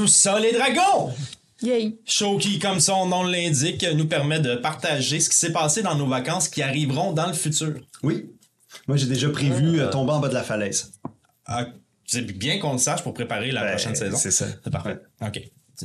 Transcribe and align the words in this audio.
Sous-Sol 0.00 0.44
et 0.44 0.52
Dragons! 0.52 1.10
Yay. 1.62 1.96
Show 2.04 2.36
qui, 2.36 2.58
comme 2.58 2.80
son 2.80 3.06
nom 3.06 3.22
l'indique, 3.22 3.82
nous 3.94 4.06
permet 4.06 4.40
de 4.40 4.54
partager 4.56 5.20
ce 5.20 5.30
qui 5.30 5.36
s'est 5.36 5.52
passé 5.52 5.80
dans 5.82 5.94
nos 5.94 6.06
vacances 6.06 6.50
qui 6.50 6.60
arriveront 6.60 7.12
dans 7.14 7.26
le 7.28 7.32
futur. 7.32 7.72
Oui. 8.02 8.26
Moi, 8.86 8.98
j'ai 8.98 9.06
déjà 9.06 9.30
prévu 9.30 9.80
euh, 9.80 9.88
tomber 9.88 10.12
en 10.12 10.20
bas 10.20 10.28
de 10.28 10.34
la 10.34 10.42
falaise. 10.42 10.92
Ah, 11.46 11.64
c'est 12.04 12.20
bien 12.26 12.58
qu'on 12.58 12.72
le 12.72 12.78
sache 12.78 13.02
pour 13.02 13.14
préparer 13.14 13.52
la 13.52 13.62
Ben, 13.62 13.70
prochaine 13.70 13.94
saison. 13.94 14.18
c'est 14.18 14.30
ça. 14.32 14.44
C'est 14.62 14.70
parfait. 14.70 14.98
OK. 15.22 15.40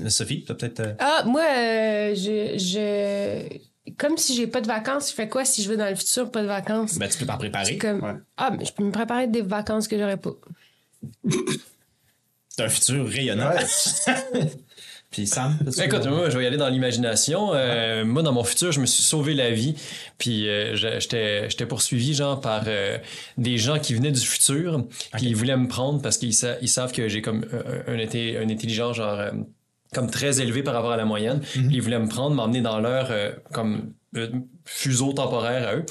Sophie, 0.10 0.44
t'as 0.44 0.56
peut-être... 0.56 0.80
euh, 0.82 0.94
Ah, 1.00 1.24
moi, 1.26 1.42
euh, 1.50 2.14
je, 2.16 2.58
je. 2.58 3.92
Comme 3.98 4.18
si 4.18 4.36
j'ai 4.36 4.48
pas 4.48 4.60
de 4.60 4.68
vacances, 4.68 5.10
je 5.12 5.14
fais 5.16 5.30
quoi 5.30 5.46
si 5.46 5.64
je 5.64 5.70
vais 5.70 5.78
dans 5.78 5.90
le 5.90 5.96
futur, 5.96 6.30
pas 6.32 6.42
de 6.42 6.48
vacances? 6.48 6.98
Ben, 6.98 7.08
tu 7.08 7.18
peux 7.18 7.26
t'en 7.26 7.38
préparer. 7.38 7.78
Comme. 7.78 8.04
Ouais. 8.04 8.16
Ah, 8.36 8.52
mais 8.52 8.66
je 8.66 8.74
peux 8.74 8.84
me 8.84 8.92
préparer 8.92 9.28
des 9.28 9.42
vacances 9.42 9.88
que 9.88 9.98
j'aurais 9.98 10.18
pas. 10.18 10.32
C'est 12.56 12.64
un 12.64 12.70
futur 12.70 13.08
rayonnant. 13.08 13.50
Puis 15.12 15.28
Sam, 15.28 15.58
Écoute, 15.84 16.06
moi, 16.08 16.30
je 16.30 16.38
vais 16.38 16.46
y 16.46 16.48
aller 16.48 16.56
dans 16.58 16.70
l'imagination. 16.70 17.54
Euh, 17.54 18.06
moi, 18.06 18.24
dans 18.24 18.32
mon 18.32 18.46
futur, 18.46 18.72
je 18.72 18.80
me 18.80 18.86
suis 18.86 19.04
sauvé 19.04 19.34
la 19.34 19.52
vie. 19.52 19.76
Puis 20.18 20.48
euh, 20.48 20.76
je- 20.78 21.00
j'étais 21.02 21.50
j'étais 21.50 21.66
poursuivi, 21.66 22.14
genre, 22.14 22.40
par 22.40 22.64
euh, 22.68 22.98
des 23.38 23.58
gens 23.58 23.78
qui 23.78 23.94
venaient 23.94 24.12
du 24.12 24.22
futur. 24.26 24.86
Puis 25.18 25.26
ils 25.26 25.36
voulaient 25.36 25.58
me 25.58 25.68
prendre 25.68 26.02
parce 26.02 26.18
qu'ils 26.18 26.34
sa- 26.34 26.58
ils 26.62 26.70
savent 26.70 26.94
que 26.94 27.10
j'ai 27.10 27.22
comme 27.22 27.46
euh, 27.54 27.84
un, 27.88 27.98
été- 27.98 28.38
une 28.42 28.52
intelligence, 28.52 28.96
genre, 28.96 29.20
euh, 29.20 29.32
comme 29.94 30.10
très 30.10 30.40
élevée 30.40 30.64
par 30.64 30.74
rapport 30.74 30.94
à 30.94 30.98
la 30.98 31.06
moyenne. 31.06 31.42
Puis 31.42 31.68
ils 31.72 31.82
voulaient 31.82 32.00
me 32.00 32.08
prendre, 32.08 32.34
m'emmener 32.34 32.62
dans 32.62 32.80
leur, 32.80 33.12
euh, 33.12 33.32
comme, 33.52 33.92
euh, 34.16 34.30
fuseau 34.64 35.12
temporaire 35.12 35.68
à 35.68 35.76
eux. 35.76 35.86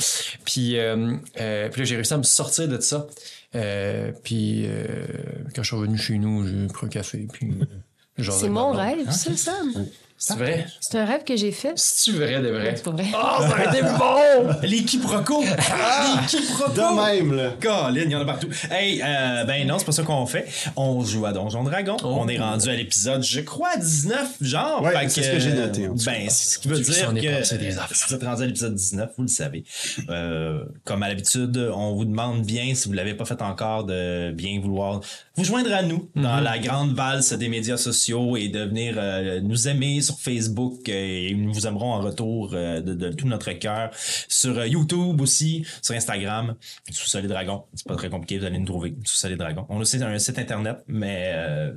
Puis, 0.47 0.79
euh, 0.79 1.13
euh, 1.39 1.69
puis 1.69 1.81
là, 1.83 1.85
j'ai 1.85 1.97
réussi 1.97 2.15
à 2.15 2.19
me 2.19 2.23
sortir 2.23 2.69
de 2.69 2.81
ça. 2.81 3.07
Euh, 3.55 4.13
puis 4.23 4.65
euh, 4.67 5.07
quand 5.55 5.63
je 5.63 5.69
suis 5.69 5.77
revenu 5.77 5.99
chez 5.99 6.19
nous, 6.19 6.47
j'ai 6.47 6.67
pris 6.69 6.87
un 6.87 6.89
café. 6.89 7.27
Puis, 7.33 7.51
euh, 7.51 8.23
genre, 8.23 8.39
C'est 8.39 8.49
mon 8.49 8.73
rêve, 8.73 9.11
ça, 9.11 9.37
Sam. 9.37 9.87
C'est 10.23 10.37
vrai? 10.37 10.67
C'est 10.81 10.99
un 10.99 11.07
rêve 11.07 11.25
que 11.25 11.35
j'ai 11.35 11.51
fait. 11.51 11.73
C'est-tu 11.77 12.19
vrai 12.19 12.43
de 12.43 12.49
vrai? 12.49 12.75
C'est 12.77 12.85
pas 12.85 12.91
vrai. 12.91 13.07
Oh, 13.15 13.41
ça 13.41 13.57
a 13.57 13.75
été 13.75 13.83
bon! 13.83 14.53
Les 14.63 14.85
quiproquos! 14.85 15.43
Les 15.43 16.27
quiproquos! 16.27 16.73
De 16.75 17.17
même, 17.19 17.35
là. 17.35 17.53
Colin, 17.59 18.03
il 18.03 18.11
y 18.11 18.15
en 18.15 18.21
a 18.21 18.27
partout. 18.27 18.49
Hey, 18.71 19.01
euh, 19.03 19.45
ben 19.45 19.67
non, 19.67 19.79
c'est 19.79 19.87
pas 19.87 19.93
ça 19.93 20.03
qu'on 20.03 20.27
fait. 20.27 20.47
On 20.77 21.03
joue 21.03 21.25
à 21.25 21.33
Donjon 21.33 21.65
Dragon. 21.65 21.97
Oh. 22.05 22.19
On 22.21 22.29
est 22.29 22.39
rendu 22.39 22.69
à 22.69 22.77
l'épisode, 22.77 23.23
je 23.23 23.41
crois, 23.41 23.79
19, 23.79 24.37
genre. 24.43 24.83
Ouais, 24.83 25.09
c'est 25.09 25.23
ce 25.23 25.31
que 25.31 25.39
j'ai 25.39 25.55
noté, 25.55 25.89
en 25.89 25.95
Ben, 25.95 26.29
c'est 26.29 26.51
ce 26.51 26.59
qui 26.59 26.69
veut 26.69 26.77
Tu 26.77 26.91
dire 26.91 27.15
que 27.15 27.39
passé 27.39 27.57
des 27.57 27.79
affaires. 27.79 27.97
si 27.97 28.05
vous 28.07 28.15
êtes 28.15 28.23
rendu 28.23 28.43
à 28.43 28.47
l'épisode 28.47 28.75
19, 28.75 29.11
vous 29.17 29.23
le 29.23 29.29
savez. 29.29 29.65
Euh, 30.11 30.67
comme 30.85 31.03
à 31.03 31.09
l'habitude, 31.09 31.57
on 31.75 31.95
vous 31.95 32.05
demande 32.05 32.43
bien, 32.43 32.75
si 32.75 32.89
vous 32.89 32.95
l'avez 32.95 33.15
pas 33.15 33.25
fait 33.25 33.41
encore, 33.41 33.85
de 33.85 34.33
bien 34.33 34.61
vouloir 34.61 35.01
vous 35.41 35.47
joindre 35.47 35.73
à 35.73 35.83
nous 35.83 36.01
Mm-hmm. 36.01 36.23
dans 36.23 36.41
la 36.41 36.59
grande 36.59 36.95
valse 36.95 37.33
des 37.33 37.49
médias 37.49 37.77
sociaux 37.77 38.37
et 38.37 38.49
de 38.49 38.61
venir 38.61 38.95
euh, 38.97 39.41
nous 39.41 39.69
aimer 39.69 40.01
sur 40.01 40.19
Facebook 40.19 40.89
euh, 40.89 40.93
et 40.93 41.35
nous 41.35 41.53
vous 41.53 41.67
aimerons 41.67 41.93
en 41.93 42.01
retour 42.01 42.51
euh, 42.53 42.81
de, 42.81 42.95
de 42.95 43.11
tout 43.11 43.27
notre 43.29 43.53
cœur 43.53 43.91
sur 44.29 44.59
euh, 44.59 44.67
YouTube 44.67 45.21
aussi, 45.21 45.65
sur 45.83 45.95
Instagram, 45.95 46.55
sous 46.91 47.09
Solid 47.09 47.29
Dragon. 47.29 47.65
C'est 47.75 47.87
pas 47.87 47.97
très 47.97 48.11
compliqué, 48.11 48.39
vous 48.39 48.45
allez 48.45 48.59
nous 48.59 48.67
trouver 48.67 48.97
sous 49.05 49.17
Solid 49.17 49.39
Dragon. 49.39 49.67
On 49.69 49.79
a 49.79 49.81
aussi 49.81 50.03
un 50.03 50.19
site 50.19 50.39
internet, 50.39 50.79
mais 50.89 51.33
euh, 51.35 51.73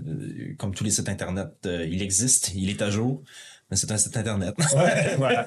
comme 0.57 0.73
tous 0.73 0.83
les 0.83 0.91
sites 0.91 1.09
internet, 1.09 1.49
euh, 1.65 1.87
il 1.89 2.01
existe, 2.01 2.53
il 2.55 2.69
est 2.69 2.81
à 2.81 2.89
jour. 2.89 3.21
Mais 3.71 3.77
c'est 3.77 3.91
un 3.91 3.97
site 3.97 4.17
internet. 4.17 4.55
voilà. 5.17 5.45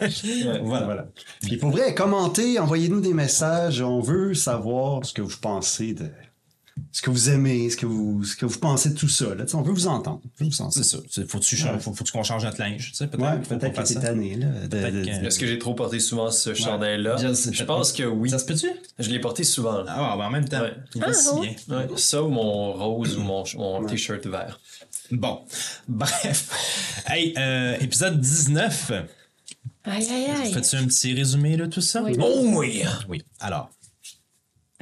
voilà. 0.63 0.85
voilà. 0.85 1.07
Puis 1.43 1.57
pour 1.57 1.71
vrai, 1.71 1.95
commentez, 1.95 2.59
envoyez-nous 2.59 3.01
des 3.01 3.15
messages. 3.15 3.83
On 3.83 4.01
veut 4.01 4.35
savoir 4.35 5.05
ce 5.05 5.13
que 5.13 5.23
vous 5.23 5.37
pensez 5.41 5.93
de. 5.95 6.11
Ce 6.97 7.03
que 7.03 7.11
vous 7.11 7.29
aimez, 7.29 7.69
ce 7.69 7.77
que 7.77 7.85
vous, 7.85 8.25
ce 8.25 8.35
que 8.37 8.47
vous 8.47 8.59
pensez 8.59 8.89
de 8.89 8.95
tout 8.95 9.07
ça. 9.11 9.35
Là. 9.35 9.45
On 9.53 9.61
veut 9.61 9.75
vous 9.75 9.87
entendre. 9.87 10.23
C'est 10.71 10.83
ça. 10.83 10.97
Faut, 11.29 11.93
faut-tu 11.93 12.11
qu'on 12.11 12.23
change 12.23 12.43
notre 12.47 12.59
linge, 12.59 12.91
peut-être. 12.99 13.19
Ouais, 13.19 13.33
Faut 13.47 13.55
peut-être 13.55 13.83
que 13.83 13.87
t'es 13.87 14.01
tanné, 14.01 14.39
que- 14.39 15.27
Est-ce 15.27 15.39
que 15.39 15.47
j'ai 15.47 15.59
trop 15.59 15.75
porté 15.75 16.01
souvent 16.01 16.31
ce 16.31 16.55
chandail-là? 16.55 17.17
Je 17.19 17.65
pense 17.65 17.93
que 17.93 18.05
oui. 18.05 18.31
Ça 18.31 18.39
se 18.39 18.47
peut-tu? 18.47 18.71
Je 18.99 19.11
l'ai 19.11 19.19
porté 19.21 19.45
souvent. 19.45 19.83
là. 19.83 19.95
Ah, 19.95 20.15
ben, 20.17 20.25
en 20.25 20.31
même 20.31 20.49
temps. 20.49 20.63
Ouais. 20.63 20.73
Il 20.95 21.03
va 21.03 21.09
Ah, 21.11 21.13
si 21.13 21.29
ouais. 21.35 21.55
bien. 21.69 21.77
Ouais. 21.81 21.87
Ça 21.97 22.23
ou 22.23 22.29
mon 22.31 22.73
rose 22.73 23.19
ou 23.19 23.21
mon, 23.21 23.45
mon 23.57 23.85
t-shirt 23.85 24.27
vert. 24.27 24.59
Bon. 25.11 25.41
Bref. 25.89 27.03
Hey, 27.07 27.35
euh, 27.37 27.77
épisode 27.79 28.19
19. 28.19 28.93
Aïe, 29.85 30.09
aïe, 30.11 30.27
aïe. 30.45 30.53
Fais-tu 30.55 30.77
un 30.77 30.87
petit 30.87 31.13
résumé 31.13 31.59
de 31.59 31.67
tout 31.67 31.83
ça? 31.83 32.03
Oui. 32.03 32.17
Oh 32.19 32.41
oui! 32.57 32.83
Oui. 33.07 33.23
Alors, 33.39 33.69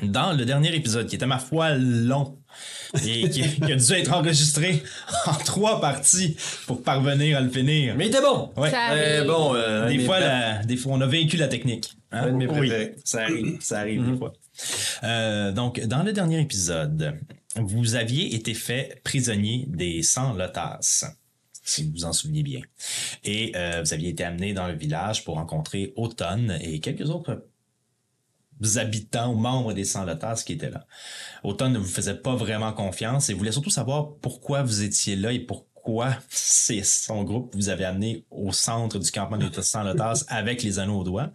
dans 0.03 0.33
le 0.33 0.45
dernier 0.45 0.75
épisode, 0.75 1.07
qui 1.07 1.15
était 1.17 1.27
ma 1.27 1.39
foi 1.39 1.75
long 1.75 2.39
et 3.05 3.29
qui, 3.31 3.43
qui 3.61 3.73
a 3.73 3.77
dû 3.77 3.93
être 3.93 4.13
enregistré 4.13 4.83
en 5.27 5.33
trois 5.35 5.81
parties 5.81 6.37
pour 6.67 6.83
parvenir 6.83 7.39
à 7.39 7.41
le 7.41 7.49
finir. 7.51 7.95
Mais 7.97 8.07
il 8.07 8.09
était 8.09 8.21
bon! 8.21 8.53
Ouais. 8.57 8.71
Ça 8.71 8.91
Euh, 8.93 9.17
arrive. 9.19 9.27
bon, 9.31 9.55
euh, 9.55 9.89
des 9.89 9.99
fois, 10.01 10.21
la- 10.21 10.65
des 10.65 10.77
fois, 10.77 10.93
on 10.95 11.01
a 11.01 11.07
vaincu 11.07 11.37
la 11.37 11.49
technique. 11.49 11.93
hein? 12.13 12.31
Mes 12.33 12.47
Oui, 12.49 12.71
ça 13.05 13.23
arrive, 13.23 13.59
ça 13.61 13.79
arrive 13.81 14.11
des 14.11 14.17
fois. 14.19 14.33
Euh, 15.05 15.53
donc, 15.53 15.81
dans 15.87 16.03
le 16.03 16.13
dernier 16.13 16.41
épisode, 16.41 17.15
vous 17.57 17.95
aviez 17.95 18.35
été 18.35 18.53
fait 18.55 19.01
prisonnier 19.05 19.65
des 19.69 20.03
100 20.03 20.35
lotas, 20.35 20.79
si 21.63 21.85
vous 21.85 21.91
vous 21.93 22.05
en 22.05 22.13
souvenez 22.13 22.43
bien. 22.43 22.61
Et 23.25 23.53
euh, 23.57 23.81
vous 23.85 23.93
aviez 23.95 24.11
été 24.11 24.23
amené 24.25 24.53
dans 24.55 24.67
le 24.67 24.75
village 24.75 25.25
pour 25.25 25.37
rencontrer 25.37 25.93
Automne 25.97 26.59
et 26.61 26.79
quelques 26.81 27.09
autres 27.11 27.45
habitants 28.77 29.33
ou 29.33 29.37
membres 29.37 29.73
des 29.73 29.85
100 29.85 30.05
lotas 30.05 30.43
qui 30.45 30.55
étaient 30.55 30.71
là. 30.71 30.87
Automne 31.43 31.73
ne 31.73 31.79
vous 31.79 31.87
faisait 31.87 32.15
pas 32.15 32.35
vraiment 32.35 32.73
confiance 32.73 33.29
et 33.31 33.35
voulait 33.35 33.53
surtout 33.53 33.71
savoir 33.71 34.15
pourquoi 34.21 34.63
vous 34.63 34.83
étiez 34.83 35.17
là 35.17 35.33
et 35.33 35.41
pourquoi 35.41 36.17
c'est 36.29 36.83
son 36.83 37.25
groupe 37.25 37.55
vous 37.55 37.69
avait 37.69 37.85
amené 37.85 38.25
au 38.31 38.53
centre 38.53 38.99
du 38.99 39.11
campement 39.11 39.37
des 39.37 39.51
100 39.53 39.83
lotas 39.83 40.25
avec 40.29 40.63
les 40.63 40.79
anneaux 40.79 41.01
aux 41.01 41.05
doigts. 41.05 41.31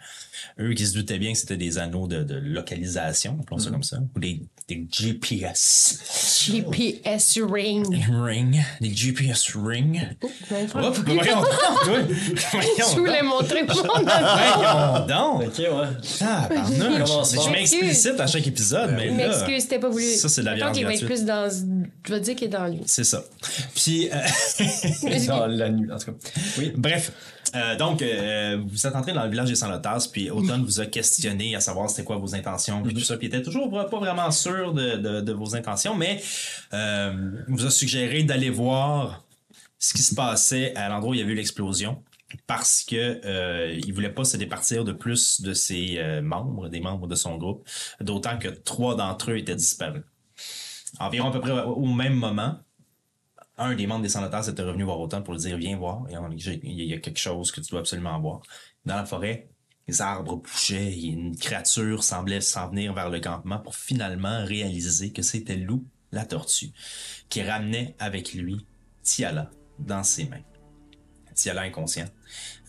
Eux 0.60 0.74
qui 0.74 0.88
se 0.88 0.94
doutaient 0.94 1.20
bien 1.20 1.34
que 1.34 1.38
c'était 1.38 1.58
des 1.58 1.78
anneaux 1.78 2.08
de, 2.08 2.24
de 2.24 2.36
localisation, 2.36 3.38
appelons 3.40 3.60
ça 3.60 3.70
comme 3.70 3.84
ça, 3.84 4.00
ou 4.16 4.20
des, 4.20 4.42
des 4.70 4.88
GPS 4.92 6.46
GPS 6.46 7.40
ring. 7.42 7.88
ring, 8.10 8.64
des 8.80 8.94
GPS 8.96 9.56
ring. 9.56 10.00
Oh, 10.22 10.30
je 10.48 10.54
vais 10.54 10.62
le 10.62 10.68
faire. 10.68 10.84
Hop, 10.86 10.96
voyons 11.06 11.24
donc, 11.24 11.46
toi. 11.84 11.98
Voyons 12.52 12.70
Je 12.78 13.00
voulais 13.00 13.22
montrer 13.24 13.64
mon 13.64 13.74
nom. 13.74 13.84
Voyons 14.04 15.08
donc. 15.08 15.48
Ok, 15.48 15.58
ouais. 15.58 15.88
Ah, 16.22 16.48
pardon. 16.54 17.06
Commence 17.06 17.34
Je 17.34 17.50
m'explicite 17.50 18.20
à 18.20 18.28
chaque 18.28 18.46
épisode, 18.46 18.92
mais 18.96 19.10
Je 19.10 19.18
là... 19.18 19.28
m'excuse, 19.28 19.64
c'était 19.64 19.80
pas 19.80 19.90
voulu. 19.90 20.06
Ça, 20.06 20.30
c'est 20.30 20.42
de 20.42 20.46
la 20.46 20.56
violence 20.56 20.78
qu'il 20.78 20.86
va 20.86 20.94
être 20.94 21.06
plus 21.06 21.26
dans. 21.26 21.50
Je 22.06 22.14
vais 22.14 22.20
dire 22.20 22.36
qu'il 22.36 22.48
est 22.48 22.52
dans 22.52 22.68
lui. 22.68 22.82
C'est 22.86 23.04
ça. 23.04 23.24
Puis, 23.76 24.10
euh, 24.14 24.18
Dans 25.28 25.48
la 25.48 25.70
nuit, 25.70 25.92
en 25.92 25.98
tout 25.98 26.12
cas. 26.12 26.18
Oui. 26.58 26.74
bref. 26.76 27.12
Euh, 27.56 27.76
donc, 27.76 28.02
euh, 28.02 28.62
vous 28.68 28.86
êtes 28.86 28.96
entré 28.96 29.14
dans 29.14 29.24
le 29.24 29.30
village 29.30 29.50
des 29.50 29.56
Sans-Lotas, 29.56 30.10
puis 30.12 30.30
Automne 30.30 30.64
vous 30.64 30.80
a 30.80 30.86
questionné 30.86 31.56
à 31.56 31.60
savoir 31.60 31.90
c'était 31.90 32.04
quoi 32.04 32.18
vos 32.18 32.36
intentions, 32.36 32.82
puis 32.84 32.94
tout 32.94 33.02
ça, 33.02 33.18
puis 33.18 33.28
il 33.28 33.34
était 33.34 33.42
toujours 33.42 33.70
pas 33.72 33.86
pas 33.86 34.00
vraiment 34.00 34.30
sûr 34.32 34.74
de, 34.74 34.98
de, 34.98 35.22
de 35.22 35.34
vos 35.34 35.56
intentions, 35.56 35.96
mais 35.96 36.22
euh, 36.74 37.32
vous 37.48 37.66
a 37.66 37.72
suggéré 37.72 38.24
d'aller 38.24 38.50
voir 38.50 39.26
ce 39.80 39.94
qui 39.94 40.04
se 40.04 40.14
passait 40.14 40.76
à 40.76 40.90
l'endroit 40.90 41.12
où 41.12 41.14
il 41.16 41.22
y 41.22 41.24
avait 41.24 41.32
eu 41.32 41.36
l'explosion, 41.36 42.04
parce 42.46 42.84
que 42.84 43.22
euh, 43.26 43.74
il 43.84 43.94
voulait 43.94 44.12
pas 44.12 44.24
se 44.24 44.38
départir 44.38 44.84
de 44.84 44.92
plus 44.92 45.42
de 45.42 45.54
ses 45.54 45.98
euh, 45.98 46.22
membres, 46.22 46.70
des 46.70 46.80
membres 46.80 47.08
de 47.08 47.16
son 47.16 47.38
groupe, 47.38 47.68
d'autant 48.02 48.38
que 48.38 48.50
trois 48.50 48.96
d'entre 48.96 49.32
eux 49.32 49.38
étaient 49.38 49.56
disparus. 49.56 50.04
Environ 51.00 51.30
à 51.30 51.32
peu 51.32 51.40
près 51.40 51.52
au 51.52 51.86
même 51.86 52.14
moment, 52.14 52.60
un 53.60 53.76
des 53.76 53.86
membres 53.88 54.02
des 54.02 54.10
Sans-Notaires 54.10 54.48
était 54.48 54.64
revenu 54.64 54.84
voir 54.84 55.00
Automne 55.00 55.24
pour 55.24 55.34
lui 55.34 55.42
dire 55.42 55.58
Viens 55.58 55.78
voir, 55.78 56.06
il 56.10 56.84
y 56.84 56.94
a- 56.94 56.98
quelque 57.00 57.20
chose 57.20 57.52
que 57.52 57.62
tu 57.62 57.70
dois 57.72 57.82
absolument 57.82 58.20
voir. 58.20 58.42
Dans 58.86 58.96
la 58.96 59.06
forêt, 59.06 59.50
les 59.88 60.02
arbres 60.02 60.38
bougeaient 60.38 60.92
et 60.94 61.08
une 61.08 61.36
créature 61.36 62.04
semblait 62.04 62.42
s'en 62.42 62.70
venir 62.70 62.94
vers 62.94 63.10
le 63.10 63.20
campement 63.20 63.60
pour 63.60 63.76
finalement 63.76 64.44
réaliser 64.46 65.12
que 65.12 65.22
c'était 65.22 65.58
Lou, 65.58 65.86
la 66.12 66.26
tortue, 66.26 66.72
qui 67.30 67.42
ramenait 67.44 67.96
avec 68.00 68.34
lui 68.34 68.66
Tiala 69.04 69.50
dans 69.78 70.04
ses 70.04 70.26
mains. 70.26 70.44
Tiala 71.36 71.62
inconscient. 71.62 72.10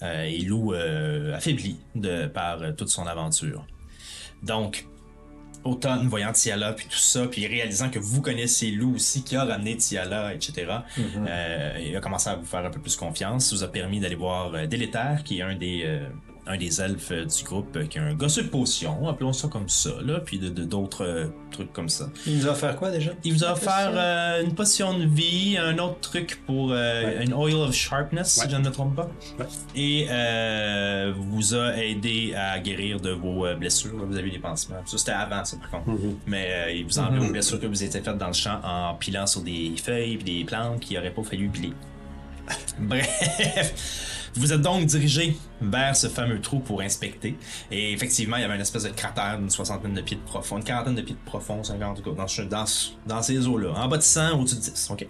Euh, 0.02 0.22
et 0.22 0.40
Lou 0.40 0.72
euh, 0.72 1.34
affaibli 1.34 1.78
de, 1.94 2.26
par 2.26 2.62
euh, 2.62 2.72
toute 2.72 2.88
son 2.88 3.06
aventure. 3.06 3.66
Donc, 4.42 4.86
Automne, 5.64 6.08
voyant 6.08 6.32
Tiala, 6.32 6.72
puis 6.72 6.86
tout 6.86 6.98
ça, 6.98 7.26
puis 7.26 7.46
réalisant 7.46 7.90
que 7.90 7.98
vous 7.98 8.22
connaissez 8.22 8.70
Lou 8.70 8.94
aussi, 8.94 9.22
qui 9.22 9.36
a 9.36 9.44
ramené 9.44 9.76
Tiala, 9.76 10.34
etc., 10.34 10.66
euh, 10.98 11.78
il 11.80 11.94
a 11.96 12.00
commencé 12.00 12.30
à 12.30 12.36
vous 12.36 12.46
faire 12.46 12.64
un 12.64 12.70
peu 12.70 12.80
plus 12.80 12.96
confiance. 12.96 13.50
Ça 13.50 13.56
vous 13.56 13.62
a 13.62 13.68
permis 13.68 14.00
d'aller 14.00 14.14
voir 14.14 14.54
euh, 14.54 14.66
Délétère, 14.66 15.22
qui 15.24 15.38
est 15.38 15.42
un 15.42 15.54
des, 15.54 15.82
euh, 15.84 16.08
un 16.50 16.56
des 16.56 16.80
elfes 16.80 17.12
euh, 17.12 17.24
du 17.24 17.44
groupe 17.44 17.76
euh, 17.76 17.86
qui 17.86 17.98
a 17.98 18.02
un 18.02 18.14
gosse 18.14 18.36
de 18.38 18.42
potion, 18.42 19.08
appelons 19.08 19.32
ça 19.32 19.48
comme 19.48 19.68
ça, 19.68 19.90
là, 20.04 20.20
puis 20.20 20.38
de 20.38 20.48
de- 20.48 20.64
d'autres 20.64 21.04
euh, 21.04 21.26
trucs 21.50 21.72
comme 21.72 21.88
ça. 21.88 22.10
Il 22.26 22.38
nous 22.38 22.46
a 22.46 22.50
offert 22.50 22.76
quoi 22.76 22.90
déjà? 22.90 23.12
Il 23.24 23.32
vous 23.32 23.44
a 23.44 23.52
offert 23.52 23.92
euh, 23.94 24.42
une 24.42 24.54
potion 24.54 24.98
de 24.98 25.04
vie, 25.04 25.56
un 25.58 25.78
autre 25.78 26.00
truc 26.00 26.42
pour 26.46 26.72
euh, 26.72 27.04
Ouais. 27.04 27.24
une 27.24 27.32
oil 27.34 27.54
of 27.54 27.74
sharpness, 27.74 28.36
Ouais. 28.38 28.44
si 28.44 28.50
je 28.50 28.56
ne 28.56 28.64
me 28.64 28.70
trompe 28.70 28.94
pas. 28.96 29.08
Ouais. 29.38 29.46
Et 29.74 30.06
euh, 30.10 31.12
vous 31.16 31.54
a 31.54 31.76
aidé 31.76 32.34
à 32.36 32.58
guérir 32.58 33.00
de 33.00 33.10
vos 33.10 33.46
blessures. 33.56 34.04
Vous 34.06 34.16
avez 34.16 34.30
des 34.30 34.38
pansements. 34.38 34.76
Ça, 34.86 34.98
c'était 34.98 35.12
avant, 35.12 35.44
ça, 35.44 35.56
par 35.58 35.70
contre. 35.70 35.90
Mhm. 35.98 36.16
Mais 36.26 36.48
euh, 36.50 36.72
il 36.72 36.84
vous 36.84 36.98
a 36.98 37.02
enlevé 37.02 37.26
vos 37.26 37.32
blessures 37.32 37.60
que 37.60 37.66
vous 37.66 37.82
étiez 37.82 38.00
faites 38.00 38.18
dans 38.18 38.26
le 38.28 38.32
champ 38.32 38.60
en 38.64 38.94
pilant 38.94 39.26
sur 39.26 39.40
des 39.42 39.72
feuilles 39.82 40.14
et 40.14 40.16
des 40.16 40.44
plantes 40.44 40.80
qui 40.80 40.94
n'auraient 40.94 41.10
pas 41.14 41.22
fallu 41.22 41.48
piler. 41.48 41.72
Bref, 42.78 44.09
vous 44.34 44.52
êtes 44.52 44.62
donc 44.62 44.86
dirigé 44.86 45.36
vers 45.60 45.96
ce 45.96 46.08
fameux 46.08 46.40
trou 46.40 46.60
pour 46.60 46.80
inspecter. 46.80 47.36
Et 47.70 47.92
effectivement, 47.92 48.36
il 48.36 48.42
y 48.42 48.44
avait 48.44 48.54
une 48.54 48.60
espèce 48.60 48.84
de 48.84 48.90
cratère 48.90 49.38
d'une 49.38 49.50
soixantaine 49.50 49.94
de 49.94 50.00
pieds 50.00 50.16
de 50.16 50.22
profond, 50.22 50.58
une 50.58 50.64
quarantaine 50.64 50.94
de 50.94 51.02
pieds 51.02 51.14
de 51.14 51.28
profond, 51.28 51.62
50 51.62 51.82
en 51.82 51.94
tout 51.94 52.02
cas, 52.02 52.16
dans, 52.16 52.46
dans, 52.48 52.64
dans 53.06 53.22
ces 53.22 53.46
eaux-là. 53.46 53.72
En 53.74 53.88
bas 53.88 53.96
de 53.96 54.02
100, 54.02 54.38
au-dessus 54.38 54.56
de 54.56 54.60
10, 54.60 54.90
ok. 54.90 55.06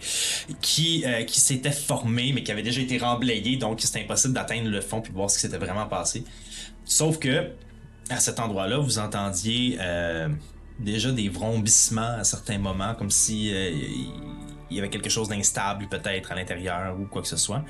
Qui, 0.60 1.04
euh, 1.06 1.24
qui 1.24 1.40
s'était 1.40 1.70
formé, 1.70 2.32
mais 2.32 2.42
qui 2.42 2.52
avait 2.52 2.62
déjà 2.62 2.80
été 2.80 2.98
remblayé, 2.98 3.56
donc 3.56 3.80
c'était 3.80 4.00
impossible 4.00 4.34
d'atteindre 4.34 4.68
le 4.68 4.80
fond 4.80 5.00
puis 5.00 5.12
voir 5.12 5.30
ce 5.30 5.36
qui 5.36 5.42
s'était 5.42 5.58
vraiment 5.58 5.86
passé. 5.86 6.24
Sauf 6.84 7.18
que, 7.18 7.50
à 8.08 8.18
cet 8.18 8.40
endroit-là, 8.40 8.78
vous 8.78 8.98
entendiez 8.98 9.76
euh, 9.80 10.28
déjà 10.78 11.12
des 11.12 11.28
vrombissements 11.28 12.16
à 12.18 12.24
certains 12.24 12.58
moments, 12.58 12.94
comme 12.94 13.10
si 13.10 13.52
euh, 13.52 13.70
il 14.70 14.76
y 14.76 14.80
avait 14.80 14.88
quelque 14.88 15.10
chose 15.10 15.28
d'instable 15.28 15.86
peut-être 15.88 16.32
à 16.32 16.34
l'intérieur 16.34 16.98
ou 16.98 17.06
quoi 17.06 17.22
que 17.22 17.28
ce 17.28 17.36
soit. 17.36 17.64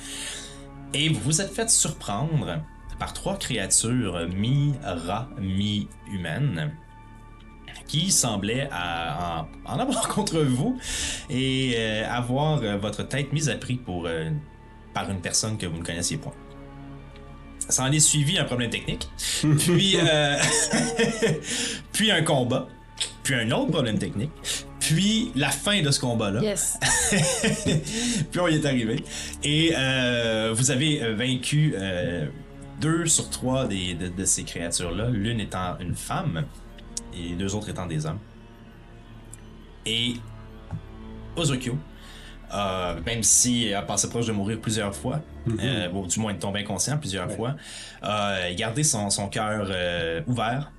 Et 0.95 1.09
vous 1.09 1.21
vous 1.21 1.41
êtes 1.41 1.53
fait 1.55 1.71
surprendre 1.71 2.63
par 2.99 3.13
trois 3.13 3.39
créatures 3.39 4.29
mi-rats, 4.29 5.29
mi-humaines 5.39 6.73
qui 7.87 8.11
semblaient 8.13 8.69
à- 8.71 9.47
en, 9.67 9.75
en 9.75 9.79
avoir 9.81 10.07
contre 10.15 10.41
vous 10.41 10.79
et 11.29 11.75
euh, 11.77 12.09
avoir 12.11 12.63
euh, 12.63 12.77
votre 12.77 13.03
tête 13.03 13.33
mise 13.33 13.49
à 13.49 13.57
prix 13.57 13.77
pour, 13.77 14.07
euh, 14.07 14.31
par 14.95 15.11
une 15.11 15.21
personne 15.21 15.57
que 15.59 15.67
vous 15.67 15.79
ne 15.79 15.83
connaissiez 15.83 16.17
point. 16.19 16.33
Ça 17.69 17.85
en 17.85 17.93
est 17.93 18.01
suivi 18.01 18.39
un 18.39 18.45
problème 18.45 18.71
technique, 18.71 19.09
puis, 19.59 19.97
euh, 19.97 20.37
puis 21.93 22.11
un 22.11 22.23
combat, 22.23 22.69
puis 23.23 23.35
un 23.35 23.51
autre 23.51 23.71
problème 23.71 23.99
technique, 23.99 24.31
puis 24.79 25.31
la 25.35 25.51
fin 25.51 25.83
de 25.83 25.91
ce 25.91 26.01
combat-là. 26.01 26.41
Yes. 26.41 26.79
puis 28.31 28.41
on 28.41 28.49
y 28.49 28.57
est 28.57 28.67
arrivé. 28.67 29.05
Et 29.43 29.73
euh, 29.77 30.53
vous 30.55 30.71
avez 30.71 31.03
euh, 31.03 31.15
vaincu 31.15 31.75
euh, 31.77 32.27
deux 32.81 33.07
sur 33.07 33.31
trois 33.31 33.67
des, 33.67 33.95
de, 33.95 34.09
de 34.09 34.25
ces 34.25 34.45
créatures-là, 34.45 35.09
l'une 35.11 35.41
étant 35.41 35.79
une 35.81 35.95
femme 35.95 36.45
et 37.15 37.31
les 37.31 37.35
deux 37.35 37.55
autres 37.55 37.69
étant 37.69 37.87
des 37.87 38.07
hommes. 38.07 38.19
Et 39.87 40.15
Ozokyo, 41.37 41.77
euh, 42.53 43.01
même 43.07 43.23
si 43.23 43.67
elle 43.67 43.75
a 43.77 43.83
passé 43.83 44.09
proche 44.09 44.27
de 44.27 44.33
mourir 44.33 44.61
plusieurs 44.61 44.95
fois, 44.95 45.21
euh, 45.49 45.89
ou 45.93 46.07
du 46.07 46.19
moins 46.21 46.35
de 46.35 46.39
tomber 46.39 46.61
inconscient 46.61 46.99
plusieurs 46.99 47.31
fois, 47.31 47.57
a 48.03 48.53
gardé 48.53 48.83
son, 48.83 49.11
son 49.11 49.29
cœur 49.29 49.69
euh, 49.71 50.21
ouvert 50.27 50.73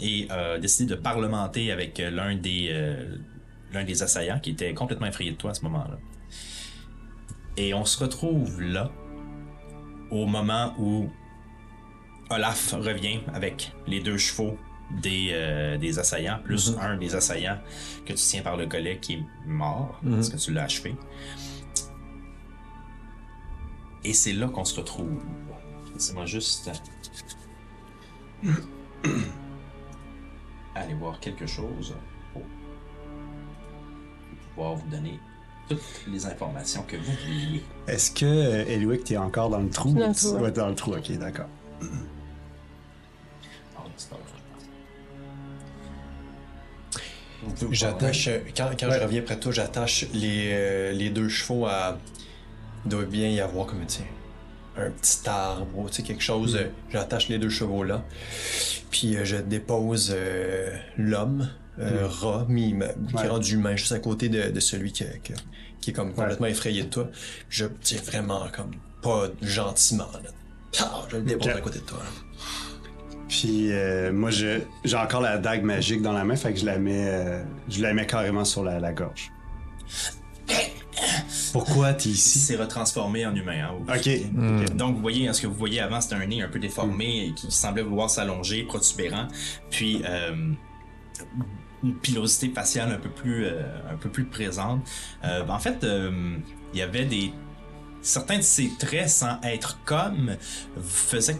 et 0.00 0.30
a 0.30 0.58
décidé 0.58 0.94
de 0.94 1.00
parlementer 1.00 1.70
avec 1.70 2.00
euh, 2.00 2.10
l'un 2.10 2.34
des, 2.36 2.68
euh, 2.70 3.16
l'un 3.72 3.84
des 3.84 4.02
assaillants 4.02 4.40
qui 4.40 4.50
était 4.50 4.74
complètement 4.74 5.06
effrayé 5.06 5.32
de 5.32 5.36
toi 5.36 5.50
à 5.50 5.54
ce 5.54 5.62
moment-là. 5.62 5.98
Et 7.56 7.74
on 7.74 7.84
se 7.84 8.02
retrouve 8.02 8.60
là, 8.60 8.90
au 10.10 10.26
moment 10.26 10.74
où 10.78 11.10
Olaf 12.30 12.72
revient 12.72 13.20
avec 13.34 13.72
les 13.86 14.00
deux 14.00 14.18
chevaux 14.18 14.56
des, 15.02 15.30
euh, 15.32 15.78
des 15.78 15.98
assaillants, 15.98 16.40
plus 16.42 16.76
un 16.80 16.96
des 16.96 17.14
assaillants 17.14 17.58
que 18.06 18.12
tu 18.12 18.18
tiens 18.18 18.42
par 18.42 18.56
le 18.56 18.66
collet 18.66 18.98
qui 19.00 19.14
est 19.14 19.22
mort, 19.46 20.00
parce 20.02 20.30
que 20.30 20.36
tu 20.36 20.52
l'as 20.52 20.64
achevé. 20.64 20.94
Et 24.02 24.14
c'est 24.14 24.32
là 24.32 24.48
qu'on 24.48 24.64
se 24.64 24.80
retrouve. 24.80 25.22
Laissez-moi 25.92 26.24
juste 26.24 26.70
aller 30.80 30.94
voir 30.94 31.20
quelque 31.20 31.46
chose 31.46 31.94
pour 32.32 32.42
pouvoir 34.54 34.74
vous 34.74 34.88
donner 34.88 35.20
toutes 35.68 35.80
les 36.08 36.26
informations 36.26 36.82
que 36.82 36.96
vous 36.96 37.12
vouliez. 37.12 37.62
Est-ce 37.86 38.10
que, 38.10 38.26
euh, 38.26 38.64
Eliwick, 38.66 39.04
t'es 39.04 39.16
encore 39.16 39.50
dans 39.50 39.60
le 39.60 39.70
trou? 39.70 39.92
Dans 39.92 40.08
le 40.08 40.14
trou, 40.14 40.38
ouais. 40.38 40.50
Dans 40.50 40.68
le 40.68 40.74
trou, 40.74 40.94
ok, 40.94 41.12
d'accord. 41.18 41.46
Oh, 43.78 43.82
vrai. 47.56 47.68
J'attache, 47.70 48.28
euh, 48.28 48.40
quand, 48.56 48.70
quand 48.78 48.90
je 48.90 49.00
reviens 49.00 49.22
près 49.22 49.36
de 49.36 49.40
toi, 49.40 49.52
j'attache 49.52 50.06
les, 50.12 50.50
euh, 50.52 50.92
les 50.92 51.10
deux 51.10 51.28
chevaux 51.28 51.66
à. 51.66 51.98
Il 52.84 52.90
doit 52.90 53.04
bien 53.04 53.28
y 53.28 53.40
avoir 53.40 53.66
comme, 53.66 53.84
tu 53.86 53.98
sais, 53.98 54.04
un 54.80 54.90
petit 54.90 55.28
arbre 55.28 55.66
ou 55.78 55.88
tu 55.88 55.96
sais, 55.96 56.02
quelque 56.02 56.22
chose. 56.22 56.56
euh, 56.56 56.68
J'attache 56.90 57.28
les 57.28 57.38
deux 57.38 57.50
chevaux 57.50 57.84
là. 57.84 58.04
Puis 58.90 59.16
euh, 59.16 59.24
je 59.24 59.36
dépose 59.36 60.12
euh, 60.14 60.76
l'homme, 60.96 61.48
euh, 61.78 62.06
rat, 62.06 62.46
mi- 62.48 62.74
qui 63.08 63.14
Ouais. 63.16 63.24
est 63.24 63.28
rendu 63.28 63.54
humain, 63.54 63.76
juste 63.76 63.92
à 63.92 63.98
côté 63.98 64.28
de, 64.28 64.50
de 64.50 64.60
celui 64.60 64.92
qui, 64.92 65.04
qui- 65.22 65.32
qui 65.80 65.90
est 65.90 65.92
comme 65.94 66.12
complètement 66.12 66.46
effrayé 66.46 66.82
de 66.82 66.88
toi. 66.88 67.08
Je 67.48 67.66
tiens 67.82 68.00
vraiment 68.04 68.46
comme 68.54 68.72
pas 69.02 69.28
gentiment. 69.42 70.08
Là. 70.22 70.30
Ah, 70.80 71.02
je 71.10 71.16
le 71.16 71.22
dépose 71.22 71.48
à 71.48 71.60
côté 71.60 71.78
de 71.78 71.84
toi. 71.84 71.98
là. 71.98 72.10
Puis 73.28 73.72
euh, 73.72 74.12
moi, 74.12 74.30
je- 74.30 74.60
j'ai 74.84 74.96
encore 74.96 75.20
la 75.20 75.38
dague 75.38 75.62
magique 75.62 76.02
dans 76.02 76.12
la 76.12 76.24
main, 76.24 76.34
fait 76.36 76.52
que 76.52 76.58
je 76.58 76.66
la 76.66 76.78
mets, 76.78 77.06
euh, 77.08 77.42
je 77.68 77.80
la 77.80 77.94
mets 77.94 78.06
carrément 78.06 78.44
sur 78.44 78.64
la, 78.64 78.80
la 78.80 78.92
gorge. 78.92 79.30
Pourquoi 81.52 81.92
t'es 81.94 82.08
ici? 82.10 82.38
s'est 82.38 82.56
retransformé 82.56 83.26
en 83.26 83.34
humain. 83.34 83.68
hein, 83.70 83.94
Ok. 83.96 84.08
Ok. 84.08 84.76
Donc, 84.76 84.96
vous 84.96 85.00
voyez, 85.02 85.28
hein, 85.28 85.32
ce 85.32 85.42
que 85.42 85.46
vous 85.46 85.54
voyez 85.54 85.80
avant, 85.80 86.00
c'était 86.00 86.16
un 86.16 86.26
nez 86.26 86.42
un 86.42 86.48
peu 86.48 86.58
déformé 86.58 87.26
et 87.26 87.34
qui 87.34 87.50
semblait 87.50 87.82
vouloir 87.82 88.10
s'allonger, 88.10 88.62
protubérant. 88.64 89.28
Puis, 89.70 90.02
euh, 90.04 90.52
une 91.82 91.94
pilosité 91.94 92.50
faciale 92.50 92.92
un 92.92 92.98
peu 92.98 93.08
plus, 93.08 93.46
euh, 93.46 93.62
un 93.90 93.96
peu 93.96 94.10
plus 94.10 94.24
présente. 94.24 94.86
Euh, 95.24 95.46
en 95.48 95.58
fait, 95.58 95.82
euh, 95.84 96.36
il 96.72 96.78
y 96.78 96.82
avait 96.82 97.04
des. 97.06 97.32
Certains 98.02 98.38
de 98.38 98.42
ces 98.42 98.70
traits, 98.78 99.10
sans 99.10 99.38
être 99.42 99.78
comme, 99.84 100.36
faisaient 100.82 101.36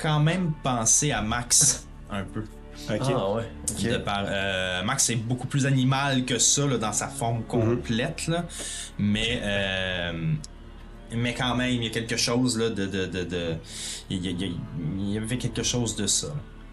quand 0.00 0.20
même 0.20 0.52
penser 0.62 1.12
à 1.12 1.20
Max 1.20 1.86
un 2.10 2.24
peu. 2.24 2.44
Ah 2.88 3.32
ouais. 3.34 3.42
De 3.92 3.98
par- 3.98 4.24
euh, 4.26 4.82
Max 4.82 5.10
est 5.10 5.16
beaucoup 5.16 5.46
plus 5.46 5.66
animal 5.66 6.24
que 6.24 6.38
ça 6.38 6.66
là, 6.66 6.78
dans 6.78 6.92
sa 6.92 7.08
forme 7.08 7.42
complète, 7.44 8.26
là. 8.28 8.44
mais 8.98 9.40
euh, 9.42 10.32
mais 11.14 11.34
quand 11.34 11.54
même 11.56 11.70
il 11.70 11.84
y 11.84 11.86
a 11.86 11.90
quelque 11.90 12.16
chose 12.16 12.58
là 12.58 12.70
de 12.70 12.86
de 12.86 13.06
de, 13.06 13.24
de- 13.24 13.54
il, 14.10 14.24
y 14.24 14.28
a- 14.44 14.48
il 14.98 15.16
avait 15.18 15.38
quelque 15.38 15.62
chose 15.62 15.96
de 15.96 16.06
ça. 16.06 16.28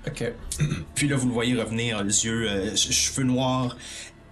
Ok. 0.07 0.31
Puis 0.95 1.07
là 1.07 1.15
vous 1.17 1.27
le 1.27 1.33
voyez 1.33 1.55
revenir 1.59 2.03
les 2.03 2.25
yeux 2.25 2.49
euh, 2.49 2.75
che- 2.75 2.91
cheveux 2.91 3.23
noirs 3.25 3.75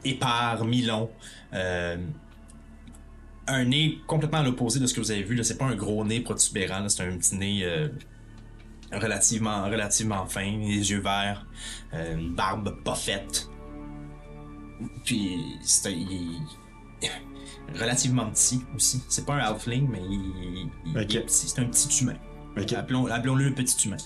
épars 0.05 0.63
mi-longs. 0.65 1.09
euh, 1.53 1.97
un 3.47 3.65
nez 3.65 3.97
complètement 4.07 4.37
à 4.39 4.43
l'opposé 4.43 4.79
de 4.79 4.87
ce 4.87 4.93
que 4.93 5.01
vous 5.01 5.11
avez 5.11 5.23
vu. 5.23 5.43
C'est 5.43 5.57
pas 5.57 5.65
un 5.65 5.75
gros 5.75 6.05
nez 6.05 6.21
protubérant, 6.21 6.87
c'est 6.87 7.03
un 7.03 7.17
petit 7.17 7.35
nez 7.35 7.61
euh, 7.65 7.89
relativement, 8.99 9.65
relativement 9.65 10.25
fin, 10.25 10.43
les 10.43 10.91
yeux 10.91 10.99
verts, 11.01 11.45
euh, 11.93 12.15
une 12.17 12.33
barbe 12.35 12.81
pas 12.83 12.95
faite. 12.95 13.49
Puis 15.05 15.57
c'est 15.61 15.89
un- 15.89 15.91
il 15.91 16.41
est 17.01 17.11
relativement 17.79 18.29
petit 18.29 18.61
aussi. 18.75 19.01
C'est 19.09 19.25
pas 19.25 19.35
un 19.35 19.39
halfling, 19.39 19.87
mais 19.89 20.01
il, 20.01 20.69
il- 20.85 20.97
Ok. 20.97 21.05
il 21.09 21.17
est 21.17 21.21
petit. 21.21 21.47
C'est 21.49 21.59
un 21.61 21.65
petit 21.65 22.01
humain. 22.03 22.15
Ok. 22.57 22.73
Appelons, 22.73 23.07
appelons-le 23.07 23.47
un 23.47 23.51
petit 23.53 23.87
humain. 23.87 23.97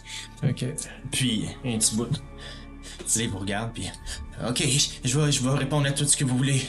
Ok. 0.43 0.65
Puis 1.11 1.47
un 1.65 1.77
petit 1.77 1.95
bout. 1.95 2.05
Tu 2.99 3.03
sais, 3.05 3.27
vous 3.27 3.39
regarde, 3.39 3.73
puis 3.73 3.87
ok, 4.47 4.63
je 5.03 5.19
vais, 5.19 5.31
je 5.31 5.43
vais 5.43 5.49
répondre 5.55 5.87
à 5.87 5.91
tout 5.91 6.05
ce 6.05 6.15
que 6.17 6.23
vous 6.25 6.37
voulez. 6.37 6.61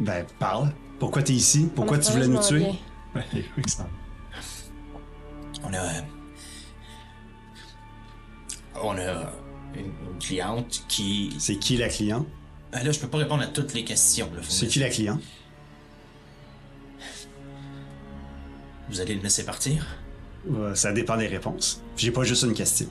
Ben, 0.00 0.24
parle. 0.38 0.72
Pourquoi 0.98 1.22
t'es 1.22 1.34
ici? 1.34 1.68
Pourquoi 1.74 1.98
tu 1.98 2.10
voulais 2.12 2.26
nous 2.28 2.40
tuer? 2.40 2.66
On 5.64 5.72
a. 5.74 5.82
On 8.82 8.96
a 8.96 9.32
une, 9.74 9.86
une 9.86 10.18
cliente 10.20 10.84
qui. 10.88 11.34
C'est 11.38 11.56
qui 11.56 11.76
la 11.76 11.88
cliente? 11.88 12.26
Ah, 12.72 12.82
Là, 12.82 12.92
je 12.92 12.98
peux 12.98 13.08
pas 13.08 13.18
répondre 13.18 13.42
à 13.42 13.46
toutes 13.46 13.74
les 13.74 13.84
questions. 13.84 14.28
C'est 14.48 14.66
qui 14.66 14.78
la 14.80 14.88
cliente? 14.90 15.20
Vous 18.88 19.00
allez 19.00 19.14
le 19.14 19.22
laisser 19.22 19.44
partir? 19.44 19.86
Euh, 20.54 20.74
ça 20.74 20.92
dépend 20.92 21.16
des 21.16 21.26
réponses. 21.26 21.82
J'ai 21.96 22.10
pas 22.10 22.22
juste 22.22 22.44
une 22.44 22.54
question. 22.54 22.86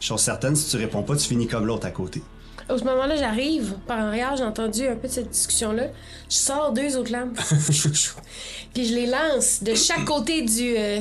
Chose 0.00 0.20
certaine, 0.20 0.56
si 0.56 0.70
tu 0.70 0.76
réponds 0.76 1.02
pas, 1.02 1.16
tu 1.16 1.26
finis 1.26 1.46
comme 1.46 1.66
l'autre 1.66 1.86
à 1.86 1.90
côté. 1.90 2.22
À 2.68 2.76
ce 2.76 2.84
moment-là, 2.84 3.16
j'arrive. 3.16 3.76
Par 3.86 3.98
en 3.98 4.08
arrière, 4.08 4.36
j'ai 4.36 4.44
entendu 4.44 4.86
un 4.86 4.96
peu 4.96 5.08
de 5.08 5.12
cette 5.12 5.30
discussion-là. 5.30 5.88
Je 6.28 6.34
sors 6.34 6.72
deux 6.72 6.96
autres 6.96 7.12
lampes. 7.12 7.38
Puis 8.74 8.84
je 8.86 8.94
les 8.94 9.06
lance 9.06 9.62
de 9.62 9.74
chaque 9.74 10.04
côté 10.04 10.42
du, 10.42 10.76
euh, 10.76 11.00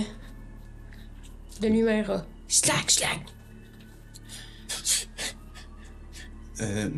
Donne-lui 1.62 1.90
un 1.90 2.04
rat. 2.04 2.26
Slack, 2.48 2.92
slack. 2.92 3.26
Euh... 6.62 6.90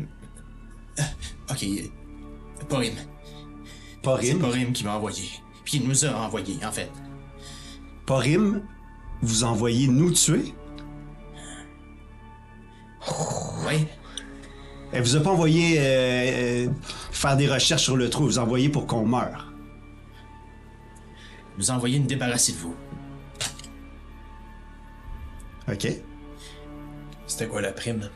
euh, 0.98 1.02
Ok. 1.50 1.64
Porim. 2.68 2.92
C'est 2.94 4.00
Porim. 4.02 4.38
Porim 4.38 4.72
qui 4.72 4.84
m'a 4.84 4.96
envoyé. 4.96 5.28
Puis 5.64 5.78
il 5.78 5.88
nous 5.88 6.04
a 6.04 6.12
envoyé, 6.12 6.64
en 6.64 6.72
fait. 6.72 6.90
Porim, 8.06 8.62
vous 9.22 9.44
envoyez 9.44 9.88
nous 9.88 10.12
tuer? 10.12 10.54
Oui. 13.66 13.86
Elle 14.92 15.02
vous 15.02 15.16
a 15.16 15.20
pas 15.20 15.30
envoyé 15.30 15.78
euh, 15.78 15.82
euh, 15.82 16.68
faire 17.12 17.36
des 17.36 17.48
recherches 17.48 17.84
sur 17.84 17.96
le 17.96 18.10
trou. 18.10 18.24
Vous 18.24 18.38
envoyez 18.38 18.68
pour 18.68 18.86
qu'on 18.86 19.06
meure. 19.06 19.52
A 21.68 21.72
envoyé 21.74 21.98
nous 21.98 22.06
débarrasser 22.06 22.52
de 22.52 22.58
vous. 22.58 22.74
OK? 25.72 25.86
C'était 27.26 27.46
quoi 27.46 27.60
la 27.60 27.72
prime? 27.72 28.08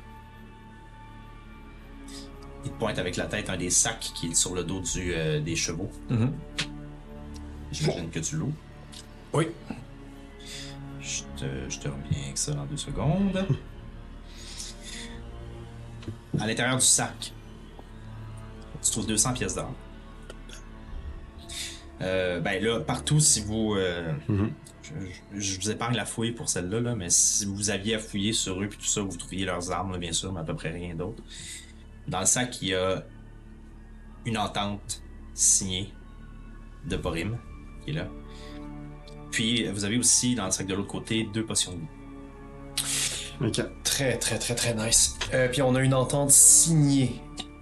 Il 2.64 2.70
te 2.70 2.78
pointe 2.78 2.98
avec 2.98 3.16
la 3.16 3.26
tête 3.26 3.50
un 3.50 3.56
des 3.56 3.70
sacs 3.70 4.10
qui 4.14 4.28
est 4.30 4.34
sur 4.34 4.54
le 4.54 4.64
dos 4.64 4.80
du, 4.80 5.12
euh, 5.14 5.40
des 5.40 5.54
chevaux. 5.54 5.90
Mhm. 6.08 6.32
J'imagine 7.72 8.10
que 8.10 8.20
tu 8.20 8.36
l'ouvres. 8.36 8.52
Oui. 9.32 9.48
Je 11.00 11.22
te, 11.36 11.44
je 11.68 11.78
te 11.78 11.88
reviens 11.88 12.22
avec 12.24 12.38
ça 12.38 12.52
dans 12.52 12.64
deux 12.64 12.76
secondes. 12.76 13.46
À 16.38 16.46
l'intérieur 16.46 16.78
du 16.78 16.84
sac, 16.84 17.32
tu 18.82 18.90
trouves 18.90 19.06
200 19.06 19.34
pièces 19.34 19.54
d'or. 19.54 19.72
Euh, 22.00 22.40
ben 22.40 22.62
là, 22.62 22.80
partout, 22.80 23.20
si 23.20 23.40
vous. 23.42 23.74
euh, 23.74 24.12
je, 24.28 24.44
je- 25.34 25.40
je 25.40 25.60
vous 25.60 25.70
épargne 25.70 25.94
la 25.96 26.04
fouille 26.04 26.32
pour 26.32 26.48
celle-là, 26.48 26.80
là, 26.80 26.94
mais 26.94 27.10
si 27.10 27.44
vous 27.46 27.70
aviez 27.70 27.96
à 27.96 27.98
fouiller 27.98 28.32
sur 28.32 28.62
eux 28.62 28.68
puis 28.68 28.78
tout 28.78 28.84
ça, 28.86 29.00
vous 29.02 29.16
trouviez 29.16 29.44
leurs 29.44 29.70
armes, 29.72 29.92
là, 29.92 29.98
bien 29.98 30.12
sûr, 30.12 30.32
mais 30.32 30.40
à 30.40 30.44
peu 30.44 30.54
près 30.54 30.70
rien 30.70 30.94
d'autre. 30.94 31.22
Dans 32.08 32.20
le 32.20 32.26
sac, 32.26 32.60
il 32.62 32.68
y 32.68 32.74
a 32.74 33.04
une 34.26 34.38
entente 34.38 35.02
signée 35.34 35.92
de 36.86 36.96
Borim, 36.96 37.38
qui 37.84 37.90
est 37.90 37.94
là. 37.94 38.08
Puis, 39.30 39.66
vous 39.68 39.84
avez 39.84 39.98
aussi, 39.98 40.34
dans 40.34 40.44
le 40.46 40.50
sac 40.50 40.66
de 40.66 40.74
l'autre 40.74 40.88
côté, 40.88 41.28
deux 41.32 41.44
potions 41.44 41.72
de 41.72 41.78
vie. 41.78 41.86
OK. 43.40 43.60
Très, 43.82 44.16
très, 44.18 44.38
très, 44.38 44.54
très 44.54 44.74
nice. 44.74 45.16
Euh, 45.32 45.48
puis 45.48 45.60
on 45.62 45.74
a 45.74 45.80
une 45.82 45.94
entente 45.94 46.30
signée 46.30 47.20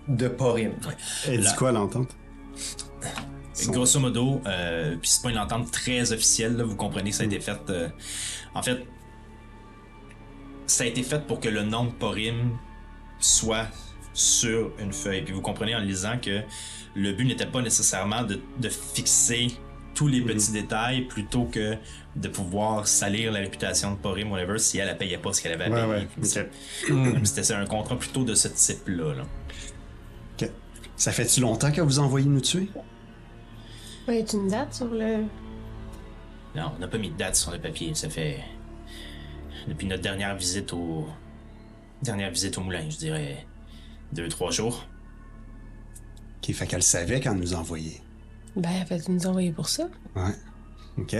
de 0.08 0.28
Porim. 0.28 0.72
Elle 1.26 1.40
dit 1.40 1.54
quoi, 1.56 1.72
l'entente? 1.72 2.14
Grosso 3.68 4.00
modo, 4.00 4.40
euh, 4.46 4.96
puis 4.96 5.10
c'est 5.10 5.22
pas 5.22 5.30
une 5.30 5.38
entente 5.38 5.70
très 5.70 6.12
officielle, 6.12 6.56
là, 6.56 6.64
vous 6.64 6.76
comprenez 6.76 7.10
que 7.10 7.16
ça 7.16 7.22
a 7.22 7.26
été 7.26 7.38
fait. 7.40 7.58
euh, 7.70 7.88
en 8.54 8.62
fait, 8.62 8.86
ça 10.66 10.84
a 10.84 10.86
été 10.86 11.02
fait 11.02 11.26
pour 11.26 11.38
que 11.40 11.48
le 11.48 11.62
nom 11.62 11.84
de 11.84 11.90
Porim 11.92 12.56
soit 13.18 13.66
sur 14.14 14.72
une 14.78 14.92
feuille. 14.92 15.22
Puis 15.22 15.32
vous 15.34 15.40
comprenez 15.42 15.74
en 15.74 15.80
lisant 15.80 16.18
que 16.18 16.40
le 16.94 17.12
but 17.12 17.24
n'était 17.24 17.46
pas 17.46 17.62
nécessairement 17.62 18.22
de, 18.22 18.40
de 18.58 18.68
fixer 18.68 19.48
tous 19.94 20.08
les 20.08 20.22
petits 20.22 20.52
détails 20.52 21.02
plutôt 21.02 21.44
que 21.44 21.76
de 22.16 22.28
pouvoir 22.28 22.86
salir 22.88 23.32
la 23.32 23.40
réputation 23.40 23.92
de 23.92 23.96
Porim, 23.96 24.30
whatever, 24.30 24.58
si 24.58 24.78
elle 24.78 24.88
ne 24.88 24.94
payait 24.94 25.18
pas 25.18 25.32
ce 25.34 25.42
qu'elle 25.42 25.52
avait 25.52 25.64
à 25.64 25.70
payer. 25.70 25.86
ouais. 25.86 26.08
OK. 26.90 27.20
C'était 27.24 27.52
un 27.52 27.66
contrat 27.66 27.98
plutôt 27.98 28.24
de 28.24 28.34
ce 28.34 28.48
type-là. 28.48 29.14
là. 29.14 29.24
Ça 30.96 31.10
fait-tu 31.10 31.40
longtemps 31.40 31.72
que 31.72 31.80
vous 31.80 31.98
envoyez 31.98 32.28
nous 32.28 32.40
tuer? 32.40 32.68
Ouais, 34.08 34.24
tu 34.24 34.36
une 34.36 34.48
date 34.48 34.74
sur 34.74 34.86
le. 34.86 35.24
Non, 36.54 36.72
on 36.76 36.78
n'a 36.78 36.88
pas 36.88 36.98
mis 36.98 37.10
de 37.10 37.16
date 37.16 37.36
sur 37.36 37.50
le 37.52 37.58
papier. 37.60 37.94
Ça 37.94 38.08
fait. 38.08 38.40
Depuis 39.68 39.86
notre 39.86 40.02
dernière 40.02 40.34
visite 40.36 40.72
au. 40.72 41.06
Dernière 42.02 42.30
visite 42.30 42.58
au 42.58 42.62
moulin, 42.62 42.88
je 42.90 42.96
dirais. 42.96 43.46
Deux, 44.12 44.28
trois 44.28 44.50
jours. 44.50 44.86
OK, 46.38 46.52
fait 46.52 46.66
qu'elle 46.66 46.82
savait 46.82 47.20
quand 47.20 47.32
elle 47.32 47.38
nous 47.38 47.54
envoyait. 47.54 48.02
Ben, 48.56 48.84
fait, 48.86 49.00
tu 49.00 49.12
nous 49.12 49.26
as 49.26 49.30
envoyé 49.30 49.52
pour 49.52 49.68
ça. 49.68 49.88
Ouais. 50.16 50.34
OK. 50.98 51.14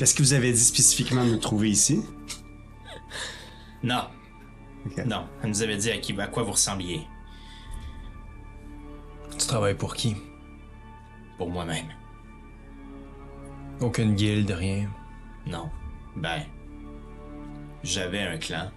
Est-ce 0.00 0.14
que 0.14 0.22
vous 0.22 0.32
avez 0.32 0.52
dit 0.52 0.58
spécifiquement 0.64 1.24
de 1.24 1.30
nous 1.30 1.38
trouver 1.38 1.70
ici? 1.70 2.02
Non, 3.84 4.04
OK. 4.84 5.06
non. 5.06 5.26
Elle 5.42 5.50
nous 5.50 5.62
avait 5.62 5.76
dit 5.76 5.90
à, 5.90 5.98
qui, 5.98 6.20
à 6.20 6.26
quoi 6.26 6.42
vous 6.42 6.52
ressembliez. 6.52 7.02
Tu 9.38 9.46
travailles 9.46 9.76
pour 9.76 9.94
qui? 9.94 10.16
Pour 11.38 11.50
moi-même. 11.50 11.86
Aucune 13.80 14.14
guilde, 14.14 14.50
rien. 14.50 14.88
Non. 15.46 15.70
Ben. 16.16 16.42
J'avais 17.82 18.22
un 18.22 18.38
clan. 18.38 18.70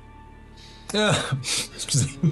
Ah! 0.94 1.16
Excusez. 1.76 2.10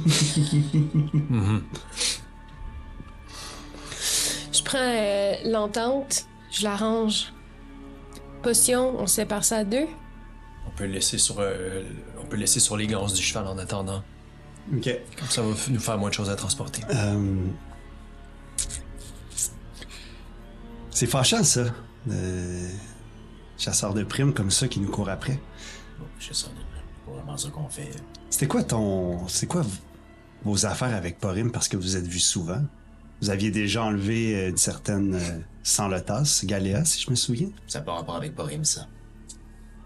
Je 4.53 4.61
prends 4.63 4.77
euh, 4.77 5.35
l'entente, 5.45 6.25
je 6.51 6.63
l'arrange. 6.63 7.33
Potion, 8.43 8.99
on 8.99 9.07
sépare 9.07 9.43
ça 9.43 9.57
à 9.57 9.63
deux. 9.63 9.87
On 10.67 10.71
peut 10.71 10.85
le 10.85 10.93
laisser 10.93 11.17
sur, 11.17 11.37
euh, 11.39 11.83
on 12.21 12.25
peut 12.25 12.37
laisser 12.37 12.59
sur 12.59 12.77
les 12.77 12.87
ganses 12.87 13.13
du 13.13 13.21
cheval 13.21 13.47
en 13.47 13.57
attendant. 13.57 14.03
OK. 14.71 14.89
Comme 15.17 15.27
ça 15.29 15.41
va 15.41 15.49
nous 15.69 15.79
faire 15.79 15.97
moins 15.97 16.09
de 16.09 16.13
choses 16.13 16.29
à 16.29 16.35
transporter. 16.35 16.81
Euh, 16.93 17.35
C'est 20.93 21.07
fâchant, 21.07 21.43
ça. 21.43 21.65
Le 22.07 22.69
chasseur 23.57 23.93
de 23.93 24.03
primes 24.03 24.33
comme 24.33 24.51
ça 24.51 24.67
qui 24.67 24.79
nous 24.79 24.89
court 24.89 25.09
après. 25.09 25.39
Bon, 25.99 26.05
c'est 26.19 26.33
ça. 26.35 26.47
C'est 26.55 27.05
pas 27.11 27.17
vraiment 27.17 27.37
ça 27.37 27.49
qu'on 27.49 27.67
fait. 27.69 27.89
C'était 28.29 28.47
quoi 28.47 28.63
ton. 28.63 29.27
C'est 29.27 29.47
quoi 29.47 29.63
vos 30.43 30.65
affaires 30.65 30.93
avec 30.95 31.19
Porim? 31.19 31.51
Parce 31.51 31.67
que 31.67 31.77
vous 31.77 31.95
êtes 31.97 32.07
vus 32.07 32.19
souvent? 32.19 32.61
Vous 33.21 33.29
aviez 33.29 33.51
déjà 33.51 33.83
enlevé 33.83 34.35
euh, 34.35 34.49
une 34.49 34.57
certaine 34.57 35.15
euh, 35.15 35.39
sans 35.63 35.87
le 35.87 36.01
tasse, 36.01 36.43
Galéa, 36.45 36.83
si 36.83 37.01
je 37.01 37.09
me 37.09 37.15
souviens. 37.15 37.49
Ça 37.67 37.79
n'a 37.79 37.85
pas 37.85 37.93
rapport 37.93 38.15
avec 38.15 38.35
Borim, 38.35 38.63
ça. 38.65 38.87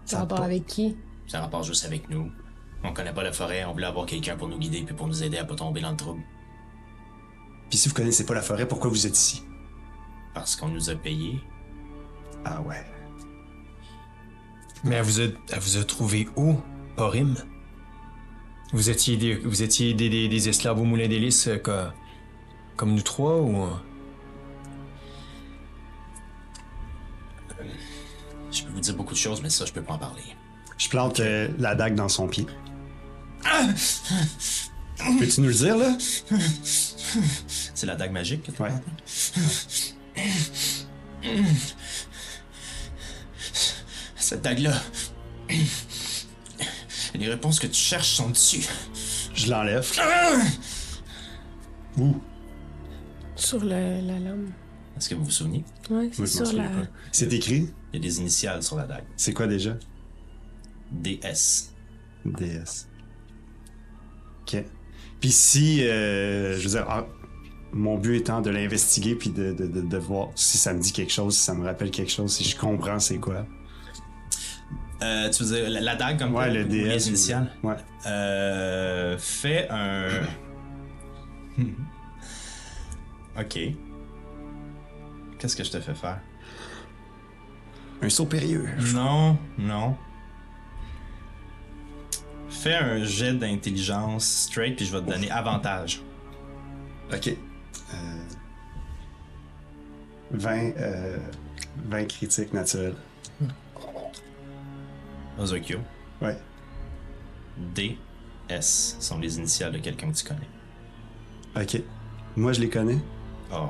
Ça 0.04 0.16
a 0.16 0.20
rapport 0.20 0.38
pas- 0.38 0.44
avec 0.44 0.66
qui? 0.66 0.96
Ça 1.28 1.38
a 1.38 1.42
rapport 1.42 1.62
juste 1.62 1.84
avec 1.84 2.10
nous. 2.10 2.32
On 2.82 2.92
connaît 2.92 3.12
pas 3.12 3.22
la 3.22 3.32
forêt, 3.32 3.64
on 3.64 3.72
voulait 3.72 3.86
avoir 3.86 4.06
quelqu'un 4.06 4.36
pour 4.36 4.48
nous 4.48 4.58
guider 4.58 4.82
puis 4.82 4.94
pour 4.94 5.06
nous 5.06 5.22
aider 5.22 5.36
à 5.38 5.44
pas 5.44 5.54
tomber 5.54 5.80
dans 5.80 5.90
le 5.90 5.96
trouble. 5.96 6.22
Puis 7.70 7.78
si 7.78 7.88
vous 7.88 7.94
connaissez 7.94 8.24
pas 8.24 8.34
la 8.34 8.42
forêt, 8.42 8.66
pourquoi 8.66 8.88
vous 8.90 9.06
êtes 9.06 9.16
ici? 9.16 9.42
Parce 10.34 10.56
qu'on 10.56 10.68
nous 10.68 10.90
a 10.90 10.94
payé. 10.94 11.40
Ah 12.44 12.60
ouais. 12.62 12.84
Mais 14.84 14.96
elle 14.96 15.04
vous 15.04 15.20
a, 15.20 15.24
elle 15.24 15.58
vous 15.60 15.76
a 15.76 15.84
trouvé 15.84 16.28
où, 16.36 16.56
Porim? 16.96 17.34
Vous 18.72 18.90
étiez 18.90 19.16
des, 19.16 19.34
vous 19.36 19.62
étiez 19.62 19.94
des, 19.94 20.08
des, 20.08 20.28
des 20.28 20.48
esclaves 20.48 20.78
au 20.80 20.84
moulin 20.84 21.08
d'hélice 21.08 21.48
euh, 21.48 21.56
co- 21.58 21.72
comme 22.76 22.94
nous 22.94 23.02
trois 23.02 23.40
ou... 23.40 23.64
euh? 23.64 23.70
Je 28.52 28.62
peux 28.62 28.70
vous 28.70 28.80
dire 28.80 28.94
beaucoup 28.94 29.14
de 29.14 29.18
choses, 29.18 29.42
mais 29.42 29.50
ça, 29.50 29.64
je 29.66 29.72
peux 29.72 29.82
pas 29.82 29.94
en 29.94 29.98
parler. 29.98 30.22
Je 30.76 30.88
plante 30.88 31.20
euh, 31.20 31.48
la 31.58 31.74
dague 31.74 31.94
dans 31.94 32.08
son 32.08 32.28
pied. 32.28 32.46
Peux-tu 35.18 35.40
nous 35.40 35.48
le 35.48 35.54
dire, 35.54 35.76
là? 35.76 35.96
C'est 37.74 37.86
la 37.86 37.96
dague 37.96 38.12
magique 38.12 38.42
que 38.44 38.50
tu 38.52 38.62
Ouais. 38.62 38.70
Cette 44.16 44.42
dague-là. 44.42 44.74
Les 47.14 47.28
réponses 47.28 47.58
que 47.60 47.66
tu 47.66 47.80
cherches 47.80 48.10
sont 48.10 48.30
dessus. 48.30 48.66
Je 49.34 49.50
l'enlève. 49.50 49.86
Où? 51.96 52.16
Sur 53.34 53.60
le- 53.60 54.00
la 54.06 54.18
lame. 54.18 54.52
Est-ce 54.96 55.08
que 55.08 55.14
vous 55.14 55.24
vous 55.24 55.30
souvenez? 55.30 55.64
Ouais, 55.90 56.10
c'est 56.12 56.20
m'en 56.20 56.26
sur 56.26 56.52
la. 56.52 56.70
C'est 57.12 57.32
écrit? 57.32 57.68
Il 57.92 57.96
y 57.96 57.98
a 57.98 58.08
des 58.08 58.18
initiales 58.20 58.62
sur 58.62 58.76
la 58.76 58.84
dague. 58.84 59.04
C'est 59.16 59.32
quoi 59.32 59.46
déjà? 59.46 59.76
DS. 60.90 61.72
DS. 62.24 62.88
Ok. 64.42 64.64
Puis 65.20 65.30
si, 65.32 65.82
euh, 65.84 66.58
je 66.58 66.64
veux 66.64 66.70
dire, 66.70 66.86
ah, 66.88 67.06
mon 67.72 67.96
but 67.98 68.16
étant 68.16 68.40
de 68.40 68.50
l'investiguer 68.50 69.14
puis 69.14 69.30
de, 69.30 69.52
de, 69.52 69.66
de, 69.66 69.80
de 69.82 69.98
voir 69.98 70.28
si 70.34 70.56
ça 70.58 70.72
me 70.72 70.80
dit 70.80 70.92
quelque 70.92 71.12
chose, 71.12 71.36
si 71.36 71.42
ça 71.42 71.54
me 71.54 71.64
rappelle 71.64 71.90
quelque 71.90 72.10
chose, 72.12 72.32
si 72.34 72.44
je 72.44 72.56
comprends 72.56 72.98
c'est 72.98 73.18
quoi. 73.18 73.44
Euh, 75.02 75.30
tu 75.30 75.44
veux 75.44 75.54
dire 75.56 75.70
la, 75.70 75.80
la 75.80 75.94
dague 75.96 76.18
comme 76.18 76.34
Ouais, 76.34 76.50
le 76.52 76.64
DS. 76.64 76.88
les 76.88 77.08
initiales? 77.08 77.52
Ouais. 77.62 77.76
Euh, 78.06 79.16
fais 79.18 79.68
un. 79.70 80.08
ok. 83.38 83.58
Qu'est-ce 85.38 85.54
que 85.56 85.62
je 85.62 85.70
te 85.70 85.80
fais 85.80 85.94
faire? 85.94 86.20
Un 88.02 88.08
saut 88.08 88.26
périlleux. 88.26 88.68
Non, 88.94 89.38
non. 89.56 89.96
Fais 92.48 92.74
un 92.74 93.04
jet 93.04 93.34
d'intelligence 93.34 94.24
straight, 94.48 94.74
puis 94.76 94.84
je 94.86 94.96
vais 94.96 95.04
te 95.04 95.10
donner 95.10 95.30
avantage. 95.30 96.02
Ok. 97.12 97.36
Euh, 97.94 98.24
20, 100.32 100.76
euh, 100.76 101.18
20 101.86 102.04
critiques 102.06 102.52
naturelles. 102.52 102.96
Ozokyo. 105.38 105.78
Ouais. 106.20 106.36
DS 107.74 108.96
sont 108.98 109.18
les 109.18 109.38
initiales 109.38 109.72
de 109.72 109.78
quelqu'un 109.78 110.10
que 110.10 110.16
tu 110.16 110.24
connais. 110.24 110.48
Ok. 111.56 111.82
Moi, 112.36 112.52
je 112.52 112.60
les 112.60 112.68
connais. 112.68 112.98
Oh. 113.52 113.68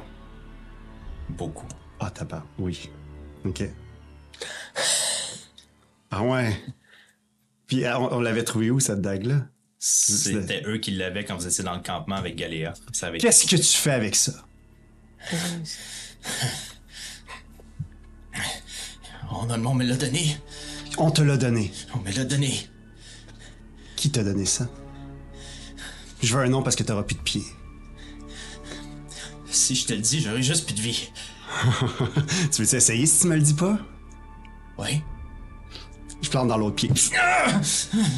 Beaucoup. 1.29 1.67
Ah, 2.01 2.11
t'as 2.11 2.25
pas. 2.25 2.45
Oui. 2.59 2.91
Ok. 3.45 3.65
Ah 6.11 6.23
ouais. 6.23 6.57
Puis 7.67 7.85
ah, 7.85 8.01
on, 8.01 8.17
on 8.17 8.21
l'avait 8.21 8.45
trouvé 8.45 8.71
où, 8.71 8.81
cette 8.81 9.03
dague-là? 9.03 9.47
C'était 9.79 10.63
eux 10.67 10.79
qui 10.79 10.91
l'avaient 10.93 11.25
quand 11.25 11.37
vous 11.37 11.47
étiez 11.47 11.63
dans 11.63 11.75
le 11.75 11.83
campement 11.83 12.17
avec 12.17 12.35
Galéa. 12.37 12.75
Qu'est-ce 13.21 13.47
que 13.47 13.57
tu 13.57 13.63
fais 13.63 13.93
avec 13.93 14.17
ça? 14.17 14.33
On, 19.31 19.51
a- 19.51 19.59
on 19.59 19.75
me 19.75 19.85
l'a 19.85 19.97
donné. 19.97 20.37
On 20.97 21.11
te 21.11 21.21
l'a 21.23 21.37
donné. 21.37 21.71
On 21.95 21.99
me 21.99 22.11
l'a 22.13 22.25
donné. 22.25 22.67
Qui 23.97 24.11
t'a 24.11 24.25
donné 24.25 24.47
ça? 24.47 24.69
Je 26.23 26.35
veux 26.37 26.43
un 26.43 26.49
nom 26.49 26.63
parce 26.63 26.77
que 26.77 26.83
t'auras 26.83 27.03
plus 27.03 27.15
de 27.17 27.21
pieds. 27.21 27.45
Si 29.51 29.75
je 29.77 29.87
te 29.87 29.93
le 29.93 30.01
dis, 30.01 30.21
j'aurai 30.21 30.43
juste 30.43 30.65
plus 30.67 30.75
de 30.75 30.81
vie. 30.81 31.11
tu 32.53 32.63
veux 32.63 32.75
essayer 32.75 33.07
si 33.07 33.21
tu 33.21 33.27
me 33.29 33.37
le 33.37 33.43
dis 33.43 33.55
pas? 33.55 33.79
Oui. 34.79 35.03
Je 36.21 36.29
plante 36.31 36.49
dans 36.49 36.57
l'autre 36.57 36.77
pied. 36.77 36.91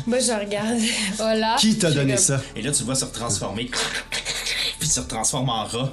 Moi, 0.06 0.18
je 0.20 0.32
regarde. 0.38 0.78
Voilà. 1.16 1.56
Qui 1.58 1.76
t'a 1.78 1.90
donné 1.90 2.14
comme- 2.14 2.22
ça? 2.22 2.40
Et 2.56 2.62
là, 2.62 2.72
tu 2.72 2.80
le 2.80 2.84
vois 2.86 2.94
se 2.94 3.04
transformer. 3.04 3.66
Puis 3.66 4.88
il 4.88 4.90
se 4.90 5.00
transforme 5.00 5.50
en 5.50 5.64
rat. 5.64 5.92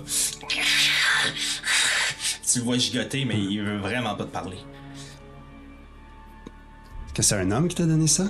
Tu 2.50 2.60
le 2.60 2.64
vois 2.64 2.78
gigoter, 2.78 3.26
mais 3.26 3.36
il 3.38 3.62
veut 3.62 3.78
vraiment 3.78 4.16
pas 4.16 4.24
te 4.24 4.30
parler. 4.32 4.58
Que 7.14 7.22
c'est 7.22 7.36
un 7.36 7.52
homme 7.52 7.68
qui 7.68 7.76
t'a 7.76 7.86
donné 7.86 8.08
ça? 8.08 8.26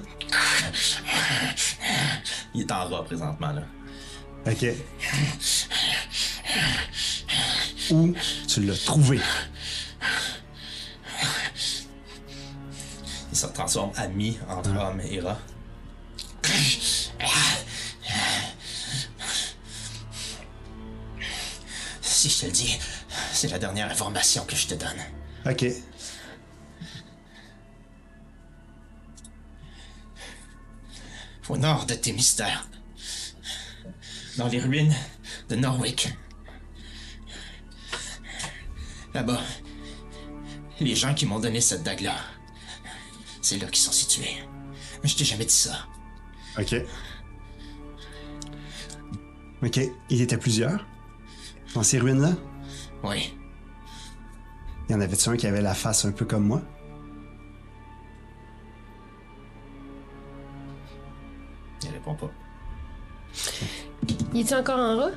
Il 2.55 2.61
est 2.61 2.71
en 2.71 2.87
rat 2.87 3.03
présentement, 3.05 3.51
là. 3.51 3.61
Ok. 4.47 4.65
Où 7.91 8.13
tu 8.47 8.61
l'as 8.63 8.77
trouvé? 8.85 9.19
Se 13.37 13.47
transforme 13.47 13.91
ami 13.95 14.37
entre 14.49 14.71
homme 14.71 14.99
et 15.01 15.19
rat. 15.19 15.37
Si 22.01 22.29
je 22.29 22.39
te 22.39 22.45
le 22.47 22.51
dis, 22.51 22.79
c'est 23.31 23.49
la 23.49 23.59
dernière 23.59 23.91
information 23.91 24.43
que 24.45 24.55
je 24.55 24.67
te 24.67 24.73
donne. 24.73 24.99
Ok. 25.45 25.65
Au 31.49 31.57
nord 31.57 31.85
de 31.85 31.93
tes 31.93 32.11
mystères. 32.13 32.67
Dans 34.37 34.47
les 34.47 34.59
ruines 34.59 34.95
de 35.49 35.55
Norwick. 35.55 36.09
Là-bas, 39.13 39.41
les 40.79 40.95
gens 40.95 41.13
qui 41.13 41.25
m'ont 41.25 41.39
donné 41.39 41.61
cette 41.61 41.83
dague-là, 41.83 42.15
c'est 43.41 43.57
là 43.59 43.67
qu'ils 43.67 43.77
sont 43.83 43.91
situés. 43.91 44.37
Mais 45.03 45.09
je 45.09 45.15
t'ai 45.17 45.25
jamais 45.25 45.45
dit 45.45 45.53
ça. 45.53 45.87
Ok. 46.59 46.75
Ok. 49.63 49.79
Il 50.09 50.21
était 50.21 50.37
plusieurs? 50.37 50.85
Dans 51.73 51.83
ces 51.83 51.99
ruines-là? 51.99 52.31
Oui, 53.03 53.33
Y 54.89 54.93
en 54.95 55.01
avait-tu 55.01 55.29
un 55.29 55.37
qui 55.37 55.45
avait 55.47 55.61
la 55.61 55.73
face 55.73 56.05
un 56.05 56.11
peu 56.11 56.25
comme 56.25 56.45
moi? 56.47 56.61
il 61.83 61.89
répond 61.91 62.15
pas. 62.15 62.31
Il 64.33 64.41
est 64.41 64.53
encore 64.53 64.79
en 64.79 64.97
rat? 64.97 65.11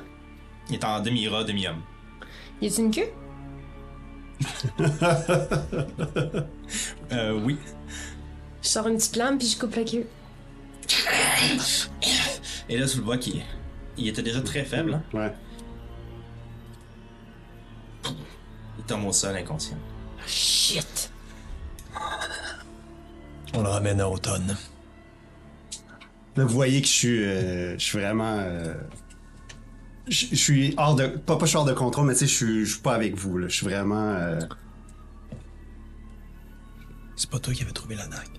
Il 0.69 0.75
est 0.75 0.83
en 0.83 0.99
demi-rat, 1.01 1.43
demi-homme. 1.43 1.81
Il 2.61 2.67
est 2.67 2.77
une 2.77 2.91
queue? 2.91 3.09
Euh, 7.11 7.39
oui. 7.43 7.57
Je 8.61 8.67
sors 8.67 8.87
une 8.87 8.97
petite 8.97 9.15
lame 9.15 9.37
puis 9.37 9.47
je 9.47 9.57
coupe 9.59 9.75
la 9.75 9.83
queue. 9.83 10.07
Et 12.69 12.77
là, 12.77 12.87
tu 12.87 12.97
le 12.97 13.03
vois 13.03 13.17
qu'il 13.17 13.41
il 13.97 14.07
était 14.07 14.23
déjà 14.23 14.41
très 14.41 14.63
faible. 14.63 14.93
hein? 14.93 15.03
Ouais. 15.13 15.33
Il 18.77 18.83
tombe 18.85 19.05
au 19.05 19.11
sol 19.11 19.35
inconscient. 19.35 19.77
Shit! 20.25 21.11
On 23.53 23.61
le 23.63 23.69
ramène 23.69 23.99
à 24.01 24.09
automne. 24.09 24.55
Là, 26.37 26.45
vous 26.45 26.53
voyez 26.53 26.81
que 26.81 26.87
je 26.87 26.91
suis, 26.93 27.23
euh, 27.25 27.73
je 27.77 27.83
suis 27.83 27.99
vraiment. 27.99 28.37
euh, 28.39 28.73
je 30.07 30.27
je 30.31 30.35
suis 30.35 30.73
hors 30.77 30.95
de. 30.95 31.07
Pas, 31.07 31.35
pas 31.35 31.45
je 31.45 31.49
suis 31.49 31.57
hors 31.57 31.65
de 31.65 31.73
contrôle, 31.73 32.07
mais 32.07 32.13
tu 32.13 32.19
sais, 32.19 32.27
je 32.27 32.33
suis- 32.33 32.65
je 32.65 32.71
suis 32.73 32.81
pas 32.81 32.95
avec 32.95 33.15
vous. 33.15 33.37
Là. 33.37 33.47
Je 33.49 33.53
suis 33.55 33.65
vraiment. 33.65 34.11
euh, 34.13 34.39
C'est 37.17 37.29
pas 37.29 37.39
toi 37.39 37.53
qui 37.53 37.61
avais 37.63 37.73
trouvé 37.73 37.95
la 37.95 38.07
dague. 38.07 38.29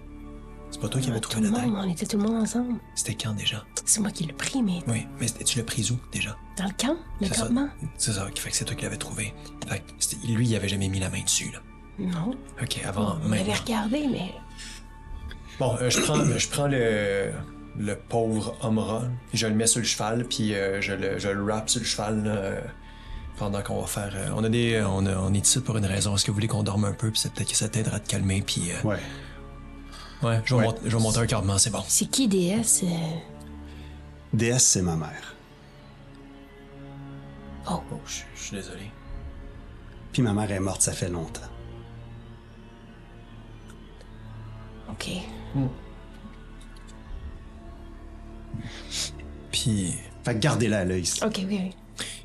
C'est 0.73 0.81
pas 0.81 0.89
toi 0.89 1.01
qui 1.01 1.11
avais 1.11 1.21
Tout 1.21 1.29
trouvé 1.31 1.47
le 1.47 1.53
la 1.53 1.59
monde, 1.63 1.75
dague. 1.77 1.85
on 1.87 1.91
était 1.93 2.07
tout 2.07 2.17
le 2.17 2.23
monde 2.25 2.43
ensemble. 2.43 2.81
C'était 2.97 3.15
quand 3.15 3.35
déjà? 3.35 3.65
C'est 3.85 4.01
moi 4.01 4.11
qui 4.11 4.25
l'ai 4.25 4.33
pris, 4.33 4.63
mais 4.63 4.81
Oui, 4.89 5.07
mais 5.21 5.27
tu 5.29 5.59
l'as 5.59 5.65
pris 5.65 5.89
où 5.93 5.99
déjà? 6.11 6.37
dans 6.57 6.65
le 6.65 6.71
camp, 6.77 6.97
le 7.21 7.27
C'est 7.29 7.35
ça. 7.35 7.43
campement. 7.43 7.69
C'est 7.99 8.13
ça, 8.13 8.29
qui 8.35 8.41
fait 8.41 8.51
que 8.51 8.57
c'est 8.57 8.65
toi 8.65 8.75
qui 8.75 8.83
l'avais 8.85 8.97
trouvé. 8.97 9.33
Fait 9.69 9.81
que 9.81 10.27
lui, 10.27 10.49
il 10.49 10.57
avait 10.57 10.69
jamais 10.69 10.89
mis 10.89 10.99
la 10.99 11.11
main 11.11 11.23
dessus, 11.23 11.51
là. 11.53 11.59
Non, 11.99 12.35
Ok, 12.61 12.81
avant, 12.85 13.19
on 13.23 13.29
maintenant. 13.29 13.45
avait 13.45 13.55
regardé, 13.55 14.09
mais 14.11 14.33
Bon, 15.61 15.77
euh, 15.81 15.91
je 15.91 16.01
prends, 16.01 16.25
je 16.25 16.49
prends 16.49 16.67
le, 16.67 17.31
le 17.79 17.95
pauvre 17.97 18.57
homme 18.63 18.79
rat, 18.79 19.03
je 19.35 19.47
le 19.47 19.55
mets 19.55 19.67
sur 19.67 19.81
le 19.81 19.87
cheval, 19.87 20.27
puis 20.27 20.55
euh, 20.55 20.81
je, 20.81 20.93
le, 20.95 21.19
je 21.19 21.29
le 21.29 21.43
wrap 21.45 21.69
sur 21.69 21.81
le 21.81 21.87
cheval 21.87 22.25
là, 22.25 22.31
euh, 22.31 22.61
pendant 23.37 23.63
qu'on 23.63 23.81
va 23.83 23.87
faire. 23.87 24.13
euh, 24.15 24.31
on 24.35 24.43
a 24.43 24.49
des, 24.49 24.83
on, 24.87 25.05
a- 25.07 25.19
on 25.19 25.33
est 25.35 25.47
ici 25.47 25.61
pour 25.61 25.77
une 25.77 25.85
raison. 25.87 26.15
Est-ce 26.17 26.25
que 26.25 26.31
vous 26.31 26.37
voulez 26.37 26.49
qu'on 26.49 26.63
dorme 26.63 26.87
un 26.87 26.93
peu, 26.93 27.11
puis 27.11 27.21
peut-être 27.29 27.51
que 27.51 27.57
ça 27.57 27.69
t'aidera 27.69 27.97
à 27.97 28.01
te 28.01 28.09
calmer, 28.09 28.43
puis 28.43 28.71
euh, 28.73 28.89
Ouais. 28.89 28.99
Ouais, 30.23 30.41
je 30.45 30.55
vais, 30.55 30.61
Ouais. 30.61 30.67
monter, 30.67 30.81
je 30.85 30.97
vais 30.97 31.03
monter 31.03 31.19
un 31.19 31.27
campement, 31.27 31.59
c'est 31.59 31.71
bon. 31.71 31.83
c'est 31.89 32.07
qui 32.07 32.29
DS? 32.29 32.83
euh? 32.85 32.87
DS, 34.33 34.59
c'est 34.59 34.83
ma 34.83 34.97
mère. 34.97 35.35
Oh, 37.71 37.81
Oh, 37.93 37.97
je, 38.07 38.21
je 38.35 38.41
suis 38.43 38.57
désolé. 38.57 38.91
Puis 40.13 40.23
ma 40.23 40.33
mère 40.33 40.51
est 40.51 40.61
morte, 40.61 40.83
ça 40.83 40.93
fait 40.93 41.09
longtemps. 41.09 41.41
ok. 44.91 45.09
Puis, 49.51 49.95
Fait 50.25 50.35
que 50.35 50.39
gardez-la 50.39 50.81
à 50.81 50.85
l'œil. 50.85 51.05
Ok, 51.25 51.37
oui, 51.39 51.47
oui. 51.51 51.71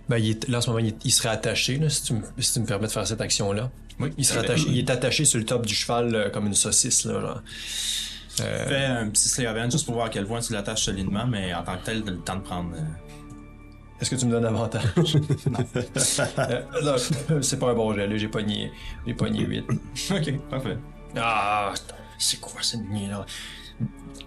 ben, 0.07 0.17
il 0.17 0.29
est- 0.31 0.47
là 0.47 0.60
en 0.60 0.62
ce 0.62 0.69
moment, 0.69 0.86
il, 1.03 1.12
serait 1.12 1.29
attaché, 1.29 1.77
là, 1.77 1.89
si, 1.89 2.03
tu 2.03 2.13
me, 2.13 2.21
si 2.39 2.53
tu 2.53 2.60
me 2.60 2.65
permets 2.65 2.88
de 2.88 2.91
faire 2.91 3.07
cette 3.07 3.21
action-là. 3.21 3.71
Oui, 3.99 4.12
Il, 4.17 4.25
serait 4.25 4.39
attaché, 4.39 4.65
il 4.69 4.77
est 4.79 4.89
attaché 4.89 5.25
sur 5.25 5.39
le 5.39 5.45
top 5.45 5.65
du 5.65 5.73
cheval 5.73 6.13
euh, 6.13 6.29
comme 6.29 6.45
une 6.47 6.53
saucisse, 6.53 7.05
là, 7.05 7.19
genre. 7.19 7.41
Fais 8.36 8.86
un 8.86 9.10
petit 9.10 9.27
Slayer 9.29 9.51
Band 9.53 9.69
juste 9.71 9.86
pour 9.86 9.95
voir 9.95 10.05
à 10.07 10.10
quel 10.10 10.27
point 10.27 10.39
tu 10.41 10.53
l'attaches 10.53 10.83
solidement, 10.86 11.25
mais 11.25 11.53
en 11.55 11.63
tant 11.63 11.75
que 11.77 11.86
tel, 11.86 12.03
t'as 12.03 12.12
le 12.12 12.19
temps 12.19 12.36
de 12.36 12.41
prendre. 12.41 12.71
euh, 12.75 12.81
Est-ce 13.99 14.12
que 14.12 14.15
tu 14.15 14.27
me 14.27 14.31
donnes 14.31 14.45
avantage? 14.45 14.83
non. 15.49 15.60
Euh, 16.38 16.62
non, 16.83 17.41
c'est 17.41 17.57
pas 17.57 17.71
un 17.71 17.73
bon 17.73 17.95
jet, 17.95 18.05
là. 18.07 18.15
J'ai 18.17 18.27
pogné, 18.27 18.71
j'ai 19.07 19.15
pogné 19.15 19.43
8. 19.43 19.65
Ok, 20.12 20.39
parfait. 20.51 20.77
Ah, 21.15 21.73
c'est 22.19 22.39
quoi 22.39 22.62
cette 22.62 22.88
nuit-là? 22.88 23.25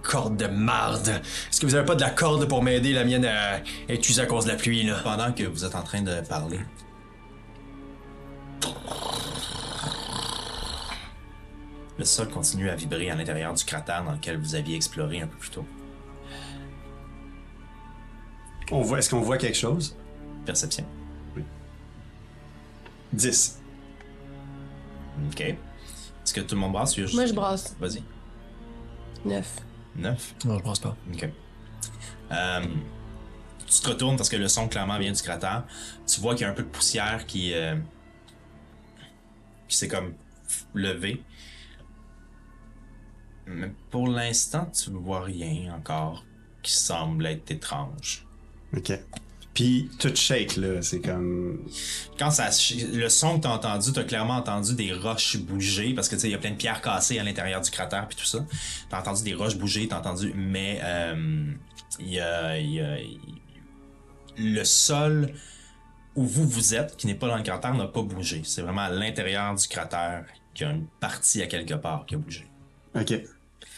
Corde 0.03 0.37
de 0.37 0.47
marde. 0.47 1.09
Est-ce 1.09 1.61
que 1.61 1.67
vous 1.67 1.75
avez 1.77 1.85
pas 1.85 1.95
de 1.95 2.01
la 2.01 2.11
corde 2.11 2.49
pour 2.49 2.63
m'aider? 2.65 2.93
La 2.93 3.05
mienne 3.05 3.27
euh, 3.27 3.59
est 3.89 4.09
usée 4.09 4.23
à 4.23 4.27
cause 4.27 4.45
de 4.47 4.51
la 4.51 4.57
pluie, 4.57 4.83
là? 4.83 4.97
Pendant 5.05 5.33
que 5.33 5.45
vous 5.45 5.65
êtes 5.65 5.77
en 5.77 5.83
train 5.83 6.03
de 6.03 6.21
parler, 6.23 6.59
le 12.01 12.07
sol 12.07 12.31
continue 12.31 12.71
à 12.71 12.75
vibrer 12.77 13.11
à 13.11 13.15
l'intérieur 13.15 13.53
du 13.53 13.63
cratère 13.63 14.03
dans 14.03 14.13
lequel 14.13 14.39
vous 14.39 14.55
aviez 14.55 14.75
exploré 14.75 15.21
un 15.21 15.27
peu 15.27 15.37
plus 15.37 15.51
tôt. 15.51 15.67
On 18.73 18.81
voit, 18.81 19.01
est-ce 19.01 19.11
qu'on 19.11 19.21
voit 19.21 19.37
quelque 19.37 19.57
chose? 19.59 19.95
Perception. 20.47 20.87
10. 23.13 23.61
Ok. 25.29 25.41
Est-ce 25.43 26.33
que 26.33 26.41
tout 26.41 26.55
le 26.55 26.61
monde 26.63 26.73
brasse? 26.73 26.97
ou 26.97 27.01
juste- 27.03 27.15
Moi, 27.15 27.27
je 27.27 27.35
brasse. 27.35 27.77
Vas-y. 27.79 28.03
Neuf. 29.27 29.59
9. 29.97 30.35
Non, 30.47 30.57
je 30.59 30.63
pense 30.63 30.79
pas. 30.79 30.97
Ok. 31.13 31.29
Euh, 32.33 32.65
tu 33.67 33.81
te 33.81 33.89
retournes 33.89 34.17
parce 34.17 34.29
que 34.31 34.37
le 34.37 34.49
son 34.49 34.69
clairement 34.69 34.99
vient 34.99 35.13
du 35.13 35.21
cratère. 35.21 35.65
Tu 36.07 36.19
vois 36.21 36.35
qu'il 36.35 36.43
y 36.43 36.45
a 36.47 36.51
un 36.51 36.55
peu 36.55 36.63
de 36.63 36.69
poussière 36.69 37.27
qui, 37.27 37.53
euh, 37.53 37.77
qui 39.69 39.77
s'est 39.77 39.89
comme 39.89 40.15
levé. 40.73 41.23
Mais 43.55 43.71
pour 43.91 44.09
l'instant, 44.09 44.67
tu 44.67 44.91
ne 44.91 44.97
vois 44.99 45.23
rien 45.23 45.75
encore 45.75 46.25
qui 46.63 46.73
semble 46.73 47.27
être 47.27 47.51
étrange. 47.51 48.27
OK. 48.77 48.93
Puis 49.55 49.91
tout 49.99 50.15
shake, 50.15 50.57
là. 50.57 50.81
C'est 50.81 51.01
comme. 51.01 51.67
Quand 52.19 52.31
ça, 52.31 52.51
le 52.93 53.09
son 53.09 53.37
que 53.39 53.43
t'as 53.43 53.51
entendu, 53.51 53.93
t'as 53.93 54.05
clairement 54.05 54.37
entendu 54.37 54.75
des 54.75 54.93
roches 54.93 55.39
bouger 55.39 55.93
parce 55.93 56.09
que 56.09 56.15
tu 56.15 56.21
sais, 56.23 56.29
il 56.29 56.33
y 56.33 56.35
a 56.35 56.39
plein 56.39 56.53
de 56.53 56.57
pierres 56.57 56.81
cassées 56.81 57.19
à 57.19 57.25
l'intérieur 57.25 57.61
du 57.61 57.71
cratère 57.71 58.07
puis 58.07 58.17
tout 58.17 58.25
ça. 58.25 58.45
T'as 58.89 59.01
entendu 59.01 59.23
des 59.25 59.35
roches 59.35 59.57
bouger, 59.57 59.89
t'as 59.89 59.99
entendu, 59.99 60.33
mais 60.37 60.79
euh, 60.83 61.53
il 61.99 62.09
y 62.11 62.21
a, 62.21 62.59
il 62.59 62.71
y 62.75 62.81
a- 62.81 62.99
le 64.39 64.65
sol 64.65 65.33
où 66.15 66.25
vous 66.25 66.49
vous 66.49 66.75
êtes, 66.75 66.97
qui 66.97 67.07
n'est 67.07 67.15
pas 67.15 67.29
dans 67.29 67.37
le 67.37 67.43
cratère, 67.43 67.75
n'a 67.75 67.87
pas 67.87 68.03
bougé. 68.03 68.43
C'est 68.45 68.63
vraiment 68.63 68.83
à 68.83 68.91
l'intérieur 68.91 69.55
du 69.55 69.67
cratère 69.69 70.25
qu'il 70.55 70.67
y 70.67 70.71
a 70.71 70.73
une 70.73 70.87
partie 71.01 71.43
à 71.43 71.47
quelque 71.47 71.75
part 71.75 72.07
qui 72.07 72.15
a 72.15 72.19
bougé. 72.19 72.47
Ok. 72.95 73.15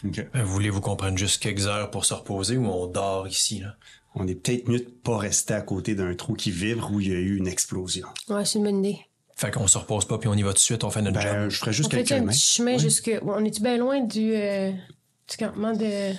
Ok. 0.05 0.25
Euh, 0.35 0.43
Voulez-vous 0.43 0.81
qu'on 0.81 0.95
prenne 0.95 1.17
juste 1.17 1.41
quelques 1.41 1.67
heures 1.67 1.89
pour 1.91 2.05
se 2.05 2.13
reposer 2.13 2.57
ou 2.57 2.65
on 2.67 2.87
dort 2.87 3.27
ici, 3.27 3.59
là? 3.59 3.75
On 4.15 4.27
est 4.27 4.35
peut-être 4.35 4.67
mieux 4.67 4.79
de 4.79 4.83
pas 5.03 5.17
rester 5.17 5.53
à 5.55 5.61
côté 5.61 5.95
d'un 5.95 6.13
trou 6.13 6.33
qui 6.35 6.51
vibre 6.51 6.91
où 6.91 6.99
il 6.99 7.07
y 7.07 7.15
a 7.15 7.19
eu 7.19 7.35
une 7.37 7.47
explosion. 7.47 8.07
Ouais, 8.29 8.45
c'est 8.45 8.59
une 8.59 8.65
bonne 8.65 8.85
idée. 8.85 8.99
Fait 9.35 9.49
qu'on 9.49 9.65
se 9.67 9.77
repose 9.79 10.05
pas 10.05 10.19
puis 10.19 10.29
on 10.29 10.35
y 10.35 10.43
va 10.43 10.49
tout 10.49 10.55
de 10.55 10.59
suite, 10.59 10.83
on 10.83 10.91
fait 10.91 11.01
notre 11.01 11.19
job. 11.19 11.31
Ben, 11.33 11.49
je 11.49 11.57
ferais 11.57 11.69
On 11.69 11.73
juste 11.73 11.89
fait 11.91 12.03
quelques 12.03 12.21
un 12.21 12.25
mains. 12.25 12.31
petit 12.31 12.39
chemin 12.39 12.77
jusque. 12.77 13.07
Ouais, 13.07 13.19
on 13.23 13.43
est-tu 13.43 13.61
bien 13.63 13.77
loin 13.77 14.01
du, 14.01 14.33
euh, 14.35 14.71
du 14.71 15.37
campement 15.37 15.73
de. 15.73 16.13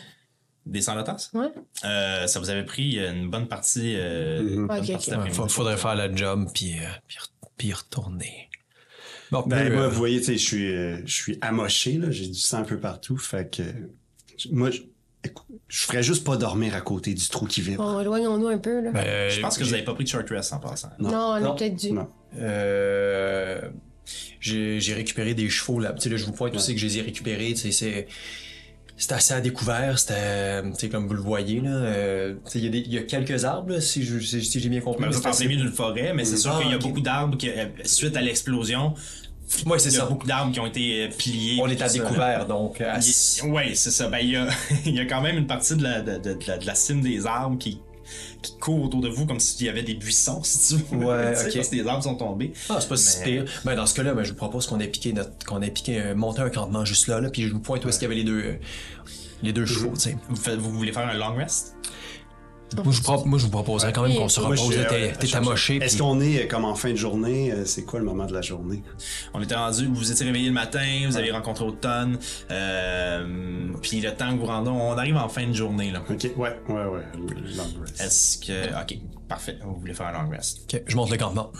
Des 0.66 0.80
sans-lotas? 0.80 1.30
Ouais? 1.34 1.46
Euh, 1.84 2.26
ça 2.26 2.40
vous 2.40 2.50
avait 2.50 2.64
pris 2.64 2.98
une 2.98 3.30
bonne 3.30 3.46
partie. 3.46 3.94
Euh, 3.96 4.66
bonne 4.66 4.66
partie. 4.66 4.90
Ouais, 4.92 4.98
d'après-midi. 5.10 5.36
fa- 5.36 5.48
faudrait 5.48 5.76
faire 5.76 5.94
la 5.94 6.12
job 6.12 6.48
puis, 6.52 6.78
euh, 6.80 6.88
puis, 7.56 7.72
retourner. 7.72 8.48
Bon, 9.30 9.42
Ben, 9.46 9.70
euh, 9.70 9.74
moi, 9.74 9.88
vous 9.88 9.96
voyez, 9.96 10.18
tu 10.20 10.26
sais, 10.26 10.32
je 10.36 10.44
suis, 10.44 10.72
euh, 10.74 10.98
je 11.06 11.12
suis 11.14 11.38
amoché, 11.40 11.94
là. 11.98 12.10
J'ai 12.10 12.26
du 12.26 12.34
sang 12.38 12.58
un 12.58 12.64
peu 12.64 12.78
partout. 12.78 13.16
Fait 13.16 13.50
que. 13.50 13.62
Moi, 14.50 14.70
je, 14.70 14.80
je 15.68 15.80
ferais 15.82 16.02
juste 16.02 16.24
pas 16.24 16.36
dormir 16.36 16.74
à 16.74 16.80
côté 16.80 17.14
du 17.14 17.26
trou 17.28 17.46
qui 17.46 17.60
vibre. 17.62 17.82
Bon, 17.82 18.00
éloignons-nous 18.00 18.48
un 18.48 18.58
peu, 18.58 18.80
là. 18.82 18.90
ben, 18.92 19.30
Je 19.30 19.40
pense 19.40 19.56
que 19.58 19.64
vous 19.64 19.70
n'avez 19.70 19.84
pas 19.84 19.94
pris 19.94 20.04
de 20.04 20.08
short 20.08 20.28
rest 20.30 20.52
en 20.52 20.58
passant. 20.58 20.90
non, 20.98 21.08
on 21.10 21.40
non, 21.40 21.52
a 21.52 21.56
peut-être 21.56 21.76
dû. 21.76 21.92
Non. 21.92 22.08
Euh, 22.38 23.60
j'ai 24.40 24.80
j'ai 24.80 24.92
récupéré 24.92 25.32
des 25.34 25.48
chevaux 25.48 25.80
là. 25.80 25.92
Tu 25.94 26.02
sais, 26.02 26.08
là, 26.10 26.16
je 26.16 26.24
vous 26.26 26.32
pointe 26.32 26.54
aussi 26.54 26.74
que 26.74 26.80
je 26.80 26.86
les 26.86 26.98
ai 26.98 27.02
récupérés. 27.02 27.54
Tu 27.54 27.60
sais, 27.60 27.72
c'est 27.72 28.06
c'était 28.96 29.14
assez 29.14 29.34
à 29.34 29.40
découvert. 29.40 29.98
C'était, 29.98 30.62
sais, 30.78 30.88
comme 30.88 31.06
vous 31.06 31.14
le 31.14 31.20
voyez 31.20 31.60
là. 31.60 31.70
euh, 31.70 32.34
il 32.54 32.74
y, 32.76 32.96
a 32.96 33.00
y 33.02 33.06
quelques 33.06 33.44
arbres 33.44 33.72
là, 33.72 33.80
si 33.80 34.02
je- 34.04 34.18
si, 34.20 34.44
si 34.44 34.60
j'ai 34.60 34.68
bien 34.68 34.80
compris. 34.80 35.04
Vous 35.10 35.20
plein 35.20 35.48
milieu 35.48 35.62
d'une 35.64 35.72
forêt, 35.72 36.12
mais 36.14 36.24
c'est 36.24 36.36
sûr 36.36 36.52
Ah, 36.56 36.62
qu'il 36.62 36.70
y 36.70 36.74
a 36.74 36.78
beaucoup 36.78 37.00
d'arbres 37.00 37.36
qui, 37.36 37.48
euh, 37.50 37.66
suite 37.84 38.16
à 38.16 38.20
l'explosion, 38.22 38.94
Ouais, 39.66 39.78
c'est 39.78 39.90
il 39.90 39.94
y 39.94 39.96
a 39.96 40.00
ça. 40.00 40.06
beaucoup 40.06 40.26
d'arbres 40.26 40.52
qui 40.52 40.60
ont 40.60 40.66
été 40.66 41.04
euh, 41.04 41.08
pliés. 41.16 41.58
On 41.62 41.68
est 41.68 41.80
à 41.82 41.88
ça. 41.88 41.98
découvert 41.98 42.46
donc. 42.46 42.80
à- 42.80 42.98
Oui, 43.44 43.74
c'est 43.76 43.90
ça. 43.90 44.08
Ben, 44.08 44.18
il 44.20 44.30
y 44.30 44.36
a, 44.36 44.46
il 44.86 44.94
y 44.94 45.00
a 45.00 45.04
quand 45.04 45.20
même 45.20 45.36
une 45.36 45.46
partie 45.46 45.76
de 45.76 45.82
la, 45.82 46.00
de, 46.00 46.12
de- 46.16 46.34
de 46.34 46.44
la, 46.46 46.56
de 46.58 46.66
la 46.66 46.74
cime 46.74 47.02
des 47.02 47.26
arbres 47.26 47.58
qui, 47.58 47.78
qui 48.42 48.56
court 48.58 48.82
autour 48.84 49.00
de 49.00 49.08
vous 49.08 49.26
comme 49.26 49.40
s'il 49.40 49.66
y 49.66 49.68
avait 49.68 49.82
des 49.82 49.94
buissons, 49.94 50.42
si 50.44 50.76
tu 50.76 50.82
veux. 50.96 51.04
Ouais, 51.06 51.32
Tu 51.34 51.40
sais, 51.40 51.48
ok. 51.48 51.54
Parce 51.56 51.68
que 51.68 51.74
les 51.76 51.86
arbres 51.86 52.02
sont 52.04 52.14
tombés. 52.16 52.52
Ah, 52.68 52.78
c'est 52.80 52.88
pas 52.88 52.96
si 52.96 53.18
Mais- 53.20 53.24
pire. 53.24 53.44
Ben, 53.64 53.74
dans 53.76 53.86
ce 53.86 53.94
cas-là, 53.94 54.14
ben, 54.14 54.22
je 54.24 54.30
vous 54.30 54.36
propose 54.36 54.66
qu'on 54.66 54.80
ait 54.80 54.88
piqué 54.88 55.12
notre, 55.12 55.32
qu'on 55.46 55.62
ait 55.62 55.70
piqué, 55.70 56.00
euh, 56.00 56.14
monté 56.14 56.40
un 56.42 56.50
campement 56.50 56.84
juste 56.84 57.06
là, 57.08 57.20
là, 57.20 57.30
puis 57.30 57.46
je 57.48 57.52
vous 57.52 57.60
pointe 57.60 57.84
où 57.84 57.88
est-ce 57.88 57.98
qu'il 57.98 58.08
y 58.08 58.12
avait 58.12 58.20
les 58.20 58.24
deux, 58.24 58.40
euh, 58.42 58.54
les 59.42 59.52
deux 59.52 59.66
chevaux, 59.66 59.92
tu 59.94 60.00
sais. 60.00 60.16
Vous, 60.28 60.36
faites- 60.36 60.58
vous 60.58 60.70
voulez 60.70 60.92
faire 60.92 61.06
un 61.08 61.14
long 61.14 61.34
rest? 61.34 61.74
Moi, 62.82 62.92
je 62.92 62.96
vous 62.98 63.02
pro- 63.02 63.24
moi, 63.24 63.38
je 63.38 63.44
vous 63.44 63.50
proposerais 63.50 63.92
quand 63.92 64.02
même 64.06 64.16
qu'on 64.16 64.28
se 64.28 64.40
repose. 64.40 64.76
T'es 65.18 65.36
amoché. 65.36 65.76
Est-ce 65.76 65.98
qu'on 65.98 66.20
est 66.20 66.44
euh, 66.44 66.46
comme 66.48 66.64
en 66.64 66.74
fin 66.74 66.90
de 66.90 66.96
journée? 66.96 67.52
euh, 67.52 67.64
C'est 67.64 67.84
quoi 67.84 67.98
le 68.00 68.04
moment 68.04 68.26
de 68.26 68.32
la 68.32 68.42
journée? 68.42 68.82
On 69.32 69.42
était 69.42 69.54
rendu, 69.54 69.86
vous 69.86 70.10
étiez 70.10 70.26
réveillé 70.26 70.48
le 70.48 70.54
matin, 70.54 70.84
vous 71.06 71.16
avez 71.16 71.30
rencontré 71.30 71.64
Automne, 71.64 72.18
euh, 72.50 73.72
puis 73.82 74.00
le 74.00 74.10
temps 74.14 74.32
que 74.34 74.40
vous 74.40 74.46
rendons, 74.46 74.72
on 74.80 74.92
arrive 74.98 75.16
en 75.16 75.28
fin 75.28 75.46
de 75.46 75.52
journée, 75.52 75.90
là. 75.92 76.02
Ok, 76.08 76.24
ouais, 76.36 76.56
ouais, 76.68 76.74
ouais. 76.74 77.02
long 77.56 77.80
rest. 77.80 78.00
Est-ce 78.00 78.38
que. 78.38 78.80
Ok, 78.82 78.98
parfait. 79.28 79.58
Vous 79.64 79.76
voulez 79.80 79.94
faire 79.94 80.06
un 80.08 80.24
long 80.24 80.28
rest? 80.30 80.60
Ok, 80.72 80.82
je 80.86 80.96
monte 80.96 81.10
le 81.10 81.16
campement. 81.16 81.52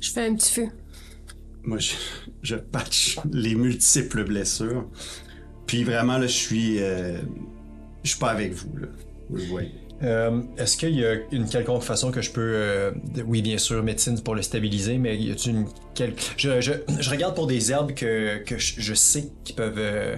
Je 0.00 0.10
fais 0.10 0.26
un 0.26 0.34
petit 0.34 0.52
feu. 0.52 0.68
Moi, 1.62 1.78
je, 1.78 1.92
je 2.42 2.56
patch 2.56 3.18
les 3.32 3.54
multiples 3.54 4.24
blessures. 4.24 4.86
Puis 5.66 5.84
vraiment, 5.84 6.16
là, 6.18 6.26
je 6.26 6.32
suis. 6.32 6.78
euh, 6.80 7.20
je 8.02 8.10
suis 8.10 8.18
pas 8.18 8.30
avec 8.30 8.52
vous, 8.54 8.74
là. 8.78 8.86
Le 9.32 9.42
voyez. 9.44 9.70
Euh, 10.02 10.40
Est-ce 10.56 10.78
qu'il 10.78 10.94
y 10.98 11.04
a 11.04 11.14
une 11.30 11.46
quelconque 11.46 11.82
façon 11.82 12.10
que 12.10 12.22
je 12.22 12.30
peux, 12.30 12.40
euh, 12.40 12.90
oui 13.26 13.42
bien 13.42 13.58
sûr 13.58 13.82
médecine 13.82 14.18
pour 14.22 14.34
le 14.34 14.40
stabiliser, 14.42 14.96
mais 14.96 15.16
y 15.18 15.30
a-t-il 15.30 15.56
une 15.56 15.66
quel... 15.94 16.14
je, 16.38 16.60
je, 16.62 16.72
je 16.98 17.10
regarde 17.10 17.34
pour 17.34 17.46
des 17.46 17.70
herbes 17.70 17.92
que, 17.92 18.38
que 18.44 18.56
je, 18.58 18.80
je 18.80 18.94
sais 18.94 19.28
qui 19.44 19.52
peuvent. 19.52 19.74
euh, 19.78 20.16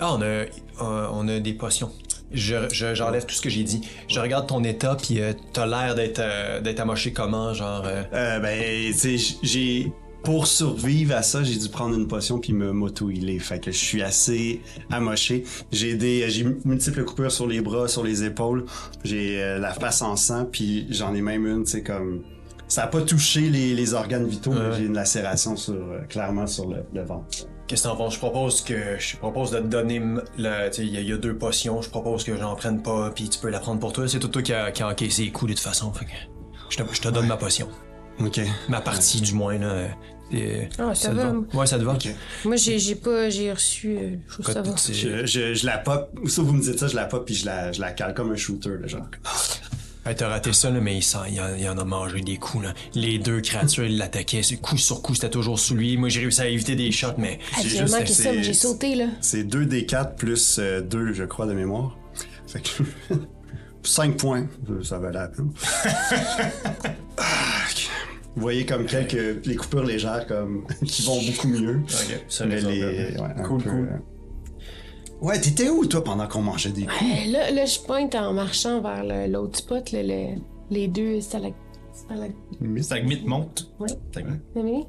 Ah 0.00 0.14
on 0.14 0.20
a 0.22 0.44
on 0.82 1.28
a 1.28 1.40
des 1.40 1.54
potions. 1.54 1.90
Je 2.32 2.54
je- 2.72 2.94
j'enlève 2.94 3.24
tout 3.26 3.34
ce 3.34 3.40
que 3.40 3.48
j'ai 3.50 3.64
dit. 3.64 3.80
Je 4.06 4.20
regarde 4.20 4.46
ton 4.46 4.62
état 4.64 4.96
puis 4.96 5.18
t'as 5.54 5.66
l'air 5.66 5.94
d'être 5.94 6.60
d'être 6.62 6.80
amoché 6.80 7.12
comment 7.14 7.54
genre. 7.54 7.82
ben, 8.12 8.92
tu 8.92 9.18
sais, 9.18 9.36
j'ai. 9.42 9.92
Pour 10.22 10.46
survivre 10.46 11.16
à 11.16 11.22
ça, 11.22 11.42
j'ai 11.42 11.56
dû 11.56 11.68
prendre 11.68 11.94
une 11.96 12.06
potion 12.06 12.38
puis 12.38 12.52
me 12.52 12.72
moto-healer. 12.72 13.38
Fait 13.38 13.58
que 13.58 13.72
je 13.72 13.78
suis 13.78 14.02
assez 14.02 14.60
amoché. 14.90 15.44
J'ai 15.72 15.94
des, 15.94 16.28
j'ai 16.28 16.44
multiples 16.64 17.04
coupures 17.04 17.32
sur 17.32 17.46
les 17.46 17.60
bras, 17.62 17.88
sur 17.88 18.04
les 18.04 18.22
épaules. 18.24 18.66
J'ai 19.02 19.42
euh, 19.42 19.58
la 19.58 19.72
face 19.72 20.02
en 20.02 20.16
sang 20.16 20.44
puis 20.44 20.86
j'en 20.90 21.14
ai 21.14 21.22
même 21.22 21.46
une, 21.46 21.64
sais, 21.66 21.82
comme. 21.82 22.22
Ça 22.68 22.84
a 22.84 22.86
pas 22.86 23.00
touché 23.02 23.50
les, 23.50 23.74
les 23.74 23.94
organes 23.94 24.26
vitaux, 24.28 24.52
mais 24.52 24.76
j'ai 24.76 24.84
une 24.84 24.94
lacération 24.94 25.56
sur, 25.56 25.74
euh, 25.74 26.00
clairement 26.08 26.46
sur 26.46 26.68
le, 26.68 26.84
le 26.94 27.02
ventre. 27.02 27.48
Qu'est-ce 27.66 27.82
que 27.84 27.88
t'en 27.88 27.96
penses? 27.96 28.14
Je 28.14 28.18
propose 28.20 28.60
que 28.60 28.96
je 28.98 29.16
propose 29.16 29.50
de 29.50 29.58
te 29.58 29.66
donner 29.66 30.00
sais, 30.38 30.84
Il 30.84 30.92
y, 30.92 30.96
a- 30.96 31.00
il 31.00 31.08
y 31.08 31.12
a 31.12 31.16
deux 31.16 31.36
potions, 31.36 31.82
je 31.82 31.88
propose 31.88 32.22
que 32.24 32.36
j'en 32.36 32.54
prenne 32.54 32.80
pas, 32.82 33.10
puis 33.10 33.28
tu 33.28 33.38
peux 33.40 33.48
la 33.48 33.58
prendre 33.58 33.80
pour 33.80 33.92
toi. 33.92 34.06
C'est 34.06 34.18
tout 34.20 34.28
toi 34.28 34.42
qui 34.42 34.52
a, 34.52 34.70
qui 34.70 34.82
a 34.84 34.88
encaissé 34.88 35.24
les 35.24 35.32
coups 35.32 35.50
de 35.50 35.56
toute 35.56 35.64
façon. 35.64 35.92
Fait 35.92 36.04
que 36.04 36.10
je 36.68 36.76
te, 36.76 36.82
je 36.92 37.00
te 37.00 37.08
donne 37.08 37.26
ma 37.26 37.36
potion. 37.36 37.68
Ok. 38.24 38.40
Ma 38.68 38.80
partie, 38.80 39.20
du 39.20 39.32
moins, 39.34 39.58
là. 39.58 39.88
Et, 40.32 40.68
Ah, 40.78 40.94
ça 40.94 41.08
te 41.10 41.14
va. 41.16 41.32
Ouais, 41.54 41.66
ça 41.66 41.76
te 41.78 41.82
va? 41.82 41.94
Ok. 41.94 42.08
Moi, 42.44 42.54
j'ai 42.56 42.78
j'ai 42.78 42.94
pas. 42.94 43.30
J'ai 43.30 43.50
reçu. 43.52 43.96
euh, 43.96 44.10
je 44.38 44.52
ça 44.52 44.62
va. 44.62 44.76
C'est- 44.76 44.92
Je, 44.94 45.26
je, 45.26 45.54
je 45.54 45.66
la 45.66 45.78
pop, 45.78 46.08
ça 46.26 46.42
vous 46.42 46.52
me 46.52 46.60
dites 46.62 46.78
ça, 46.78 46.86
je 46.86 46.94
la 46.94 47.06
pop 47.06 47.24
puis 47.26 47.34
je 47.34 47.46
la, 47.46 47.72
je 47.72 47.80
la 47.80 47.90
cale 47.92 48.14
comme 48.14 48.30
un 48.30 48.36
shooter, 48.36 48.70
là, 48.80 48.86
genre. 48.86 49.06
Hey, 50.06 50.14
T'as 50.14 50.28
raté 50.28 50.52
ça, 50.52 50.70
là, 50.70 50.80
mais 50.80 50.96
il, 50.96 51.02
s'en- 51.02 51.24
il 51.24 51.38
en, 51.40 51.54
il 51.56 51.68
en 51.68 51.76
a 51.78 51.84
mangé 51.84 52.20
des 52.20 52.36
coups. 52.36 52.64
Là. 52.64 52.74
Les 52.94 53.18
deux 53.18 53.40
créatures, 53.40 53.84
ils 53.84 53.98
l'attaquaient. 53.98 54.42
c'est 54.42 54.56
Coup 54.56 54.78
sur 54.78 55.02
coup, 55.02 55.14
c'était 55.14 55.28
toujours 55.30 55.58
sous 55.58 55.74
lui. 55.74 55.96
Moi, 55.96 56.08
j'ai 56.08 56.20
réussi 56.20 56.40
à 56.40 56.46
éviter 56.48 56.74
des 56.76 56.90
shots, 56.92 57.08
mais. 57.18 57.38
Ah, 57.54 57.58
j'ai 57.62 57.68
juste- 57.70 57.90
manqué 57.90 58.12
ça, 58.12 58.30
mais 58.32 58.42
j'ai 58.42 58.54
c'est- 58.54 58.60
sauté, 58.68 58.94
là. 58.94 59.06
C'est 59.20 59.42
2 59.44 59.66
des 59.66 59.84
4 59.84 60.14
plus 60.16 60.58
2, 60.60 61.12
je 61.12 61.24
crois, 61.24 61.46
de 61.46 61.52
mémoire. 61.54 61.96
Fait 62.46 62.60
que 62.60 63.14
5 63.82 64.16
points, 64.16 64.46
ça 64.84 64.98
valait 64.98 65.18
la 65.18 65.28
peine. 65.28 65.50
Vous 68.36 68.42
voyez 68.42 68.64
comme 68.64 68.86
quelques 68.86 69.44
les 69.46 69.56
coupures 69.56 69.82
légères 69.84 70.26
comme 70.26 70.64
qui 70.86 71.02
vont 71.02 71.20
beaucoup 71.20 71.48
mieux. 71.48 71.78
Ok, 71.86 72.24
ça 72.28 72.46
les 72.46 72.60
les 72.60 72.82
ouais, 73.18 73.18
Cool, 73.44 73.62
peu, 73.62 73.70
cool. 73.70 73.88
euh, 73.92 73.96
Ouais, 75.20 75.38
t'étais 75.40 75.68
où 75.68 75.84
toi 75.84 76.02
pendant 76.02 76.26
qu'on 76.28 76.40
mangeait 76.42 76.70
des 76.70 76.86
coups? 76.86 77.26
Là, 77.28 77.50
là, 77.50 77.66
je 77.66 77.78
pointe 77.80 78.14
en 78.14 78.32
marchant 78.32 78.80
vers 78.80 79.04
le- 79.04 79.30
l'autre 79.30 79.58
spot, 79.58 79.92
là, 79.92 80.02
le- 80.02 80.40
les 80.70 80.88
deux 80.88 81.20
stalac... 81.20 81.52
stalac... 81.92 82.30
Stagmite 82.80 83.26
monte. 83.26 83.70
Stagmite. 84.12 84.40
Oui. 84.54 84.84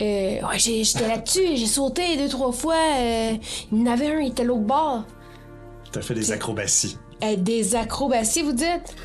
Euh, 0.00 0.04
ouais, 0.48 0.58
j'ai- 0.58 0.82
j'étais 0.82 1.06
là-dessus, 1.08 1.56
j'ai 1.56 1.66
sauté 1.66 2.16
deux, 2.16 2.28
trois 2.28 2.52
fois. 2.52 2.74
euh, 2.98 3.32
il 3.70 3.78
y 3.78 3.82
en 3.82 3.86
avait 3.86 4.10
un, 4.10 4.20
il 4.20 4.28
était 4.32 4.44
l'autre 4.44 4.62
bord. 4.66 5.04
T'as 5.92 6.02
fait 6.02 6.14
des 6.14 6.32
acrobaties. 6.32 6.96
Euh, 7.22 7.36
des 7.36 7.76
acrobaties, 7.76 8.42
vous 8.42 8.52
dites? 8.52 8.96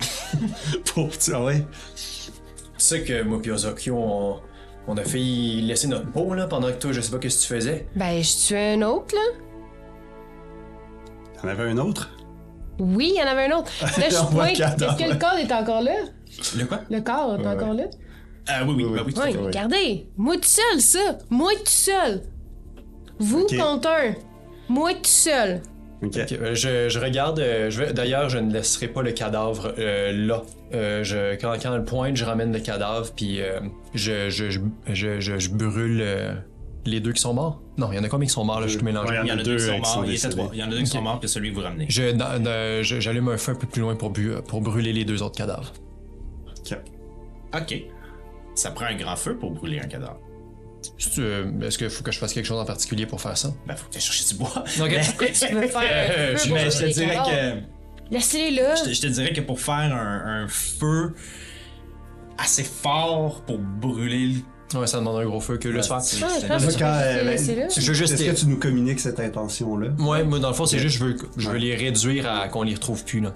Pour 0.94 1.08
ah 1.32 1.44
ouais. 1.44 1.66
Tu 2.80 2.86
sais 2.86 3.02
que 3.04 3.22
moi 3.22 3.38
et 3.44 3.50
Ozokyo, 3.50 3.94
on, 3.94 4.40
on 4.88 4.96
a 4.96 5.04
failli 5.04 5.60
laisser 5.60 5.86
notre 5.86 6.10
peau, 6.10 6.32
là, 6.32 6.46
pendant 6.46 6.68
que 6.68 6.78
toi, 6.78 6.92
je 6.92 7.02
sais 7.02 7.10
pas 7.10 7.18
ce 7.18 7.20
que 7.20 7.28
tu 7.42 7.46
faisais. 7.54 7.86
Ben, 7.94 8.22
je 8.22 8.46
tuais 8.46 8.72
un 8.72 8.82
autre, 8.82 9.14
là. 9.14 9.20
T'en 11.42 11.48
avais 11.48 11.64
un 11.70 11.76
autre? 11.76 12.08
Oui, 12.78 13.12
il 13.14 13.20
y 13.20 13.22
en 13.22 13.26
avait 13.30 13.52
un 13.52 13.58
autre. 13.58 13.70
Là, 13.98 14.08
je 14.08 14.34
pointe. 14.34 14.58
Est-ce 14.58 15.04
que 15.04 15.12
le 15.12 15.18
corps 15.18 15.36
est 15.36 15.52
encore 15.52 15.82
là? 15.82 15.92
Le 16.56 16.64
quoi? 16.64 16.80
Le 16.90 17.00
corps 17.02 17.34
est 17.34 17.42
Ouais, 17.42 17.46
encore 17.54 17.74
là? 17.74 17.84
Ah 18.48 18.62
oui, 18.66 18.72
oui, 18.78 18.84
bah 18.96 19.02
oui, 19.04 19.12
tout 19.12 19.20
à 19.20 19.26
Oui, 19.26 19.32
fait. 19.32 19.38
regardez. 19.38 20.08
Moi 20.16 20.36
tout 20.36 20.44
seul, 20.48 20.80
ça. 20.80 21.18
Moi 21.28 21.50
tout 21.58 21.66
seul. 21.66 22.22
Vous 23.18 23.42
Ok. 23.42 23.54
contre 23.58 23.88
un. 23.90 24.14
Moi 24.70 24.94
tout 24.94 25.00
seul. 25.04 25.60
Euh, 26.02 26.54
je, 26.54 26.88
je 26.88 26.98
regarde. 26.98 27.40
euh, 27.40 27.68
je 27.70 27.84
D'ailleurs, 27.92 28.28
je 28.30 28.38
ne 28.38 28.50
laisserai 28.52 28.88
pas 28.88 29.02
le 29.02 29.12
cadavre 29.12 29.74
euh, 29.78 30.12
là. 30.12 30.42
Euh, 30.72 31.04
je, 31.04 31.34
quand, 31.36 31.52
quand 31.62 31.74
elle 31.74 31.84
pointe, 31.84 32.16
je 32.16 32.24
ramène 32.24 32.52
le 32.52 32.60
cadavre, 32.60 33.10
puis 33.14 33.40
euh, 33.42 33.60
je, 33.94 34.30
je, 34.30 34.48
je, 34.50 34.60
je, 34.92 35.20
je- 35.20 35.38
je 35.38 35.50
brûle 35.50 36.00
euh, 36.02 36.32
les 36.86 37.00
deux 37.00 37.12
qui 37.12 37.20
sont 37.20 37.34
morts. 37.34 37.60
Non, 37.76 37.92
il 37.92 37.96
y 37.96 37.98
en 37.98 38.04
a 38.04 38.08
combien 38.08 38.26
qui 38.26 38.32
sont 38.32 38.44
morts, 38.44 38.60
là, 38.60 38.66
je 38.66 38.72
suis 38.76 38.82
mélangé. 38.84 39.12
Ouais, 39.12 39.20
Il 39.24 39.28
y 39.28 39.32
en 39.32 39.38
a 39.38 39.42
deux 39.42 39.56
qui 39.56 39.62
sont 39.66 39.80
qui 39.80 39.90
sont 39.90 39.96
morts. 39.96 40.04
Il 40.06 40.08
y, 40.08 40.12
décédés. 40.12 40.32
était 40.34 40.42
trois. 40.42 40.50
Il 40.54 40.58
y 40.60 40.62
en 40.62 40.66
a 40.66 40.70
deux 40.70 40.78
qui 40.80 40.86
sont 40.86 41.02
morts, 41.02 41.20
puis 41.20 41.28
celui 41.28 41.50
que 41.50 41.54
vous 41.56 41.60
ramenez. 41.62 41.86
J'allume 41.88 43.28
un 43.28 43.36
feu 43.36 43.52
un 43.52 43.54
peu 43.56 43.66
plus 43.66 43.82
loin 43.82 43.94
pour, 43.96 44.10
bu- 44.10 44.36
pour 44.48 44.60
brûler 44.62 44.92
les 44.94 45.04
deux 45.04 45.22
autres 45.22 45.36
cadavres. 45.36 45.72
Ok. 46.48 46.78
Ok. 47.54 47.82
Ça 48.54 48.70
prend 48.70 48.86
un 48.86 48.94
grand 48.96 49.16
feu 49.16 49.36
pour 49.36 49.50
brûler 49.50 49.80
un 49.80 49.86
cadavre. 49.88 50.20
Euh, 51.18 51.60
Est-ce 51.62 51.78
qu'il 51.78 51.90
faut 51.90 52.02
que 52.02 52.12
je 52.12 52.18
fasse 52.18 52.32
quelque 52.32 52.46
chose 52.46 52.58
en 52.60 52.64
particulier 52.64 53.06
pour 53.06 53.20
faire 53.20 53.36
ça? 53.36 53.52
Ben, 53.66 53.76
faut 53.76 53.86
que 53.88 53.94
tu 53.94 54.00
chercher 54.00 54.24
du 54.28 54.34
bois. 54.34 54.52
Ok. 54.56 54.64
Tu 55.32 55.54
veux 55.54 55.66
faire 55.68 55.78
un 55.80 55.84
Euh, 55.84 56.36
feu 56.36 56.42
je 56.44 56.48
pour 56.48 56.54
Mais 56.58 56.70
je 56.70 56.78
te 56.78 56.92
dirais 56.92 57.16
que 57.16 58.14
Laissez-les 58.14 58.50
là. 58.62 58.74
Je 58.74 58.82
te, 58.84 58.92
je 58.92 59.00
te 59.02 59.06
dirais 59.06 59.32
que 59.32 59.40
pour 59.40 59.60
faire 59.60 59.74
un, 59.94 60.42
un 60.44 60.48
feu 60.48 61.14
assez 62.38 62.64
fort 62.64 63.42
pour 63.42 63.58
brûler 63.58 64.28
le. 64.72 64.78
Ouais, 64.78 64.86
ça 64.86 64.98
demande 64.98 65.20
un 65.20 65.24
gros 65.26 65.40
feu 65.40 65.56
que 65.58 65.68
le 65.68 65.78
je 65.78 65.82
c'est- 65.82 66.24
euh, 66.24 67.24
ben. 67.24 67.38
Je 67.76 67.86
veux 67.88 67.94
juste 67.94 68.12
Est-ce 68.14 68.24
que 68.24 68.36
tu 68.36 68.46
nous 68.46 68.56
communiques 68.58 69.00
cette 69.00 69.18
intention-là? 69.20 69.88
Ouais, 69.98 70.22
moi, 70.24 70.38
dans 70.38 70.48
le 70.48 70.54
fond, 70.54 70.64
c'est 70.64 70.78
juste, 70.78 70.98
je 70.98 71.04
veux, 71.04 71.16
je 71.36 71.50
veux 71.50 71.58
les 71.58 71.74
réduire 71.74 72.30
à 72.30 72.48
qu'on 72.48 72.62
les 72.62 72.74
retrouve 72.74 73.04
plus, 73.04 73.20
là. 73.20 73.32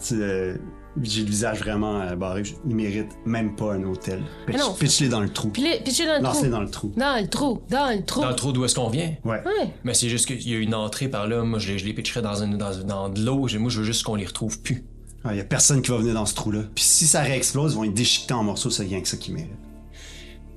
J'ai 1.02 1.22
le 1.22 1.26
visage 1.28 1.58
vraiment 1.58 2.00
euh, 2.02 2.14
barré. 2.14 2.44
Ils 2.68 2.74
méritent 2.76 3.16
même 3.26 3.56
pas 3.56 3.72
un 3.74 3.82
hôtel. 3.82 4.22
Pitch, 4.46 4.56
non. 4.58 4.74
pitch-les 4.74 5.08
dans 5.08 5.20
le 5.20 5.28
trou. 5.28 5.48
Puis 5.48 5.62
les- 5.62 5.80
pitchez 5.80 6.06
dans 6.06 6.18
le 6.18 6.22
Lance-les 6.22 6.42
trou. 6.42 6.50
dans 6.50 6.60
le 6.60 6.70
trou. 6.70 6.92
Dans 6.96 7.20
le 7.20 7.26
trou. 7.28 7.62
Dans 7.68 7.90
le 7.96 8.04
trou. 8.04 8.20
Dans 8.20 8.28
le 8.28 8.36
trou 8.36 8.52
d'où 8.52 8.64
est-ce 8.64 8.76
qu'on 8.76 8.90
vient? 8.90 9.12
Ouais. 9.24 9.42
Ouais. 9.44 9.70
Mais 9.82 9.92
c'est 9.94 10.08
juste 10.08 10.26
qu'il 10.26 10.48
y 10.48 10.54
a 10.54 10.58
une 10.58 10.74
entrée 10.74 11.08
par 11.08 11.26
là. 11.26 11.42
Moi, 11.42 11.58
je 11.58 11.72
les, 11.72 11.78
je 11.78 11.84
les 11.84 11.92
pitcherais 11.94 12.22
dans, 12.22 12.40
une, 12.42 12.56
dans, 12.58 12.76
dans 12.84 13.08
de 13.08 13.20
l'eau. 13.24 13.38
Moi, 13.58 13.70
je 13.70 13.78
veux 13.80 13.84
juste 13.84 14.04
qu'on 14.04 14.14
les 14.14 14.26
retrouve 14.26 14.60
plus. 14.60 14.84
Il 15.30 15.36
y 15.36 15.40
a 15.40 15.44
personne 15.44 15.80
qui 15.82 15.90
va 15.90 15.96
venir 15.96 16.14
dans 16.14 16.26
ce 16.26 16.34
trou-là. 16.34 16.60
Puis 16.74 16.84
si 16.84 17.06
ça 17.06 17.22
réexplose, 17.22 17.72
ils 17.72 17.76
vont 17.76 17.84
être 17.84 17.94
déchiquetés 17.94 18.34
en 18.34 18.44
morceaux, 18.44 18.68
c'est 18.70 18.82
rien 18.84 19.00
que 19.00 19.08
ça 19.08 19.16
qu'ils 19.16 19.34
méritent. 19.34 19.50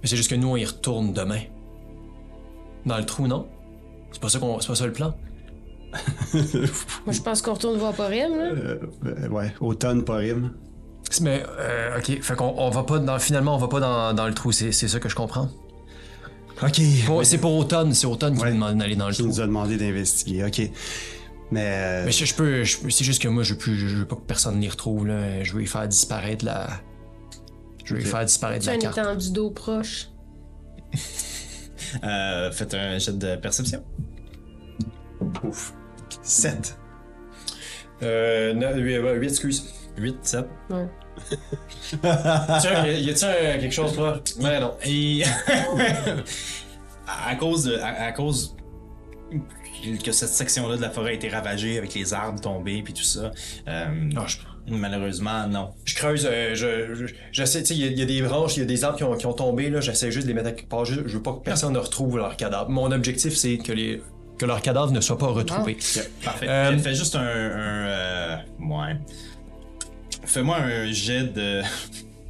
Mais 0.04 0.08
c'est 0.10 0.18
juste 0.18 0.30
que 0.30 0.36
nous, 0.36 0.50
on 0.50 0.56
y 0.58 0.66
retourne 0.66 1.14
demain. 1.14 1.40
Dans 2.86 2.98
le 2.98 3.06
trou, 3.06 3.28
non? 3.28 3.48
C'est 4.12 4.22
pas 4.22 4.30
ça 4.30 4.40
qu'on, 4.40 4.60
c'est 4.60 4.68
pas 4.68 4.76
ça 4.76 4.86
le 4.86 4.92
plan? 4.94 5.14
Moi, 6.34 7.14
je 7.14 7.22
pense 7.22 7.42
qu'on 7.42 7.54
retourne 7.54 7.78
voir 7.78 7.94
Porim, 7.94 8.36
là. 8.36 8.46
Euh, 8.52 8.80
euh, 9.06 9.28
ouais, 9.30 9.54
automne, 9.60 10.04
pas 10.04 10.18
rime. 10.18 10.52
Mais, 11.22 11.44
euh, 11.60 11.98
ok. 11.98 12.22
Fait 12.22 12.36
qu'on 12.36 12.54
on 12.58 12.70
va 12.70 12.84
pas 12.84 13.00
dans, 13.00 13.18
finalement, 13.20 13.56
on 13.56 13.58
va 13.58 13.68
pas 13.70 13.80
dans, 13.80 14.14
dans 14.14 14.28
le 14.28 14.34
trou. 14.34 14.52
C'est, 14.52 14.72
c'est 14.72 14.88
ça 14.90 15.00
que 15.00 15.08
je 15.10 15.16
comprends. 15.16 15.50
Ok. 16.62 16.80
Ouais. 17.10 17.24
C'est 17.24 17.38
pour 17.38 17.56
automne. 17.56 17.94
C'est 17.94 18.08
automne 18.08 18.36
qui 18.36 18.42
Ouais. 18.44 18.50
nous 18.50 18.56
demande 18.56 18.78
d'aller 18.80 18.96
dans 18.96 19.08
le 19.08 19.14
Qui 19.14 19.22
trou. 19.22 19.30
nous 19.30 19.40
a 19.42 19.46
demandé 19.46 19.78
d'investiguer. 19.78 20.44
Ok. 20.44 20.62
Mais. 21.52 21.62
euh, 21.66 22.04
Mais 22.06 22.12
je, 22.12 22.26
je 22.26 22.34
peux, 22.34 22.66
c'est 22.66 23.06
juste 23.06 23.22
que 23.22 23.28
moi, 23.30 23.44
je 23.44 23.54
veux 23.54 23.60
plus, 23.60 23.78
je 23.78 23.96
veux 23.96 24.06
pas 24.06 24.16
que 24.18 24.22
personne 24.22 24.60
les 24.60 24.68
retrouve, 24.70 25.08
là. 25.08 25.44
Je 25.44 25.54
veux 25.54 25.60
les 25.62 25.66
faire 25.66 25.88
disparaître 25.88 26.44
la. 26.44 26.68
Je 27.86 27.94
veux 27.94 28.00
les 28.02 28.06
Ok. 28.06 28.12
faire 28.12 28.26
disparaître 28.26 28.64
Tu 28.64 28.70
as 28.70 28.74
la 28.74 28.76
une 28.76 28.82
carte. 28.82 28.98
étendue 28.98 29.32
d'eau 29.32 29.50
proche. 29.52 30.10
Euh, 32.04 32.52
faites 32.52 32.74
un 32.74 32.98
jet 32.98 33.18
de 33.18 33.36
perception. 33.38 33.82
Ouf. 35.44 35.74
7. 36.22 36.78
Euh, 38.04 38.54
8, 38.54 39.24
excuse. 39.28 39.74
8, 39.98 40.18
7. 40.22 40.46
Ouais. 40.70 40.88
Tiens, 42.02 42.86
y 42.86 43.10
a-t-il 43.10 43.60
quelque 43.62 43.72
chose 43.72 43.98
là? 44.00 44.20
Mais 44.40 44.60
non. 44.60 44.76
Et 44.86 45.24
à 47.08 47.36
cause 47.36 47.64
de, 47.66 47.78
à, 47.78 47.88
à 48.08 48.12
cause 48.12 48.56
que 50.04 50.12
cette 50.12 50.30
section-là 50.30 50.78
de 50.78 50.82
la 50.82 50.90
forêt 50.90 51.12
a 51.12 51.14
été 51.14 51.30
ravagée 51.30 51.78
avec 51.78 51.94
les 51.94 52.14
arbres 52.14 52.40
tombés 52.42 52.82
puis 52.84 52.94
tout 52.94 53.04
ça, 53.04 53.32
euh, 53.68 54.10
Ah, 54.16 54.26
je, 54.28 54.38
malheureusement 54.68 55.48
non. 55.48 55.70
je 55.86 55.96
creuse, 55.96 56.28
euh, 56.30 56.54
je, 56.56 56.94
je- 57.08 57.14
j'essaie, 57.32 57.62
tu 57.62 57.68
sais, 57.70 57.76
il 57.76 57.82
y, 57.82 57.84
a- 57.88 57.92
il 57.92 58.00
y 58.00 58.02
a 58.02 58.06
des 58.06 58.22
branches, 58.22 58.58
il 58.58 58.62
y 58.62 58.64
a 58.64 58.66
des 58.66 58.84
arbres 58.84 58.98
qui 58.98 59.04
ont, 59.04 59.16
qui 59.16 59.26
ont 59.26 59.34
tombé, 59.34 59.70
là, 59.70 59.80
j'essaie 59.82 60.12
juste 60.12 60.26
de 60.28 60.32
les 60.32 60.36
mettre 60.36 60.50
à 60.50 60.52
quelque 60.52 60.70
part. 60.70 60.86
Je, 60.86 61.02
je 61.08 61.18
veux 61.18 61.24
pas 61.24 61.34
que 61.34 61.40
personne 61.40 61.74
ne 61.74 61.80
retrouve 61.80 62.18
leur 62.18 62.36
cadavre. 62.38 62.70
Mon 62.70 62.92
objectif, 62.92 63.36
c'est 63.36 63.58
que 63.58 63.72
les 63.72 64.02
que 64.38 64.46
leur 64.46 64.62
cadavre 64.62 64.92
ne 64.92 65.02
soit 65.02 65.18
pas 65.18 65.28
retrouvé. 65.28 65.78
Parfait. 66.24 66.48
Euh, 66.48 66.78
Fais- 66.78 66.96
juste 66.96 67.16
un, 67.16 67.22
un 67.22 67.24
euh, 67.26 68.38
ouais. 68.60 68.98
Fais-moi 70.26 70.58
un 70.58 70.92
jet 70.92 71.24
de. 71.34 71.62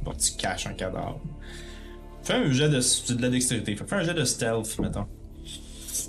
Bon, 0.04 0.12
tu 0.12 0.32
caches 0.38 0.66
un 0.68 0.72
cadavre. 0.74 1.20
Fais 2.22 2.34
un 2.34 2.50
jet 2.52 2.68
de, 2.68 2.80
c'est 2.80 3.14
de 3.16 3.20
la 3.22 3.28
dextérité. 3.28 3.74
Fais 3.76 3.94
un 3.96 4.02
jet 4.04 4.14
de 4.14 4.24
stealth, 4.24 4.78
mettons. 4.78 5.06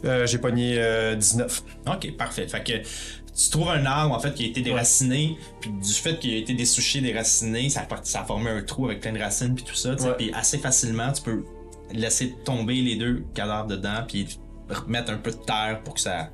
Euh, 0.05 0.25
j'ai 0.27 0.37
pogné 0.37 0.75
euh, 0.77 1.15
19. 1.15 1.63
Ok, 1.87 2.15
parfait. 2.15 2.47
Fait 2.47 2.63
que 2.63 2.73
tu 2.77 3.49
trouves 3.49 3.69
un 3.69 3.85
arbre 3.85 4.13
en 4.15 4.19
fait 4.19 4.33
qui 4.33 4.43
a 4.43 4.47
été 4.47 4.61
déraciné, 4.61 5.37
puis 5.59 5.71
du 5.71 5.91
fait 5.93 6.19
qu'il 6.19 6.33
a 6.33 6.37
été 6.37 6.53
dessouché, 6.53 7.01
déraciné, 7.01 7.69
ça 7.69 7.85
ça 8.03 8.21
a 8.21 8.25
formé 8.25 8.49
un 8.51 8.61
trou 8.61 8.85
avec 8.85 9.01
plein 9.01 9.11
de 9.11 9.19
racines 9.19 9.55
puis 9.55 9.63
tout 9.63 9.75
ça. 9.75 9.95
Puis 10.17 10.31
assez 10.33 10.59
facilement, 10.59 11.11
tu 11.11 11.23
peux 11.23 11.43
laisser 11.91 12.35
tomber 12.45 12.75
les 12.75 12.95
deux 12.95 13.23
cadavres 13.33 13.67
dedans, 13.67 14.03
puis 14.07 14.27
remettre 14.69 15.11
un 15.11 15.17
peu 15.17 15.31
de 15.31 15.37
terre 15.37 15.81
pour 15.83 15.95
que 15.95 15.99
ça. 15.99 16.29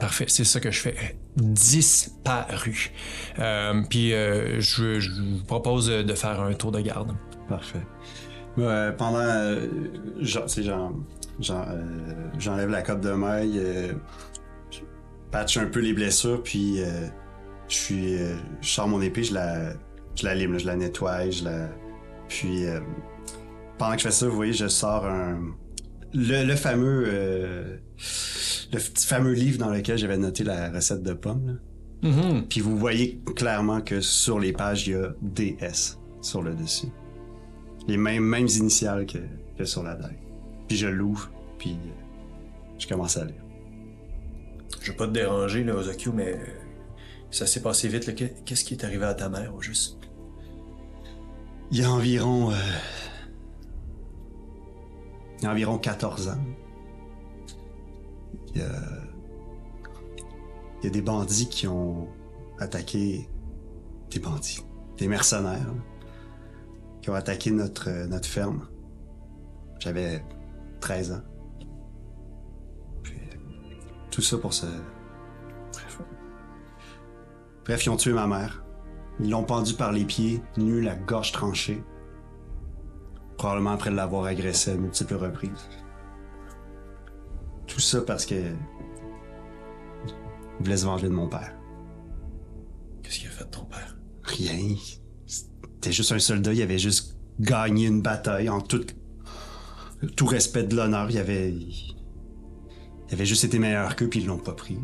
Parfait, 0.00 0.26
c'est 0.28 0.44
ça 0.44 0.58
que 0.60 0.70
je 0.70 0.80
fais. 0.80 1.16
Disparu. 1.36 2.90
Euh, 3.38 3.82
puis 3.88 4.12
euh, 4.12 4.60
je, 4.60 4.98
je 5.00 5.10
vous 5.10 5.44
propose 5.46 5.86
de 5.88 6.14
faire 6.14 6.40
un 6.40 6.52
tour 6.54 6.72
de 6.72 6.80
garde. 6.80 7.14
Parfait. 7.48 7.80
Euh, 8.58 8.92
pendant. 8.92 9.18
euh, 9.20 9.68
genre, 10.20 10.44
tu 10.46 10.54
sais, 10.54 10.62
j'en- 10.64 10.92
j'en- 11.38 11.64
euh, 11.68 11.84
j'enlève 12.38 12.68
la 12.70 12.82
cope 12.82 13.00
de 13.00 13.12
maille, 13.12 13.58
euh, 13.58 13.92
je 14.70 14.80
patche 15.30 15.56
un 15.56 15.66
peu 15.66 15.80
les 15.80 15.92
blessures, 15.92 16.42
puis 16.42 16.82
euh, 16.82 17.06
je 17.68 17.74
suis. 17.74 18.16
euh, 18.20 18.34
je 18.60 18.68
sors 18.68 18.88
mon 18.88 19.00
épée, 19.00 19.22
je 19.22 19.34
la, 19.34 19.72
je 20.16 20.24
la 20.26 20.34
lime, 20.34 20.52
là, 20.52 20.58
je 20.58 20.66
la 20.66 20.76
nettoie, 20.76 21.30
je 21.30 21.44
la. 21.44 21.68
Puis 22.28 22.66
euh, 22.66 22.80
pendant 23.78 23.92
que 23.92 23.98
je 23.98 24.04
fais 24.08 24.10
ça, 24.12 24.26
vous 24.28 24.34
voyez, 24.36 24.52
je 24.52 24.66
sors 24.68 25.06
un. 25.06 25.38
Le, 26.14 26.44
le 26.44 26.56
fameux. 26.56 27.04
euh, 27.06 27.76
le 28.72 28.78
petit 28.78 29.06
fameux 29.06 29.32
livre 29.32 29.58
dans 29.58 29.70
lequel 29.70 29.98
j'avais 29.98 30.16
noté 30.18 30.44
la 30.44 30.70
recette 30.70 31.02
de 31.02 31.12
pommes. 31.12 31.46
là. 32.02 32.08
Mhm. 32.10 32.46
Puis 32.48 32.60
vous 32.60 32.78
voyez 32.78 33.20
clairement 33.36 33.80
que 33.80 34.00
sur 34.00 34.38
les 34.38 34.52
pages, 34.52 34.86
il 34.86 34.92
y 34.92 34.96
a 34.96 35.12
DS 35.22 35.98
sur 36.22 36.42
le 36.42 36.54
dessus. 36.54 36.88
Les 37.88 37.96
mêmes, 37.96 38.22
mêmes 38.24 38.46
initiales 38.46 39.06
que, 39.06 39.18
que 39.58 39.64
sur 39.64 39.82
la 39.82 39.94
dague. 39.96 40.18
Puis 40.68 40.76
je 40.76 40.86
l'ouvre, 40.86 41.30
puis 41.58 41.72
euh, 41.72 41.90
je 42.78 42.86
commence 42.86 43.16
à 43.16 43.24
lire. 43.24 43.42
Je 44.80 44.92
veux 44.92 44.96
pas 44.96 45.06
te 45.08 45.12
déranger, 45.12 45.64
là, 45.64 45.74
Ozokyo, 45.74 46.12
mais 46.12 46.38
ça 47.30 47.46
s'est 47.46 47.60
passé 47.62 47.88
vite. 47.88 48.14
Qu'est-ce 48.44 48.64
qui 48.64 48.74
est 48.74 48.84
arrivé 48.84 49.04
à 49.04 49.14
ta 49.14 49.28
mère, 49.28 49.54
au 49.54 49.60
juste? 49.60 49.98
Il 51.72 51.78
y 51.80 51.82
a 51.84 51.90
environ... 51.90 52.50
euh, 52.52 52.54
il 55.40 55.44
y 55.44 55.46
a 55.46 55.50
environ 55.50 55.78
14 55.78 56.28
ans. 56.28 56.44
Il 58.54 58.60
y 58.60 58.64
a... 58.64 60.90
Des 60.90 61.02
bandits 61.02 61.48
qui 61.48 61.66
ont 61.66 62.08
attaqué... 62.58 63.28
Des 64.10 64.18
bandits. 64.18 64.62
Des 64.98 65.08
mercenaires. 65.08 65.72
qui 67.02 67.10
ont 67.10 67.14
attaqué 67.14 67.50
notre, 67.50 67.90
notre 68.06 68.28
ferme. 68.28 68.66
J'avais 69.78 70.22
13 70.80 71.12
ans. 71.12 71.22
Tout 74.10 74.22
ça 74.22 74.38
pour 74.38 74.52
ce... 74.52 74.66
Bref. 75.72 76.00
Bref, 77.64 77.86
ils 77.86 77.90
ont 77.90 77.96
tué 77.96 78.12
ma 78.12 78.26
mère. 78.26 78.64
Ils 79.20 79.30
l'ont 79.30 79.44
pendue 79.44 79.74
par 79.74 79.92
les 79.92 80.04
pieds, 80.04 80.42
nue, 80.56 80.80
la 80.80 80.96
gorge 80.96 81.32
tranchée. 81.32 81.82
Probablement 83.40 83.70
après 83.70 83.90
l'avoir 83.90 84.26
agressée 84.26 84.72
à 84.72 84.74
multiples 84.74 85.14
reprises. 85.14 85.70
Tout 87.66 87.80
ça 87.80 88.02
parce 88.02 88.26
que... 88.26 88.34
Il 88.34 88.44
voulait 90.60 90.76
se 90.76 90.84
venger 90.84 91.08
de 91.08 91.14
mon 91.14 91.26
père. 91.26 91.54
Qu'est-ce 93.02 93.20
qu'il 93.20 93.28
a 93.28 93.30
fait 93.30 93.44
de 93.44 93.48
ton 93.48 93.64
père? 93.64 93.96
Rien. 94.24 94.76
C'était 95.24 95.90
juste 95.90 96.12
un 96.12 96.18
soldat, 96.18 96.52
il 96.52 96.60
avait 96.60 96.78
juste 96.78 97.16
gagné 97.40 97.86
une 97.86 98.02
bataille 98.02 98.50
en 98.50 98.60
tout, 98.60 98.84
tout 100.16 100.26
respect 100.26 100.64
de 100.64 100.76
l'honneur. 100.76 101.10
Il 101.10 101.16
avait, 101.16 101.50
il 101.50 101.96
avait 103.10 103.24
juste 103.24 103.44
été 103.44 103.58
meilleur 103.58 103.96
qu'eux, 103.96 104.10
puis 104.10 104.20
ils 104.20 104.26
l'ont 104.26 104.36
pas 104.36 104.52
pris. 104.52 104.76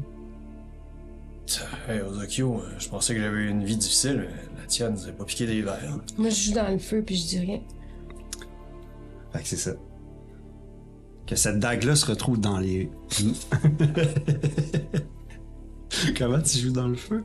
Hey, 1.87 2.01
Ozokyo, 2.01 2.63
euh, 2.63 2.75
je 2.79 2.89
pensais 2.89 3.15
que 3.15 3.21
j'avais 3.21 3.37
eu 3.37 3.51
une 3.51 3.65
vie 3.65 3.77
difficile. 3.77 4.31
mais 4.31 4.63
La 4.63 4.67
tienne, 4.67 4.97
c'est 4.97 5.15
pas 5.15 5.27
piqué 5.27 5.47
des 5.47 5.61
verres. 5.61 5.99
Moi, 6.17 6.31
je 6.31 6.41
joue 6.41 6.53
dans 6.55 6.73
le 6.73 6.79
feu, 6.79 7.03
puis 7.05 7.17
je 7.17 7.27
dis 7.27 7.39
rien. 7.39 7.61
Fait 9.37 9.43
que 9.43 9.49
c'est 9.49 9.57
ça. 9.57 9.73
Que 11.27 11.35
cette 11.37 11.59
dague-là 11.59 11.97
se 11.97 12.07
retrouve 12.07 12.39
dans 12.41 12.59
les. 12.59 12.91
Comment 16.19 16.41
tu 16.41 16.59
joues 16.59 16.73
dans 16.73 16.89
le 16.89 16.97
feu? 16.97 17.23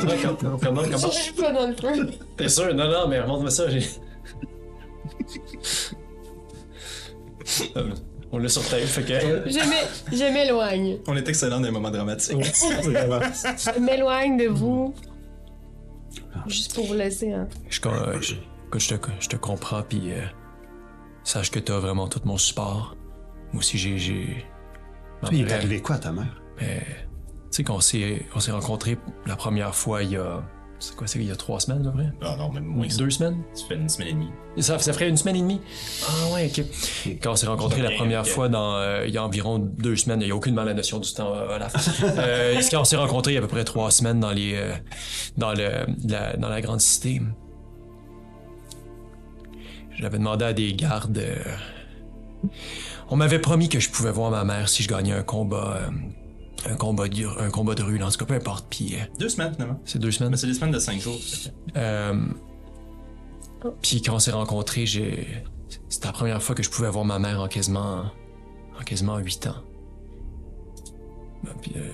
comment, 0.00 0.56
comment, 0.58 0.82
comment? 0.82 0.82
Je 1.10 1.28
joue 1.28 1.34
pas 1.42 1.52
dans 1.52 1.66
le 1.68 1.74
feu. 1.76 2.10
T'es 2.36 2.48
sûr? 2.48 2.74
Non, 2.74 2.90
non, 2.90 3.08
mais 3.08 3.20
remonte-moi 3.20 3.50
ça. 3.50 3.68
j'ai- 3.68 3.86
Euh, 7.76 7.90
On 8.32 8.38
l'a 8.38 8.48
sur 8.48 8.66
tape, 8.68 8.80
fait 8.80 9.02
que. 9.02 9.50
Je 9.50 9.58
m'é- 9.68 10.16
je 10.16 10.32
m'éloigne. 10.32 10.98
On 11.08 11.16
est 11.16 11.28
excellent 11.28 11.58
dans 11.60 11.66
les 11.66 11.70
moments 11.72 11.90
dramatiques. 11.90 12.36
Je 12.42 13.80
m'éloigne 13.80 14.36
de 14.38 14.46
vous. 14.48 14.94
Juste 16.46 16.74
pour 16.74 16.86
vous 16.86 16.94
laisser, 16.94 17.32
hein. 17.32 17.48
Je, 17.68 17.80
je- 18.20 18.34
je 18.78 18.94
te, 18.94 19.06
je 19.20 19.28
te 19.28 19.36
comprends, 19.36 19.82
puis 19.82 20.12
euh, 20.12 20.20
sache 21.24 21.50
que 21.50 21.58
t'as 21.58 21.78
vraiment 21.78 22.08
tout 22.08 22.20
mon 22.24 22.38
support. 22.38 22.96
Moi 23.52 23.60
aussi, 23.60 23.78
j'ai. 23.78 23.98
j'ai... 23.98 24.44
Il 25.32 25.48
est 25.48 25.52
arrivé 25.52 25.80
quoi 25.80 25.96
à 25.96 25.98
ta 25.98 26.12
mère? 26.12 26.40
Mais, 26.60 26.80
tu 26.80 27.46
sais 27.50 27.64
qu'on 27.64 27.80
s'est, 27.80 28.26
on 28.34 28.40
s'est 28.40 28.52
rencontrés 28.52 28.98
la 29.26 29.36
première 29.36 29.74
fois 29.74 30.02
il 30.02 30.12
y 30.12 30.16
a 30.16 30.42
C'est 30.78 30.96
quoi, 30.96 31.06
c'est 31.06 31.18
il 31.18 31.26
y 31.26 31.30
a 31.30 31.36
trois 31.36 31.60
semaines 31.60 31.86
à 31.86 31.90
peu 31.90 31.98
près? 31.98 32.12
Ah 32.22 32.36
non, 32.38 32.50
même 32.50 32.64
moins. 32.64 32.86
Deux 32.96 33.10
semaines? 33.10 33.42
Ça 33.52 33.66
fait 33.66 33.74
une 33.74 33.88
semaine 33.88 34.08
et 34.08 34.12
demie. 34.12 34.30
Ça, 34.58 34.78
ça 34.78 34.94
ferait 34.94 35.10
une 35.10 35.16
semaine 35.18 35.36
et 35.36 35.40
demie? 35.40 35.60
Ah 36.08 36.32
ouais, 36.32 36.50
ok. 36.50 36.64
Quand 37.22 37.32
on 37.32 37.36
s'est 37.36 37.46
rencontrés 37.46 37.82
la 37.82 37.90
première 37.90 38.26
fois 38.26 38.48
dans, 38.48 38.76
euh, 38.76 39.04
il 39.06 39.12
y 39.12 39.18
a 39.18 39.24
environ 39.24 39.58
deux 39.58 39.96
semaines, 39.96 40.22
il 40.22 40.26
n'y 40.26 40.32
a 40.32 40.36
aucunement 40.36 40.64
la 40.64 40.72
notion 40.72 40.98
du 40.98 41.12
temps 41.12 41.34
euh, 41.34 41.56
à 41.56 41.58
la 41.58 41.68
fin. 41.68 42.06
euh, 42.18 42.60
quand 42.70 42.80
on 42.80 42.84
s'est 42.84 42.96
rencontrés 42.96 43.32
il 43.32 43.34
y 43.34 43.38
a 43.38 43.40
à 43.40 43.42
peu 43.42 43.48
près 43.48 43.64
trois 43.64 43.90
semaines 43.90 44.20
dans 44.20 44.32
les, 44.32 44.54
euh, 44.54 44.72
dans 45.36 45.52
le, 45.52 45.86
la, 46.08 46.36
dans 46.38 46.48
la 46.48 46.60
grande 46.62 46.80
cité. 46.80 47.20
J'avais 50.00 50.18
demandé 50.18 50.44
à 50.46 50.52
des 50.52 50.72
gardes. 50.72 51.18
euh, 51.18 51.36
on 53.10 53.16
m'avait 53.16 53.38
promis 53.38 53.68
que 53.68 53.78
je 53.80 53.90
pouvais 53.90 54.10
voir 54.10 54.30
ma 54.30 54.44
mère 54.44 54.68
si 54.68 54.82
je 54.82 54.88
gagnais 54.88 55.12
un 55.12 55.22
combat, 55.22 55.76
euh, 55.82 56.70
un 56.72 56.76
combat 56.76 57.06
de, 57.08 57.26
un 57.40 57.50
combat 57.50 57.74
de 57.74 57.82
rue, 57.82 58.02
en 58.02 58.10
tout 58.10 58.18
cas, 58.18 58.24
peu 58.24 58.34
importe. 58.34 58.66
Puis 58.70 58.94
euh, 58.94 59.04
Deux 59.18 59.28
semaines, 59.28 59.52
finalement. 59.52 59.80
c'est 59.84 59.98
deux 59.98 60.10
semaines. 60.10 60.30
Mais 60.30 60.36
c'est 60.38 60.46
des 60.46 60.54
semaines 60.54 60.72
de 60.72 60.78
cinq 60.78 61.00
jours. 61.00 61.18
puis 63.82 64.00
quand 64.02 64.14
on 64.14 64.18
s'est 64.18 64.30
rencontrés, 64.30 64.86
j'ai... 64.86 65.26
c'était 65.90 66.06
la 66.06 66.12
première 66.12 66.42
fois 66.42 66.54
que 66.54 66.62
je 66.62 66.70
pouvais 66.70 66.88
voir 66.88 67.04
ma 67.04 67.18
mère 67.18 67.40
en 67.40 67.48
quasiment, 67.48 68.04
en 68.78 68.82
quasiment 68.84 69.18
huit 69.18 69.46
ans. 69.46 69.56
Ben, 71.44 71.52
Puis, 71.60 71.72
euh, 71.76 71.90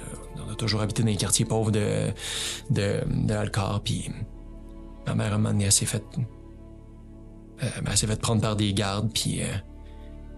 on 0.46 0.52
a 0.52 0.54
toujours 0.54 0.80
habité 0.80 1.02
dans 1.02 1.08
les 1.08 1.16
quartiers 1.16 1.44
pauvres 1.44 1.70
de, 1.72 2.08
de, 2.70 3.00
de 3.08 3.34
Alcar, 3.34 3.80
puis 3.82 4.10
ma 5.06 5.14
mère, 5.14 5.32
à 5.32 5.34
un 5.34 5.38
moment 5.38 5.50
donné, 5.50 5.64
elle 5.64 5.72
s'est 5.72 5.86
fait, 5.86 6.02
euh, 7.62 7.66
ben, 7.82 7.90
elle 7.90 7.96
s'est 7.96 8.06
fait 8.06 8.20
prendre 8.20 8.40
par 8.42 8.56
des 8.56 8.72
gardes, 8.74 9.10
puis 9.12 9.42
euh, 9.42 9.46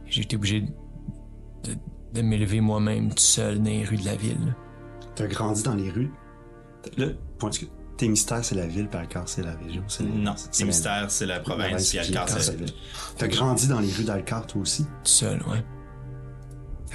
j'ai 0.07 0.23
été 0.23 0.37
obligé 0.37 0.61
de, 1.65 1.75
de 2.15 2.23
m'élever 2.23 2.61
moi-même 2.61 3.11
tout 3.11 3.19
seul 3.19 3.59
dans 3.59 3.65
les 3.71 3.85
rues 3.85 3.97
de 3.97 4.05
la 4.05 4.17
ville. 4.17 4.55
T'as 5.15 5.27
grandi 5.27 5.63
dans 5.63 5.75
les 5.75 5.91
rues? 5.91 6.11
Là, 6.97 7.09
point 7.39 7.51
de 7.51 7.57
Tes 7.97 8.09
mystères, 8.09 8.45
c'est 8.45 8.55
la 8.55 8.67
ville, 8.69 8.87
puis 8.89 8.99
Alcar, 9.01 9.29
c'est 9.29 9.43
la 9.43 9.57
région. 9.57 9.83
c'est 9.89 10.05
la- 10.05 10.09
Non, 10.11 10.35
c'est 10.37 10.49
c'est 10.55 10.63
la- 10.63 10.67
mystère, 10.69 11.11
c'est 11.11 11.27
la 11.27 11.41
province, 11.41 11.89
puis 11.91 11.99
Alcar, 11.99 12.29
c'est 12.29 12.53
la 12.53 12.57
ville. 12.59 12.73
T'as 13.17 13.27
grandi 13.29 13.67
dans 13.67 13.81
les 13.81 13.91
rues 13.93 14.05
d'Alcar, 14.05 14.47
toi 14.47 14.63
aussi? 14.63 14.85
tout 14.85 14.91
seul, 15.05 15.43
ouais. 15.49 15.65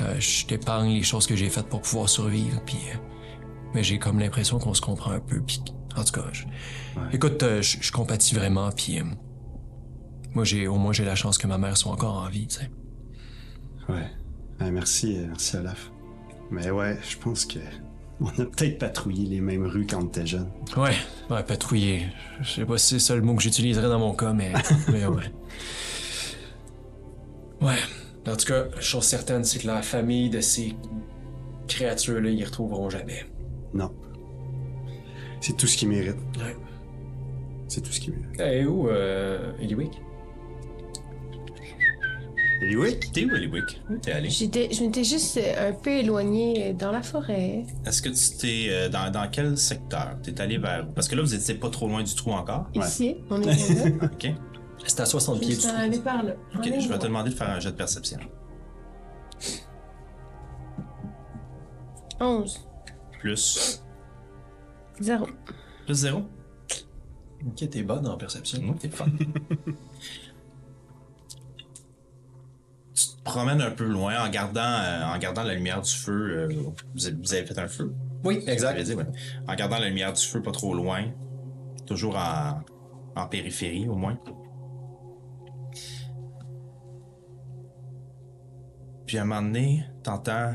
Euh, 0.01 0.19
je 0.19 0.45
t'épargne 0.45 0.89
les 0.93 1.03
choses 1.03 1.27
que 1.27 1.35
j'ai 1.35 1.49
faites 1.49 1.67
pour 1.67 1.81
pouvoir 1.81 2.07
survivre, 2.09 2.61
puis... 2.65 2.77
euh, 2.93 2.97
mais 3.75 3.83
j'ai 3.83 3.99
comme 3.99 4.19
l'impression 4.19 4.57
qu'on 4.59 4.73
se 4.73 4.81
comprend 4.81 5.11
un 5.11 5.19
peu, 5.19 5.41
puis... 5.41 5.61
En 5.95 6.03
tout 6.03 6.13
cas, 6.13 6.25
je- 6.31 6.45
écoute, 7.11 7.43
euh, 7.43 7.61
je 7.61 7.77
je 7.81 7.91
compatis 7.91 8.33
vraiment, 8.33 8.71
puis... 8.71 8.99
moi, 10.35 10.43
j'ai 10.43 10.67
au 10.67 10.75
moins 10.75 10.93
j'ai 10.93 11.05
la 11.05 11.15
chance 11.15 11.37
que 11.37 11.47
ma 11.47 11.57
mère 11.57 11.77
soit 11.77 11.91
encore 11.91 12.17
en 12.17 12.29
vie, 12.29 12.47
tu 12.47 12.57
sais. 12.57 12.69
Ouais. 13.89 14.09
Ouais, 14.59 14.71
merci, 14.71 15.17
euh, 15.17 15.27
merci 15.27 15.57
Olaf. 15.57 15.91
Mais 16.51 16.69
ouais, 16.69 16.97
je 17.07 17.17
pense 17.17 17.45
que 17.45 17.59
on 18.19 18.27
a 18.27 18.45
peut-être 18.45 18.77
patrouillé 18.77 19.27
les 19.27 19.41
mêmes 19.41 19.65
rues 19.65 19.85
quand 19.85 20.01
on 20.03 20.07
était 20.07 20.25
jeune. 20.25 20.49
Ouais, 20.77 20.95
ouais, 21.29 21.43
patrouiller. 21.43 22.07
Je 22.41 22.51
sais 22.51 22.65
pas 22.65 22.77
si 22.77 22.87
c'est 22.87 22.99
ça 22.99 23.15
le 23.15 23.21
mot 23.21 23.35
que 23.35 23.41
j'utiliserais 23.41 23.89
dans 23.89 23.99
mon 23.99 24.13
cas, 24.13 24.33
mais... 24.33 24.53
mais 24.91 25.05
ouais. 25.05 25.31
Ouais. 27.61 27.79
En 28.27 28.35
tout 28.35 28.45
cas, 28.45 28.65
chose 28.79 29.03
certaine, 29.03 29.43
c'est 29.43 29.59
que 29.59 29.67
la 29.67 29.81
famille 29.81 30.29
de 30.29 30.39
ces 30.39 30.75
créatures-là, 31.67 32.29
ils 32.29 32.45
retrouveront 32.45 32.89
jamais. 32.89 33.25
Non. 33.73 33.91
C'est 35.41 35.57
tout 35.57 35.67
ce 35.67 35.75
qu'ils 35.75 35.89
méritent. 35.89 36.15
Ouais. 36.37 36.55
C'est 37.67 37.81
tout 37.81 37.91
ce 37.91 37.99
qu'ils 37.99 38.13
méritent. 38.13 38.39
Et 38.39 38.65
où, 38.65 38.87
euh, 38.87 39.51
Eliwick? 39.59 40.01
Eliwick? 42.61 43.11
T'es 43.11 43.25
où, 43.25 43.35
Eliwick? 43.35 43.81
Où 43.89 43.97
t'es 43.97 44.11
allé? 44.13 44.29
J'étais, 44.29 44.71
je 44.71 44.83
m'étais 44.83 45.03
juste 45.03 45.37
euh, 45.37 45.69
un 45.69 45.73
peu 45.73 45.89
éloignée 45.89 46.69
euh, 46.69 46.73
dans 46.73 46.91
la 46.91 47.01
forêt. 47.01 47.65
Est-ce 47.85 48.01
que 48.01 48.09
tu 48.09 48.37
t'es. 48.37 48.67
euh, 48.69 48.89
dans, 48.89 49.11
dans 49.11 49.27
quel 49.29 49.57
secteur? 49.57 50.15
T'es 50.23 50.39
allé 50.39 50.57
vers. 50.57 50.87
Parce 50.93 51.07
que 51.07 51.15
là, 51.15 51.21
vous 51.21 51.33
étiez 51.35 51.55
pas 51.55 51.69
trop 51.69 51.87
loin 51.87 52.03
du 52.03 52.13
trou 52.15 52.31
encore? 52.31 52.67
Ouais. 52.75 52.85
Ici, 52.87 53.17
on 53.29 53.41
est 53.41 53.45
là. 53.45 54.07
Ok. 54.13 54.27
C'est 54.85 54.99
à 54.99 55.05
60 55.05 55.39
pieds 55.39 55.51
Je 55.51 55.55
du 55.55 55.61
suis 55.61 55.91
trou. 55.91 56.01
par 56.03 56.23
là. 56.23 56.33
Ok, 56.55 56.63
je 56.65 56.89
vais 56.89 56.97
te 56.99 57.03
demander 57.07 57.29
de 57.29 57.35
faire 57.35 57.49
un 57.49 57.59
jet 57.59 57.71
de 57.71 57.75
perception. 57.77 58.19
11. 62.19 62.67
Plus. 63.19 63.81
0. 64.99 65.27
Plus 65.85 65.95
zéro? 65.95 66.21
Ok, 67.45 67.69
t'es 67.69 67.81
bonne 67.83 68.05
en 68.07 68.17
perception. 68.17 68.61
Non, 68.61 68.73
t'es 68.73 68.89
fun. 68.89 69.05
promènes 73.23 73.61
un 73.61 73.71
peu 73.71 73.85
loin 73.85 74.23
en 74.23 74.29
gardant, 74.29 74.61
euh, 74.61 75.05
en 75.05 75.17
gardant 75.17 75.43
la 75.43 75.53
lumière 75.53 75.81
du 75.81 75.91
feu. 75.91 76.11
euh, 76.11 76.71
vous, 76.93 77.07
avez, 77.07 77.15
vous 77.15 77.33
avez 77.33 77.45
fait 77.45 77.57
un 77.59 77.67
feu. 77.67 77.93
Oui, 78.23 78.43
dit, 78.83 78.93
ouais. 78.95 79.05
En 79.47 79.55
gardant 79.55 79.79
la 79.79 79.87
lumière 79.87 80.13
du 80.13 80.21
feu 80.21 80.41
pas 80.41 80.51
trop 80.51 80.73
loin. 80.73 81.05
Toujours 81.85 82.15
en, 82.17 82.61
en 83.15 83.27
périphérie, 83.27 83.87
au 83.87 83.95
moins. 83.95 84.17
Puis 89.05 89.17
à 89.17 89.23
un 89.23 89.25
moment 89.25 89.41
donné, 89.41 89.85
t'entends. 90.03 90.53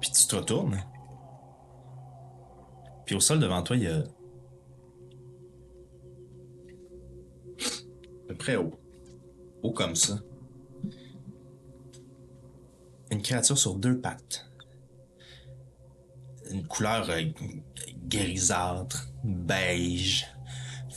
Puis 0.00 0.10
tu 0.12 0.26
te 0.26 0.36
retournes. 0.36 0.82
Puis 3.04 3.14
au 3.14 3.20
sol 3.20 3.38
devant 3.38 3.62
toi, 3.62 3.76
il 3.76 3.82
y 3.82 3.88
a. 3.88 4.02
près 8.36 8.56
haut. 8.56 8.78
Haut 9.62 9.72
comme 9.72 9.94
ça. 9.94 10.18
Une 13.10 13.22
créature 13.22 13.56
sur 13.56 13.76
deux 13.76 13.98
pattes. 13.98 14.50
Une 16.50 16.66
couleur 16.66 17.08
euh, 17.10 17.22
grisâtre, 18.08 19.08
beige. 19.24 20.26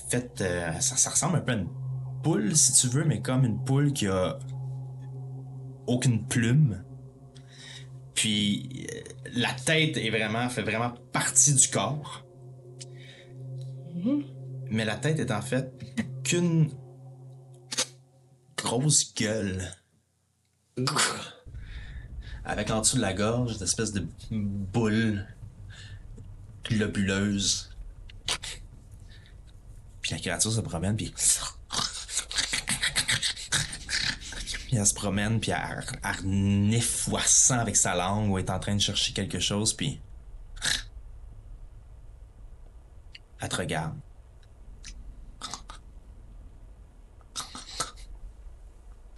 Fait, 0.10 0.42
euh, 0.42 0.74
ça, 0.80 0.96
ça 0.96 1.10
ressemble 1.10 1.38
un 1.38 1.42
peu 1.42 1.52
à 1.52 1.56
une 1.56 1.70
poule, 2.24 2.56
si 2.56 2.74
tu 2.74 2.88
veux, 2.88 3.06
mais 3.06 3.22
comme 3.22 3.46
une 3.46 3.64
poule 3.64 3.94
qui 3.94 4.08
a 4.08 4.38
aucune 5.88 6.26
plume. 6.28 6.84
Puis 8.14 8.88
euh, 8.92 9.02
la 9.34 9.54
tête 9.54 9.98
est 9.98 10.10
vraiment 10.10 10.50
fait 10.50 10.62
vraiment 10.62 10.92
partie 11.12 11.54
du 11.54 11.68
corps. 11.68 12.26
Mais 14.70 14.86
la 14.86 14.96
tête 14.96 15.20
est 15.20 15.32
en 15.32 15.42
fait 15.42 15.74
qu'une 16.24 16.70
grosse 18.62 19.14
gueule. 19.14 19.74
Avec 22.46 22.70
en 22.72 22.82
dessous 22.82 22.98
de 22.98 23.02
la 23.02 23.14
gorge 23.14 23.56
une 23.58 23.64
espèce 23.64 23.92
de 23.92 24.06
boule 24.32 25.26
globuleuse. 26.66 27.70
Puis 30.02 30.12
la 30.12 30.20
créature 30.20 30.52
se 30.52 30.62
promène, 30.62 30.96
puis. 30.96 31.14
Puis 34.68 34.78
elle 34.78 34.86
se 34.86 34.94
promène, 34.94 35.40
puis 35.40 35.52
elle, 35.52 35.84
elle 36.04 37.60
avec 37.60 37.76
sa 37.76 37.96
langue 37.96 38.30
ou 38.30 38.38
est 38.38 38.50
en 38.50 38.60
train 38.60 38.76
de 38.76 38.82
chercher 38.82 39.14
quelque 39.14 39.40
chose, 39.40 39.74
puis. 39.74 40.00
Elle 43.42 43.50
te 43.50 43.56
regarde. 43.56 43.96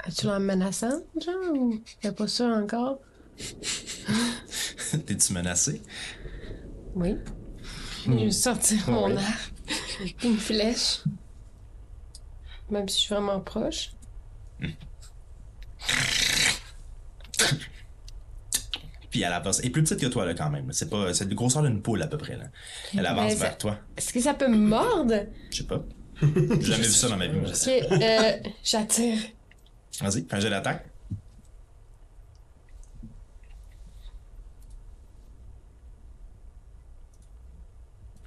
As-tu 0.04 0.26
l'air 0.26 0.40
menaçante, 0.40 1.04
genre, 1.24 1.54
ou 1.56 1.80
t'es 2.02 2.12
pas 2.12 2.28
sûr 2.28 2.46
encore? 2.48 3.00
T'es-tu 5.06 5.34
menacé? 5.34 5.82
Oui. 6.96 7.16
Je 8.06 8.12
vais 8.12 8.32
sortir 8.32 8.90
mon 8.90 9.16
arc. 9.16 9.54
Une 10.24 10.38
flèche. 10.38 11.02
Même 12.70 12.88
si 12.90 12.96
je 13.00 13.02
suis 13.06 13.14
vraiment 13.14 13.40
proche. 13.40 13.92
Puis 19.10 19.22
elle 19.22 19.34
avance. 19.34 19.60
Elle 19.60 19.68
est 19.68 19.70
plus 19.70 19.84
petite 19.84 20.00
que 20.00 20.06
toi, 20.08 20.26
là, 20.26 20.34
quand 20.34 20.50
même. 20.50 20.72
C'est 20.72 20.90
pas. 20.90 21.14
C'est 21.14 21.28
de 21.28 21.36
grosseur 21.36 21.64
d'une 21.64 21.82
poule, 21.82 22.02
à 22.02 22.08
peu 22.08 22.18
près, 22.18 22.38
là. 22.38 22.46
Elle 22.98 23.06
avance 23.06 23.34
vers 23.36 23.58
toi. 23.58 23.78
Est-ce 23.98 24.14
que 24.14 24.22
ça 24.22 24.34
peut 24.34 24.48
me 24.48 24.58
mordre? 24.58 25.26
Je 25.52 25.58
sais 25.58 25.64
pas. 25.66 25.84
J'ai 26.22 26.62
jamais 26.62 26.84
vu 26.84 26.92
ça 26.92 27.10
dans 27.10 27.18
ma 27.18 27.28
vie. 27.28 27.40
moi. 27.40 27.50
Ok, 27.50 27.68
euh, 27.68 28.32
j'attire. 28.64 29.18
Vas-y, 29.99 30.25
fais 30.27 30.36
un 30.36 30.39
jet 30.39 30.49
d'attaque. 30.49 30.86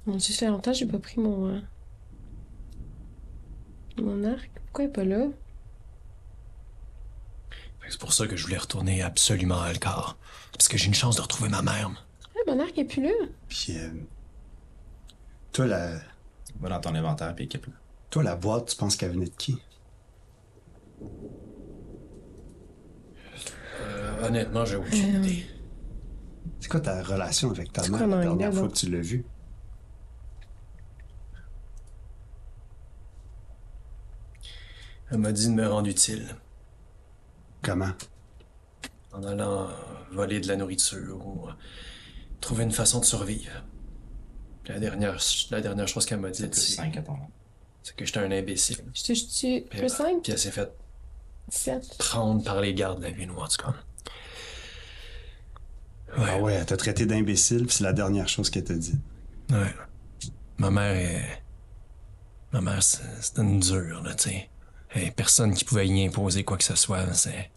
Mon 0.05 0.17
dieu, 0.17 0.33
ça 0.33 0.39
fait 0.45 0.51
longtemps 0.51 0.71
que 0.71 0.77
j'ai 0.77 0.85
pas 0.85 0.99
pris 0.99 1.19
mon. 1.19 1.47
euh, 1.47 1.59
Mon 3.97 4.23
arc. 4.23 4.49
Pourquoi 4.65 4.83
il 4.85 4.87
est 4.87 4.91
pas 4.91 5.03
là? 5.03 5.25
C'est 7.87 7.99
pour 7.99 8.13
ça 8.13 8.25
que 8.27 8.35
je 8.35 8.43
voulais 8.43 8.57
retourner 8.57 9.01
absolument 9.03 9.61
à 9.61 9.65
Alcar. 9.67 10.17
Parce 10.51 10.67
que 10.67 10.77
j'ai 10.77 10.87
une 10.87 10.93
chance 10.95 11.15
de 11.17 11.21
retrouver 11.21 11.49
ma 11.49 11.61
mère. 11.61 11.91
Ah, 12.35 12.39
mon 12.47 12.59
arc 12.59 12.77
est 12.77 12.85
plus 12.85 13.03
là. 13.03 13.11
Puis, 13.47 13.77
euh, 13.77 13.89
toi, 15.51 15.67
la, 15.67 15.99
Va 16.61 16.69
dans 16.69 16.79
ton 16.79 16.95
inventaire, 16.95 17.35
puis 17.35 17.45
équipe-le. 17.45 17.73
toi, 18.09 18.23
la 18.23 18.35
boîte, 18.35 18.69
tu 18.69 18.75
penses 18.77 18.95
qu'elle 18.95 19.11
venait 19.11 19.25
de 19.25 19.35
qui? 19.35 19.57
Honnêtement, 24.25 24.65
j'ai 24.65 24.75
aucune 24.75 25.23
idée. 25.23 25.45
C'est 26.59 26.69
quoi 26.69 26.79
ta 26.79 27.03
relation 27.03 27.51
avec 27.51 27.71
ta 27.71 27.87
mère 27.87 28.07
la 28.07 28.21
dernière 28.21 28.53
fois 28.53 28.67
que 28.67 28.73
tu 28.73 28.89
l'as 28.89 29.01
vue? 29.01 29.25
Elle 35.11 35.19
m'a 35.19 35.31
dit 35.31 35.47
de 35.47 35.53
me 35.53 35.67
rendre 35.67 35.87
utile 35.87 36.35
Comment? 37.61 37.91
en 39.13 39.23
allant 39.23 39.69
euh, 39.69 39.71
voler 40.11 40.39
de 40.39 40.47
la 40.47 40.55
nourriture 40.57 41.25
ou 41.25 41.47
euh, 41.47 41.51
trouver 42.41 42.63
une 42.63 42.71
façon 42.71 42.99
de 42.99 43.05
survivre. 43.05 43.63
La 44.67 44.79
dernière, 44.79 45.17
la 45.51 45.61
dernière 45.61 45.87
chose 45.87 46.05
qu'elle 46.05 46.19
m'a 46.19 46.31
dit, 46.31 46.41
c'est 46.51 46.55
5 46.55 46.97
à 46.97 47.01
ton 47.01 47.17
c'est 47.83 47.95
que 47.95 48.03
j'étais 48.03 48.19
un 48.19 48.31
imbécile. 48.31 48.77
Je 48.95 49.03
te 49.03 49.67
plus 49.67 49.89
5? 49.89 50.23
Puis 50.23 50.31
elle 50.31 50.39
s'est 50.39 50.49
fait 50.49 50.71
7. 51.49 51.97
prendre 51.99 52.43
par 52.43 52.59
les 52.59 52.73
gardes 52.73 52.97
de 52.97 53.03
la 53.03 53.11
ville, 53.11 53.29
ou 53.29 53.39
en 53.39 53.47
tout 53.47 53.63
cas. 53.63 53.75
Ouais, 56.17 56.25
Ah 56.29 56.39
ouais, 56.39 56.53
elle 56.53 56.65
t'a 56.65 56.77
traité 56.77 57.05
d'imbécile, 57.05 57.65
puis 57.65 57.75
c'est 57.75 57.83
la 57.83 57.93
dernière 57.93 58.27
chose 58.27 58.49
qu'elle 58.49 58.63
t'a 58.63 58.75
dit. 58.75 58.97
ouais. 59.51 59.73
Ma 60.57 60.71
mère 60.71 60.95
est. 60.95 61.43
Ma 62.53 62.61
mère, 62.61 62.81
c'est- 62.81 63.03
c'était 63.21 63.41
une 63.41 63.59
dure, 63.59 64.01
là, 64.03 64.13
tu 64.15 64.29
sais. 64.29 64.49
Et 64.95 65.11
personne 65.11 65.53
qui 65.53 65.65
pouvait 65.65 65.85
y 65.87 66.05
imposer 66.05 66.45
quoi 66.45 66.57
que 66.57 66.63
ce 66.63 66.75
soit, 66.75 67.13
c'est. 67.13 67.51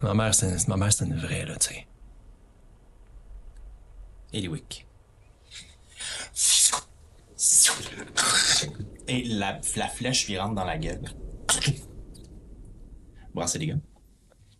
Ma 0.00 0.14
mère, 0.14 0.32
c'est 0.34 0.68
ma 0.68 0.76
mère, 0.76 0.92
c'était 0.92 1.06
une 1.06 1.18
vraie, 1.18 1.44
là, 1.44 1.56
tu 1.56 1.68
sais. 1.74 1.86
Eliwick. 4.32 4.86
Et 9.08 9.24
la, 9.24 9.60
la 9.76 9.88
flèche 9.88 10.28
lui 10.28 10.38
rentre 10.38 10.54
dans 10.54 10.64
la 10.64 10.78
gueule. 10.78 11.02
Brassez 13.34 13.58
les 13.58 13.66
gars. 13.66 13.74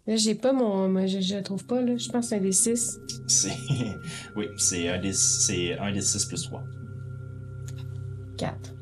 Là, 0.06 0.16
j'ai 0.16 0.34
pas 0.34 0.52
mon. 0.52 1.06
je, 1.06 1.20
je 1.20 1.36
le 1.36 1.42
trouve 1.42 1.64
pas, 1.64 1.80
là. 1.80 1.96
Je 1.96 2.08
pense 2.08 2.24
que 2.24 2.28
c'est 2.30 2.36
un 2.36 2.40
des 2.40 2.52
6. 2.52 2.98
C'est. 3.28 3.52
Oui, 4.36 4.46
c'est 4.58 4.88
un 4.88 4.98
des, 4.98 5.12
c'est 5.12 5.78
un 5.78 5.92
des 5.92 6.00
6 6.00 6.24
plus 6.26 6.42
3. 6.44 6.62
4. 8.38 8.74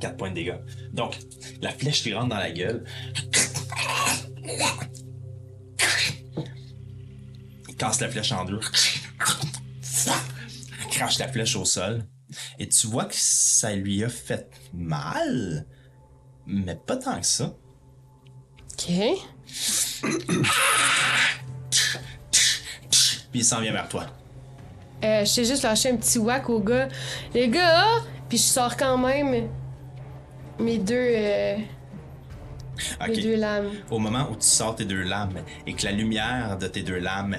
4 0.00 0.16
points 0.16 0.30
de 0.30 0.34
dégâts. 0.34 0.58
Donc, 0.92 1.18
la 1.60 1.70
flèche 1.70 2.04
lui 2.04 2.14
rentre 2.14 2.28
dans 2.30 2.36
la 2.36 2.50
gueule. 2.50 2.84
Il 7.68 7.76
casse 7.76 8.00
la 8.00 8.08
flèche 8.08 8.32
en 8.32 8.44
deux. 8.44 8.60
Il 10.80 10.86
crache 10.90 11.18
la 11.18 11.28
flèche 11.28 11.56
au 11.56 11.64
sol. 11.64 12.04
Et 12.58 12.68
tu 12.68 12.86
vois 12.86 13.04
que 13.04 13.14
ça 13.14 13.74
lui 13.74 14.02
a 14.02 14.08
fait 14.08 14.50
mal, 14.72 15.66
mais 16.46 16.74
pas 16.74 16.96
tant 16.96 17.20
que 17.20 17.26
ça. 17.26 17.54
OK. 18.72 18.90
Puis 23.30 23.40
il 23.40 23.44
s'en 23.44 23.60
vient 23.60 23.72
vers 23.72 23.88
toi. 23.88 24.06
Euh, 25.04 25.20
je 25.20 25.26
sais 25.26 25.44
juste 25.44 25.62
lâcher 25.62 25.90
un 25.90 25.96
petit 25.96 26.18
whack 26.18 26.48
au 26.48 26.60
gars. 26.60 26.88
Les 27.34 27.48
gars! 27.48 28.02
Puis 28.28 28.38
je 28.38 28.42
sors 28.42 28.76
quand 28.76 28.98
même 28.98 29.48
mes 30.58 30.78
deux, 30.78 30.94
euh, 30.96 31.56
mes 33.06 33.16
deux 33.22 33.36
lames. 33.36 33.70
Au 33.90 33.98
moment 33.98 34.28
où 34.30 34.34
tu 34.34 34.46
sors 34.46 34.74
tes 34.74 34.84
deux 34.84 35.02
lames 35.02 35.42
et 35.66 35.74
que 35.74 35.84
la 35.84 35.92
lumière 35.92 36.56
de 36.58 36.66
tes 36.66 36.82
deux 36.82 36.98
lames 36.98 37.36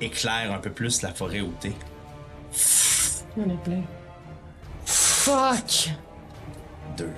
éclaire 0.00 0.52
un 0.52 0.58
peu 0.58 0.70
plus 0.70 1.02
la 1.02 1.12
forêt 1.12 1.40
où 1.40 1.52
t'es, 1.60 1.72
Il 3.36 3.42
y 3.42 3.46
en 3.46 3.54
a 3.54 3.58
plein. 3.58 3.82
Fuck! 4.84 5.90
2, 6.96 7.08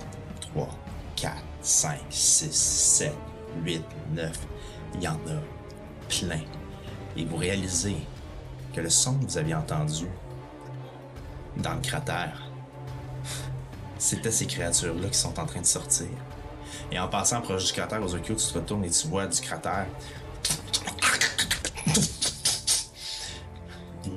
3, 0.40 0.68
4, 1.16 1.34
5, 1.60 1.98
6, 2.10 2.52
7, 2.52 3.12
8, 3.64 3.82
9. 4.14 4.30
Il 4.94 5.02
y 5.02 5.08
en 5.08 5.14
a 5.14 5.40
plein. 6.08 6.40
Et 7.16 7.24
vous 7.24 7.36
réalisez 7.36 7.96
que 8.74 8.80
le 8.80 8.90
son 8.90 9.18
que 9.18 9.24
vous 9.24 9.38
aviez 9.38 9.54
entendu 9.54 10.06
dans 11.56 11.74
le 11.74 11.80
cratère, 11.80 12.42
c'était 13.98 14.30
ces 14.30 14.46
créatures-là 14.46 15.08
qui 15.08 15.18
sont 15.18 15.38
en 15.38 15.44
train 15.44 15.60
de 15.60 15.66
sortir. 15.66 16.08
Et 16.90 16.98
en 16.98 17.08
passant 17.08 17.40
proche 17.40 17.66
du 17.66 17.72
cratère, 17.72 18.02
Ozokyo, 18.02 18.34
tu 18.34 18.46
te 18.46 18.54
retournes 18.54 18.84
et 18.84 18.90
tu 18.90 19.06
vois 19.08 19.26
du 19.26 19.40
cratère 19.40 19.86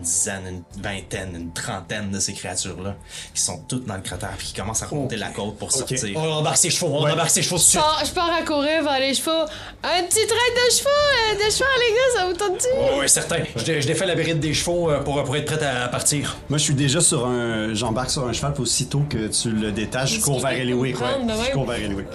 dizaine, 0.06 0.44
une 0.48 0.82
vingtaine, 0.82 1.36
une 1.36 1.52
trentaine 1.52 2.12
de 2.12 2.20
ces 2.20 2.34
créatures-là 2.34 2.96
qui 3.34 3.42
sont 3.42 3.58
toutes 3.68 3.86
dans 3.86 3.96
le 3.96 4.02
cratère 4.02 4.34
et 4.40 4.44
qui 4.44 4.54
commencent 4.54 4.84
à 4.84 4.88
remonter 4.88 5.18
la 5.18 5.30
côte 5.30 5.58
pour 5.58 5.72
sortir. 5.72 6.00
On 6.16 6.32
embarque 6.32 6.58
ses 6.58 6.70
chevaux, 6.70 6.92
on 6.92 7.10
embarque 7.10 7.30
ses 7.30 7.42
chevaux 7.42 7.58
Je 7.58 8.14
pars, 8.14 8.34
à 8.34 8.44
courir 8.44 8.84
vers 8.84 9.00
les 9.00 9.14
chevaux. 9.14 9.46
Un 9.84 10.04
petit 10.04 10.26
trait 10.26 10.52
de 10.56 10.72
chevaux, 10.72 10.90
euh, 10.90 11.36
de 11.36 11.52
chevaux, 11.52 11.66
les 11.80 11.94
gars, 11.96 12.20
ça 12.20 12.26
vous 12.28 12.34
tente-tu? 12.34 12.68
Oh, 12.78 13.00
oui, 13.00 13.10
certain. 13.10 13.38
Je, 13.56 13.82
je 13.82 13.88
défais 13.88 14.06
la 14.06 14.16
bride 14.16 14.40
des 14.40 14.54
chevaux 14.54 14.90
euh, 14.90 15.00
pour, 15.02 15.24
pour 15.24 15.36
être 15.36 15.46
prête 15.46 15.64
à 15.64 15.88
partir. 15.88 16.38
Moi, 16.50 16.58
je 16.58 16.64
suis 16.64 16.76
déjà 16.76 17.02
sur 17.02 17.26
un. 17.26 17.74
J'embarque 17.74 18.12
sur 18.12 18.28
un 18.28 18.34
cheval, 18.34 18.54
puis 18.54 18.64
aussitôt 18.64 19.04
que 19.10 19.28
tu 19.28 19.50
le 19.52 19.72
détaches, 19.72 20.16
je 20.16 20.22
cours 20.22 20.40
vers 20.40 20.52
Eliwick. 20.52 21.00
Ouais. 21.00 21.08
Je 21.48 21.52
cours 21.52 21.66
vers 21.66 21.80
Eliwick. 21.80 22.08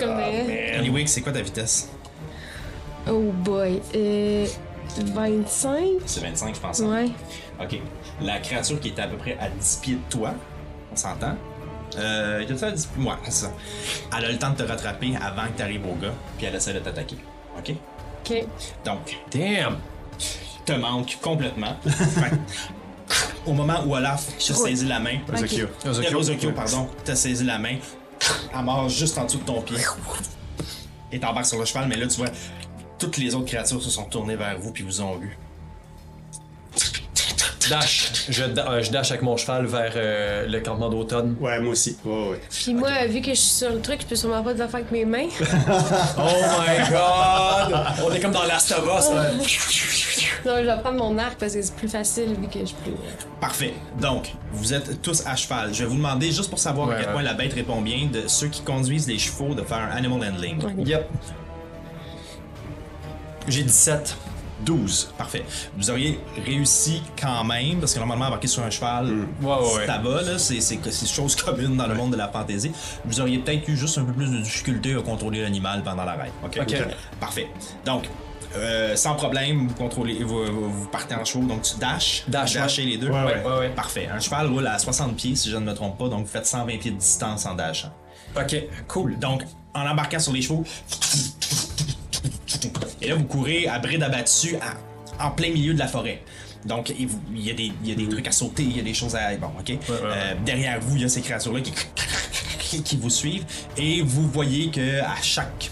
Anyway, 0.79 1.07
c'est 1.07 1.21
quoi 1.21 1.33
ta 1.33 1.43
vitesse? 1.43 1.89
Oh 3.09 3.33
boy. 3.33 3.81
Euh, 3.97 4.47
25? 4.99 5.79
C'est 6.07 6.21
25, 6.21 6.55
je 6.55 6.61
pense. 6.61 6.81
Ouais. 6.81 7.09
Ok. 7.61 7.79
La 8.21 8.39
créature 8.39 8.81
qui 8.81 8.89
était 8.89 9.03
à 9.03 9.09
peu 9.09 9.17
près 9.17 9.37
à 9.39 9.49
10 9.49 9.81
pieds 9.83 9.95
de 9.95 10.11
toi, 10.11 10.35
on 10.93 10.97
s'entend? 10.97 11.37
Euh, 11.97 12.45
il 12.47 12.53
était 12.53 12.65
à 12.65 12.71
10 12.71 12.87
pieds? 12.87 13.05
Ouais, 13.05 13.15
c'est 13.25 13.47
ça. 13.47 13.53
Elle 14.17 14.25
a 14.25 14.33
le 14.33 14.39
temps 14.39 14.51
de 14.51 14.57
te 14.57 14.63
rattraper 14.63 15.15
avant 15.17 15.47
que 15.49 15.57
tu 15.57 15.63
arrives 15.63 15.87
au 15.87 15.95
gars, 15.95 16.15
puis 16.37 16.47
elle 16.47 16.55
essaie 16.55 16.75
de 16.75 16.81
t'attaquer. 16.81 17.17
Ok? 17.59 17.75
OK. 18.25 18.45
Donc, 18.85 19.19
Damn! 19.33 19.79
te 20.65 20.73
manque 20.73 21.19
complètement. 21.21 21.77
Au 23.47 23.53
moment 23.53 23.83
où 23.87 23.95
Olaf 23.95 24.37
te 24.37 24.53
saisit 24.53 24.87
la 24.87 25.01
main, 25.01 25.19
Ozokyo. 25.33 25.67
Ozokyo, 25.85 26.19
Ozokyo, 26.19 26.53
pardon, 26.53 26.89
t'as 27.05 27.17
saisi 27.17 27.45
la 27.45 27.59
main, 27.59 27.77
elle 28.55 28.65
mord 28.65 28.89
juste 28.89 29.19
en 29.19 29.25
dessous 29.25 29.39
de 29.39 29.45
ton 29.45 29.61
pied. 29.63 29.79
Et 31.11 31.19
t'embarques 31.19 31.47
sur 31.47 31.59
le 31.59 31.65
cheval, 31.65 31.89
mais 31.89 31.97
là, 31.97 32.07
tu 32.07 32.19
vois, 32.19 32.31
toutes 33.01 33.17
les 33.17 33.35
autres 33.35 33.47
créatures 33.47 33.83
se 33.83 33.91
sont 33.91 34.05
tournées 34.05 34.37
vers 34.37 34.59
vous 34.59 34.71
puis 34.71 34.85
vous 34.85 35.01
ont 35.01 35.17
vu. 35.17 35.37
Dash. 37.69 38.11
Je, 38.29 38.43
euh, 38.43 38.83
je 38.83 38.91
dash 38.91 39.11
avec 39.11 39.23
mon 39.23 39.37
cheval 39.37 39.67
vers 39.67 39.93
euh, 39.95 40.47
le 40.47 40.61
campement 40.61 40.89
d'automne. 40.89 41.37
Ouais, 41.41 41.61
moi 41.61 41.73
aussi. 41.73 41.97
Ouais. 42.05 42.41
Puis 42.51 42.75
moi, 42.75 43.07
vu 43.07 43.21
que 43.21 43.31
je 43.31 43.35
suis 43.35 43.51
sur 43.51 43.71
le 43.71 43.81
truc, 43.81 44.01
je 44.01 44.07
peux 44.07 44.17
sûrement 44.17 44.43
pas 44.43 44.51
le 44.53 44.57
faire 44.57 44.75
avec 44.75 44.91
mes 44.91 45.05
mains. 45.05 45.29
Oh 46.19 46.23
my 46.59 46.91
god! 46.91 47.87
On 48.05 48.13
est 48.13 48.21
comme 48.21 48.33
dans 48.33 48.45
Last 48.45 48.73
of 48.73 48.85
Us. 48.85 49.15
là. 49.15 49.31
non, 50.45 50.57
je 50.59 50.67
vais 50.67 50.81
prendre 50.83 50.99
mon 50.99 51.17
arc 51.19 51.39
parce 51.39 51.55
que 51.55 51.63
c'est 51.63 51.77
plus 51.77 51.89
facile 51.89 52.35
vu 52.35 52.49
que 52.49 52.67
je 52.67 52.75
peux. 52.75 52.97
Parfait. 53.41 53.75
Donc, 54.01 54.33
vous 54.53 54.75
êtes 54.75 55.01
tous 55.01 55.25
à 55.27 55.37
cheval. 55.37 55.73
Je 55.73 55.85
vais 55.85 55.89
vous 55.89 55.97
demander, 55.97 56.33
juste 56.33 56.51
pour 56.51 56.59
savoir 56.59 56.91
à 56.91 56.97
quel 56.97 57.07
ouais. 57.07 57.13
point 57.13 57.23
la 57.23 57.35
bête 57.35 57.53
répond 57.53 57.81
bien, 57.81 58.09
de 58.13 58.27
ceux 58.27 58.49
qui 58.49 58.63
conduisent 58.63 59.07
les 59.07 59.19
chevaux 59.19 59.55
de 59.55 59.63
faire 59.63 59.79
un 59.79 59.97
animal 59.97 60.29
handling. 60.29 60.87
Yep. 60.87 61.09
J'ai 63.51 63.63
17. 63.65 64.17
12. 64.63 65.13
Parfait. 65.17 65.43
Vous 65.79 65.89
auriez 65.91 66.21
réussi 66.45 67.03
quand 67.19 67.45
même, 67.45 67.81
parce 67.81 67.95
que 67.95 67.99
normalement, 67.99 68.27
embarquer 68.27 68.47
sur 68.47 68.63
un 68.63 68.69
cheval, 68.69 69.07
Ouais, 69.41 69.49
ouais, 69.49 69.55
ouais. 69.79 69.87
ça 69.87 69.97
va, 69.97 70.21
là, 70.21 70.39
c'est, 70.39 70.61
c'est, 70.61 70.79
c'est 70.91 71.07
chose 71.09 71.35
commune 71.35 71.79
dans 71.79 71.87
le 71.87 71.95
monde 71.95 72.11
de 72.13 72.19
la 72.19 72.29
fantaisie. 72.29 72.71
Vous 73.07 73.21
auriez 73.23 73.39
peut-être 73.39 73.67
eu 73.69 73.77
juste 73.77 73.97
un 73.97 74.05
peu 74.05 74.13
plus 74.13 74.31
de 74.31 74.37
difficulté 74.43 74.95
à 74.95 75.01
contrôler 75.01 75.41
l'animal 75.41 75.83
pendant 75.83 76.05
la 76.05 76.13
ride. 76.13 76.33
OK? 76.45 76.59
Ok. 76.61 76.77
Parfait. 77.19 77.49
Donc, 77.87 78.05
euh, 78.55 78.95
sans 78.97 79.15
problème, 79.15 79.67
vous 79.69 79.75
contrôlez, 79.75 80.23
vous, 80.25 80.45
vous- 80.45 80.71
vous 80.71 80.87
partez 80.89 81.15
en 81.15 81.25
chevaux, 81.25 81.47
donc 81.47 81.63
tu 81.63 81.79
dashes. 81.79 82.25
Dash, 82.29 82.53
Vous 82.53 82.59
dashez 82.61 82.83
les 82.85 82.99
deux. 82.99 83.09
Ouais, 83.09 83.25
ouais. 83.25 83.43
Ouais, 83.43 83.59
ouais. 83.61 83.69
Parfait. 83.71 84.11
Un 84.13 84.21
cheval 84.21 84.47
roule 84.49 84.67
à 84.67 84.79
60 84.79 85.17
pieds, 85.17 85.37
si 85.37 85.49
je 85.49 85.57
ne 85.57 85.65
me 85.65 85.73
trompe 85.73 85.97
pas, 85.97 86.09
donc 86.11 86.27
vous 86.27 86.31
faites 86.31 86.45
120 86.47 86.77
pieds 86.79 86.91
de 86.91 86.99
distance 86.99 87.47
en 87.47 87.55
dashant. 87.55 87.93
Ok, 88.37 88.55
cool. 88.89 89.19
Donc, 89.19 89.43
en 89.73 89.87
embarquant 89.89 90.19
sur 90.19 90.35
les 90.35 90.43
chevaux, 90.43 90.65
et 93.03 93.09
là, 93.09 93.15
vous 93.15 93.25
courez 93.25 93.67
à 93.69 93.79
bride 93.79 94.03
abattue 94.03 94.57
à- 94.57 95.27
en 95.27 95.31
plein 95.33 95.51
milieu 95.51 95.75
de 95.75 95.79
la 95.79 95.87
forêt. 95.89 96.23
Donc, 96.65 96.93
il 96.99 97.09
y, 97.41 97.51
a 97.51 97.55
des- 97.55 97.73
il 97.83 97.89
y 97.89 97.93
a 97.93 97.95
des 97.95 98.09
trucs 98.09 98.27
à 98.29 98.33
sauter, 98.33 98.63
il 98.63 98.77
y 98.77 98.81
a 98.81 98.83
des 98.83 98.93
choses 98.95 99.15
à. 99.17 99.35
Bon, 99.37 99.49
ok. 99.59 99.79
Euh, 99.91 100.35
derrière 100.45 100.79
vous, 100.81 100.97
il 100.97 101.03
y 101.03 101.05
a 101.05 101.09
ces 101.09 101.23
créatures-là 101.23 101.61
qui, 101.63 101.73
qui 102.83 102.97
vous 102.99 103.09
suivent. 103.11 103.45
Et 103.79 104.03
vous 104.03 104.29
voyez 104.31 104.71
que 104.71 105.01
à 105.01 105.17
chaque. 105.23 105.71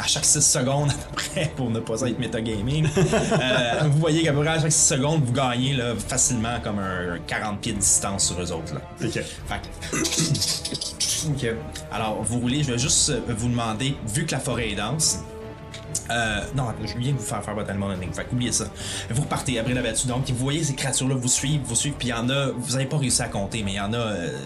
À 0.00 0.06
chaque 0.06 0.24
6 0.24 0.42
secondes, 0.42 0.90
à 0.92 0.94
peu 0.94 1.14
près, 1.16 1.52
pour 1.56 1.70
ne 1.70 1.80
pas 1.80 2.00
être 2.02 2.20
metagaming, 2.20 2.86
euh, 2.96 3.80
vous 3.90 3.98
voyez 3.98 4.22
qu'à 4.22 4.32
peu 4.32 4.40
près 4.40 4.50
à 4.50 4.60
chaque 4.60 4.70
6 4.70 4.94
secondes, 4.94 5.24
vous 5.24 5.32
gagnez 5.32 5.72
là, 5.72 5.94
facilement 5.96 6.60
comme 6.62 6.78
un 6.78 7.18
40 7.26 7.60
pieds 7.60 7.72
de 7.72 7.78
distance 7.78 8.28
sur 8.28 8.40
eux 8.40 8.52
autres. 8.52 8.74
Là. 8.74 8.80
Fait 9.00 9.08
que 9.90 9.96
Ok. 11.30 11.52
alors, 11.90 12.22
vous 12.22 12.38
roulez, 12.38 12.62
je 12.62 12.70
vais 12.72 12.78
juste 12.78 13.12
vous 13.28 13.48
demander, 13.48 13.96
vu 14.14 14.24
que 14.24 14.32
la 14.32 14.38
forêt 14.38 14.70
est 14.70 14.76
dense, 14.76 15.18
Euh, 16.10 16.40
non, 16.54 16.64
je 16.84 16.96
viens 16.98 17.12
de 17.12 17.18
vous 17.18 17.24
faire 17.24 17.42
faire 17.44 17.54
votre 17.54 17.70
animal 17.70 17.92
hunting. 17.92 18.12
Fait 18.12 18.26
oubliez 18.32 18.52
ça. 18.52 18.64
Vous 19.10 19.22
repartez 19.22 19.58
après 19.58 19.74
la 19.74 19.82
battue. 19.82 20.06
Donc, 20.06 20.26
vous 20.30 20.34
voyez 20.36 20.64
ces 20.64 20.74
créatures-là 20.74 21.14
vous 21.14 21.28
suivent, 21.28 21.60
vous 21.64 21.74
suivent. 21.74 21.94
Puis 21.98 22.08
il 22.08 22.10
y 22.10 22.14
en 22.14 22.28
a, 22.30 22.50
vous 22.50 22.72
n'avez 22.72 22.86
pas 22.86 22.96
réussi 22.98 23.20
à 23.22 23.28
compter, 23.28 23.62
mais 23.62 23.72
il 23.72 23.76
y 23.76 23.80
en 23.80 23.92
a 23.92 23.96
euh, 23.98 24.38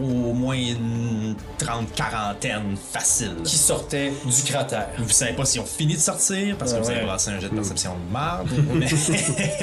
au 0.00 0.32
moins 0.32 0.54
une 0.56 1.34
trente, 1.58 1.92
quarantaine 1.94 2.76
facile. 2.92 3.34
Qui 3.44 3.56
sortait 3.56 4.12
du 4.24 4.42
cratère. 4.44 4.88
Vous 4.98 5.08
savez 5.08 5.32
pas 5.32 5.44
s'ils 5.44 5.60
ont 5.60 5.64
fini 5.66 5.94
de 5.94 6.00
sortir 6.00 6.56
parce 6.58 6.72
que 6.72 6.76
Ouais, 6.76 6.82
vous 6.82 6.90
avez 6.90 7.00
ouais. 7.00 7.06
brassé 7.06 7.30
un 7.30 7.40
jet 7.40 7.48
de 7.48 7.54
perception 7.54 7.92
de 7.94 8.12
marde. 8.12 8.48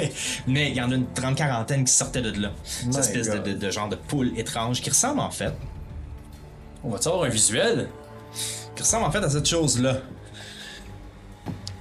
mais 0.47 0.69
il 0.69 0.75
y 0.75 0.81
en 0.81 0.91
a 0.91 0.95
une 0.95 1.07
trente 1.13 1.35
quarantaine 1.35 1.83
qui 1.85 1.93
sortaient 1.93 2.21
de 2.21 2.41
là. 2.41 2.51
Cette 2.65 2.97
espèce 2.97 3.27
de, 3.27 3.33
God. 3.37 3.43
de- 3.43 3.53
de 3.53 3.71
genre 3.71 3.89
de 3.89 3.95
poule 3.95 4.31
étrange 4.37 4.81
qui 4.81 4.89
ressemble 4.89 5.19
en 5.21 5.31
fait, 5.31 5.53
On 6.83 6.89
va-tu 6.89 7.07
avoir 7.07 7.23
un 7.23 7.29
visuel? 7.29 7.87
qui 8.75 8.83
ressemble 8.83 9.05
en 9.05 9.11
fait 9.11 9.23
à 9.23 9.29
cette 9.29 9.47
chose-là. 9.47 9.97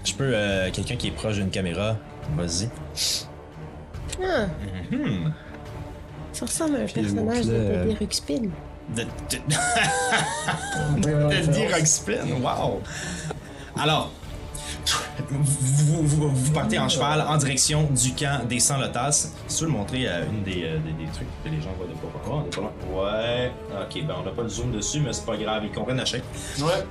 Je 0.05 0.15
peux, 0.15 0.31
euh, 0.35 0.71
quelqu'un 0.73 0.97
qui 0.97 1.09
est 1.09 1.13
proche 1.13 1.37
d'une 1.37 1.51
caméra, 1.51 1.97
vas-y. 2.37 2.69
Ah, 4.23 4.47
Hmm. 4.91 5.31
ça 6.33 6.47
ressemble 6.47 6.77
à 6.77 6.79
un 6.81 6.83
le 6.83 6.89
personnage 6.89 7.47
de 7.47 7.53
mot-clé, 7.53 7.77
Baby 7.79 7.95
Ruxpin. 8.01 8.43
De, 8.97 9.05
dire 11.53 11.71
Rockspin, 11.75 12.27
wow! 12.43 12.81
Alors, 13.79 14.11
vous, 15.29 15.43
vous, 15.43 16.03
vous- 16.03 16.31
vous 16.35 16.53
partez 16.53 16.79
en 16.79 16.89
cheval 16.89 17.21
en 17.21 17.37
direction 17.37 17.85
du 17.91 18.13
camp 18.15 18.45
des 18.49 18.59
sans-lotas. 18.59 19.31
Si 19.47 19.57
tu 19.59 19.65
veux 19.65 19.71
le 19.71 19.77
montrer 19.77 20.09
à 20.09 20.21
une 20.25 20.43
des, 20.43 20.65
euh, 20.65 20.79
des, 20.79 21.05
des 21.05 21.11
trucs 21.13 21.29
que 21.45 21.49
les 21.51 21.61
gens 21.61 21.71
voient 21.79 21.87
de 21.87 21.93
pas 21.93 22.09
on 22.31 22.45
est 22.45 22.55
pas 22.57 22.61
loin. 22.91 23.05
Ouais, 23.13 23.53
ok, 23.83 24.07
ben 24.07 24.15
on 24.21 24.25
n'a 24.25 24.31
pas 24.33 24.43
le 24.43 24.49
zoom 24.49 24.73
dessus, 24.73 25.01
mais 25.01 25.13
c'est 25.13 25.25
pas 25.27 25.37
grave, 25.37 25.63
ils 25.65 25.71
comprennent 25.73 25.99
la 25.99 26.05
chèque. 26.05 26.25
Ouais. 26.59 26.85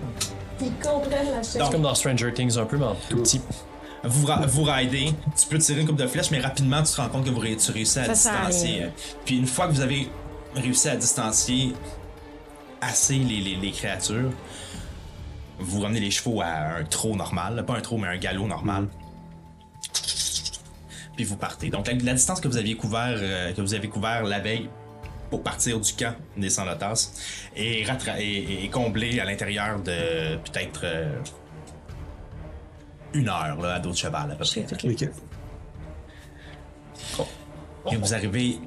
Ils 0.61 0.71
comprennent 0.73 1.31
la 1.31 1.43
C'est 1.43 1.59
comme 1.71 1.81
dans 1.81 1.95
Stranger 1.95 2.33
Things 2.33 2.57
un 2.57 2.65
peu, 2.65 2.77
mais 2.77 2.85
en 2.85 2.95
tout 3.09 3.17
petit. 3.17 3.41
Vous, 4.03 4.27
vous 4.47 4.63
ridez, 4.63 5.13
tu 5.37 5.47
peux 5.49 5.57
tirer 5.57 5.81
une 5.81 5.87
coupe 5.87 5.97
de 5.97 6.07
flèche, 6.07 6.31
mais 6.31 6.39
rapidement 6.39 6.81
tu 6.83 6.91
te 6.93 7.01
rends 7.01 7.09
compte 7.09 7.25
que 7.25 7.29
vous 7.31 7.39
ré- 7.39 7.57
tu 7.57 7.71
réussis 7.71 7.99
à 7.99 8.13
Ça 8.13 8.13
distancier. 8.13 8.85
Puis 9.25 9.37
une 9.37 9.47
fois 9.47 9.67
que 9.67 9.73
vous 9.73 9.81
avez 9.81 10.07
réussi 10.55 10.87
à 10.87 10.95
distancier 10.95 11.73
assez 12.79 13.15
les, 13.15 13.41
les- 13.41 13.55
les 13.57 13.71
créatures, 13.71 14.31
vous 15.59 15.81
ramenez 15.81 15.99
les 15.99 16.11
chevaux 16.11 16.39
à 16.41 16.77
un 16.79 16.83
trot 16.85 17.15
normal, 17.17 17.65
pas 17.67 17.75
un 17.75 17.81
trot 17.81 17.97
mais 17.97 18.07
un 18.07 18.17
galop 18.17 18.47
normal. 18.47 18.87
Puis 21.15 21.25
vous 21.25 21.35
partez. 21.35 21.69
Donc 21.69 21.87
la, 21.87 21.93
la 21.93 22.13
distance 22.13 22.39
que 22.39 22.47
vous 22.47 22.55
aviez 22.57 22.75
couvert, 22.77 23.17
euh, 23.17 23.51
que 23.53 23.61
vous 23.61 23.73
avez 23.73 23.89
couvert 23.89 24.23
la 24.23 24.39
veille 24.39 24.69
pour 25.29 25.43
partir 25.43 25.79
du 25.79 25.93
camp 25.93 26.15
des 26.37 26.49
rattra- 27.85 28.19
est- 28.19 28.65
est 28.65 28.69
comblée 28.69 29.19
à 29.19 29.25
l'intérieur 29.25 29.79
de 29.79 30.37
peut-être 30.37 30.81
euh, 30.83 31.19
une 33.13 33.29
heure 33.29 33.57
là, 33.61 33.75
à 33.75 33.79
dos 33.79 33.91
de 33.91 33.95
cheval 33.95 34.31
à 34.31 34.35
peu 34.35 34.43
près. 34.45 34.65
Ok. 34.83 35.09
Et 37.91 37.95
vous 37.95 38.13
arrivez, 38.13 38.59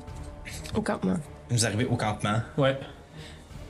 Au 0.74 0.80
campement. 0.82 1.16
vous 1.50 1.66
arrivez 1.66 1.84
au 1.84 1.96
campement 1.96 2.40
Ouais. 2.56 2.78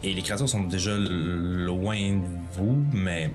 et 0.02 0.12
les 0.14 0.22
créatures 0.22 0.48
sont 0.48 0.62
déjà 0.62 0.92
loin 0.96 1.96
de 2.16 2.22
vous, 2.54 2.82
mais 2.92 3.30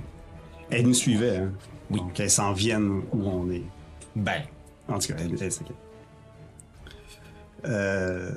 Elle 0.70 0.84
nous 0.88 0.94
suivait, 0.94 1.38
hein. 1.38 1.52
Oui. 1.90 2.00
Donc, 2.00 2.20
elles 2.20 2.30
s'en 2.30 2.52
viennent 2.54 3.02
où 3.14 3.24
on 3.30 3.50
est. 3.52 3.64
ben, 4.16 4.42
En 4.90 5.00
tout 5.00 5.08
cas, 5.08 5.14
elle, 5.20 5.32
elle, 5.42 5.52
c'est 5.52 5.62
ok. 5.62 5.72
Euh, 7.66 8.32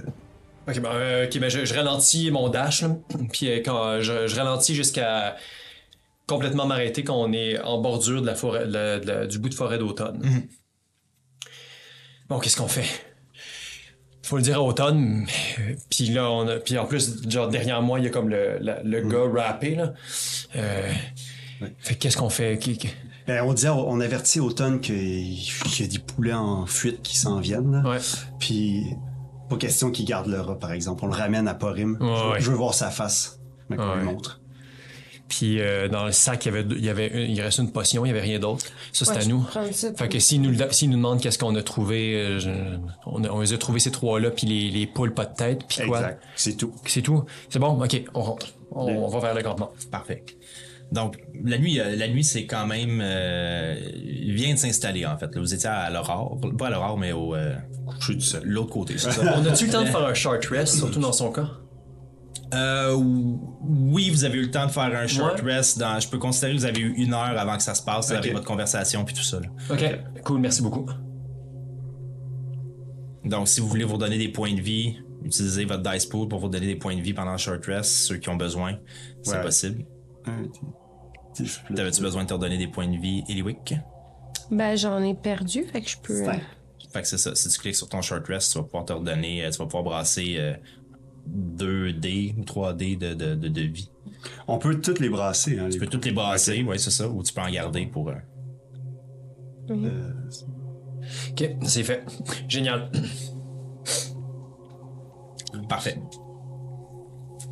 Ok, 0.70 0.80
ben, 0.80 0.90
euh, 0.92 1.26
ok, 1.26 1.38
ben 1.38 1.48
je, 1.50 1.64
je 1.64 1.74
ralentis 1.74 2.30
mon 2.30 2.48
dash, 2.48 2.82
là. 2.82 2.96
puis 3.32 3.50
euh, 3.50 3.56
quand 3.64 4.00
je, 4.00 4.26
je 4.26 4.36
ralentis 4.36 4.74
jusqu'à 4.74 5.36
complètement 6.26 6.66
m'arrêter 6.66 7.02
quand 7.02 7.16
on 7.16 7.32
est 7.32 7.58
en 7.60 7.78
bordure 7.80 8.20
de 8.22 8.26
la 8.26 8.34
forêt, 8.36 8.66
de 8.66 8.72
la- 8.72 8.98
de 9.00 9.06
la- 9.06 9.26
du 9.26 9.38
bout 9.38 9.48
de 9.48 9.54
forêt 9.54 9.78
d'automne. 9.78 10.22
Bon, 12.28 12.38
qu'est-ce 12.38 12.56
qu'on 12.56 12.68
fait? 12.68 12.86
Faut 14.22 14.36
le 14.36 14.42
dire 14.42 14.58
à 14.58 14.62
automne, 14.62 15.26
puis 15.90 16.06
là, 16.10 16.30
on 16.30 16.46
a, 16.46 16.56
puis 16.58 16.78
en 16.78 16.84
plus, 16.86 17.28
genre 17.28 17.48
derrière 17.48 17.82
moi, 17.82 17.98
il 17.98 18.04
y 18.04 18.06
a 18.06 18.10
comme 18.10 18.28
le, 18.28 18.58
la- 18.60 18.80
le 18.84 19.00
gars 19.00 19.42
rappé, 19.44 19.74
là. 19.74 19.92
Euh, 20.54 20.92
Fait 21.78 21.94
que 21.94 21.98
qu'est-ce 22.00 22.16
qu'on 22.16 22.28
fait? 22.30 22.56
Ben, 23.26 23.42
on 23.44 23.52
dit, 23.52 23.66
on 23.68 23.98
avertit 24.00 24.38
Automne 24.40 24.80
qu'il 24.80 25.36
qu'il 25.36 25.84
y 25.86 25.88
a 25.88 25.90
des 25.92 25.98
poulets 25.98 26.32
en 26.32 26.64
fuite 26.66 27.02
qui 27.02 27.16
s'en 27.16 27.40
viennent. 27.40 27.72
là. 27.82 27.90
Ouais. 27.90 27.98
Puis, 28.38 28.84
pas 29.50 29.56
question 29.58 29.90
qu'il 29.90 30.06
garde 30.06 30.26
le 30.28 30.40
rat, 30.40 30.58
par 30.58 30.72
exemple. 30.72 31.04
On 31.04 31.08
le 31.08 31.14
ramène 31.14 31.46
à 31.48 31.54
Porim. 31.54 31.98
Ouais, 32.00 32.06
je, 32.16 32.22
veux- 32.24 32.30
ouais. 32.30 32.40
je 32.40 32.50
veux 32.50 32.56
voir 32.56 32.72
sa 32.74 32.90
face. 32.90 33.38
Mais 33.68 33.76
qu'on 33.76 33.94
lui 33.96 34.04
montre. 34.04 34.40
Puis 35.28 35.60
euh, 35.60 35.86
dans 35.88 36.06
le 36.06 36.10
sac, 36.12 36.44
il 36.44 36.48
y 36.48 36.50
avait, 36.50 36.64
deux- 36.64 36.76
il 36.76 36.84
y 36.84 36.88
avait 36.88 37.06
une- 37.06 37.30
il 37.30 37.40
reste 37.40 37.58
une 37.58 37.70
potion, 37.70 38.04
il 38.04 38.08
y 38.08 38.10
avait 38.10 38.20
rien 38.20 38.40
d'autre. 38.40 38.66
Ça, 38.92 39.04
c'est 39.04 39.12
Ouais, 39.12 39.22
à 39.22 39.26
nous. 39.26 39.46
Fait 39.96 40.08
que 40.08 40.18
s'ils 40.18 40.42
nous, 40.42 40.52
s'ils 40.72 40.90
nous 40.90 40.96
demandent 40.96 41.20
qu'est-ce 41.20 41.38
qu'on 41.38 41.54
a 41.54 41.62
trouvé, 41.62 42.16
euh, 42.16 42.40
je- 42.40 42.50
on, 43.06 43.22
a- 43.22 43.28
on 43.30 43.40
les 43.40 43.52
a 43.52 43.58
trouvés 43.58 43.78
ces 43.78 43.92
trois-là, 43.92 44.32
puis 44.32 44.48
les, 44.48 44.70
les 44.70 44.86
poules 44.88 45.14
pas 45.14 45.26
de 45.26 45.34
tête, 45.36 45.60
puis 45.68 45.86
quoi? 45.86 45.98
Exact. 46.00 46.22
C'est 46.34 46.56
tout. 46.56 46.72
C'est 46.84 47.02
tout? 47.02 47.24
C'est 47.48 47.60
bon, 47.60 47.80
ok, 47.80 48.02
on 48.14 48.22
rentre. 48.22 48.48
On, 48.72 48.86
on 48.88 49.06
va 49.08 49.20
vers 49.20 49.34
le 49.34 49.42
campement. 49.42 49.70
parfait. 49.92 50.24
Donc, 50.92 51.18
la 51.44 51.56
nuit, 51.58 51.78
euh, 51.80 51.94
la 51.96 52.08
nuit, 52.08 52.24
c'est 52.24 52.46
quand 52.46 52.66
même 52.66 53.00
euh, 53.02 53.76
il 53.94 54.32
vient 54.34 54.52
de 54.54 54.58
s'installer 54.58 55.06
en 55.06 55.16
fait. 55.16 55.32
là. 55.34 55.40
Vous 55.40 55.54
étiez 55.54 55.68
à 55.68 55.88
l'aurore, 55.90 56.40
pas 56.58 56.66
à 56.66 56.70
l'aurore, 56.70 56.98
mais 56.98 57.12
au 57.12 57.34
euh, 57.34 57.54
je 58.00 58.04
suis 58.06 58.16
du 58.16 58.24
seul, 58.24 58.42
l'autre 58.44 58.70
côté, 58.70 58.98
c'est 58.98 59.12
ça. 59.12 59.22
On 59.36 59.44
a-tu 59.46 59.66
le 59.66 59.72
temps 59.72 59.82
de 59.82 59.86
faire 59.88 60.04
un 60.04 60.14
short 60.14 60.44
rest, 60.46 60.76
surtout 60.76 60.98
dans 61.00 61.12
son 61.12 61.30
cas? 61.30 61.48
Euh, 62.52 62.94
oui, 62.96 64.10
vous 64.10 64.24
avez 64.24 64.38
eu 64.38 64.42
le 64.42 64.50
temps 64.50 64.66
de 64.66 64.72
faire 64.72 64.92
un 64.92 65.06
short 65.06 65.40
Ouais. 65.44 65.54
rest. 65.54 65.78
Dans, 65.78 66.00
je 66.00 66.08
peux 66.08 66.18
considérer 66.18 66.54
que 66.54 66.58
vous 66.58 66.64
avez 66.64 66.80
eu 66.80 66.92
une 66.96 67.14
heure 67.14 67.38
avant 67.38 67.56
que 67.56 67.62
ça 67.62 67.74
se 67.74 67.82
passe 67.82 68.10
avec 68.10 68.32
votre 68.32 68.44
conversation 68.46 69.04
puis 69.04 69.14
tout 69.14 69.22
ça. 69.22 69.38
là. 69.38 69.46
Ok, 69.70 70.22
cool, 70.24 70.40
merci 70.40 70.60
beaucoup. 70.60 70.86
Donc, 73.24 73.46
si 73.48 73.60
vous 73.60 73.68
voulez 73.68 73.84
vous 73.84 73.98
donner 73.98 74.18
des 74.18 74.28
points 74.28 74.52
de 74.54 74.60
vie, 74.60 74.96
utilisez 75.24 75.64
votre 75.64 75.82
dice 75.88 76.06
pool 76.06 76.26
pour 76.26 76.40
vous 76.40 76.48
donner 76.48 76.66
des 76.66 76.76
points 76.76 76.96
de 76.96 77.00
vie 77.02 77.12
pendant 77.12 77.32
le 77.32 77.38
short 77.38 77.64
rest, 77.66 77.90
ceux 77.90 78.16
qui 78.16 78.28
ont 78.28 78.36
besoin, 78.36 78.78
c'est 79.22 79.36
Ouais. 79.36 79.40
possible. 79.42 79.84
Un, 80.26 80.42
T'avais-tu 81.74 82.02
besoin 82.02 82.24
de 82.24 82.28
te 82.28 82.34
redonner 82.34 82.58
des 82.58 82.66
points 82.68 82.88
de 82.88 82.96
vie, 82.98 83.22
Eliwick? 83.28 83.74
Ben, 84.50 84.76
j'en 84.76 85.02
ai 85.02 85.14
perdu, 85.14 85.64
fait 85.64 85.80
que 85.80 85.88
je 85.88 85.96
peux. 85.98 86.28
euh. 86.28 86.32
Fait 86.92 87.02
que 87.02 87.06
c'est 87.08 87.18
ça. 87.18 87.34
Si 87.34 87.48
tu 87.48 87.58
cliques 87.60 87.76
sur 87.76 87.88
ton 87.88 88.02
short 88.02 88.26
rest, 88.26 88.52
tu 88.52 88.58
vas 88.58 88.64
pouvoir 88.64 88.84
te 88.84 88.92
redonner, 88.92 89.44
euh, 89.44 89.50
tu 89.50 89.58
vas 89.58 89.64
pouvoir 89.66 89.84
brasser 89.84 90.36
euh, 90.38 90.54
2D 91.28 92.34
ou 92.36 92.42
3D 92.42 92.98
de, 92.98 93.14
de, 93.14 93.34
de, 93.36 93.48
de 93.48 93.60
vie. 93.62 93.90
On 94.48 94.58
peut 94.58 94.80
toutes 94.80 94.98
les 94.98 95.08
brasser. 95.08 95.58
Hein, 95.58 95.68
Tu 95.70 95.78
peux 95.78 95.86
toutes 95.86 96.04
les 96.04 96.12
brasser, 96.12 96.62
ouais, 96.64 96.78
c'est 96.78 96.90
ça, 96.90 97.08
ou 97.08 97.22
tu 97.22 97.32
peux 97.32 97.40
en 97.40 97.50
garder 97.50 97.86
pour. 97.86 98.10
euh, 98.10 98.14
Ok, 101.30 101.48
c'est 101.62 101.84
fait. 101.84 102.04
Génial. 102.48 102.90
Parfait. 105.68 106.00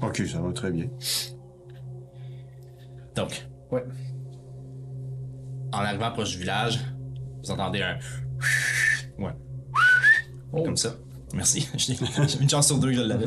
Ok, 0.02 0.22
ça 0.26 0.40
va 0.40 0.52
très 0.52 0.70
bien. 0.70 0.86
Donc, 3.18 3.48
Ouais. 3.72 3.82
en 5.72 5.78
arrivant 5.78 6.12
proche 6.12 6.30
du 6.30 6.38
village, 6.38 6.78
vous 7.42 7.50
entendez 7.50 7.82
un. 7.82 7.98
Ouais. 9.18 9.32
Oh. 10.52 10.62
Comme 10.62 10.76
ça. 10.76 10.94
Merci. 11.34 11.68
J'ai 11.74 11.94
une 12.40 12.48
chance 12.48 12.68
sur 12.68 12.78
deux 12.78 12.90
que 12.90 12.94
je 12.94 13.00
l'avais. 13.00 13.24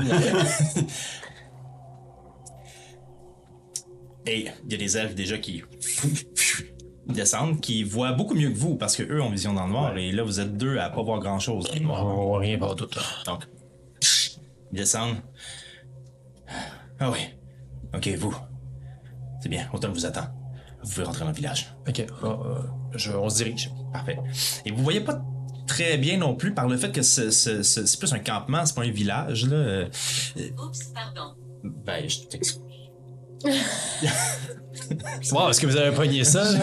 Et 4.25 4.49
il 4.63 4.71
y 4.71 4.75
a 4.75 4.77
des 4.77 4.97
elfes 4.97 5.15
déjà 5.15 5.37
qui 5.37 5.61
descendent, 7.07 7.59
qui 7.59 7.83
voient 7.83 8.13
beaucoup 8.13 8.35
mieux 8.35 8.49
que 8.49 8.57
vous 8.57 8.77
parce 8.77 8.95
que 8.95 9.03
eux 9.03 9.21
ont 9.21 9.29
vision 9.29 9.53
dans 9.53 9.65
le 9.65 9.71
noir 9.71 9.97
et 9.97 10.13
là 10.13 10.23
vous 10.23 10.39
êtes 10.39 10.55
deux 10.55 10.77
à 10.77 10.89
pas 10.89 11.03
voir 11.03 11.19
grand 11.19 11.39
chose. 11.39 11.69
On 11.83 12.27
voit 12.27 12.39
rien 12.39 12.57
par 12.57 12.75
tout. 12.77 12.87
Donc, 13.25 13.45
ils 14.71 14.77
descendent. 14.77 15.17
Ah 16.99 17.11
oui. 17.11 17.19
Ok, 17.93 18.07
vous. 18.17 18.33
C'est 19.41 19.49
bien, 19.49 19.67
automne 19.73 19.91
vous 19.91 20.05
attend. 20.05 20.27
Vous 20.83 20.89
pouvez 20.89 21.03
rentrer 21.05 21.21
dans 21.21 21.29
le 21.31 21.35
village. 21.35 21.75
Ok, 21.87 21.99
euh, 21.99 22.05
euh, 22.23 22.55
je- 22.95 23.11
on 23.11 23.29
se 23.29 23.35
dirige. 23.37 23.71
Parfait. 23.91 24.17
Et 24.65 24.71
vous 24.71 24.83
voyez 24.83 25.01
pas 25.01 25.21
très 25.67 25.97
bien 25.97 26.17
non 26.17 26.35
plus 26.35 26.53
par 26.53 26.67
le 26.67 26.77
fait 26.77 26.91
que 26.91 27.01
ce- 27.01 27.29
ce- 27.31 27.61
ce- 27.63 27.85
c'est 27.85 27.99
plus 27.99 28.11
un 28.13 28.19
campement, 28.19 28.65
c'est 28.65 28.75
pas 28.75 28.83
un 28.83 28.91
village, 28.91 29.45
là. 29.47 29.55
Euh, 29.55 29.89
Oups, 30.57 30.83
pardon. 30.93 31.35
Ben, 31.63 32.09
je 32.09 32.19
t'excuse. 32.27 32.61
Wow, 35.31 35.49
est-ce 35.49 35.61
que 35.61 35.67
vous 35.67 35.77
avez 35.77 35.95
pogné 35.95 36.23
ça? 36.23 36.43
Je 36.45 36.59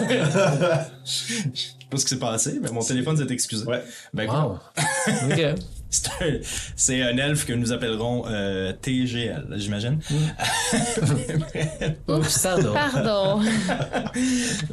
sais 1.55 1.87
pas 1.89 1.97
ce 1.97 2.03
qui 2.03 2.09
s'est 2.09 2.19
passé, 2.19 2.59
mais 2.61 2.69
mon 2.71 2.81
téléphone 2.81 3.17
s'est 3.17 3.31
excusé. 3.33 3.65
Ouais. 3.65 3.83
Ben, 4.13 4.29
wow. 4.29 4.59
ok. 5.07 5.55
c'est 5.89 7.01
un, 7.01 7.07
un 7.07 7.17
elfe 7.17 7.45
que 7.45 7.53
nous 7.53 7.71
appellerons 7.71 8.25
euh, 8.27 8.73
TGL, 8.81 9.47
j'imagine. 9.57 9.99
Oups, 12.07 12.37
pardon. 12.43 12.73
Pardon. 12.73 13.41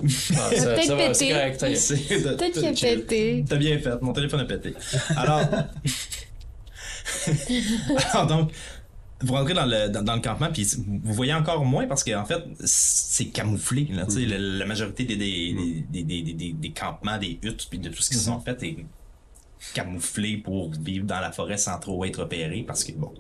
Ça, 0.09 0.49
peut-être 0.75 0.97
pété. 0.97 1.29
Peut-être 1.31 2.53
qu'il 2.53 2.67
a 2.67 2.73
pété. 2.97 3.45
T'as 3.49 3.57
bien 3.57 3.79
fait, 3.79 4.01
mon 4.03 4.13
téléphone 4.13 4.41
a 4.41 4.45
pété. 4.45 4.75
Alors. 5.17 5.41
Alors 8.13 8.27
donc, 8.27 8.51
vous 9.23 9.33
rentrez 9.33 9.55
dans 9.55 9.65
le, 9.65 9.89
dans, 9.89 10.03
dans 10.03 10.15
le 10.17 10.21
campement, 10.21 10.51
puis 10.53 10.67
vous 10.77 11.15
voyez 11.15 11.33
encore 11.33 11.65
moins 11.65 11.87
parce 11.87 12.05
qu'en 12.05 12.25
fait, 12.25 12.43
c'est 12.65 13.27
camouflé. 13.29 13.89
Là, 13.93 14.05
sais, 14.09 14.27
la, 14.27 14.39
la 14.39 14.67
majorité 14.67 15.05
des, 15.05 15.17
des, 15.17 15.85
des, 15.91 16.03
des, 16.03 16.23
des, 16.23 16.33
des- 16.35 16.53
des 16.53 16.71
campements, 16.71 17.17
des 17.19 17.39
huttes, 17.43 17.67
puis 17.71 17.79
de 17.79 17.89
tout 17.89 18.03
ce 18.03 18.11
qui 18.11 18.17
sont 18.17 18.41
fait 18.41 18.63
est 18.63 18.77
camouflé 19.75 20.39
pour 20.39 20.73
vivre 20.73 21.07
dans 21.07 21.21
la 21.21 21.33
forêt 21.33 21.59
sans 21.59 21.79
trop 21.79 22.05
être 22.05 22.21
repéré 22.21 22.63
parce 22.63 22.85
que, 22.85 22.93
bon. 22.93 23.15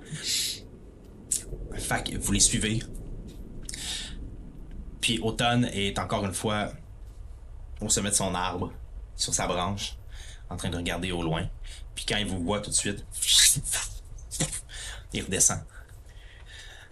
Fait 1.74 2.14
vous 2.16 2.32
les 2.32 2.40
suivez. 2.40 2.82
Puis 5.00 5.18
Automne 5.20 5.66
est 5.66 5.98
encore 5.98 6.24
une 6.24 6.32
fois 6.32 6.72
au 7.80 7.88
sommet 7.88 8.10
de 8.10 8.14
son 8.14 8.34
arbre, 8.34 8.72
sur 9.14 9.34
sa 9.34 9.46
branche, 9.46 9.96
en 10.48 10.56
train 10.56 10.70
de 10.70 10.76
regarder 10.76 11.12
au 11.12 11.22
loin. 11.22 11.46
Puis 11.94 12.04
quand 12.06 12.16
il 12.16 12.26
vous 12.26 12.42
voit 12.42 12.60
tout 12.60 12.70
de 12.70 12.74
suite, 12.74 13.04
il 15.12 15.22
redescend. 15.22 15.60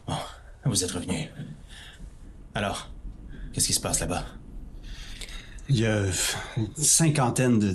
Bon, 0.07 0.17
vous 0.65 0.85
êtes 0.85 0.91
revenu. 0.91 1.29
Alors, 2.55 2.91
qu'est-ce 3.53 3.67
qui 3.67 3.73
se 3.73 3.81
passe 3.81 4.01
là-bas? 4.01 4.25
Il 5.69 5.79
y 5.79 5.87
a 5.87 6.05
une 6.57 6.77
cinquantaine 6.77 7.59
de 7.59 7.73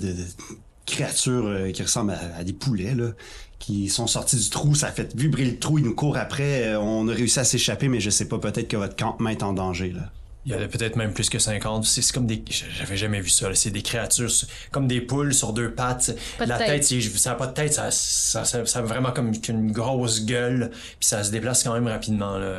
créatures 0.90 1.46
euh, 1.46 1.70
qui 1.72 1.82
ressemblent 1.82 2.12
à, 2.12 2.38
à 2.38 2.44
des 2.44 2.52
poulets, 2.52 2.94
là, 2.94 3.10
qui 3.58 3.88
sont 3.88 4.06
sortis 4.06 4.36
du 4.36 4.50
trou. 4.50 4.74
Ça 4.74 4.88
a 4.88 4.92
fait 4.92 5.14
vibrer 5.16 5.44
le 5.44 5.58
trou, 5.58 5.78
ils 5.78 5.84
nous 5.84 5.94
courent 5.94 6.16
après. 6.18 6.68
Euh, 6.68 6.80
On 6.80 7.08
a 7.08 7.12
réussi 7.12 7.38
à 7.38 7.44
s'échapper, 7.44 7.88
mais 7.88 8.00
je 8.00 8.10
sais 8.10 8.28
pas, 8.28 8.38
peut-être 8.38 8.68
que 8.68 8.76
votre 8.76 8.96
campement 8.96 9.30
est 9.30 9.42
en 9.42 9.52
danger, 9.52 9.92
là. 9.92 10.10
Il 10.46 10.52
y 10.52 10.54
en 10.54 10.62
a 10.62 10.68
peut-être 10.68 10.96
même 10.96 11.12
plus 11.12 11.28
que 11.28 11.38
50. 11.38 11.84
C'est 11.84 12.12
comme 12.12 12.26
des. 12.26 12.42
J'avais 12.78 12.96
jamais 12.96 13.20
vu 13.20 13.28
ça. 13.28 13.50
là. 13.50 13.54
C'est 13.54 13.70
des 13.70 13.82
créatures 13.82 14.30
comme 14.70 14.88
des 14.88 15.02
poules 15.02 15.34
sur 15.34 15.52
deux 15.52 15.70
pattes. 15.74 16.16
Pas 16.38 16.44
de 16.46 16.48
la 16.48 16.56
tête. 16.56 16.88
tête, 16.88 17.02
ça 17.18 17.30
n'a 17.30 17.36
pas 17.36 17.46
de 17.46 17.52
tête. 17.52 17.74
Ça, 17.74 17.90
ça, 17.90 18.46
ça, 18.46 18.64
ça 18.64 18.78
a 18.78 18.82
vraiment 18.82 19.12
comme 19.12 19.32
une 19.48 19.70
grosse 19.70 20.24
gueule. 20.24 20.70
Puis 20.98 21.06
ça 21.08 21.22
se 21.24 21.30
déplace 21.30 21.62
quand 21.62 21.74
même 21.74 21.86
rapidement. 21.88 22.38
là. 22.38 22.58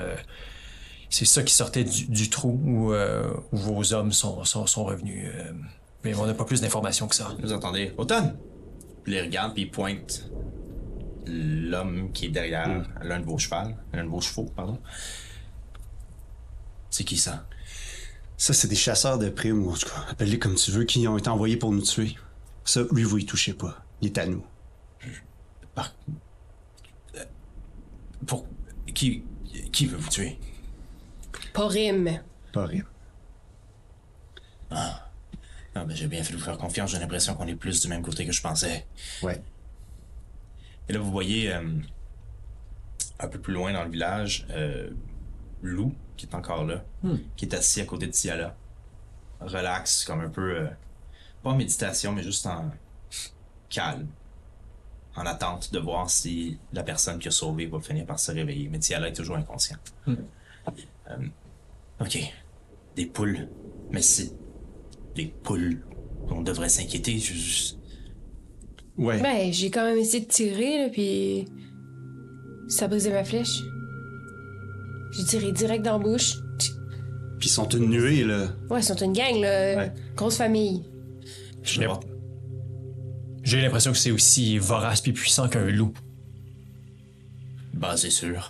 C'est 1.10 1.26
ça 1.26 1.42
qui 1.42 1.56
sortait 1.56 1.84
du, 1.84 2.06
du 2.06 2.30
trou 2.30 2.62
où, 2.64 2.94
euh, 2.94 3.24
où 3.52 3.58
vos 3.58 3.94
hommes 3.94 4.12
sont, 4.14 4.44
sont, 4.44 4.68
sont 4.68 4.84
revenus. 4.86 5.26
euh. 5.36 5.52
Mais 6.04 6.16
on 6.16 6.26
n'a 6.26 6.34
pas 6.34 6.45
plus 6.45 6.62
d'informations 6.62 7.08
que 7.08 7.16
ça. 7.16 7.36
Vous 7.41 7.54
entendez? 7.54 7.93
Automne! 7.97 8.38
Puis 9.04 9.14
il 9.14 9.16
les 9.16 9.22
regarde, 9.22 9.54
puis 9.54 9.64
il 9.64 9.72
pointe 9.72 10.30
l'homme 11.28 12.12
qui 12.12 12.26
est 12.26 12.30
derrière 12.30 12.89
l'un 13.02 13.20
de 13.20 13.26
vos 13.26 13.38
chevaux, 13.38 13.72
l'un 13.93 14.04
de 14.04 14.10
vos 14.10 14.22
chevaux, 14.22 14.45
pardon. 14.56 14.80
C'est 16.89 17.04
qui 17.04 17.18
ça? 17.18 17.45
Ça, 18.38 18.54
c'est 18.54 18.68
des 18.68 18.76
chasseurs 18.76 19.20
de 19.20 19.30
primes, 19.30 19.66
ou 19.66 19.72
en 19.72 19.76
tout 19.76 19.88
cas, 19.88 20.06
appelle-les 20.10 20.39
comme 20.39 20.56
tu 20.56 20.72
veux, 20.72 20.84
qui 20.84 21.08
ont 21.08 21.18
été 21.18 21.30
envoyés 21.30 21.58
pour 21.58 21.72
nous 21.72 21.84
tuer. 21.84 22.16
Ça, 22.66 22.82
lui, 22.91 23.04
vous 23.04 23.20
y 23.20 23.26
touchez 23.26 23.54
pas. 23.54 23.84
Il 24.02 24.08
est 24.08 24.18
à 24.18 24.26
nous. 24.26 24.43
Par... 25.76 25.93
Euh, 27.16 27.24
Pour... 28.26 28.47
Qui... 28.93 29.24
Qui 29.72 29.86
veut 29.86 29.97
vous 29.97 30.10
tuer? 30.10 30.39
Pas 31.54 31.68
rime. 31.68 32.22
Pas 32.52 32.66
rien. 32.66 32.84
Ah, 35.74 35.86
ben 35.86 35.96
j'ai 35.96 36.08
bien 36.08 36.22
fait 36.24 36.34
de 36.34 36.38
vous 36.38 36.44
faire 36.44 36.58
confiance, 36.58 36.92
j'ai 36.92 37.00
l'impression 37.00 37.34
qu'on 37.36 37.48
est 37.48 37.56
plus 37.56 37.80
du 37.82 37.88
même 37.88 38.02
côté 38.02 38.26
que 38.26 38.32
je 38.34 38.42
pensais. 38.42 38.86
Ouais. 39.24 39.42
Et 40.90 40.94
là, 40.94 41.00
vous 41.00 41.12
voyez 41.12 41.54
euh, 41.54 41.62
un 43.20 43.28
peu 43.28 43.40
plus 43.40 43.54
loin 43.54 43.72
dans 43.72 43.84
le 43.86 43.90
village, 43.90 44.46
euh, 44.50 44.90
Lou, 45.62 45.94
qui 46.18 46.26
est 46.26 46.36
encore 46.36 46.66
là, 46.66 46.84
qui 47.38 47.46
est 47.46 47.54
assis 47.54 47.80
à 47.82 47.86
côté 47.86 48.08
de 48.08 48.12
Tiala. 48.12 48.56
Relax, 49.40 50.04
comme 50.06 50.22
un 50.22 50.30
peu. 50.30 50.58
euh, 50.58 50.68
pas 51.42 51.52
en 51.52 51.56
méditation, 51.56 52.12
mais 52.12 52.22
juste 52.24 52.46
en 52.46 52.70
calme. 53.70 54.08
En 55.16 55.26
attente 55.26 55.72
de 55.74 55.80
voir 55.80 56.10
si 56.10 56.58
la 56.74 56.84
personne 56.84 57.18
qui 57.20 57.28
a 57.28 57.32
sauvé 57.32 57.66
va 57.66 57.80
finir 57.80 58.06
par 58.06 58.20
se 58.20 58.32
réveiller. 58.32 58.70
Mais 58.70 58.80
Tiala 58.80 59.08
est 59.08 59.14
toujours 59.14 59.36
inconsciente. 59.38 59.94
Euh, 60.08 60.16
ok. 62.00 62.20
Des 62.96 63.06
poules. 63.08 63.48
Mais 63.90 64.02
c'est. 64.02 64.32
Des 65.16 65.26
poules. 65.43 65.82
On 66.30 66.41
devrait 66.41 66.70
s'inquiéter. 66.70 67.18
Je- 67.20 67.74
Ouais. 68.97 69.22
Ben, 69.22 69.51
j'ai 69.53 69.72
quand 69.72 69.86
même 69.86 69.97
essayé 69.97 70.24
de 70.26 70.30
tirer, 70.30 70.84
là, 70.84 70.89
puis. 70.89 71.45
Ça 72.68 72.86
a 72.86 72.88
brisé 72.88 73.09
ma 73.09 73.24
flèche. 73.24 73.59
J'ai 75.14 75.24
tiré 75.26 75.51
direct 75.51 75.84
dans 75.84 75.97
la 75.97 76.03
bouche. 76.03 76.36
Puis 77.39 77.47
ils 77.47 77.51
sont 77.51 77.68
une 77.70 77.89
nuée, 77.89 78.24
là. 78.24 78.49
Ouais, 78.70 78.80
ils 78.80 78.84
sont 78.84 78.95
une 78.95 79.14
gang, 79.14 79.36
là. 79.39 79.78
Ouais. 79.78 79.91
Grosse 80.16 80.38
famille. 80.38 80.84
je. 81.64 81.82
J'ai 83.43 83.62
l'impression 83.62 83.91
que 83.91 83.97
c'est 83.97 84.12
aussi 84.12 84.57
vorace 84.59 85.01
puis 85.01 85.14
puissant 85.14 85.47
qu'un 85.49 85.66
loup. 85.66 85.93
Basé 87.74 88.09
sur. 88.09 88.34
Pa- 88.34 88.49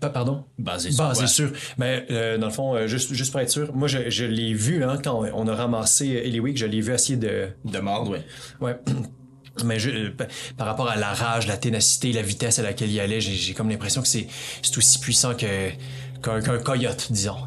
Pardon? 0.00 0.44
Basé 0.58 0.90
sur. 0.90 1.04
Basé 1.08 1.26
sur. 1.26 1.50
Mais 1.78 2.06
euh, 2.10 2.36
dans 2.38 2.46
le 2.48 2.52
fond, 2.52 2.74
euh, 2.76 2.86
juste, 2.86 3.12
juste 3.14 3.32
pour 3.32 3.40
être 3.40 3.50
sûr, 3.50 3.74
moi 3.74 3.88
je, 3.88 4.10
je 4.10 4.24
l'ai 4.24 4.52
vu 4.54 4.84
hein, 4.84 4.98
quand 5.02 5.24
on 5.34 5.48
a 5.48 5.54
ramassé 5.54 6.06
Eliwick, 6.24 6.56
je 6.58 6.66
l'ai 6.66 6.80
vu 6.80 6.92
essayer 6.92 7.16
de. 7.16 7.48
De 7.64 7.78
mordre, 7.78 8.10
ouais. 8.12 8.24
Ouais. 8.60 8.78
Mais 9.64 9.78
je, 9.78 9.88
euh, 9.90 10.10
pa- 10.14 10.26
par 10.58 10.66
rapport 10.66 10.88
à 10.90 10.96
la 10.96 11.14
rage, 11.14 11.46
la 11.46 11.56
ténacité, 11.56 12.12
la 12.12 12.20
vitesse 12.22 12.58
à 12.58 12.62
laquelle 12.62 12.90
il 12.90 13.00
allait, 13.00 13.20
j'ai 13.22 13.54
comme 13.54 13.70
l'impression 13.70 14.02
que 14.02 14.08
c'est 14.08 14.26
aussi 14.76 14.98
puissant 14.98 15.32
qu'un 15.34 15.70
coyote, 16.62 17.08
disons. 17.10 17.38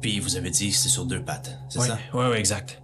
Puis 0.00 0.20
vous 0.20 0.36
avez 0.36 0.50
dit 0.50 0.70
que 0.70 0.76
c'est 0.76 0.88
sur 0.88 1.06
deux 1.06 1.22
pattes, 1.24 1.58
c'est 1.68 1.80
Ouais, 1.80 1.88
ça? 1.88 1.98
ouais, 2.12 2.28
ouais, 2.28 2.38
exact. 2.38 2.80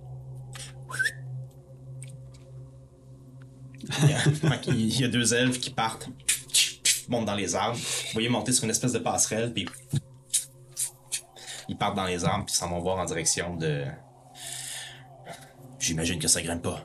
Il 4.68 5.00
y 5.00 5.04
a 5.04 5.08
deux 5.08 5.32
elfes 5.34 5.58
qui 5.60 5.70
partent, 5.70 6.08
montent 7.10 7.26
dans 7.26 7.34
les 7.34 7.54
arbres. 7.54 7.76
Vous 7.76 8.12
voyez 8.14 8.28
monter 8.28 8.52
sur 8.52 8.64
une 8.64 8.70
espèce 8.70 8.92
de 8.92 8.98
passerelle, 8.98 9.52
puis 9.52 9.66
ils 11.68 11.76
partent 11.76 11.96
dans 11.96 12.04
les 12.06 12.24
arbres, 12.24 12.44
puis 12.46 12.54
s'en 12.54 12.68
vont 12.70 12.80
voir 12.80 12.98
en 12.98 13.04
direction 13.04 13.56
de. 13.56 13.84
J'imagine 15.78 16.18
que 16.18 16.28
ça 16.28 16.42
grimpe 16.42 16.62
pas. 16.62 16.84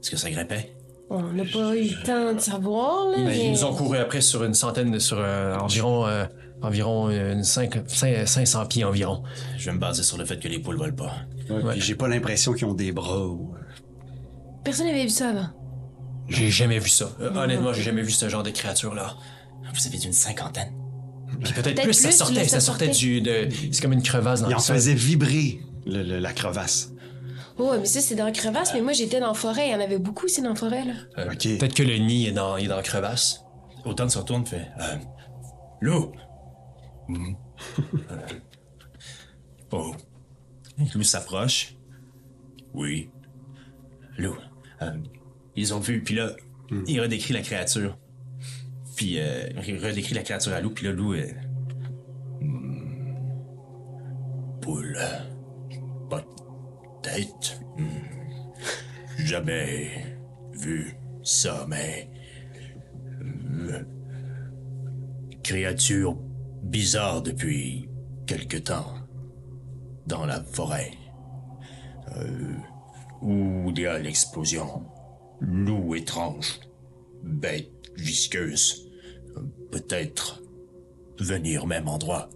Est-ce 0.00 0.10
que 0.10 0.16
ça 0.16 0.30
grimpait? 0.30 0.74
On 1.10 1.22
n'a 1.32 1.44
pas 1.44 1.76
eu 1.76 1.88
le 1.90 2.02
temps 2.02 2.32
de 2.32 2.38
savoir, 2.38 3.08
là. 3.10 3.16
Mais 3.18 3.24
mais- 3.26 3.44
ils 3.46 3.50
nous 3.52 3.64
ont 3.64 3.74
couru 3.74 3.98
après 3.98 4.20
sur 4.22 4.44
une 4.44 4.54
centaine, 4.54 4.90
de- 4.92 4.98
sur 4.98 5.18
euh, 5.18 5.54
environ, 5.58 6.06
euh, 6.06 6.24
environ 6.62 7.10
une 7.10 7.44
cinq, 7.44 7.82
cinq- 7.88 8.26
500 8.26 8.66
pieds 8.66 8.84
environ. 8.84 9.22
Je 9.58 9.66
vais 9.66 9.72
me 9.72 9.78
baser 9.78 10.02
sur 10.02 10.16
le 10.16 10.24
fait 10.24 10.38
que 10.40 10.48
les 10.48 10.58
poules 10.58 10.76
volent 10.78 10.94
pas. 10.96 11.12
Ouais, 11.50 11.78
J'ai 11.78 11.94
pas 11.94 12.08
l'impression 12.08 12.54
qu'ils 12.54 12.66
ont 12.66 12.72
des 12.74 12.92
bras 12.92 13.26
ou. 13.26 13.54
Personne 14.64 14.86
n'avait 14.86 15.02
vu 15.02 15.10
ça 15.10 15.30
avant. 15.30 15.48
J'ai 16.28 16.50
jamais 16.50 16.78
vu 16.78 16.88
ça. 16.88 17.10
Euh, 17.20 17.34
honnêtement, 17.34 17.72
j'ai 17.74 17.82
jamais 17.82 18.02
vu 18.02 18.12
ce 18.12 18.28
genre 18.30 18.42
de 18.44 18.50
créature-là. 18.50 19.14
Vous 19.74 19.86
avez 19.86 19.98
dit 19.98 20.06
une 20.06 20.12
cinquantaine. 20.12 20.72
Puis 21.42 21.52
peut-être 21.54 21.62
Peut-être 21.74 21.82
plus, 21.84 21.92
ça 21.94 22.12
sortait, 22.12 22.46
ça 22.46 22.60
sortait 22.60 22.88
du. 22.88 23.20
de- 23.22 23.48
c'est 23.72 23.80
comme 23.80 23.92
une 23.94 24.02
crevasse 24.02 24.42
dans 24.42 24.48
le 24.48 24.54
en 24.54 24.58
sol. 24.58 24.76
faisaient 24.76 24.94
vibrer 24.94 25.60
le- 25.86 26.02
le- 26.02 26.18
la 26.18 26.32
crevasse. 26.32 26.92
Oh, 27.58 27.70
ouais, 27.70 27.78
mais 27.78 27.86
ça, 27.86 28.00
c'est 28.00 28.14
dans 28.14 28.24
la 28.24 28.32
crevasse, 28.32 28.72
mais 28.74 28.80
moi, 28.80 28.92
j'étais 28.92 29.20
dans 29.20 29.28
la 29.28 29.34
forêt. 29.34 29.68
Il 29.68 29.72
y 29.72 29.74
en 29.74 29.80
avait 29.80 29.98
beaucoup, 29.98 30.28
c'est 30.28 30.42
dans 30.42 30.50
la 30.50 30.54
forêt, 30.54 30.84
là. 30.84 30.94
Euh, 31.18 31.32
Ok. 31.32 31.42
Peut-être 31.58 31.74
que 31.74 31.82
le 31.82 31.96
nid 31.98 32.26
est 32.26 32.32
dans, 32.32 32.56
il 32.56 32.64
est 32.64 32.68
dans 32.68 32.76
la 32.76 32.82
crevasse. 32.82 33.44
Automne 33.84 34.08
se 34.10 34.18
retourne, 34.18 34.46
fait 34.46 34.68
euh, 34.80 34.96
Lou. 35.80 36.12
Euh, 38.10 38.16
Oh. 39.70 39.94
Lou 40.94 41.02
s'approche. 41.02 41.74
Oui. 42.74 43.10
Lou. 44.18 44.36
euh, 44.82 44.90
ils 45.56 45.72
ont 45.74 45.78
vu, 45.80 46.02
puis 46.02 46.14
là, 46.16 46.32
il 46.86 47.00
redécrit 47.00 47.32
la 47.34 47.40
créature. 47.42 47.96
Puis 49.02 49.18
euh, 49.18 49.48
redécrit 49.82 50.14
la 50.14 50.22
créature 50.22 50.52
à 50.52 50.60
Lou, 50.60 50.70
puis 50.70 50.86
là, 50.86 50.92
Lou 50.92 51.14
est. 51.14 51.34
Hmm. 52.40 53.16
Poule. 54.60 54.96
Pas 56.08 56.20
de 56.20 57.02
tête. 57.02 57.60
Hmm. 57.76 59.24
Jamais 59.24 59.88
vu 60.52 60.94
ça, 61.24 61.66
mais 61.68 62.08
créature 65.42 66.16
bizarre 66.62 67.22
depuis 67.22 67.88
quelque 68.26 68.58
temps 68.58 68.94
dans 70.06 70.26
la 70.26 70.44
forêt. 70.44 70.92
Euh, 72.18 72.54
où 73.20 73.68
il 73.70 73.80
y 73.80 73.86
a 73.88 73.98
l'explosion. 73.98 74.84
Loup 75.40 75.96
étrange. 75.96 76.60
Bête 77.24 77.90
visqueuse. 77.96 78.91
Peut-être 79.70 80.42
venir 81.18 81.64
au 81.64 81.66
même 81.66 81.88
endroit. 81.88 82.28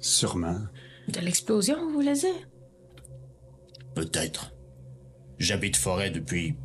Sûrement. 0.00 0.58
De 1.08 1.20
l'explosion, 1.20 1.76
vous 1.80 1.92
voulez 1.92 2.14
dire? 2.14 2.48
Peut-être. 3.94 4.52
J'habite 5.38 5.76
forêt 5.76 6.10
depuis 6.10 6.56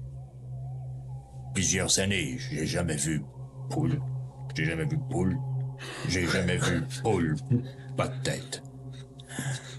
plusieurs 1.53 1.99
années. 1.99 2.37
J'ai 2.51 2.65
jamais 2.65 2.95
vu 2.95 3.23
poule. 3.69 3.99
J'ai 4.55 4.65
jamais 4.65 4.85
vu 4.85 4.97
poule. 5.09 5.37
J'ai 6.07 6.27
jamais 6.27 6.57
vu 6.57 6.83
poule. 7.03 7.35
Pas 7.95 8.07
de 8.07 8.23
tête. 8.23 8.63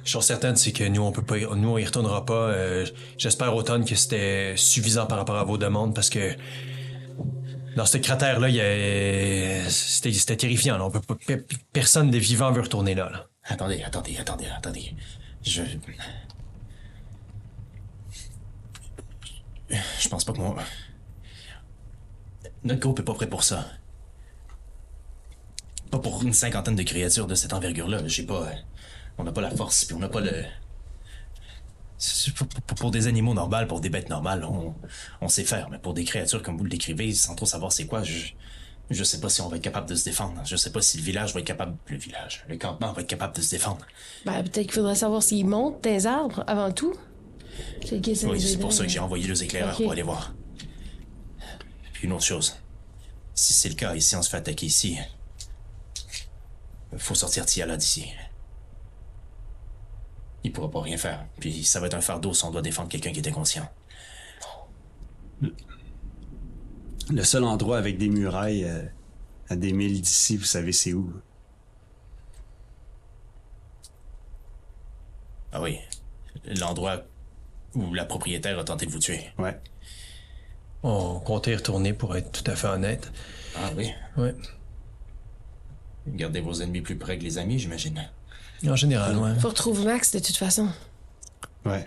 Chose 0.05 0.25
certaine, 0.25 0.57
c'est 0.57 0.73
que 0.73 0.85
nous, 0.85 1.03
on 1.03 1.13
peut 1.13 1.23
pas, 1.23 1.39
nous, 1.39 1.69
on 1.69 1.79
y 1.79 1.85
retournera 1.85 2.25
pas. 2.25 2.49
Euh, 2.51 2.87
J'espère, 3.19 3.55
Automne, 3.55 3.85
que 3.85 3.95
c'était 3.95 4.55
suffisant 4.57 5.07
par 5.07 5.19
rapport 5.19 5.37
à 5.37 5.45
vos 5.45 5.59
demandes 5.59 5.95
parce 5.95 6.11
que 6.11 6.35
Dans 7.77 7.87
ce 7.87 7.99
cratère-là, 7.99 8.49
a... 8.49 9.71
c'était, 9.71 10.37
terrifiant. 10.37 10.79
là. 10.79 10.85
On 10.87 10.91
peut 10.91 11.45
personne 11.73 12.11
de 12.11 12.19
vivant 12.19 12.51
veut 12.53 12.63
retourner 12.63 12.95
là. 12.95 13.09
là. 13.11 13.27
Attendez, 13.45 13.83
attendez, 13.83 14.17
attendez, 14.19 14.47
attendez. 14.47 14.95
Je. 15.43 15.63
Je 20.01 20.09
pense 20.09 20.25
pas 20.25 20.33
que 20.33 20.39
mon. 20.39 20.57
Notre 22.65 22.81
groupe 22.81 22.99
est 23.01 23.05
pas 23.05 23.15
prêt 23.15 23.29
pour 23.29 23.45
ça. 23.45 23.67
Pas 25.91 25.99
pour 25.99 26.23
une 26.23 26.33
cinquantaine 26.33 26.77
de 26.77 26.83
créatures 26.83 27.27
de 27.27 27.35
cette 27.35 27.53
envergure-là. 27.53 28.03
J'ai 28.07 28.25
pas. 28.25 28.49
On 29.17 29.25
n'a 29.25 29.33
pas 29.33 29.41
la 29.41 29.51
force, 29.51 29.85
puis 29.85 29.95
on 29.95 29.99
n'a 29.99 30.09
pas 30.09 30.21
le. 30.21 30.45
Pour, 32.37 32.47
pour- 32.47 32.77
pour 32.77 32.91
des 32.91 33.07
animaux 33.09 33.35
normaux, 33.35 33.67
pour 33.67 33.81
des 33.81 33.89
bêtes 33.91 34.09
normales, 34.09 34.45
on, 34.45 34.75
on 35.21 35.29
sait 35.29 35.45
faire. 35.45 35.69
Mais 35.71 35.79
pour 35.79 35.95
des 35.95 36.05
créatures 36.05 36.43
comme 36.43 36.57
vous 36.57 36.65
le 36.65 36.71
décrivez, 36.71 37.13
sans 37.13 37.35
trop 37.35 37.47
savoir 37.47 37.73
c'est 37.73 37.87
quoi, 37.87 38.03
je. 38.03 38.29
Je 38.91 39.05
sais 39.05 39.21
pas 39.21 39.29
si 39.29 39.43
on 39.43 39.49
va 39.51 39.57
être 39.59 39.63
capable 39.63 39.87
de 39.87 39.95
se 39.95 40.05
défendre. 40.07 40.41
Je 40.47 40.57
sais 40.57 40.73
pas 40.73 40.81
si 40.81 40.97
le 40.97 41.03
village 41.03 41.35
va 41.35 41.41
être 41.41 41.47
capable. 41.47 41.77
Le 41.89 41.99
village. 41.99 42.47
Le 42.49 42.57
campement 42.57 42.91
va 42.95 43.03
être 43.03 43.07
capable 43.07 43.37
de 43.37 43.43
se 43.43 43.51
défendre. 43.51 43.87
Ben, 44.25 44.43
peut-être 44.43 44.63
qu'il 44.67 44.73
faudrait 44.73 44.95
savoir 44.95 45.23
s'ils 45.23 45.45
montent 45.47 45.83
des 45.85 46.07
arbres 46.07 46.43
avant 46.47 46.73
tout. 46.73 46.95
Oui, 48.31 48.41
c'est 48.41 48.57
pour 48.59 48.73
ça 48.73 48.85
que 48.85 48.89
j'ai 48.89 48.99
envoyé 48.99 49.27
les 49.29 49.43
éclaireurs 49.43 49.77
pour 49.77 49.93
aller 49.93 50.01
voir. 50.03 50.33
Puis 51.93 52.07
une 52.07 52.13
autre 52.15 52.25
chose. 52.25 52.57
Si 53.35 53.53
c'est 53.53 53.69
le 53.69 53.75
cas, 53.75 53.95
et 53.95 54.01
si 54.01 54.17
on 54.17 54.23
se 54.23 54.31
fait 54.31 54.39
attaquer 54.39 54.65
ici, 54.67 54.97
faut 56.97 57.15
sortir 57.15 57.45
Tiala 57.45 57.77
d'ici. 57.77 58.07
Il 60.45 60.53
pourra 60.53 60.71
pas 60.71 60.81
rien 60.81 60.97
faire. 60.97 61.27
Puis 61.41 61.65
ça 61.65 61.81
va 61.81 61.87
être 61.87 61.95
un 61.95 62.01
fardeau 62.01 62.33
si 62.33 62.45
on 62.45 62.51
doit 62.51 62.63
défendre 62.63 62.89
quelqu'un 62.89 63.13
qui 63.13 63.19
était 63.19 63.33
conscient. 63.33 63.69
Le 67.11 67.25
seul 67.25 67.45
endroit 67.45 67.79
avec 67.79 67.99
des 67.99 68.09
murailles 68.09 68.65
euh, 68.65 68.83
à 69.49 69.57
des 69.57 69.73
milles 69.73 70.01
d'ici, 70.01 70.37
vous 70.37 70.45
savez 70.45 70.73
c'est 70.73 70.93
où? 70.93 71.13
Ah 75.53 75.63
oui. 75.63 75.79
L'endroit 76.45 77.03
où 77.75 77.95
la 77.95 78.05
propriétaire 78.05 78.59
a 78.59 78.65
tenté 78.65 78.87
de 78.87 78.91
vous 78.91 78.99
tuer. 78.99 79.21
Ouais. 79.39 79.59
On 80.83 81.19
comptait 81.21 81.53
y 81.53 81.57
retourner 81.57 81.93
pour 81.93 82.17
être 82.17 82.31
tout 82.31 82.49
à 82.51 82.55
fait 82.55 82.69
honnête. 82.69 83.11
Ah 83.57 83.71
oui. 83.77 83.91
Ouais. 84.17 84.35
Gardez 86.07 86.41
vos 86.41 86.55
ennemis 86.61 86.81
plus 86.81 86.97
près 86.97 87.19
que 87.19 87.25
les 87.25 87.39
amis, 87.39 87.59
j'imagine. 87.59 88.09
En 88.67 88.77
général, 88.77 89.17
ouais. 89.19 89.35
Faut 89.41 89.49
retrouver 89.49 89.85
Max 89.85 90.13
de 90.13 90.19
toute 90.19 90.37
façon. 90.37 90.69
Ouais. 91.65 91.87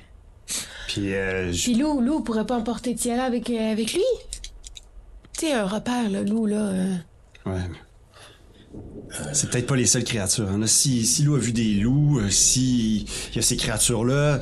Puis, 0.87 1.13
euh, 1.13 1.51
je- 1.51 1.63
Puis 1.63 1.75
Lou, 1.75 2.01
Lou 2.01 2.21
pourrait 2.21 2.45
pas 2.45 2.57
emporter 2.57 2.95
Tiala 2.95 3.23
avec, 3.25 3.49
euh, 3.49 3.71
avec 3.71 3.93
lui? 3.93 4.03
Tu 5.37 5.47
sais, 5.47 5.53
un 5.53 5.65
repère, 5.65 6.09
là, 6.09 6.21
Lou, 6.23 6.45
là. 6.45 6.57
euh, 6.67 6.95
Ouais. 7.45 7.61
C'est 9.33 9.49
peut-être 9.49 9.67
pas 9.67 9.75
les 9.75 9.85
seules 9.85 10.03
créatures. 10.05 10.49
hein. 10.49 10.65
Si, 10.67 11.05
si 11.05 11.23
Lou 11.23 11.35
a 11.35 11.39
vu 11.39 11.51
des 11.51 11.73
loups, 11.73 12.19
euh, 12.19 12.29
si 12.29 13.05
il 13.31 13.35
y 13.35 13.39
a 13.39 13.41
ces 13.41 13.57
créatures-là, 13.57 14.39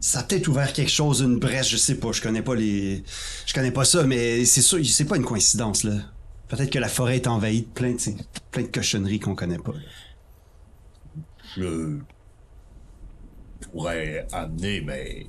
ça 0.00 0.20
a 0.20 0.22
peut-être 0.22 0.48
ouvert 0.48 0.72
quelque 0.72 0.90
chose, 0.90 1.20
une 1.20 1.38
brèche, 1.38 1.70
je 1.70 1.76
sais 1.76 1.96
pas. 1.96 2.12
Je 2.12 2.22
connais 2.22 2.40
pas 2.42 2.54
les, 2.54 3.04
je 3.46 3.52
connais 3.52 3.70
pas 3.72 3.84
ça, 3.84 4.04
mais 4.04 4.44
c'est 4.46 4.62
sûr, 4.62 4.78
c'est 4.86 5.04
pas 5.04 5.16
une 5.16 5.24
coïncidence 5.24 5.84
là. 5.84 5.92
Peut-être 6.48 6.70
que 6.70 6.78
la 6.78 6.88
forêt 6.88 7.16
est 7.16 7.26
envahie 7.26 7.62
de 7.62 7.66
plein 7.66 7.92
de, 7.92 7.98
plein 8.50 8.62
de 8.62 8.68
cochonneries 8.68 9.20
qu'on 9.20 9.34
connaît 9.34 9.58
pas. 9.58 9.72
Je 11.56 11.98
pourrais 13.70 14.26
amener, 14.32 14.80
mais 14.80 15.26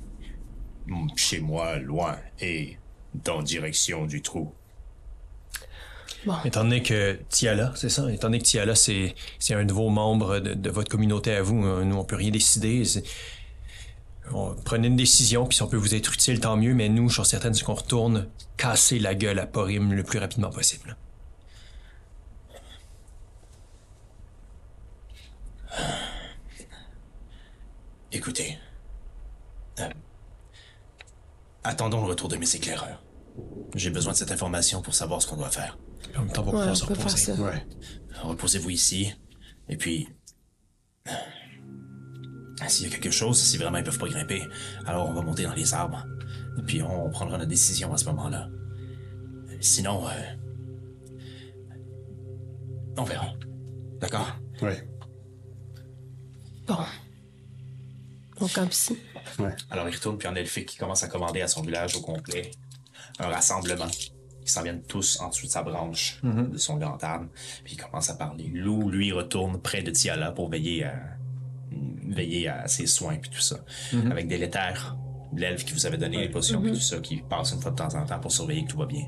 chez 1.16 1.40
moi, 1.40 1.76
loin, 1.76 2.18
et 2.40 2.76
dans 3.14 3.42
direction 3.42 4.06
du 4.06 4.22
trou. 4.22 4.52
Étant 6.44 6.64
donné 6.64 6.82
que 6.82 7.18
Tiala, 7.28 7.72
c'est 7.76 7.90
ça, 7.90 8.10
étant 8.10 8.28
donné 8.28 8.38
que 8.38 8.44
Tiala, 8.44 8.74
c'est, 8.74 9.14
c'est 9.38 9.54
un 9.54 9.64
nouveau 9.64 9.90
membre 9.90 10.40
de, 10.40 10.54
de 10.54 10.70
votre 10.70 10.90
communauté 10.90 11.34
à 11.34 11.42
vous, 11.42 11.62
hein, 11.62 11.84
nous, 11.84 11.96
on 11.96 12.04
peut 12.04 12.16
rien 12.16 12.30
décider. 12.30 12.82
On 14.32 14.54
prenez 14.54 14.88
une 14.88 14.96
décision, 14.96 15.46
puis 15.46 15.56
si 15.56 15.62
on 15.62 15.66
peut 15.66 15.76
vous 15.76 15.94
être 15.94 16.14
utile, 16.14 16.40
tant 16.40 16.56
mieux, 16.56 16.72
mais 16.72 16.88
nous, 16.88 17.10
je 17.10 17.20
suis 17.20 17.28
certaine 17.28 17.54
qu'on 17.58 17.74
retourne 17.74 18.26
casser 18.56 18.98
la 18.98 19.14
gueule 19.14 19.38
à 19.38 19.46
Porim 19.46 19.92
le 19.92 20.02
plus 20.02 20.18
rapidement 20.18 20.50
possible. 20.50 20.96
Écoutez. 28.14 28.56
euh, 29.80 29.88
attendons 31.64 32.00
le 32.00 32.06
retour 32.06 32.28
de 32.28 32.36
mes 32.36 32.54
éclaireurs. 32.54 33.02
J'ai 33.74 33.90
besoin 33.90 34.12
de 34.12 34.16
cette 34.18 34.30
information 34.30 34.80
pour 34.82 34.94
savoir 34.94 35.20
ce 35.20 35.26
qu'on 35.26 35.36
doit 35.36 35.50
faire. 35.50 35.76
En 36.16 36.20
même 36.20 36.30
temps, 36.32 36.42
on 36.42 36.44
va 36.44 36.50
Ouais, 36.52 36.58
pouvoir 36.58 36.70
on 36.70 36.74
se 36.76 36.86
peut 36.86 36.94
faire 36.94 37.04
reposer. 37.06 37.34
ça. 37.34 37.42
Ouais. 37.42 37.66
Reposez-vous 38.22 38.70
ici. 38.70 39.12
Et 39.68 39.76
puis. 39.76 40.08
euh, 41.08 41.12
S'il 42.68 42.86
y 42.86 42.88
a 42.88 42.92
quelque 42.96 43.10
chose, 43.10 43.40
si 43.42 43.56
vraiment 43.58 43.78
ils 43.78 43.84
peuvent 43.84 43.98
pas 43.98 44.08
grimper, 44.08 44.42
alors 44.86 45.08
on 45.08 45.12
va 45.12 45.22
monter 45.22 45.42
dans 45.42 45.54
les 45.54 45.74
arbres. 45.74 46.06
Et 46.58 46.62
puis 46.62 46.82
on 46.82 47.10
prendra 47.10 47.36
notre 47.36 47.48
décision 47.50 47.92
à 47.92 47.96
ce 47.96 48.04
moment-là. 48.06 48.48
Sinon, 49.60 50.06
euh, 50.06 50.10
on 52.96 53.02
verra. 53.04 53.32
D'accord? 54.00 54.36
Ouais. 54.62 54.88
Bon. 56.68 56.76
On. 58.40 58.48
Ouais. 59.38 59.54
Alors 59.70 59.88
il 59.88 59.94
retourne, 59.94 60.18
puis 60.18 60.28
en 60.28 60.34
elfique 60.34 60.66
qui 60.66 60.76
commence 60.76 61.02
à 61.02 61.08
commander 61.08 61.40
à 61.40 61.48
son 61.48 61.62
village 61.62 61.96
au 61.96 62.00
complet 62.00 62.50
un 63.18 63.28
rassemblement. 63.28 63.86
Ils 64.42 64.50
s'en 64.50 64.62
viennent 64.62 64.82
tous 64.82 65.20
en 65.20 65.30
dessous 65.30 65.46
de 65.46 65.50
sa 65.50 65.62
branche, 65.62 66.20
de 66.22 66.58
son 66.58 66.76
grand 66.76 67.02
arbre, 67.02 67.28
puis 67.64 67.74
il 67.74 67.82
commence 67.82 68.10
à 68.10 68.14
parler. 68.14 68.50
Lou, 68.52 68.90
lui, 68.90 69.10
retourne 69.10 69.60
près 69.60 69.82
de 69.82 69.90
Tiala 69.90 70.32
pour 70.32 70.50
veiller 70.50 70.84
à, 70.84 70.94
veiller 72.06 72.48
à 72.48 72.68
ses 72.68 72.86
soins, 72.86 73.16
puis 73.16 73.30
tout 73.30 73.40
ça. 73.40 73.56
Avec 74.10 74.28
des 74.28 74.36
létères, 74.36 74.96
l'elfe 75.34 75.64
qui 75.64 75.72
vous 75.72 75.86
avait 75.86 75.96
donné 75.96 76.18
les 76.18 76.28
potions, 76.28 76.60
puis 76.60 76.72
tout 76.72 76.80
ça, 76.80 76.98
qui 76.98 77.22
passe 77.22 77.52
une 77.52 77.60
fois 77.60 77.70
de 77.70 77.76
temps 77.76 77.94
en 77.94 78.04
temps 78.04 78.20
pour 78.20 78.32
surveiller 78.32 78.64
que 78.64 78.70
tout 78.70 78.78
va 78.78 78.86
bien. 78.86 79.06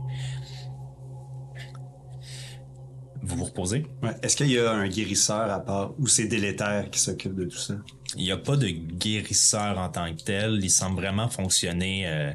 Vous 3.26 3.36
vous 3.36 3.44
reposez? 3.44 3.84
Ouais. 4.02 4.10
Est-ce 4.22 4.36
qu'il 4.36 4.50
y 4.50 4.58
a 4.58 4.70
un 4.70 4.88
guérisseur 4.88 5.50
à 5.50 5.60
part 5.60 5.92
ou 5.98 6.06
c'est 6.06 6.26
délétère 6.26 6.88
qui 6.90 7.00
s'occupe 7.00 7.34
de 7.34 7.44
tout 7.44 7.56
ça? 7.58 7.74
Il 8.16 8.22
n'y 8.22 8.30
a 8.30 8.36
pas 8.36 8.56
de 8.56 8.68
guérisseur 8.68 9.78
en 9.78 9.88
tant 9.88 10.14
que 10.14 10.22
tel. 10.22 10.60
Il 10.62 10.70
semble 10.70 10.96
vraiment 11.00 11.28
fonctionner 11.28 12.04
euh, 12.06 12.32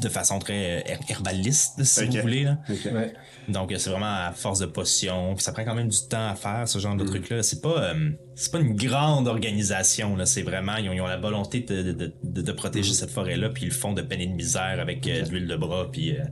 de 0.00 0.08
façon 0.08 0.38
très 0.38 0.80
euh, 0.80 0.82
her- 0.86 0.98
herbaliste, 1.08 1.82
si 1.84 2.06
vous 2.06 2.20
voulez. 2.20 2.44
Là. 2.44 2.58
Ok. 2.70 2.92
Ouais. 2.92 3.12
Donc, 3.48 3.72
c'est 3.76 3.90
vraiment 3.90 4.06
à 4.26 4.32
force 4.32 4.58
de 4.60 4.66
potions. 4.66 5.34
Puis 5.34 5.44
ça 5.44 5.52
prend 5.52 5.64
quand 5.64 5.74
même 5.74 5.88
du 5.88 5.98
temps 6.08 6.28
à 6.30 6.34
faire, 6.34 6.66
ce 6.68 6.78
Mm. 6.78 6.80
genre 6.80 6.96
de 6.96 7.04
truc-là. 7.04 7.42
C'est 7.42 7.60
pas, 7.60 7.82
euh, 7.92 8.10
c'est 8.34 8.50
pas 8.50 8.60
une 8.60 8.74
grande 8.74 9.28
organisation. 9.28 10.16
Là. 10.16 10.26
C'est 10.26 10.42
vraiment, 10.42 10.76
ils 10.76 10.88
ont, 10.88 10.92
ils 10.92 11.00
ont 11.00 11.06
la 11.06 11.18
volonté 11.18 11.60
de, 11.60 11.92
de, 11.92 12.12
de, 12.22 12.42
de 12.42 12.52
protéger 12.52 12.92
cette 12.94 13.10
forêt-là. 13.10 13.50
Puis 13.50 13.64
ils 13.64 13.68
le 13.68 13.74
font 13.74 13.92
de 13.92 14.02
peine 14.02 14.20
et 14.20 14.26
de 14.26 14.32
misère 14.32 14.78
avec 14.80 15.06
euh, 15.06 15.22
de 15.22 15.30
l'huile 15.30 15.46
de 15.46 15.56
bras. 15.56 15.90
Puis 15.90 16.12
euh, 16.12 16.22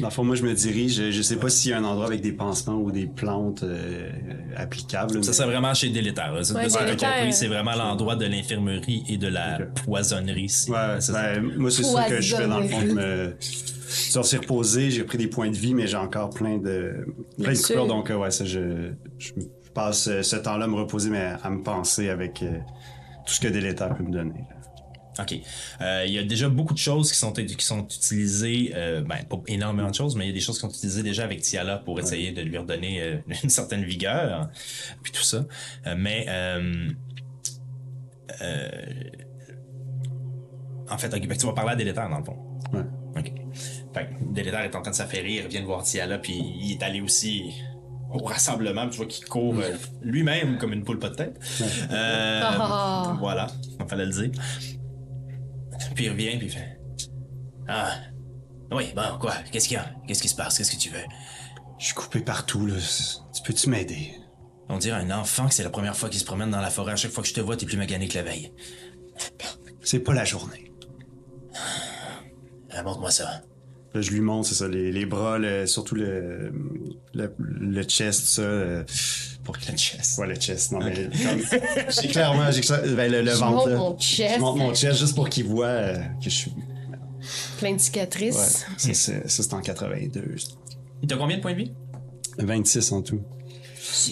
Dans 0.00 0.08
le 0.08 0.12
fond, 0.12 0.24
moi, 0.24 0.36
je 0.36 0.42
me 0.42 0.54
dirige. 0.54 1.10
Je, 1.10 1.22
sais 1.22 1.36
pas 1.36 1.48
s'il 1.48 1.72
y 1.72 1.74
a 1.74 1.78
un 1.78 1.84
endroit 1.84 2.06
avec 2.06 2.20
des 2.20 2.32
pansements 2.32 2.76
ou 2.80 2.90
des 2.90 3.06
plantes 3.06 3.62
euh, 3.62 4.10
applicables. 4.56 5.12
ça, 5.24 5.30
mais- 5.30 5.32
c'est 5.34 5.44
vraiment 5.44 5.74
chez 5.74 5.90
Délétère. 5.90 6.32
là. 6.32 6.44
C'est 6.44 7.48
vraiment 7.48 7.74
l'endroit 7.74 8.16
de 8.16 8.26
l'infirmerie 8.26 9.04
et 9.08 9.16
de 9.16 9.28
la 9.28 9.58
poisonnerie. 9.84 10.52
Ouais, 10.68 10.98
ben, 11.12 11.42
moi, 11.56 11.70
c'est 11.70 11.82
ça 11.84 12.04
que 12.04 12.20
je 12.20 12.36
fais 12.36 12.46
dans 12.46 12.60
le 12.60 12.68
fond. 12.68 12.82
Me... 12.82 13.36
Je 13.40 14.22
suis 14.22 14.36
reposé, 14.36 14.90
j'ai 14.90 15.02
pris 15.02 15.18
des 15.18 15.26
points 15.26 15.50
de 15.50 15.56
vie, 15.56 15.74
mais 15.74 15.88
j'ai 15.88 15.96
encore 15.96 16.30
plein 16.30 16.58
de, 16.58 17.06
plein 17.42 17.52
de. 17.52 17.88
Donc, 17.88 18.10
euh, 18.10 18.16
ouais, 18.18 18.30
ça, 18.30 18.44
je, 18.44 18.92
je 19.18 19.32
passe 19.74 20.08
euh, 20.08 20.22
ce 20.22 20.36
temps-là 20.36 20.64
à 20.64 20.68
me 20.68 20.74
reposer, 20.76 21.10
mais 21.10 21.32
à 21.42 21.50
me 21.50 21.62
penser 21.62 22.08
avec 22.08 22.42
euh, 22.42 22.58
tout 23.26 23.34
ce 23.34 23.40
que 23.40 23.48
Délétère 23.48 23.94
peut 23.96 24.02
me 24.04 24.10
donner. 24.12 24.40
là. 24.50 24.56
OK. 25.22 25.34
Euh, 25.80 26.04
Il 26.06 26.12
y 26.12 26.18
a 26.18 26.22
déjà 26.22 26.48
beaucoup 26.48 26.72
de 26.72 26.78
choses 26.78 27.10
qui 27.12 27.18
sont, 27.18 27.32
qui 27.32 27.64
sont 27.64 27.84
utilisées, 27.84 28.72
euh, 28.74 29.02
ben, 29.02 29.22
pas 29.28 29.36
énormément 29.48 29.90
de 29.90 29.94
choses, 29.94 30.16
mais 30.16 30.24
il 30.24 30.28
y 30.28 30.30
a 30.30 30.34
des 30.34 30.40
choses 30.40 30.56
qui 30.56 30.62
sont 30.62 30.70
utilisées 30.70 31.02
déjà 31.02 31.24
avec 31.24 31.42
Tiala 31.42 31.78
pour 31.78 31.98
essayer 32.00 32.32
de 32.32 32.40
lui 32.42 32.56
redonner 32.56 33.02
euh, 33.02 33.16
une 33.42 33.50
certaine 33.50 33.84
vigueur, 33.84 34.48
puis 35.02 35.12
tout 35.12 35.22
ça. 35.22 35.44
Mais, 35.96 36.26
en 40.88 40.98
fait, 40.98 41.08
que 41.10 41.34
tu 41.34 41.46
vas 41.46 41.52
parler 41.52 41.72
à 41.72 41.76
Délétère, 41.76 42.08
dans 42.08 42.18
le 42.18 42.24
fond. 42.24 42.38
Ouais. 42.72 42.84
OK. 43.16 43.32
Fait 43.92 44.06
que 44.06 44.32
Délétère 44.32 44.60
est 44.60 44.74
en 44.74 44.82
train 44.82 44.92
de 44.92 44.96
s'affairir, 44.96 45.44
il 45.44 45.48
vient 45.50 45.60
de 45.60 45.66
voir 45.66 45.82
Tiala, 45.82 46.18
puis 46.18 46.32
il 46.34 46.72
est 46.72 46.82
allé 46.82 47.00
aussi 47.00 47.52
au 48.12 48.18
rassemblement, 48.24 48.88
tu 48.88 48.96
vois 48.98 49.06
qu'il 49.06 49.24
court 49.26 49.54
euh, 49.58 49.76
lui-même 50.02 50.58
comme 50.58 50.72
une 50.72 50.84
poule 50.84 50.98
pas 50.98 51.10
de 51.10 51.14
tête. 51.16 51.40
Euh, 51.90 52.40
Ah. 52.42 53.16
Voilà, 53.20 53.46
il 53.78 53.86
fallait 53.88 54.06
le 54.06 54.12
dire. 54.12 54.30
Puis 55.94 56.04
il 56.06 56.10
revient, 56.10 56.36
puis 56.38 56.46
il 56.46 56.50
fait 56.52 56.80
Ah, 57.68 57.92
oui, 58.72 58.92
bon, 58.94 59.18
quoi 59.20 59.34
Qu'est-ce 59.50 59.68
qu'il 59.68 59.76
y 59.76 59.80
a? 59.80 59.90
Qu'est-ce 60.06 60.22
qui 60.22 60.28
se 60.28 60.34
passe? 60.36 60.58
Qu'est-ce 60.58 60.72
que 60.72 60.76
tu 60.80 60.90
veux 60.90 61.04
Je 61.78 61.86
suis 61.86 61.94
coupé 61.94 62.20
partout, 62.20 62.66
là. 62.66 62.74
Tu 63.34 63.42
peux-tu 63.42 63.68
m'aider? 63.70 64.12
On 64.68 64.78
dirait 64.78 65.00
un 65.00 65.10
enfant 65.10 65.48
que 65.48 65.54
c'est 65.54 65.64
la 65.64 65.70
première 65.70 65.96
fois 65.96 66.08
qu'il 66.08 66.20
se 66.20 66.24
promène 66.24 66.50
dans 66.50 66.60
la 66.60 66.70
forêt. 66.70 66.92
À 66.92 66.96
chaque 66.96 67.10
fois 67.10 67.22
que 67.22 67.28
je 67.28 67.34
te 67.34 67.40
vois, 67.40 67.56
t'es 67.56 67.66
plus 67.66 67.76
magané 67.76 68.06
que 68.06 68.14
la 68.14 68.22
veille. 68.22 68.52
C'est 69.82 69.98
pas 70.00 70.14
la 70.14 70.24
journée. 70.24 70.72
Ah, 72.72 72.82
Montre-moi 72.84 73.10
ça. 73.10 73.42
Là, 73.92 74.00
je 74.02 74.10
lui 74.12 74.20
montre, 74.20 74.48
c'est 74.48 74.54
ça, 74.54 74.68
les, 74.68 74.92
les 74.92 75.04
bras, 75.04 75.38
le- 75.38 75.66
surtout 75.66 75.96
le, 75.96 76.52
le, 77.12 77.34
le 77.38 77.82
chest, 77.82 78.24
ça. 78.24 78.42
euh, 78.42 78.84
Pour 79.42 79.58
que 79.58 79.70
le 79.72 79.76
chest. 79.76 80.16
Ouais, 80.18 80.28
le 80.28 80.36
chest. 80.36 80.70
Non, 80.70 80.78
mais 80.78 80.94
comme- 80.94 81.60
j'ai 82.00 82.08
clairement, 82.08 82.50
j'ai 82.52 82.60
ben, 82.94 83.10
le, 83.10 83.22
le 83.22 83.30
Je 83.32 83.36
ventre. 83.36 83.52
montre 83.56 83.68
là. 83.70 83.76
mon 83.76 83.98
chest. 83.98 84.34
Je 84.36 84.40
montre 84.40 84.58
mon 84.58 84.74
chest 84.74 84.98
juste 85.00 85.14
pour 85.16 85.28
qu'il 85.28 85.44
voit 85.46 85.66
euh, 85.66 85.96
que 86.22 86.24
je 86.24 86.28
suis. 86.30 86.52
Plein 87.58 87.70
de 87.70 87.74
Ouais, 87.74 87.78
cicatrices. 87.80 88.36
ça, 88.36 88.66
c'est 88.78 88.94
ça, 88.94 89.12
c'est 89.26 89.54
en 89.54 89.60
82. 89.60 90.22
Il 91.02 91.08
t'a 91.08 91.16
combien 91.16 91.36
de 91.38 91.42
points 91.42 91.52
de 91.52 91.58
vie? 91.58 91.72
26 92.38 92.92
en 92.92 93.02
tout. 93.02 93.20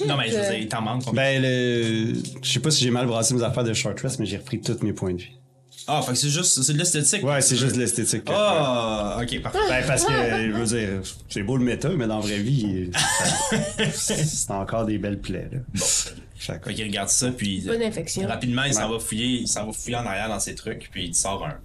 Non, 0.09 0.17
mais 0.17 0.29
je 0.29 0.35
veux 0.35 0.41
dire, 0.43 0.55
il 0.59 0.69
t'en 0.69 0.83
manque 0.83 1.05
combien? 1.05 1.23
Ben, 1.23 1.43
le... 1.43 2.15
je 2.43 2.51
sais 2.53 2.59
pas 2.61 2.71
si 2.73 2.83
j'ai 2.83 2.91
mal 2.91 3.07
brassé 3.07 3.33
mes 3.35 3.43
affaires 3.45 3.63
de 3.65 3.73
short 3.73 3.99
rest, 4.01 4.19
mais 4.19 4.27
j'ai 4.27 4.39
repris 4.39 4.61
tous 4.61 4.83
mes 4.83 4.93
points 4.93 5.13
de 5.15 5.19
vie. 5.23 5.38
Ah, 5.91 6.03
fait 6.03 6.13
que 6.13 6.19
c'est 6.19 6.29
juste, 6.29 6.63
c'est 6.63 6.73
de 6.75 6.79
l'esthétique. 6.79 7.25
Ouais, 7.25 7.41
c'est 7.41 7.57
juste 7.57 7.77
l'esthétique. 7.77 8.25
que- 8.25 8.33
Ah, 8.35 9.19
ok, 9.23 9.41
parfait. 9.43 9.59
Ben, 9.69 9.85
parce 9.87 10.05
que, 10.05 10.13
je 10.13 10.53
veux 10.53 10.67
dire, 10.67 11.01
c'est 11.31 11.43
beau 11.43 11.57
le 11.57 11.65
méta, 11.65 11.89
mais 11.89 12.07
dans 12.07 12.17
la 12.17 12.21
vraie 12.27 12.39
vie, 12.41 12.91
c'est 13.93 14.51
encore 14.51 14.85
des 14.85 14.99
belles 14.99 15.21
plaies, 15.21 15.49
là. 15.51 15.59
Bon. 15.75 15.87
Chaque... 16.39 16.65
Fait 16.65 16.75
qu'il 16.75 16.85
regarde 16.85 17.09
ça, 17.09 17.33
puis 17.33 17.63
Bonne 17.63 17.83
infection. 17.83 18.29
rapidement, 18.29 18.63
il 18.65 18.75
s'en 18.75 18.87
Ouais. 18.89 18.95
va 18.99 19.01
fouiller, 19.01 19.41
il 19.41 19.49
s'en 19.49 19.67
va 19.67 19.73
fouiller 19.73 19.97
en 19.97 20.07
arrière 20.07 20.29
dans 20.29 20.39
ses 20.39 20.55
trucs, 20.55 20.89
puis 20.93 21.07
il 21.07 21.11
te 21.13 21.17
sort 21.17 21.45
un. 21.47 21.59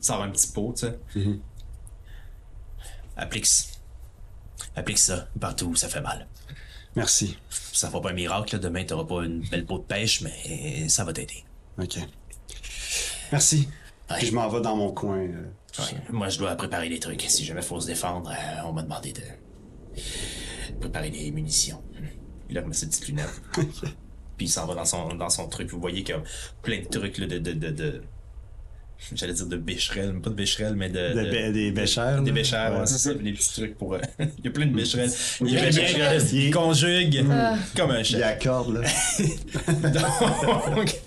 Il 0.00 0.04
sort 0.06 0.22
un 0.22 0.28
petit 0.30 0.46
pot, 0.52 0.74
tu 0.78 0.86
sais. 0.86 0.98
Mhm. 1.16 1.40
Applique. 3.16 3.46
Applique 4.76 4.98
ça 4.98 5.26
partout 5.40 5.66
où 5.66 5.74
ça 5.74 5.88
fait 5.88 6.00
mal. 6.00 6.26
Merci. 6.96 7.36
Ça 7.72 7.88
fera 7.88 8.00
pas 8.02 8.10
un 8.10 8.14
miracle, 8.14 8.54
là. 8.54 8.58
demain 8.60 8.84
t'auras 8.84 9.04
pas 9.04 9.24
une 9.24 9.40
belle 9.48 9.64
peau 9.66 9.78
de 9.78 9.84
pêche, 9.84 10.20
mais 10.22 10.88
ça 10.88 11.04
va 11.04 11.12
t'aider. 11.12 11.44
OK. 11.78 11.98
Merci. 13.32 13.68
Ouais. 14.10 14.16
Puis 14.18 14.26
je 14.28 14.34
m'en 14.34 14.48
vais 14.48 14.60
dans 14.60 14.76
mon 14.76 14.92
coin. 14.92 15.18
euh, 15.18 15.44
tout 15.72 15.82
Ouais. 15.82 15.88
ça. 15.88 15.96
Moi, 16.10 16.28
je 16.28 16.38
dois 16.38 16.54
préparer 16.56 16.88
des 16.88 16.98
trucs. 16.98 17.22
Si 17.28 17.44
jamais 17.44 17.62
faut 17.62 17.80
se 17.80 17.86
défendre, 17.86 18.30
euh, 18.30 18.62
on 18.66 18.72
m'a 18.72 18.82
demandé 18.82 19.12
de 19.12 19.22
préparer 20.80 21.10
des 21.10 21.30
munitions. 21.30 21.82
Il 22.48 22.58
a 22.58 22.62
remis 22.62 22.74
ses 22.74 22.88
petites 22.88 23.06
lunettes. 23.08 23.40
Puis 24.36 24.46
il 24.46 24.48
s'en 24.48 24.66
va 24.66 24.74
dans 24.74 24.84
son, 24.84 25.14
dans 25.14 25.28
son 25.30 25.46
truc. 25.48 25.70
Vous 25.70 25.80
voyez 25.80 26.02
qu'il 26.02 26.14
y 26.14 26.18
a 26.18 26.22
plein 26.62 26.80
de 26.80 26.86
trucs 26.88 27.18
là, 27.18 27.26
de, 27.26 27.38
de, 27.38 27.52
de, 27.52 27.70
de- 27.70 28.02
J'allais 29.14 29.32
dire 29.32 29.46
de 29.46 29.56
bécherelles, 29.56 30.12
mais 30.12 30.20
pas 30.20 30.28
de 30.28 30.34
bécherelles, 30.34 30.74
mais 30.74 30.90
de. 30.90 31.14
De 31.14 31.24
de- 31.24 31.30
bé- 31.30 31.52
des 31.52 31.70
béchères. 31.72 32.20
des 32.22 32.32
là. 32.32 32.70
ouais, 32.72 32.78
Ouais. 32.80 32.86
c'est 32.86 32.98
ça, 32.98 33.14
des 33.14 33.32
petits 33.32 33.52
trucs 33.52 33.78
pour. 33.78 33.94
euh, 33.94 33.98
il 34.18 34.44
y 34.44 34.48
a 34.48 34.50
plein 34.50 34.66
de 34.66 34.74
bécherelles. 34.74 35.10
Il, 35.40 35.46
Il 35.46 35.52
y 35.54 35.56
a 35.56 35.60
des 35.60 35.66
revient, 35.68 35.80
bécherelles. 35.80 36.34
il 36.34 36.50
conjugue 36.52 37.24
comme 37.76 37.90
un 37.92 37.98
Il 38.00 38.04
chef. 38.04 38.22
accorde, 38.22 38.74
là. 38.74 38.82
donc, 40.74 41.00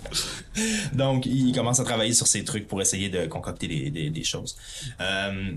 donc, 0.92 1.26
il 1.26 1.52
commence 1.54 1.80
à 1.80 1.84
travailler 1.84 2.12
sur 2.14 2.26
ces 2.26 2.44
trucs 2.44 2.66
pour 2.68 2.80
essayer 2.80 3.08
de 3.08 3.26
concocter 3.26 3.66
des, 3.68 3.90
des- 3.90 4.10
des 4.10 4.24
choses. 4.24 4.56
Euh, 5.00 5.52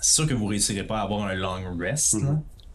c'est 0.00 0.14
sûr 0.14 0.26
que 0.26 0.34
vous 0.34 0.46
réussirez 0.46 0.84
pas 0.84 1.00
à 1.00 1.02
avoir 1.02 1.24
un 1.26 1.34
long 1.34 1.76
rest. 1.78 2.14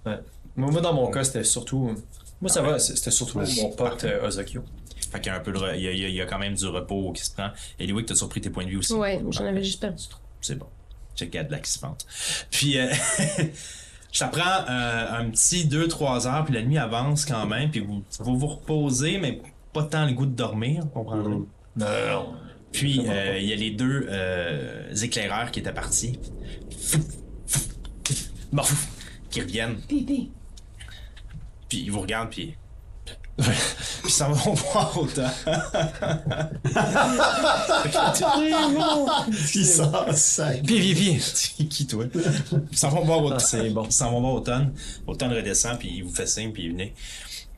Ouais. 0.06 0.18
Moi, 0.56 0.72
moi, 0.72 0.82
dans 0.82 0.94
mon 0.94 1.10
cas, 1.12 1.24
c'était 1.24 1.44
surtout. 1.44 1.96
Moi, 2.42 2.50
ça 2.50 2.62
va, 2.62 2.80
c'était 2.80 3.12
surtout 3.12 3.40
Ouais. 3.40 3.46
mon 3.62 3.72
pote 3.72 4.04
euh, 4.04 4.28
Ozokyo. 4.28 4.64
Fait 5.12 5.20
qu'il 5.20 5.32
y 5.32 5.36
a 5.36 5.38
un 5.38 5.42
peu 5.42 5.52
de 5.52 5.58
re- 5.58 5.76
il 5.76 5.82
y 5.84 5.88
a, 5.88 5.92
il 5.92 6.16
y 6.16 6.26
quand 6.28 6.40
même 6.40 6.54
du 6.56 6.66
repos 6.68 7.12
qui 7.14 7.24
se 7.24 7.32
prend. 7.32 7.50
Et 7.80 7.88
Louis, 7.88 8.06
t'as 8.06 8.16
surpris 8.16 8.42
tes 8.42 8.50
points 8.50 8.66
de 8.66 8.70
vue 8.70 8.78
aussi. 8.78 8.94
Ouais, 8.94 9.22
j'en 9.32 9.46
avais 9.46 9.64
juste 9.64 9.80
perdu 9.82 10.04
trop. 10.10 10.20
C'est 10.42 10.56
bon. 10.58 10.68
Check 11.16 11.32
de 11.32 11.52
la 11.52 11.60
qui 11.60 11.72
se 11.72 11.80
pente. 11.80 12.06
Puis, 12.52 12.78
euh, 12.78 12.92
ça 14.12 14.28
prend 14.28 14.66
euh, 14.70 15.20
un 15.20 15.30
petit 15.30 15.66
2-3 15.68 16.28
heures, 16.28 16.46
puis 16.46 16.54
la 16.54 16.62
nuit 16.62 16.78
avance 16.78 17.26
quand 17.26 17.46
même, 17.46 17.72
puis 17.72 17.80
vous 17.82 18.04
vous, 18.20 18.38
vous 18.38 18.48
reposez, 18.48 19.18
mais 19.18 19.42
pas 19.76 19.84
tant 19.84 20.06
le 20.06 20.14
goût 20.14 20.26
de 20.26 20.34
dormir, 20.34 20.84
comprendrez. 20.94 21.36
Mhm. 21.36 21.46
Non, 21.76 21.86
non. 22.10 22.34
Puis, 22.72 23.04
euh, 23.08 23.38
il 23.38 23.46
y 23.50 23.54
a 23.54 23.58
les 23.58 23.72
deux 23.72 24.08
euh, 24.10 24.94
éclaireurs 24.96 25.52
qui 25.52 25.60
étaient 25.60 25.74
partis. 25.74 26.18
Bon, 28.54 28.64
qui 29.30 29.42
reviennent, 29.42 29.76
Pipi. 29.82 30.32
puis 31.68 31.80
ils 31.80 31.92
vous 31.92 32.00
regardent, 32.00 32.30
puis. 32.30 32.56
puis 34.04 34.12
ça 34.12 34.30
va 34.30 34.34
voir 34.34 34.98
autant. 34.98 35.30
Puis 39.52 39.66
ça, 39.66 40.14
ça. 40.14 40.52
Puis, 40.66 40.94
puis, 40.94 41.20
puis. 41.20 41.68
Qui, 41.68 41.86
toi? 41.86 42.06
Ils 42.72 42.78
s'en 42.78 42.90
vont 42.92 43.04
voir 43.04 43.22
automne. 43.22 43.38
Ah, 43.42 43.46
c'est 43.46 43.70
bon. 43.72 43.84
Ils 43.84 43.92
s'en 43.92 44.12
vont 44.12 44.22
voir 44.22 44.36
automne. 44.36 44.74
Automne 45.06 45.34
redescend, 45.34 45.78
puis 45.78 45.96
il 45.98 46.04
vous 46.06 46.16
fait 46.16 46.28
signe, 46.28 46.54
puis 46.54 46.64
il 46.64 46.72
venez. 46.72 46.94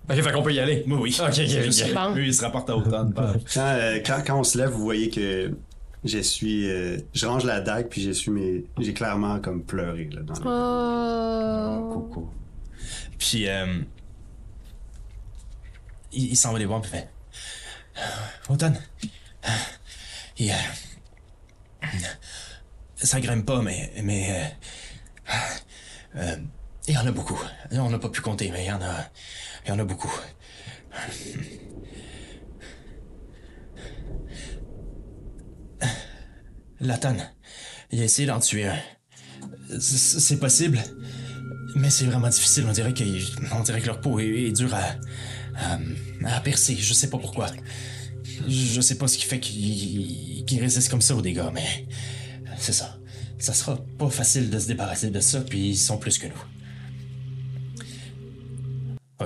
Ok, 0.09 0.21
fait 0.21 0.31
qu'on 0.31 0.41
peut 0.43 0.53
y 0.53 0.59
aller. 0.59 0.83
Oui, 0.87 0.97
oui. 1.01 1.17
Ok, 1.19 1.27
ok, 1.27 1.35
ok. 1.37 1.93
Bon. 1.93 2.15
Eux, 2.15 2.25
ils 2.25 2.33
se 2.33 2.41
rapportent 2.41 2.69
à 2.69 2.77
automne. 2.77 3.13
Quand, 3.53 3.61
euh, 3.61 3.99
quand, 4.05 4.23
quand 4.25 4.39
on 4.39 4.43
se 4.43 4.57
lève, 4.57 4.69
vous 4.69 4.83
voyez 4.83 5.09
que 5.09 5.51
je 6.05 6.19
suis. 6.19 6.69
euh, 6.69 6.97
je 7.13 7.25
range 7.25 7.43
la 7.43 7.59
dague, 7.59 7.87
puis 7.89 8.01
j'ai 8.01 8.13
su 8.13 8.29
mes. 8.31 8.63
J'ai 8.79 8.93
clairement 8.93 9.39
comme 9.39 9.63
pleuré, 9.63 10.09
là, 10.11 10.21
dans 10.21 10.33
le- 10.35 11.89
Oh. 11.89 11.93
Coucou. 11.93 12.29
Puis, 13.19 13.47
euh, 13.49 13.81
il, 16.13 16.31
il 16.31 16.35
s'en 16.37 16.53
va 16.53 16.59
les 16.59 16.65
voir, 16.65 16.81
puis 16.81 16.91
fait 16.91 17.09
Automne. 18.49 18.79
Il, 20.39 20.51
euh, 20.51 20.53
ça 22.95 23.19
grimpe 23.19 23.45
pas, 23.45 23.61
mais. 23.61 23.91
mais 24.03 24.51
euh, 25.29 25.35
euh, 26.17 26.35
il 26.87 26.93
y 26.93 26.97
en 26.97 27.05
a 27.05 27.11
beaucoup. 27.11 27.37
On 27.71 27.89
n'a 27.89 27.99
pas 27.99 28.07
pu 28.09 28.21
compter, 28.21 28.49
mais 28.51 28.63
il 28.63 28.67
y 28.67 28.71
en 28.71 28.81
a. 28.81 29.09
Il 29.67 29.71
y 29.71 29.73
en 29.73 29.79
a 29.79 29.83
beaucoup. 29.83 30.13
Latane. 36.79 37.29
Il 37.91 37.99
a 37.99 38.05
essayé 38.05 38.27
d'en 38.27 38.39
tuer 38.39 38.67
un. 38.67 38.79
C'est 39.77 40.39
possible. 40.39 40.81
Mais 41.75 41.89
c'est 41.89 42.05
vraiment 42.05 42.29
difficile. 42.29 42.63
On 42.65 42.71
dirait, 42.71 42.93
que, 42.93 43.03
on 43.53 43.59
dirait 43.59 43.81
que 43.81 43.87
leur 43.87 43.99
peau 43.99 44.19
est, 44.19 44.53
dure 44.53 44.73
à, 44.73 44.95
à, 46.25 46.39
percer. 46.39 46.77
Je 46.79 46.93
sais 46.93 47.09
pas 47.09 47.17
pourquoi. 47.17 47.47
Je 48.47 48.79
sais 48.79 48.97
pas 48.97 49.07
ce 49.07 49.17
qui 49.17 49.25
fait 49.25 49.41
qu'ils 49.41 50.61
résistent 50.61 50.89
comme 50.89 51.01
ça 51.01 51.13
aux 51.13 51.21
dégâts, 51.21 51.49
mais 51.53 51.85
c'est 52.57 52.71
ça. 52.71 52.97
Ça 53.37 53.53
sera 53.53 53.75
pas 53.97 54.09
facile 54.09 54.49
de 54.49 54.59
se 54.59 54.67
débarrasser 54.67 55.09
de 55.09 55.19
ça, 55.19 55.41
puis 55.41 55.71
ils 55.71 55.77
sont 55.77 55.97
plus 55.97 56.17
que 56.17 56.27
nous. 56.27 56.56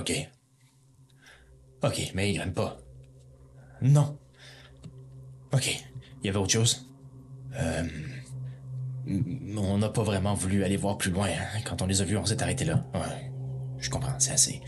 Ok. 0.02 0.12
Ok, 1.84 2.10
mais 2.12 2.32
ils 2.32 2.36
grimpent 2.36 2.56
pas. 2.56 2.76
Non. 3.80 4.18
Ok. 5.52 5.80
Il 6.20 6.26
y 6.26 6.28
avait 6.28 6.38
autre 6.38 6.50
chose? 6.50 6.90
Euh, 7.54 7.84
on 9.56 9.78
n'a 9.78 9.88
pas 9.90 10.02
vraiment 10.02 10.34
voulu 10.34 10.64
aller 10.64 10.76
voir 10.76 10.98
plus 10.98 11.12
loin. 11.12 11.28
hein. 11.28 11.60
Quand 11.64 11.82
on 11.82 11.86
les 11.86 12.00
a 12.00 12.04
vus, 12.04 12.16
on 12.16 12.26
s'est 12.26 12.42
arrêté 12.42 12.64
là. 12.64 12.84
Je 13.78 13.88
comprends, 13.90 14.18
c'est 14.18 14.32
assez. 14.32 14.60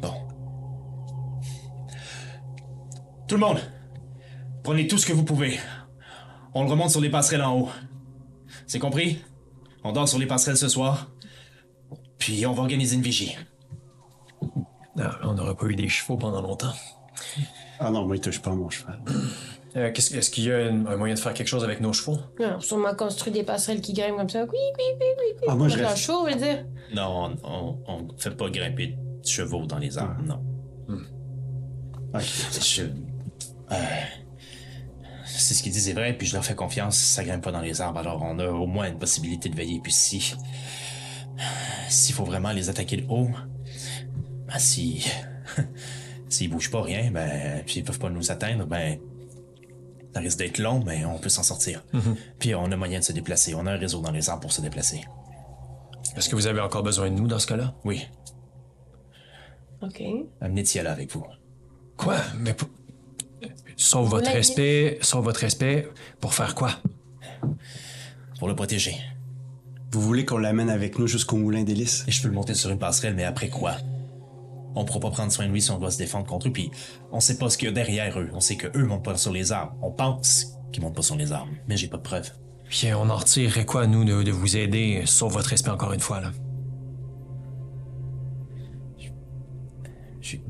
Bon. 0.00 0.14
Tout 3.26 3.34
le 3.34 3.40
monde, 3.40 3.58
prenez 4.62 4.86
tout 4.86 4.98
ce 4.98 5.06
que 5.06 5.12
vous 5.12 5.24
pouvez. 5.24 5.58
On 6.54 6.62
le 6.62 6.70
remonte 6.70 6.90
sur 6.90 7.00
les 7.00 7.10
passerelles 7.10 7.42
en 7.42 7.58
haut. 7.58 7.70
C'est 8.68 8.78
compris? 8.78 9.20
On 9.82 9.90
dort 9.90 10.08
sur 10.08 10.20
les 10.20 10.26
passerelles 10.26 10.58
ce 10.58 10.68
soir. 10.68 11.10
Puis 12.18 12.46
on 12.46 12.52
va 12.52 12.62
organiser 12.62 12.94
une 12.94 13.02
vigie. 13.02 13.36
Non, 14.96 15.10
on 15.22 15.34
n'aurait 15.34 15.54
pas 15.56 15.66
eu 15.66 15.74
des 15.76 15.88
chevaux 15.88 16.16
pendant 16.16 16.40
longtemps. 16.42 16.72
Ah 17.80 17.90
non, 17.90 18.06
moi, 18.06 18.16
il 18.16 18.20
touche 18.20 18.40
pas 18.40 18.50
à 18.52 18.54
mon 18.54 18.70
cheval. 18.70 19.00
Euh, 19.76 19.92
Est-ce 19.92 20.30
qu'il 20.30 20.44
y 20.44 20.52
a 20.52 20.58
un, 20.58 20.86
un 20.86 20.96
moyen 20.96 21.14
de 21.14 21.18
faire 21.18 21.34
quelque 21.34 21.48
chose 21.48 21.64
avec 21.64 21.80
nos 21.80 21.92
chevaux? 21.92 22.18
Non, 22.38 22.60
sûrement 22.60 22.94
construit 22.94 23.32
des 23.32 23.42
passerelles 23.42 23.80
qui 23.80 23.92
grimpent 23.92 24.16
comme 24.16 24.28
ça. 24.28 24.42
Oui, 24.44 24.48
oui, 24.52 24.84
oui, 25.00 25.06
oui, 25.18 25.24
oui. 25.40 25.46
Ah, 25.48 25.56
moi, 25.56 25.66
je 25.68 25.78
reste- 25.78 25.96
chaud, 25.96 26.26
je 26.28 26.34
veux 26.34 26.40
dire. 26.40 26.64
Non, 26.94 27.36
on, 27.42 27.48
on, 27.50 27.78
on 27.88 28.08
fait 28.18 28.30
pas 28.36 28.48
grimper 28.50 28.88
de 28.88 29.26
chevaux 29.28 29.66
dans 29.66 29.78
les 29.78 29.98
arbres, 29.98 30.22
non. 30.24 30.40
Ok. 32.14 32.22
Je. 32.62 32.82
euh, 33.72 33.76
c'est 35.26 35.54
ce 35.54 35.62
qu'ils 35.64 35.72
disent 35.72 35.88
est 35.88 35.94
vrai, 35.94 36.12
puis 36.16 36.28
je 36.28 36.34
leur 36.34 36.44
fais 36.44 36.54
confiance. 36.54 36.96
Ça 36.96 37.24
grimpe 37.24 37.42
pas 37.42 37.50
dans 37.50 37.60
les 37.60 37.80
arbres, 37.80 37.98
alors 37.98 38.22
on 38.22 38.38
a 38.38 38.46
au 38.46 38.66
moins 38.66 38.88
une 38.88 38.98
possibilité 39.00 39.48
de 39.48 39.56
veiller. 39.56 39.80
Puis 39.82 39.92
si. 39.92 40.34
S'il 41.88 42.14
faut 42.14 42.24
vraiment 42.24 42.52
les 42.52 42.68
attaquer 42.68 42.98
de 42.98 43.06
haut. 43.08 43.30
Ben 44.46 44.58
si. 44.58 45.06
S'ils 46.28 46.50
bougent 46.50 46.70
pas 46.70 46.82
rien, 46.82 47.10
ben. 47.10 47.62
Puis 47.64 47.76
ils 47.76 47.84
peuvent 47.84 47.98
pas 47.98 48.10
nous 48.10 48.30
atteindre, 48.30 48.66
ben. 48.66 48.98
Ça 50.14 50.20
risque 50.20 50.38
d'être 50.38 50.58
long, 50.58 50.82
mais 50.84 51.04
on 51.04 51.18
peut 51.18 51.28
s'en 51.28 51.42
sortir. 51.42 51.84
Puis 52.38 52.54
on 52.54 52.64
a 52.70 52.76
moyen 52.76 53.00
de 53.00 53.04
se 53.04 53.12
déplacer. 53.12 53.54
On 53.54 53.66
a 53.66 53.72
un 53.72 53.76
réseau 53.78 54.00
dans 54.00 54.12
les 54.12 54.28
arbres 54.30 54.42
pour 54.42 54.52
se 54.52 54.60
déplacer. 54.60 55.04
Est-ce 56.16 56.28
que 56.28 56.36
vous 56.36 56.46
avez 56.46 56.60
encore 56.60 56.84
besoin 56.84 57.10
de 57.10 57.16
nous 57.16 57.26
dans 57.26 57.40
ce 57.40 57.46
cas-là? 57.48 57.74
Oui, 57.84 58.06
OK. 59.82 60.02
amenez 60.40 60.62
Tiala 60.62 60.92
avec 60.92 61.10
vous. 61.12 61.26
Quoi? 61.96 62.16
Mais 62.38 62.54
pour... 62.54 62.68
Sauf 63.76 64.08
votre 64.08 64.26
l'avez- 64.26 64.38
respect, 64.38 64.98
sauf 65.02 65.24
votre 65.24 65.40
respect, 65.40 65.88
pour 66.20 66.32
faire 66.32 66.54
quoi? 66.54 66.70
Pour 68.38 68.46
le 68.48 68.54
protéger. 68.54 68.96
Vous 69.90 70.00
voulez 70.00 70.24
qu'on 70.24 70.38
l'amène 70.38 70.70
avec 70.70 70.98
nous 70.98 71.06
jusqu'au 71.08 71.36
moulin 71.36 71.64
d'hélice? 71.64 72.04
Et 72.06 72.12
je 72.12 72.22
peux 72.22 72.28
le 72.28 72.34
monter 72.34 72.54
sur 72.54 72.70
une 72.70 72.78
passerelle, 72.78 73.14
mais 73.14 73.24
après 73.24 73.48
quoi? 73.48 73.76
On 74.74 74.84
pourra 74.84 75.00
pas 75.00 75.10
prendre 75.10 75.30
soin 75.32 75.46
de 75.46 75.52
lui 75.52 75.62
si 75.62 75.70
on 75.70 75.78
doit 75.78 75.90
se 75.90 75.98
défendre 75.98 76.26
contre 76.26 76.48
eux, 76.48 76.52
puis 76.52 76.70
on 77.12 77.20
sait 77.20 77.38
pas 77.38 77.48
ce 77.50 77.56
qu'il 77.58 77.66
y 77.66 77.70
a 77.70 77.72
derrière 77.72 78.18
eux. 78.18 78.28
On 78.32 78.40
sait 78.40 78.56
que 78.56 78.66
eux 78.76 78.84
montent 78.84 79.04
pas 79.04 79.16
sur 79.16 79.32
les 79.32 79.52
arbres. 79.52 79.74
On 79.82 79.90
pense 79.92 80.56
qu'ils 80.72 80.82
montent 80.82 80.96
pas 80.96 81.02
sur 81.02 81.16
les 81.16 81.30
arbres, 81.32 81.52
mais 81.68 81.76
j'ai 81.76 81.86
pas 81.88 81.96
de 81.98 82.02
preuves. 82.02 82.32
Puis 82.68 82.88
euh, 82.88 82.98
on 82.98 83.08
en 83.10 83.16
retirerait 83.16 83.64
quoi, 83.66 83.86
nous, 83.86 84.04
de, 84.04 84.22
de 84.22 84.30
vous 84.32 84.56
aider, 84.56 85.00
euh, 85.02 85.06
sauf 85.06 85.32
votre 85.32 85.48
respect 85.50 85.70
encore 85.70 85.92
une 85.92 86.00
fois, 86.00 86.20
là? 86.20 86.32
J'ai- 90.20 90.42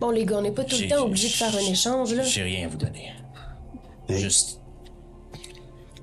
Bon, 0.00 0.10
les 0.10 0.26
gars, 0.26 0.38
on 0.38 0.42
n'est 0.42 0.50
pas 0.52 0.64
tout 0.64 0.76
J'ai- 0.76 0.84
le 0.88 0.90
temps 0.90 1.04
obligé 1.06 1.28
de 1.28 1.32
faire 1.32 1.54
un 1.54 1.70
échange, 1.70 2.12
là. 2.14 2.24
J'ai 2.24 2.42
rien 2.42 2.66
à 2.66 2.68
vous 2.68 2.76
donner. 2.76 3.12
Juste 4.08 4.60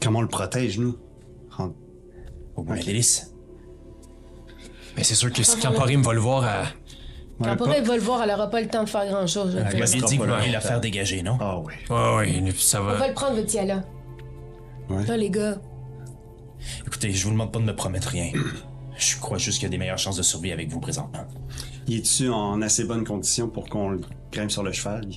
comment 0.02 0.20
on 0.20 0.24
le 0.24 0.28
protège, 0.28 0.80
nous? 0.80 0.98
Au 2.56 2.64
bout 2.64 2.74
de 2.76 2.80
l'hélice. 2.82 3.34
Mais 4.98 5.04
c'est 5.04 5.16
sûr 5.16 5.32
que 5.32 5.42
si 5.44 5.58
Camparim 5.60 6.02
va 6.02 6.14
le 6.14 6.20
voir 6.20 6.44
à... 6.44 6.64
Ouais, 7.42 7.56
Quand 7.58 7.72
elle 7.72 7.84
va 7.84 7.96
le 7.96 8.02
voir, 8.02 8.22
elle 8.24 8.32
aura 8.32 8.50
pas 8.50 8.62
le 8.62 8.68
temps 8.68 8.84
de 8.84 8.90
faire 8.90 9.06
grand-chose. 9.08 9.56
là. 9.56 9.62
Vous 9.64 9.78
m'aviez 9.78 9.88
sera 10.00 10.08
dit 10.08 10.16
que 10.16 10.20
pas 10.22 10.26
vous 10.28 10.32
là. 10.32 10.40
vouliez 10.40 10.52
la 10.52 10.62
faire 10.62 10.80
dégager, 10.82 11.24
non? 11.24 11.38
Ah 11.40 11.60
oui. 11.60 11.74
Ouais, 11.90 12.16
ouais, 12.42 12.52
ça 12.58 12.82
On 12.82 12.86
va 12.86 12.96
va. 12.96 13.08
le 13.08 13.14
prendre, 13.14 13.36
votre 13.36 13.48
Tiala. 13.48 13.84
Ouais. 14.90 15.06
Là, 15.06 15.18
les 15.18 15.30
gars. 15.30 15.56
Écoutez, 16.86 17.12
je 17.12 17.24
vous 17.26 17.32
demande 17.32 17.52
pas 17.52 17.60
de 17.60 17.64
me 17.66 17.76
promettre 17.76 18.10
rien. 18.10 18.32
Je 18.98 19.18
crois 19.20 19.40
juste 19.40 19.58
qu'il 19.58 19.64
y 19.64 19.66
a 19.68 19.70
des 19.72 19.80
meilleures 19.80 19.98
chances 19.98 20.18
de 20.18 20.22
survie 20.22 20.52
avec 20.52 20.70
vous 20.70 20.80
présentement. 20.80 21.26
Il 21.88 21.98
est-tu 21.98 22.30
en 22.30 22.62
assez 22.62 22.84
bonne 22.84 23.04
condition 23.04 23.48
pour 23.48 23.68
qu'on 23.68 23.90
le 23.90 24.02
grimpe 24.32 24.52
sur 24.52 24.62
le 24.62 24.72
cheval? 24.72 25.08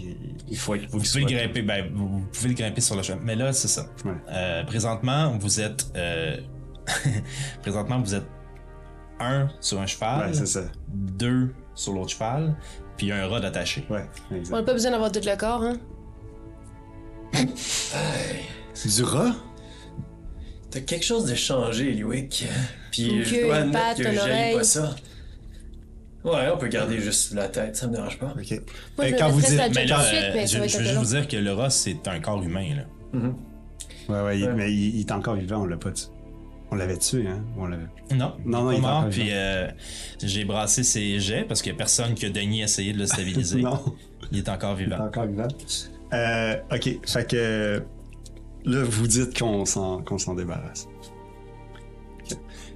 Il, 0.49 0.57
faut 0.57 0.75
être... 0.75 0.87
Vous 0.89 1.01
pouvez 1.01 1.21
le 1.21 1.27
grimper, 1.27 1.61
ben, 1.61 1.91
vous 1.95 2.23
pouvez 2.33 2.49
le 2.51 2.55
grimper 2.55 2.81
sur 2.81 2.97
le 2.97 3.03
chemin. 3.03 3.21
Mais 3.23 3.35
là, 3.35 3.53
c'est 3.53 3.69
ça. 3.69 3.87
Ouais. 4.07 4.13
Euh, 4.31 4.65
présentement, 4.65 5.37
vous 5.39 5.61
êtes. 5.61 5.87
euh, 5.97 6.39
présentement, 7.63 8.01
vous 8.01 8.15
êtes 8.15 8.25
un 9.21 9.49
sur 9.61 9.79
un 9.81 9.87
cheval, 9.87 10.29
Ouais, 10.29 10.35
c'est 10.35 10.47
ça. 10.47 10.63
deux 10.89 11.53
sur 11.75 11.93
l'autre 11.93 12.11
cheval, 12.11 12.55
puis 12.97 13.11
un 13.13 13.27
rod 13.27 13.45
attaché. 13.45 13.85
Ouais, 13.91 14.05
On 14.51 14.57
n'a 14.57 14.63
pas 14.63 14.73
besoin 14.73 14.91
d'avoir 14.93 15.11
tout 15.13 15.21
le 15.25 15.37
corps, 15.37 15.63
hein? 15.63 15.77
Du 18.85 19.03
rat? 19.03 19.33
T'as 20.71 20.81
quelque 20.81 21.05
chose 21.05 21.25
de 21.27 21.35
changé, 21.35 21.91
Eliwick. 21.91 22.47
Puis 22.91 23.09
Une 23.09 23.25
je 23.25 23.35
queue, 23.35 23.47
dois 23.47 23.57
une 23.59 23.63
admettre 23.63 23.85
patte, 23.87 23.97
que 23.99 24.03
une 24.03 24.15
j'aille 24.15 24.21
oreille. 24.21 24.57
pas 24.57 24.65
ça. 24.65 24.97
Ouais, 26.25 26.49
on 26.53 26.59
peut 26.59 26.69
garder 26.69 27.01
juste 27.01 27.33
la 27.35 27.49
tête, 27.49 27.77
ça 27.77 27.87
me 27.87 27.93
dérange 27.95 28.19
pas. 28.19 28.27
OK. 28.37 28.51
Moi, 28.51 29.07
Euh, 29.07 29.09
je 29.09 29.13
me 29.15 29.19
quand 29.19 29.29
vous 29.31 29.41
dites- 29.41 29.51
Mais 29.75 29.87
job 29.87 29.99
là, 29.99 29.99
tout 29.99 30.03
de 30.03 30.07
suite, 30.07 30.25
euh, 30.25 30.31
mais 30.35 30.47
ça 30.47 30.53
je, 30.55 30.59
va 30.59 30.67
je 30.67 30.75
être 30.75 30.79
veux 30.81 30.85
juste 30.89 30.99
vous 30.99 31.05
dire 31.15 31.29
que 31.29 31.37
le 31.37 31.53
rat, 31.53 31.71
c'est 31.71 32.09
un 32.09 32.21
corps 32.21 32.43
humain. 32.43 32.67
Là. 32.77 33.21
Ouais, 34.09 34.23
ouais, 34.23 34.39
il- 34.41 34.51
mais 34.51 34.73
il, 34.73 34.97
il 34.97 35.01
est 35.01 35.13
encore 35.13 35.35
vivant, 35.37 35.63
on 35.63 35.67
l'a 35.67 35.77
pas 35.77 35.93
tué. 35.93 36.07
On 36.75 36.77
l'avait 36.77 36.99
tué, 36.99 37.25
hein? 37.29 37.45
On 37.57 37.67
l'avait... 37.67 37.85
Non, 38.17 38.33
Non, 38.45 38.65
non, 38.65 38.73
il 38.73 38.79
est 38.79 38.81
mort. 38.81 39.07
Puis 39.09 39.23
vivant. 39.23 39.35
euh, 39.37 39.71
j'ai 40.21 40.45
brassé 40.45 40.83
ses 40.83 41.21
jets 41.21 41.45
parce 41.45 41.63
qu'il 41.63 41.71
n'y 41.71 41.77
a 41.77 41.79
personne 41.79 42.15
qui 42.15 42.27
a 42.27 42.31
daigné 42.31 42.65
essayer 42.65 42.93
de 42.93 42.99
le 42.99 43.07
stabiliser. 43.07 43.63
non, 43.63 43.79
Il 44.33 44.39
est 44.39 44.49
encore 44.49 44.75
il 44.81 44.83
est 44.83 44.85
vivant. 44.87 45.05
encore 45.07 45.27
vivant. 45.27 45.47
Euh, 46.13 46.57
OK, 46.73 46.99
fait 47.09 47.31
que... 47.31 47.81
Là, 48.65 48.83
vous 48.83 49.07
dites 49.07 49.39
qu'on 49.39 49.65
s'en, 49.65 50.03
qu'on 50.03 50.19
s'en 50.19 50.35
débarrasse. 50.35 50.89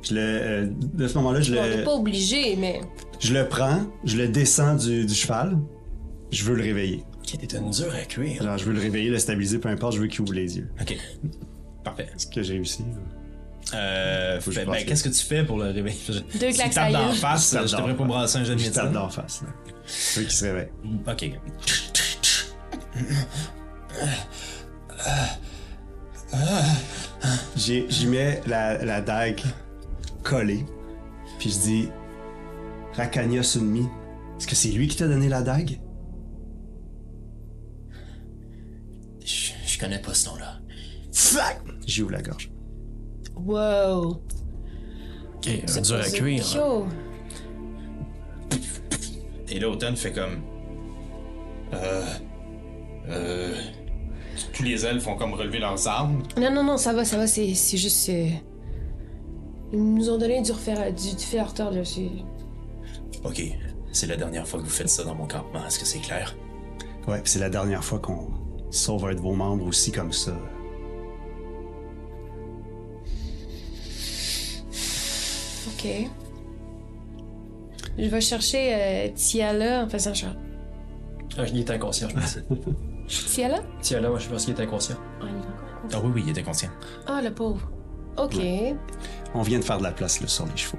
Je 0.03 0.15
le... 0.15 0.21
euh, 0.21 0.67
de 0.95 1.09
ce 1.09 1.15
moment-là, 1.19 1.41
je 1.41 1.53
Bon, 1.55 1.61
on 1.61 1.65
n'est 1.69 1.77
le... 1.79 1.83
pas 1.85 1.95
obligé, 1.95 2.55
mais. 2.55 2.81
Je 3.19 3.35
le 3.35 3.49
prends, 3.49 3.81
je 4.05 4.17
le 4.17 4.29
descends 4.29 4.77
du, 4.77 5.07
du 5.07 5.15
cheval, 5.15 5.59
je 6.31 6.45
veux 6.45 6.55
le 6.55 6.63
réveiller. 6.63 7.03
Qui 7.25 7.35
était 7.35 7.57
une 7.57 7.71
dure 7.71 7.93
à 7.93 8.05
cuire. 8.05 8.45
Genre, 8.45 8.59
je 8.59 8.65
veux 8.65 8.73
le 8.75 8.81
réveiller, 8.81 9.11
le 9.11 9.19
stabiliser, 9.19 9.59
peu 9.59 9.69
importe, 9.71 9.97
je 9.97 10.01
veux 10.03 10.07
qu'il 10.07 10.21
ouvre 10.21 10.35
les 10.35 10.57
yeux. 10.59 10.71
Ok. 10.81 10.97
Parfait. 11.83 12.07
Est-ce 12.15 12.27
que 12.29 12.43
j'ai 12.43 12.55
réussi? 12.55 12.85
Euh, 13.75 14.41
Faut 14.41 14.51
que 14.51 14.57
je 14.57 14.61
ben, 14.65 14.73
ben, 14.73 14.85
qu'est-ce 14.87 15.05
que 15.05 15.09
tu 15.11 15.23
fais 15.25 15.45
pour 15.45 15.59
le 15.59 15.67
réveiller? 15.67 15.99
Deux 16.41 16.51
si 16.53 16.57
claques 16.59 16.75
la 16.75 16.91
gueule. 16.91 17.15
face, 17.15 17.55
Je 17.67 17.77
devrais 17.77 17.95
pas 17.97 18.05
brasser 18.05 18.39
un 18.39 18.45
jet 18.45 18.55
de 18.55 18.61
Je 18.61 18.71
tape 18.71 18.85
médecine. 18.85 18.93
d'en 18.93 19.09
face, 19.11 19.43
veux 20.17 20.23
qu'il 20.23 20.31
se 20.33 20.45
réveille. 20.47 20.69
Ok. 21.07 21.31
J'ai- 27.57 27.87
J'y 27.89 28.07
mets 28.07 28.41
la, 28.47 28.83
la 28.85 29.01
dague 29.01 29.41
collée, 30.23 30.65
puis 31.39 31.51
je 31.51 31.59
dis 31.59 31.89
Rakanya 32.95 33.43
Sunmi, 33.43 33.87
est-ce 34.39 34.47
que 34.47 34.55
c'est 34.55 34.69
lui 34.71 34.89
qui 34.89 34.97
t'a 34.97 35.09
donné 35.09 35.29
la 35.29 35.43
dague? 35.43 35.79
Je, 39.25 39.51
je 39.67 39.79
connais 39.79 39.99
pas 40.01 40.15
ce 40.15 40.29
nom-là. 40.29 40.61
Fuck! 41.13 41.59
J'y 41.87 42.03
ouvre 42.03 42.13
la 42.13 42.23
gorge. 42.23 42.51
Wow. 43.45 44.21
Ok, 45.37 45.47
une 45.47 45.83
dure 45.83 45.97
à 45.99 46.11
cuire. 46.11 46.45
hein. 46.57 46.87
Et 49.51 49.59
là, 49.61 49.69
Automne 49.71 49.97
fait 49.97 50.13
comme. 50.13 50.41
Euh. 51.73 52.05
Euh. 53.09 53.55
Tous 54.53 54.63
les 54.63 54.85
elfes 54.85 55.03
font 55.05 55.17
comme 55.17 55.35
relever 55.35 55.59
leurs 55.59 55.87
armes. 55.89 56.23
Non, 56.37 56.53
non, 56.53 56.63
non, 56.65 56.77
ça 56.77 56.93
va, 56.93 57.05
ça 57.05 57.17
va, 57.17 57.27
c'est 57.27 57.55
c'est 57.55 57.77
juste. 57.77 58.09
euh, 58.09 58.29
Ils 59.73 59.95
nous 59.95 60.11
ont 60.11 60.19
donné 60.19 60.43
du, 60.43 60.53
refaire, 60.53 60.93
du, 60.93 61.15
du 61.15 61.23
fil 61.25 61.39
à 61.39 61.45
retordre, 61.45 61.85
c'est- 61.85 62.11
Ok. 63.25 63.43
C'est 63.93 64.07
la 64.07 64.17
dernière 64.17 64.47
fois 64.47 64.61
que 64.61 64.65
vous 64.65 64.71
faites 64.71 64.89
ça 64.89 65.03
dans 65.03 65.15
mon 65.15 65.27
campement. 65.27 65.65
Est-ce 65.67 65.79
que 65.79 65.87
c'est 65.87 65.99
clair? 66.01 66.37
Ouais, 67.07 67.21
puis 67.23 67.31
c'est 67.33 67.39
la 67.39 67.49
dernière 67.51 67.83
fois 67.83 67.99
qu'on 67.99 68.29
sauve 68.71 69.07
un 69.07 69.15
de 69.15 69.21
vos 69.21 69.33
membres 69.33 69.65
aussi 69.67 69.91
comme 69.93 70.13
ça. 70.13 70.37
Ok. 75.79 75.89
Je 77.99 78.09
vais 78.09 78.21
chercher 78.21 78.75
euh, 78.75 79.09
Tiala 79.15 79.85
en 79.85 79.89
faisant 79.89 80.15
genre. 80.15 80.35
Ah, 81.37 81.43
il 81.53 81.59
est 81.61 81.71
inconscient, 81.71 82.09
je 82.09 82.15
pense. 82.15 82.39
Tiala? 83.33 83.57
Là, 84.01 84.09
moi, 84.09 84.19
je 84.19 84.29
pense 84.29 84.45
qu'il 84.45 84.55
est 84.55 84.61
inconscient. 84.61 84.97
Ah, 85.21 85.25
il 85.25 85.29
est 85.29 85.39
encore 85.39 85.81
con. 85.83 85.89
Ah 85.95 86.01
oui, 86.05 86.11
oui, 86.17 86.23
il 86.27 86.31
était 86.31 86.43
conscient. 86.43 86.71
Ah, 87.07 87.21
le 87.23 87.31
pauvre. 87.33 87.71
Ok. 88.17 88.37
On 89.35 89.43
vient 89.43 89.59
de 89.59 89.65
faire 89.65 89.79
de 89.79 89.83
la 89.85 89.93
place 89.93 90.21
là, 90.21 90.27
sur 90.27 90.47
les 90.47 90.57
chevaux. 90.57 90.79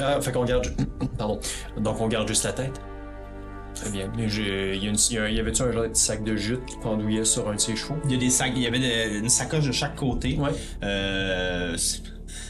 Ah, 0.00 0.20
fait 0.20 0.32
qu'on 0.32 0.44
garde. 0.44 0.66
Pardon. 1.18 1.38
Donc, 1.78 2.00
on 2.00 2.08
garde 2.08 2.26
juste 2.28 2.44
la 2.44 2.52
tête. 2.52 2.80
Très 3.74 3.90
bien. 3.90 4.10
Il 4.18 4.20
y, 4.24 4.86
une- 4.86 5.38
avait-tu 5.40 5.62
un 5.62 5.72
genre 5.72 5.82
de 5.84 5.88
petit 5.88 6.02
sac 6.02 6.22
de 6.24 6.36
jute 6.36 6.64
qui 6.66 6.76
pendouillait 6.78 7.24
sur 7.24 7.48
un 7.48 7.54
de 7.54 7.60
ses 7.60 7.74
chevaux? 7.76 7.96
Il 8.04 8.12
y 8.12 8.14
a 8.14 8.18
des 8.18 8.30
sacs, 8.30 8.52
il 8.54 8.62
y 8.62 8.66
avait 8.66 8.78
de- 8.78 9.18
une 9.20 9.28
sacoche 9.28 9.66
de 9.66 9.72
chaque 9.72 9.96
côté. 9.96 10.36
Ouais. 10.38 10.50
Euh. 10.82 11.76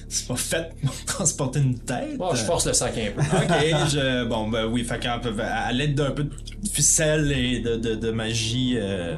C'est 0.08 0.28
pas 0.28 0.36
fait 0.36 0.74
pour 0.82 0.94
transporter 1.06 1.60
une 1.60 1.78
tête. 1.78 2.16
Bon, 2.18 2.34
je 2.34 2.44
force 2.44 2.66
le 2.66 2.72
sac 2.72 2.96
un 2.98 3.10
peu. 3.12 3.20
Ok, 3.36 3.88
je, 3.90 4.24
bon, 4.24 4.48
ben 4.48 4.66
oui, 4.66 4.84
fait 4.84 4.98
qu'à 4.98 5.14
à 5.14 5.72
l'aide 5.72 5.94
d'un 5.94 6.10
peu 6.10 6.24
de 6.24 6.34
ficelle 6.70 7.32
et 7.32 7.60
de, 7.60 7.76
de, 7.76 7.94
de 7.94 8.10
magie, 8.10 8.76
euh, 8.76 9.16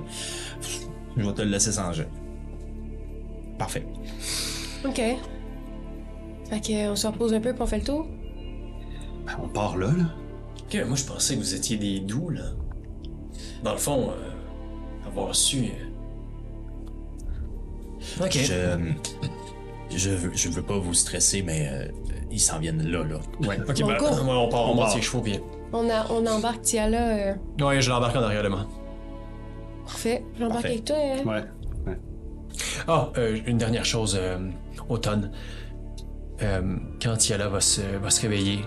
je 1.16 1.22
vais 1.22 1.32
te 1.32 1.42
le 1.42 1.50
laisser 1.50 1.72
sans. 1.72 1.92
Parfait. 3.58 3.86
Ok. 4.84 4.96
Fait 6.50 6.60
que, 6.60 6.90
on 6.90 6.96
se 6.96 7.06
repose 7.06 7.32
un 7.34 7.40
peu 7.40 7.52
puis 7.52 7.62
on 7.62 7.66
fait 7.66 7.78
le 7.78 7.84
tour. 7.84 8.06
Ben, 9.26 9.32
on 9.42 9.48
part 9.48 9.76
là, 9.76 9.86
là. 9.88 10.04
Ok, 10.62 10.86
moi, 10.86 10.96
je 10.96 11.04
pensais 11.04 11.34
que 11.34 11.40
vous 11.40 11.54
étiez 11.54 11.76
des 11.76 12.00
doux, 12.00 12.30
là. 12.30 12.42
Dans 13.62 13.72
le 13.72 13.78
fond, 13.78 14.10
euh, 14.10 15.08
avoir 15.08 15.34
su. 15.34 15.64
euh, 15.64 15.90
Ok. 18.24 18.32
Je, 18.32 18.76
je, 19.94 20.10
veux, 20.10 20.30
je 20.34 20.48
veux 20.48 20.62
pas 20.62 20.78
vous 20.78 20.94
stresser, 20.94 21.42
mais 21.42 21.68
euh, 21.70 21.88
ils 22.30 22.40
s'en 22.40 22.58
viennent 22.58 22.82
là, 22.88 23.02
là. 23.04 23.16
Ouais. 23.46 23.58
Ok, 23.68 23.80
Bon, 23.80 23.86
ben, 23.88 23.98
go. 23.98 24.06
ouais, 24.06 24.12
on 24.30 24.48
part, 24.48 24.66
on, 24.68 24.72
On 24.72 24.76
part. 24.78 24.90
ses 24.92 25.02
chevaux, 25.02 25.20
bien. 25.20 25.38
On, 25.72 25.88
a, 25.90 26.06
on 26.10 26.24
embarque 26.26 26.62
Tiala. 26.62 27.08
euh, 27.16 27.34
Ouais, 27.60 27.80
je 27.80 27.90
l'embarque 27.90 28.16
en 28.16 28.22
arrière 28.22 28.42
de 28.42 28.48
moi. 28.48 28.66
Parfait. 29.86 30.24
J'embarque 30.38 30.64
avec 30.64 30.84
toi. 30.84 30.96
hein? 30.98 31.22
Ouais. 31.26 31.44
ouais. 31.92 31.98
Ah, 32.88 33.10
euh, 33.18 33.38
une 33.46 33.58
dernière 33.58 33.84
chose, 33.84 34.16
euh, 34.20 34.38
Automne. 34.88 35.30
Euh, 36.42 36.76
quand 37.02 37.16
Tiala 37.16 37.48
va 37.48 37.60
se, 37.60 37.80
va 38.02 38.10
se 38.10 38.20
réveiller, 38.22 38.60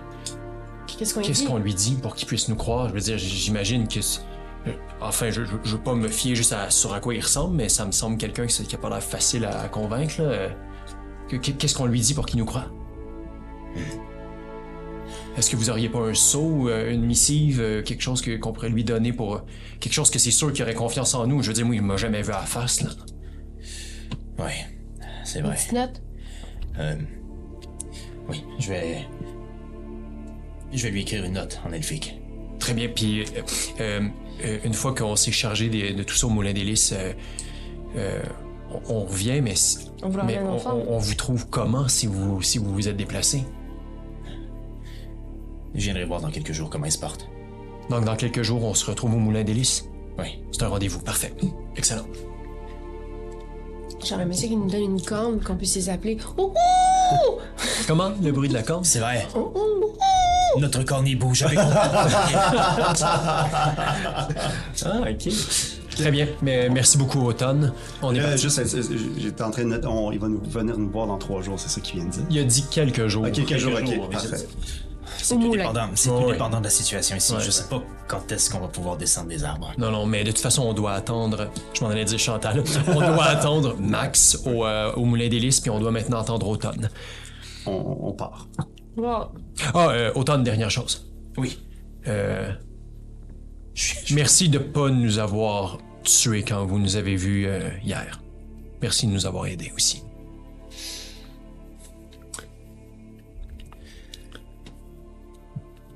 Qu'est-ce 0.98 1.14
qu'on 1.14 1.20
lui 1.20 1.28
qu'est-ce 1.28 1.42
dit? 1.42 1.48
qu'on 1.48 1.58
lui 1.58 1.74
dit 1.74 1.96
pour 2.02 2.16
qu'il 2.16 2.28
puisse 2.28 2.48
nous 2.48 2.56
croire? 2.56 2.88
Je 2.90 2.94
veux 2.94 3.00
dire, 3.02 3.18
j'imagine 3.18 3.88
que... 3.88 4.02
c'est- 4.02 4.22
Enfin, 5.00 5.30
je, 5.30 5.46
je, 5.46 5.52
je 5.64 5.72
veux 5.76 5.82
pas 5.82 5.94
me 5.94 6.08
fier 6.10 6.34
juste 6.36 6.52
à 6.54 6.70
sur 6.70 6.94
à 6.94 7.00
quoi 7.00 7.14
il 7.14 7.22
ressemble, 7.22 7.56
mais 7.56 7.70
ça 7.70 7.86
me 7.86 7.92
semble 7.92 8.18
quelqu'un 8.18 8.48
qui 8.48 8.64
qui 8.64 8.76
a 8.76 8.78
pas 8.78 8.90
l'air 8.90 9.02
facile 9.04 9.46
à 9.46 9.68
convaincre. 9.70 10.22
là. 10.22 10.50
Que- 11.30 11.36
que- 11.38 11.52
Qu'est-ce 11.52 11.76
qu'on 11.76 11.86
lui 11.86 12.00
dit 12.02 12.14
pour 12.14 12.26
qu'il 12.26 12.40
nous 12.40 12.46
croie? 12.46 12.66
Est-ce 15.38 15.50
que 15.52 15.56
vous 15.56 15.70
auriez 15.70 15.88
pas 15.90 16.00
un 16.00 16.14
sceau, 16.16 16.68
euh, 16.68 16.92
une 16.92 17.06
missive, 17.06 17.60
euh, 17.62 17.84
quelque 17.84 18.02
chose 18.02 18.24
qu'on 18.42 18.52
pourrait 18.54 18.70
lui 18.70 18.84
donner 18.84 19.14
pour... 19.14 19.36
euh, 19.36 19.40
quelque 19.80 19.94
chose 19.94 20.10
que 20.10 20.18
c'est 20.18 20.32
sûr 20.32 20.52
qu'il 20.52 20.64
aurait 20.64 20.74
confiance 20.74 21.14
en 21.14 21.28
nous? 21.28 21.44
Je 21.44 21.50
veux 21.50 21.54
dire, 21.54 21.66
moi, 21.66 21.76
il 21.76 21.82
m'a 21.84 21.96
jamais 21.98 22.22
vu 22.24 22.32
à 22.32 22.40
la 22.40 22.46
face, 22.46 22.82
là. 22.82 22.90
Ouais, 24.40 24.66
c'est 25.24 25.40
Une 25.40 25.46
vrai. 25.46 25.56
petite 25.56 25.74
note? 25.74 26.02
Euh, 26.80 26.96
oui, 28.30 28.44
je 28.60 28.70
vais. 28.70 28.98
Je 30.74 30.84
vais 30.84 30.90
lui 30.92 31.02
écrire 31.02 31.24
une 31.24 31.34
note 31.34 31.60
en 31.68 31.72
elfique. 31.72 32.20
Très 32.60 32.74
bien. 32.74 32.88
Puis, 32.90 33.22
euh, 33.22 33.26
euh, 33.80 34.02
euh, 34.44 34.58
une 34.66 34.74
fois 34.74 34.94
qu'on 34.94 35.16
s'est 35.16 35.32
chargé 35.32 35.70
de, 35.70 36.04
tout 36.04 36.16
ça 36.16 36.28
au 36.28 36.30
Moulin 36.30 36.54
des 36.54 36.64
Lys, 36.64 36.94
euh, 36.94 37.14
euh, 37.96 38.22
on, 38.90 38.96
on 38.96 39.06
revient, 39.06 39.40
mais, 39.42 39.54
On 40.04 40.10
vous 40.10 40.20
mais 40.24 40.40
on, 40.40 40.58
on- 40.58 40.86
on 40.96 40.98
vous 41.00 41.14
trouve 41.16 41.48
comment 41.50 41.88
si 41.88 42.06
vous 42.08 42.42
si 42.42 42.58
vous 42.60 42.72
vous 42.74 42.88
êtes 42.88 42.98
déplacé? 42.98 43.44
Je 45.74 45.82
viendrai 45.84 46.06
voir 46.06 46.22
dans 46.22 46.30
quelques 46.32 46.54
jours 46.54 46.70
comment 46.70 46.86
il 46.86 46.92
se 46.92 47.00
porte. 47.00 47.28
Donc, 47.90 48.04
dans 48.06 48.16
quelques 48.16 48.42
jours, 48.42 48.64
on 48.64 48.74
se 48.74 48.86
retrouve 48.86 49.14
au 49.16 49.18
Moulin 49.18 49.44
des 49.44 49.54
Lys. 49.54 49.86
Oui. 50.20 50.40
C'est 50.52 50.64
un 50.64 50.68
rendez-vous. 50.70 51.00
Parfait. 51.00 51.34
Excellent. 51.76 52.06
J'aurais 54.06 54.24
aimé 54.24 54.34
ça 54.36 54.48
qu'ils 54.48 54.60
nous 54.60 54.70
donnent 54.70 54.82
une 54.82 55.02
corne, 55.02 55.40
qu'on 55.42 55.56
puisse 55.56 55.76
les 55.76 55.90
appeler. 55.90 56.18
Oh, 56.38 56.54
oh! 56.56 57.40
Comment? 57.88 58.12
Le 58.22 58.32
bruit 58.32 58.50
de 58.50 58.54
la 58.54 58.64
corde 58.64 58.86
C'est 58.86 59.00
vrai. 59.00 59.26
Oh, 59.36 59.52
oh, 59.56 59.96
oh! 60.56 60.60
Notre 60.60 60.84
corne, 60.84 61.08
il 61.08 61.18
bouge 61.18 61.44
avec. 61.44 61.58
Ah, 64.86 65.02
ok. 65.10 65.34
Très 65.98 66.12
bien. 66.12 66.28
Mais 66.42 66.70
merci 66.70 66.98
beaucoup, 66.98 67.22
Automne. 67.26 67.74
On 68.02 68.14
est 68.14 68.20
Euh, 68.20 68.24
parti. 68.30 68.42
juste, 68.44 68.60
euh, 68.60 68.82
j'étais 69.18 69.42
en 69.44 69.52
train 69.52 69.64
de 69.64 69.70
noter, 69.70 69.88
on- 69.88 70.12
il 70.12 70.20
va 70.20 70.28
nous 70.28 70.42
venir 70.44 70.78
nous 70.78 70.90
voir 70.90 71.08
dans 71.08 71.18
trois 71.18 71.42
jours, 71.42 71.60
c'est 71.60 71.70
ça 71.70 71.82
qu'il 71.82 71.96
vient 72.00 72.06
de 72.06 72.12
dire. 72.12 72.24
Il 72.30 72.40
a 72.40 72.44
dit 72.44 72.66
quelques 72.70 73.08
jours. 73.08 73.24
Ok, 73.26 73.32
quelques 73.34 73.58
jours, 73.58 73.78
jours, 73.78 74.06
ok. 74.06 74.12
Parfait. 74.12 74.38
C'est 75.20 75.36
tout 75.36 75.52
dépendant, 75.52 75.88
c'est 75.96 76.10
tout 76.10 76.16
ouais. 76.16 76.34
dépendant 76.34 76.60
de 76.60 76.66
la 76.66 76.70
situation 76.70 77.16
ici. 77.16 77.34
Ouais. 77.34 77.40
Je 77.42 77.50
sais 77.50 77.64
pas 77.70 77.82
quand 78.08 78.32
est-ce 78.32 78.50
qu'on 78.52 78.60
va 78.60 78.68
pouvoir 78.68 78.98
descendre 78.98 79.30
des 79.30 79.44
arbres. 79.44 79.72
Non, 79.78 79.90
non, 79.90 80.06
mais 80.06 80.24
de 80.24 80.32
toute 80.32 80.40
façon, 80.40 80.64
on 80.64 80.74
doit 80.74 80.94
attendre. 80.94 81.50
Je 81.74 81.84
m'en 81.84 81.90
allais 81.90 82.06
dire 82.06 82.20
Chantal. 82.20 82.64
On 82.88 82.94
doit 83.00 83.24
attendre 83.26 83.76
Max 83.80 84.40
au, 84.46 84.66
euh, 84.66 84.92
au 84.94 85.06
Moulin 85.06 85.28
des 85.28 85.40
Lys, 85.40 85.60
puis 85.60 85.70
on 85.72 85.80
doit 85.80 85.92
maintenant 85.92 86.20
attendre 86.22 86.48
Automne. 86.48 86.90
On, 87.66 87.98
on 88.02 88.12
part. 88.14 88.48
Wow. 88.96 89.30
Ah, 89.74 89.88
euh, 89.90 90.12
Automne, 90.16 90.44
dernière 90.44 90.70
chose. 90.70 91.10
Oui. 91.38 91.60
Euh, 92.08 92.52
merci 94.12 94.50
de 94.50 94.60
pas 94.60 94.90
nous 94.90 95.20
avoir 95.20 95.78
tués 96.08 96.44
quand 96.44 96.66
vous 96.66 96.80
nous 96.80 96.96
avez 96.96 97.16
vus 97.16 97.46
euh, 97.48 97.70
hier. 97.84 98.22
Merci 98.82 99.08
de 99.08 99.12
nous 99.12 99.26
avoir 99.26 99.46
aidés 99.48 99.72
aussi. 99.76 100.04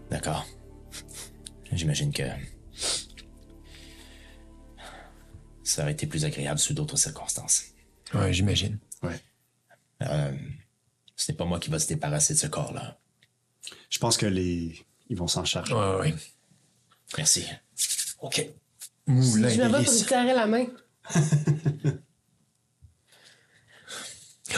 D'accord. 0.09 0.45
J'imagine 1.72 2.12
que 2.12 2.24
ça 5.64 5.84
aurait 5.84 5.93
été 5.93 6.05
plus 6.05 6.26
agréable 6.26 6.59
sous 6.59 6.74
d'autres 6.74 6.97
circonstances. 6.97 7.64
Ouais, 8.14 8.34
j'imagine. 8.34 8.78
Ouais. 9.03 9.18
Euh, 10.01 10.36
ce 11.16 11.32
n'est 11.32 11.38
pas 11.38 11.45
moi 11.45 11.59
qui 11.59 11.70
va 11.70 11.80
se 11.80 11.88
débarrasser 11.88 12.34
de 12.34 12.39
ce 12.39 12.47
corps-là. 12.47 12.99
Je 13.89 13.99
pense 13.99 14.18
que 14.18 14.26
les. 14.26 14.86
Ils 15.09 15.18
vont 15.18 15.28
s'en 15.28 15.45
charger. 15.45 15.74
Ouais, 15.74 15.95
ouais. 15.99 16.16
Merci. 17.18 17.45
OK. 18.22 18.45
Moulin 19.12 19.49
Je 19.49 19.55
des 19.55 19.62
vais 19.62 19.70
pas 19.70 19.82
pour 19.82 19.91
lui 19.91 19.99
serrer 19.99 20.34
la 20.34 20.47
main. 20.47 20.66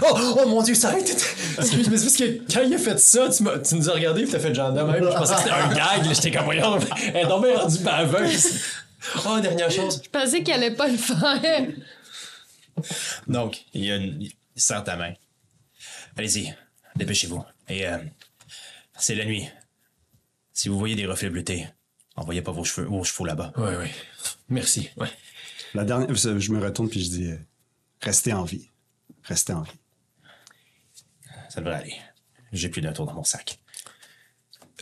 Oh, 0.02 0.40
oh 0.44 0.48
mon 0.48 0.64
dieu, 0.64 0.74
ça 0.74 0.90
a 0.90 0.98
été. 0.98 1.12
Excuse, 1.12 1.90
mais 1.90 1.98
c'est 1.98 2.04
parce 2.06 2.18
que 2.18 2.54
quand 2.54 2.62
il 2.66 2.74
a 2.74 2.78
fait 2.78 3.00
ça, 3.00 3.30
tu, 3.30 3.44
nous 3.76 3.90
as 3.90 3.94
regardé 3.94 4.24
et 4.24 4.28
t'as 4.28 4.40
fait 4.40 4.54
genre 4.54 4.72
de 4.72 4.82
même. 4.82 5.04
Je 5.04 5.10
pensais 5.10 5.36
que 5.36 5.40
c'était 5.42 5.52
un 5.52 5.68
gag. 5.70 6.06
là, 6.06 6.14
J'étais 6.14 6.32
comme, 6.32 6.46
voyons, 6.46 6.80
elle 7.14 7.26
est 7.26 7.28
tombée 7.28 7.54
rendue 7.56 7.80
baveuse. 7.80 8.60
Oh, 9.26 9.38
dernière 9.42 9.70
chose. 9.70 10.02
Je 10.02 10.10
pensais 10.10 10.44
qu'il 10.44 10.54
allait 10.54 10.74
pas 10.74 10.88
le 10.88 10.96
faire. 10.96 11.68
Donc, 13.28 13.66
il 13.74 13.84
y 13.84 13.92
a 13.92 13.98
une... 13.98 14.22
il 14.22 14.32
serre 14.56 14.82
ta 14.82 14.96
main. 14.96 15.12
Allez-y, 16.16 16.56
dépêchez-vous. 16.96 17.44
Et 17.68 17.86
euh, 17.86 17.98
c'est 18.98 19.16
la 19.16 19.26
nuit. 19.26 19.50
Si 20.54 20.70
vous 20.70 20.80
voyez 20.80 20.96
des 20.96 21.06
reflets 21.06 21.30
bleutés, 21.30 21.68
envoyez 22.16 22.42
pas 22.42 22.54
vos 22.54 22.64
cheveux, 22.64 22.88
vos 22.88 23.04
chevaux 23.04 23.26
là-bas. 23.26 23.52
Ouais, 23.58 23.76
ouais. 23.76 23.92
Merci. 24.50 24.90
Ouais. 24.98 25.08
La 25.74 25.84
dernière, 25.86 26.14
je 26.16 26.52
me 26.52 26.60
retourne 26.64 26.90
puis 26.90 27.04
je 27.04 27.10
dis 27.10 27.28
euh, 27.32 27.38
restez 28.02 28.34
en 28.34 28.44
vie. 28.44 28.70
Restez 29.24 29.54
en 29.54 29.62
vie. 29.62 29.72
Ça 31.50 31.62
devrait 31.62 31.76
aller. 31.76 31.96
J'ai 32.52 32.70
plus 32.70 32.82
d'un 32.82 32.94
tour 32.94 33.06
dans 33.06 33.14
mon 33.14 33.24
sac. 33.24 33.60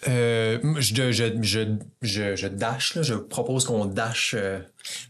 Euh, 0.07 0.59
je, 0.79 1.11
je, 1.11 1.25
je, 1.43 1.75
je, 2.01 2.35
je 2.35 2.47
dash, 2.47 2.95
là. 2.95 3.03
Je 3.03 3.13
propose 3.13 3.65
qu'on 3.65 3.85
dash. 3.85 4.33
euh, 4.37 4.59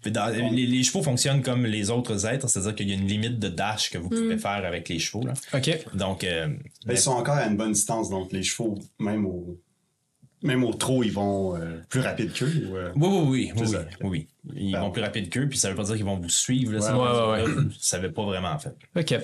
dans- 0.05 0.27
les, 0.27 0.67
les 0.67 0.83
chevaux 0.83 1.01
fonctionnent 1.01 1.41
comme 1.43 1.65
les 1.65 1.89
autres 1.89 2.25
êtres, 2.25 2.49
c'est-à-dire 2.49 2.75
qu'il 2.75 2.89
y 2.89 2.91
a 2.91 2.95
une 2.95 3.07
limite 3.07 3.39
de 3.39 3.47
dash 3.47 3.89
que 3.89 3.97
vous 3.97 4.09
pouvez 4.09 4.37
faire 4.37 4.65
avec 4.65 4.89
les 4.89 4.99
chevaux. 4.99 5.25
Là. 5.25 5.33
OK. 5.53 5.95
Donc, 5.95 6.23
euh, 6.25 6.47
Ben, 6.85 6.93
Ils 6.93 6.97
sont 6.97 7.11
encore 7.13 7.35
à 7.35 7.45
une 7.45 7.55
bonne 7.55 7.71
distance, 7.71 8.09
donc 8.09 8.33
les 8.33 8.43
chevaux, 8.43 8.77
même 8.99 9.25
au, 9.25 9.57
même 10.43 10.63
au 10.63 10.73
trot, 10.73 11.03
ils 11.03 11.11
vont 11.11 11.55
euh, 11.55 11.79
plus 11.89 11.99
rapide 12.01 12.33
qu'eux. 12.33 12.67
ou, 12.69 12.75
euh, 12.75 12.91
oui, 12.95 13.07
oui, 13.11 13.19
oui, 13.27 13.53
oui, 13.57 13.67
ça. 13.67 13.85
Ils 14.55 14.71
Ben, 14.71 14.79
vont 14.81 14.91
plus 14.91 15.01
rapide 15.01 15.29
qu'eux, 15.29 15.47
puis 15.47 15.57
ça 15.57 15.69
veut 15.69 15.75
pas 15.75 15.83
dire 15.83 15.95
qu'ils 15.95 16.05
vont 16.05 16.17
vous 16.17 16.29
suivre. 16.29 16.73
Là, 16.73 16.81
ça 16.81 16.97
Ouais, 16.97 17.07
veut 17.07 17.13
dire- 17.13 17.27
ouais, 17.27 17.55
ouais. 17.55 17.63
là, 17.63 17.69
Je 17.71 17.77
savais 17.79 18.09
pas 18.09 18.23
vraiment, 18.23 18.49
en 18.51 18.59
fait. 18.59 18.75
OK. 18.95 19.19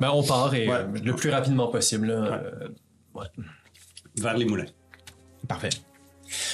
Ben, 0.00 0.10
on 0.12 0.22
part 0.22 0.54
et 0.54 0.68
Ouais. 0.68 0.74
euh, 0.76 0.86
le 1.02 1.14
plus 1.14 1.30
rapidement 1.30 1.68
possible. 1.68 2.06
là, 2.08 2.14
euh, 2.14 2.68
ouais. 3.14 3.26
vers 4.18 4.36
les 4.36 4.44
moulins. 4.44 4.66
Parfait. 5.48 5.70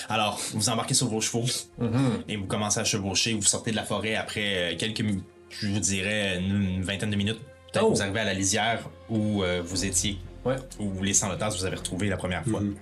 Alors, 0.09 0.41
vous 0.55 0.69
embarquez 0.71 0.95
sur 0.95 1.07
vos 1.09 1.21
chevaux 1.21 1.45
Mhm. 1.79 2.23
et 2.29 2.37
vous 2.37 2.47
commencez 2.47 2.81
à 2.81 2.85
chevaucher. 2.85 3.35
Vous 3.35 3.43
sortez 3.43 3.71
de 3.71 3.77
la 3.77 3.85
forêt 3.85 4.17
après 4.17 4.77
quelques, 4.79 5.05
je 5.51 5.69
vous 5.69 5.79
dirais, 5.79 6.39
une, 6.41 6.63
une 6.63 6.83
vingtaine 6.83 7.11
de 7.11 7.17
minutes. 7.17 7.39
Peut-être 7.73 7.85
Oh. 7.85 7.91
que 7.91 7.97
vous 7.97 8.03
arrivez 8.03 8.21
à 8.21 8.25
la 8.25 8.35
lisière 8.35 8.89
où 9.11 9.43
euh, 9.45 9.63
vous 9.65 9.85
étiez, 9.85 10.19
Ouais. 10.45 10.57
où 10.81 11.03
les 11.03 11.13
sans-notas 11.13 11.51
vous 11.51 11.65
avez 11.65 11.77
retrouvé 11.77 12.09
la 12.09 12.17
première 12.17 12.45
fois. 12.45 12.61
Mhm. 12.61 12.75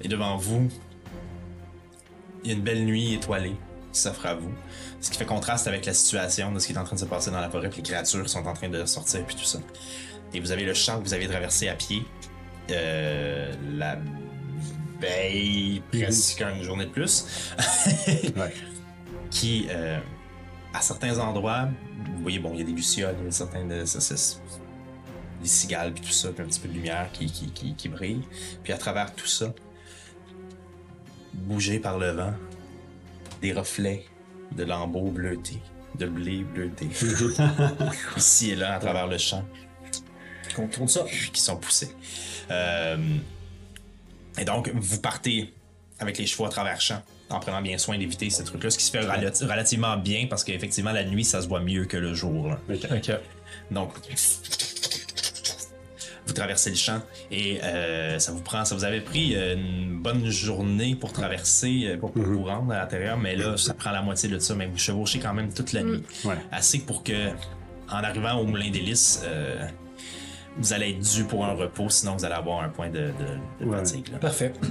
Et 0.00 0.08
devant 0.08 0.36
vous, 0.36 0.68
il 2.42 2.50
y 2.50 2.54
a 2.54 2.56
une 2.56 2.62
belle 2.62 2.84
nuit 2.84 3.14
étoilée 3.14 3.56
qui 3.92 4.00
s'offre 4.00 4.26
à 4.26 4.34
vous. 4.34 4.52
Ce 5.00 5.10
qui 5.10 5.18
fait 5.18 5.24
contraste 5.24 5.66
avec 5.66 5.86
la 5.86 5.94
situation 5.94 6.52
de 6.52 6.58
ce 6.58 6.66
qui 6.66 6.72
est 6.72 6.78
en 6.78 6.84
train 6.84 6.96
de 6.96 7.00
se 7.00 7.06
passer 7.06 7.30
dans 7.30 7.40
la 7.40 7.48
forêt, 7.48 7.68
puis 7.68 7.78
les 7.78 7.88
créatures 7.88 8.28
sont 8.28 8.46
en 8.46 8.52
train 8.52 8.68
de 8.68 8.84
sortir, 8.84 9.24
puis 9.24 9.36
tout 9.36 9.44
ça. 9.44 9.60
Et 10.32 10.40
vous 10.40 10.50
avez 10.50 10.64
le 10.64 10.74
champ 10.74 10.98
que 10.98 11.04
vous 11.04 11.14
avez 11.14 11.28
traversé 11.28 11.68
à 11.68 11.74
pied. 11.74 12.02
Euh, 12.70 13.52
la 13.76 13.98
veille, 15.00 15.82
presque 15.92 16.42
une 16.42 16.62
journée 16.62 16.86
de 16.86 16.90
plus. 16.90 17.26
Ouais. 18.36 18.52
qui, 19.30 19.66
euh, 19.70 19.98
à 20.72 20.80
certains 20.80 21.18
endroits, 21.18 21.68
vous 22.16 22.22
voyez, 22.22 22.38
bon, 22.38 22.50
il 22.54 22.60
y 22.60 22.62
a 22.62 22.64
des 22.64 22.72
lucioles, 22.72 23.14
il 23.20 23.26
y 23.26 23.28
a 23.28 23.30
certains 23.30 23.64
de. 23.64 23.84
ça, 23.84 24.00
ça, 24.00 24.38
des 25.40 25.48
cigales, 25.48 25.92
puis 25.92 26.02
tout 26.02 26.12
ça, 26.12 26.30
puis 26.30 26.42
un 26.42 26.46
petit 26.46 26.60
peu 26.60 26.68
de 26.68 26.74
lumière 26.74 27.08
qui, 27.12 27.26
qui, 27.26 27.50
qui, 27.50 27.74
qui 27.74 27.88
brille. 27.88 28.22
Puis 28.62 28.72
à 28.72 28.78
travers 28.78 29.14
tout 29.14 29.26
ça, 29.26 29.52
bougé 31.34 31.78
par 31.78 31.98
le 31.98 32.10
vent, 32.10 32.32
des 33.42 33.52
reflets 33.52 34.04
de 34.56 34.64
lambeaux 34.64 35.10
bleutés, 35.10 35.60
de 35.98 36.06
blé 36.06 36.44
bleuté, 36.44 36.88
ici 38.16 38.50
et 38.50 38.56
là, 38.56 38.74
à 38.74 38.78
travers 38.78 39.06
le 39.06 39.18
champ, 39.18 39.44
On 40.58 40.66
tourne 40.68 40.88
ça. 40.88 41.04
qui 41.32 41.40
sont 41.40 41.56
poussés. 41.56 41.94
Euh, 42.50 42.96
et 44.38 44.44
donc, 44.44 44.70
vous 44.74 45.00
partez 45.00 45.52
avec 45.98 46.18
les 46.18 46.26
chevaux 46.26 46.46
à 46.46 46.48
travers 46.48 46.74
le 46.74 46.80
champ, 46.80 47.02
en 47.30 47.40
prenant 47.40 47.62
bien 47.62 47.78
soin 47.78 47.96
d'éviter 47.98 48.30
ce 48.30 48.42
truc-là, 48.42 48.70
ce 48.70 48.78
qui 48.78 48.84
se 48.84 48.90
fait 48.90 49.00
relati- 49.00 49.42
relativement 49.44 49.96
bien 49.96 50.26
parce 50.28 50.44
qu'effectivement, 50.44 50.92
la 50.92 51.04
nuit, 51.04 51.24
ça 51.24 51.40
se 51.42 51.48
voit 51.48 51.60
mieux 51.60 51.84
que 51.86 51.96
le 51.96 52.14
jour. 52.14 52.48
là. 52.48 52.58
Donc, 53.70 53.92
vous 56.26 56.32
traversez 56.32 56.70
le 56.70 56.76
champ 56.76 57.00
et 57.30 57.60
euh, 57.62 58.18
ça 58.18 58.32
vous 58.32 58.40
prend, 58.40 58.64
ça 58.64 58.74
vous 58.74 58.84
avait 58.84 59.00
pris 59.02 59.34
euh, 59.36 59.54
une 59.56 59.98
bonne 60.00 60.24
journée 60.30 60.94
pour 60.94 61.12
traverser, 61.12 61.82
euh, 61.86 61.96
pour, 61.98 62.12
pour 62.12 62.22
vous 62.22 62.44
rendre 62.44 62.72
à 62.72 62.78
l'intérieur, 62.78 63.18
mais 63.18 63.36
là, 63.36 63.56
ça 63.56 63.74
prend 63.74 63.90
la 63.90 64.00
moitié 64.02 64.28
de 64.28 64.38
ça, 64.38 64.54
mais 64.54 64.66
vous 64.66 64.78
chevauchez 64.78 65.18
quand 65.18 65.34
même 65.34 65.52
toute 65.52 65.72
la 65.72 65.82
nuit. 65.82 66.02
Ouais. 66.24 66.36
Assez 66.50 66.78
pour 66.80 67.02
que, 67.02 67.28
en 67.90 68.02
arrivant 68.02 68.34
au 68.38 68.44
Moulin 68.44 68.70
des 68.70 68.80
Lys, 68.80 69.20
euh, 69.24 69.66
vous 70.56 70.72
allez 70.72 70.90
être 70.90 71.00
dû 71.00 71.24
pour 71.24 71.44
un 71.44 71.52
repos, 71.52 71.88
sinon 71.90 72.16
vous 72.16 72.24
allez 72.24 72.34
avoir 72.34 72.62
un 72.62 72.68
point 72.68 72.88
de, 72.88 73.12
de, 73.60 73.64
de 73.64 73.70
Ouais. 73.70 73.76
fatigue. 73.78 74.08
là. 74.12 74.18
Parfait. 74.18 74.52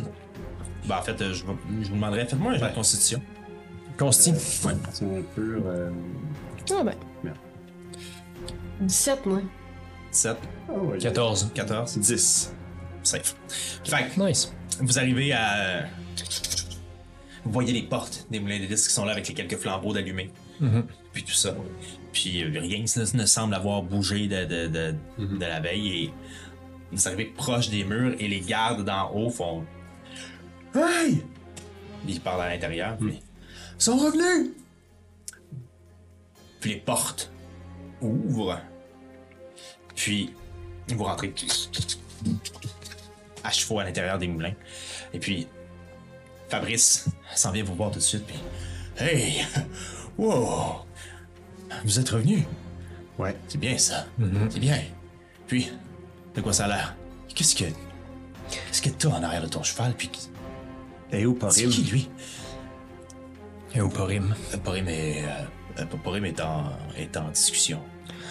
Ben, 0.86 0.98
en 0.98 1.02
fait, 1.02 1.22
euh, 1.22 1.32
je, 1.34 1.46
vais- 1.46 1.54
je 1.82 1.88
vous 1.88 1.96
demanderais, 1.96 2.26
faites-moi 2.26 2.52
un 2.52 2.58
jeu 2.58 2.68
de 2.68 2.74
constitution. 2.76 3.22
Consti. 3.98 4.32
Ouais. 4.32 4.74
C'est 4.92 5.06
un 5.06 5.22
peu. 5.34 5.62
euh, 5.66 5.90
Ah 6.72 6.84
ben. 6.84 6.94
Bien. 7.24 7.34
17, 8.82 9.26
moi. 9.26 9.42
7, 10.16 10.38
ah 10.70 10.74
ouais, 10.74 10.98
14. 10.98 11.52
14, 11.54 11.98
10. 11.98 12.54
safe. 13.04 13.36
Fait 13.84 14.10
que, 14.16 14.22
Nice. 14.22 14.54
Vous 14.80 14.98
arrivez 15.00 15.34
à. 15.34 15.86
Vous 17.46 17.52
voyez 17.52 17.74
les 17.74 17.84
portes 17.84 18.26
des 18.32 18.40
moulins 18.40 18.60
des 18.60 18.68
disques 18.68 18.88
qui 18.88 18.94
sont 18.94 19.06
là 19.06 19.12
avec 19.12 19.28
les 19.28 19.34
quelques 19.34 19.58
flambeaux 19.58 19.94
d'allumés. 19.94 20.32
Puis 21.12 21.24
tout 21.24 21.34
ça. 21.34 21.56
Puis 22.14 22.44
euh, 22.44 22.60
rien 22.60 22.80
ne, 22.80 23.18
ne 23.18 23.26
semble 23.26 23.54
avoir 23.54 23.84
bougé 23.84 24.28
de, 24.28 24.46
de, 24.46 24.68
de, 24.68 24.96
de 25.38 25.46
la 25.46 25.60
veille. 25.60 26.06
Et 26.06 26.14
vous 26.92 27.08
arrivez 27.08 27.26
proche 27.26 27.70
des 27.70 27.84
murs 27.84 28.16
et 28.20 28.28
les 28.28 28.40
gardes 28.40 28.86
d'en 28.86 29.12
haut 29.14 29.30
font. 29.30 29.66
Hey! 30.76 31.24
Ils 32.08 32.20
parlent 32.22 32.42
à 32.42 32.50
l'intérieur. 32.50 32.98
Puis. 32.98 33.20
Ils 33.80 33.84
sont 33.84 33.98
revenus! 33.98 34.52
Puis 36.62 36.72
les 36.72 36.80
portes 36.80 37.32
ouvrent. 38.02 38.60
Puis 39.96 40.34
vous 40.90 41.04
rentrez 41.04 41.34
à 43.44 43.52
chevaux 43.52 43.80
à 43.80 43.84
l'intérieur 43.84 44.18
des 44.18 44.28
moulins. 44.28 44.54
Et 45.14 45.20
puis, 45.20 45.48
Fabrice 46.50 47.06
s'en 47.36 47.52
vient 47.52 47.64
vous 47.64 47.76
voir 47.76 47.92
tout 47.92 48.00
de 48.00 48.04
suite. 48.04 48.26
Puis, 48.26 48.38
hey! 49.00 49.46
Wow! 50.18 50.86
Vous 51.84 52.00
êtes 52.00 52.10
revenu? 52.10 52.46
Ouais. 53.18 53.36
C'est 53.48 53.58
bien 53.60 53.78
ça. 53.78 54.06
C'est 54.50 54.60
bien. 54.60 54.80
Puis, 55.48 55.72
de 56.36 56.42
quoi 56.42 56.54
ça 56.54 56.66
a 56.66 56.68
l'air? 56.68 56.96
Qu'est-ce 57.34 57.56
que. 57.56 57.66
Qu'est-ce 58.50 58.82
que 58.82 58.90
t'as 58.90 59.10
en 59.10 59.24
arrière 59.24 59.42
de 59.42 59.48
ton 59.48 59.64
cheval? 59.64 59.94
Puis, 59.98 60.10
Et 61.12 61.26
où 61.26 61.34
c'est 61.34 61.40
Parim? 61.64 61.70
qui 61.72 61.84
lui? 61.84 62.10
Et 63.76 63.82
au 63.82 63.90
Porim? 63.90 64.36
Euh, 64.54 64.58
est. 64.88 65.24
euh, 65.26 65.28
Euh, 65.80 65.86
Porim 66.04 66.26
est 66.26 66.40
en, 66.40 66.66
est 66.96 67.18
en 67.18 67.30
discussion. 67.30 67.82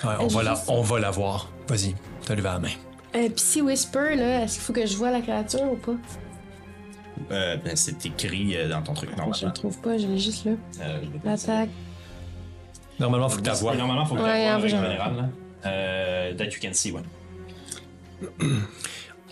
Ouais, 0.04 0.14
on, 0.18 0.26
va 0.26 0.42
la, 0.42 0.54
on 0.68 0.82
va 0.82 0.98
la 1.00 1.10
voir. 1.10 1.48
Vas-y, 1.68 1.94
t'as 2.24 2.34
levé 2.34 2.48
la 2.48 2.58
main. 2.58 2.68
Euh, 3.14 3.28
Pis 3.28 3.42
si 3.42 3.60
Whisper, 3.62 4.16
là, 4.16 4.42
est-ce 4.42 4.54
qu'il 4.54 4.62
faut 4.62 4.72
que 4.72 4.86
je 4.86 4.96
vois 4.96 5.10
la 5.10 5.20
créature 5.20 5.70
ou 5.72 5.76
pas? 5.76 5.92
Euh, 7.30 7.56
ben, 7.58 7.76
c'est 7.76 8.04
écrit 8.06 8.56
euh, 8.56 8.68
dans 8.68 8.82
ton 8.82 8.94
truc, 8.94 9.10
Je 9.12 9.16
normalement. 9.16 9.46
le 9.46 9.52
trouve 9.52 9.78
pas, 9.80 9.96
je 9.98 10.06
l'ai 10.06 10.18
juste 10.18 10.44
là. 10.44 10.52
Euh, 10.80 11.00
je. 11.02 11.28
L'attaque. 11.28 11.68
Normalement, 12.98 13.28
faut 13.28 13.36
que 13.38 13.42
tu 13.42 13.48
la 13.48 13.54
vois. 13.54 13.74
Normalement, 13.76 14.04
faut 14.06 14.14
que 14.16 14.20
Ouais, 14.22 14.40
tu 14.42 14.48
la 14.48 14.56
en 14.56 14.60
général. 14.60 15.16
Là. 15.16 15.28
Euh, 15.66 16.34
that 16.34 16.44
you 16.46 16.58
can 16.60 16.72
see, 16.72 16.90
ouais. 16.92 17.02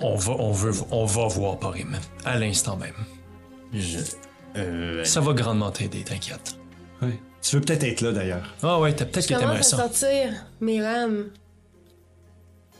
On 0.02 0.16
va, 0.16 0.32
on, 0.38 0.50
veut, 0.50 0.72
on 0.92 1.04
va 1.04 1.26
voir 1.26 1.58
Porim. 1.58 1.92
À 2.24 2.38
l'instant 2.38 2.76
même. 2.78 2.94
Je... 3.74 3.98
Euh, 4.56 5.04
Ça 5.04 5.20
va 5.20 5.34
grandement 5.34 5.70
t'aider, 5.70 6.02
t'inquiète. 6.04 6.56
Ouais. 7.02 7.18
Tu 7.42 7.56
veux 7.56 7.62
peut-être 7.62 7.84
être 7.84 8.00
là 8.00 8.12
d'ailleurs. 8.12 8.54
Ah 8.62 8.78
ouais, 8.78 8.94
t'as 8.94 9.06
peut-être 9.06 9.26
que 9.26 9.34
t'aimerais 9.34 9.58
à 9.58 9.62
ça. 9.62 9.76
sortir 9.78 10.46
mes 10.60 10.82
rames. 10.82 11.30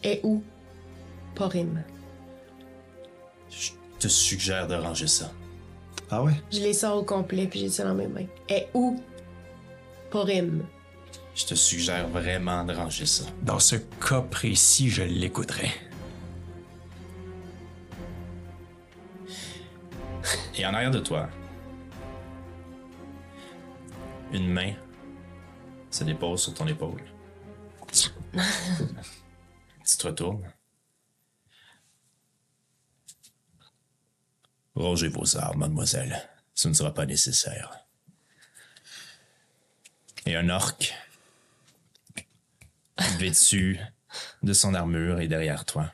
Et 0.05 0.21
où? 0.23 0.43
Porim. 1.35 1.83
je 3.51 3.71
te 3.99 4.09
suggère 4.09 4.67
de 4.67 4.75
ranger 4.75 5.07
ça. 5.07 5.31
Ah 6.11 6.23
ouais? 6.23 6.33
Je 6.51 6.61
les 6.61 6.75
sors 6.75 6.97
au 6.97 7.05
complet, 7.05 7.47
puis 7.47 7.61
j'ai 7.61 7.69
ça 7.69 7.85
dans 7.85 7.95
mes 7.95 8.09
mains. 8.09 8.27
Et 8.49 8.67
où? 8.75 9.01
Porim. 10.11 10.65
Je 11.35 11.47
te 11.47 11.55
suggère 11.55 12.09
vraiment 12.09 12.65
de 12.65 12.75
ranger 12.75 13.07
ça. 13.07 13.25
Dans 13.43 13.59
ce 13.59 13.77
cas 13.77 14.21
précis, 14.21 14.91
je 14.91 15.03
l'écouterai. 15.03 15.71
Et 20.57 20.67
en 20.67 20.75
arrière 20.75 20.91
de 20.91 20.99
toi, 20.99 21.29
une 24.33 24.49
main 24.49 24.75
se 25.91 26.05
dépose 26.05 26.43
sur 26.43 26.55
ton 26.55 26.67
épaule. 26.67 27.03
tu 27.93 28.11
te 29.99 30.07
retournes. 30.07 30.53
Rangez 34.75 35.09
vos 35.09 35.37
armes, 35.37 35.61
mademoiselle. 35.61 36.29
Ce 36.55 36.69
ne 36.69 36.75
sera 36.75 36.95
pas 36.95 37.07
nécessaire. 37.07 37.87
Et 40.27 40.37
un 40.37 40.49
orc, 40.49 40.95
vêtu 43.19 43.81
de 44.43 44.53
son 44.53 44.75
armure, 44.75 45.21
est 45.21 45.29
derrière 45.29 45.65
toi. 45.65 45.93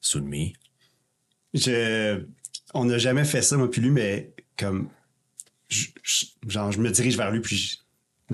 Sunmi, 0.00 0.54
Je... 1.54 2.26
On 2.74 2.84
n'a 2.84 2.98
jamais 2.98 3.24
fait 3.24 3.42
ça, 3.42 3.56
moi 3.56 3.70
puis 3.70 3.80
lui, 3.80 3.90
mais 3.90 4.34
comme. 4.58 4.90
Je- 5.68 5.88
je- 6.02 6.26
genre, 6.48 6.72
je 6.72 6.80
me 6.80 6.90
dirige 6.90 7.16
vers 7.16 7.30
lui, 7.30 7.40
puis 7.40 7.56
je 7.56 7.76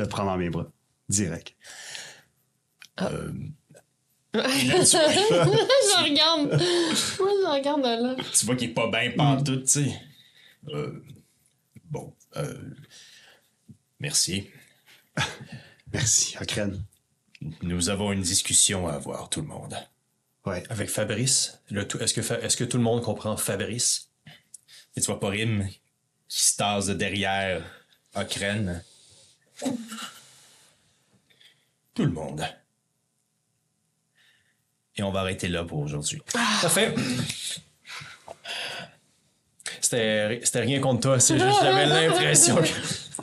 le 0.00 0.06
prends 0.06 0.24
dans 0.24 0.36
mes 0.36 0.50
bras. 0.50 0.70
Direct. 1.08 1.54
je 2.98 3.04
regarde. 6.02 6.48
Moi, 6.50 6.58
je 7.42 7.48
regarde 7.58 7.82
de 7.82 8.02
là. 8.02 8.16
tu 8.32 8.46
vois 8.46 8.56
qu'il 8.56 8.70
est 8.70 8.74
pas 8.74 8.90
bien 8.90 9.10
pantoute, 9.16 9.64
tu 9.64 9.84
sais. 9.84 10.00
Euh, 10.68 11.02
bon, 11.90 12.14
euh, 12.36 12.54
merci. 14.00 14.48
Merci, 15.92 16.36
Okren. 16.40 16.82
Nous 17.62 17.88
avons 17.90 18.12
une 18.12 18.22
discussion 18.22 18.88
à 18.88 18.94
avoir, 18.94 19.28
tout 19.28 19.40
le 19.42 19.48
monde. 19.48 19.76
Ouais. 20.46 20.62
Avec 20.70 20.88
Fabrice, 20.88 21.60
le 21.70 21.86
tout- 21.86 21.98
est-ce 21.98 22.14
que, 22.14 22.20
est-ce 22.44 22.56
que 22.56 22.64
tout 22.64 22.78
le 22.78 22.82
monde 22.82 23.02
comprend 23.02 23.36
Fabrice? 23.36 24.10
Et 24.96 25.00
tu 25.00 25.06
vois 25.06 25.20
Porim 25.20 25.68
qui 26.32 26.44
se 26.44 26.56
tasse 26.56 26.86
de 26.86 26.94
derrière 26.94 27.60
Okren. 28.14 28.82
Tout 31.94 32.06
le 32.06 32.10
monde. 32.10 32.42
Et 34.96 35.02
on 35.02 35.10
va 35.10 35.20
arrêter 35.20 35.48
là 35.48 35.62
pour 35.64 35.80
aujourd'hui. 35.80 36.22
Parfait. 36.32 36.94
C'était, 39.82 40.40
c'était 40.42 40.60
rien 40.60 40.80
contre 40.80 41.00
toi, 41.02 41.20
c'est 41.20 41.38
juste 41.38 41.58
j'avais 41.62 41.84
l'impression 41.84 42.56
que. 42.56 42.68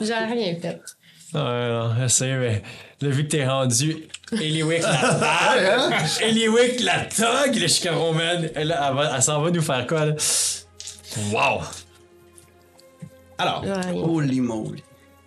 J'ai 0.00 0.14
rien 0.14 0.60
fait. 0.60 0.80
Ouais, 1.34 1.68
non, 1.68 1.94
je 2.00 2.06
sais, 2.06 2.36
mais 2.36 2.62
là, 3.00 3.08
vu 3.08 3.24
que 3.24 3.30
t'es 3.30 3.46
rendu 3.46 4.08
Eliwick 4.32 4.82
la 4.82 5.14
tag, 5.20 5.94
Eliwick 6.22 6.80
la 6.80 7.04
tag, 7.06 7.56
le 7.56 7.66
Chicago 7.66 8.12
Man, 8.12 8.50
elle, 8.54 8.76
elle, 8.80 9.10
elle 9.14 9.22
s'en 9.22 9.42
va 9.42 9.50
nous 9.50 9.62
faire 9.62 9.86
quoi, 9.86 10.06
là? 10.06 10.14
Wow! 11.32 11.62
Alors, 13.40 13.62
rien. 13.62 13.92
Holy 13.94 14.40
moly. 14.40 14.82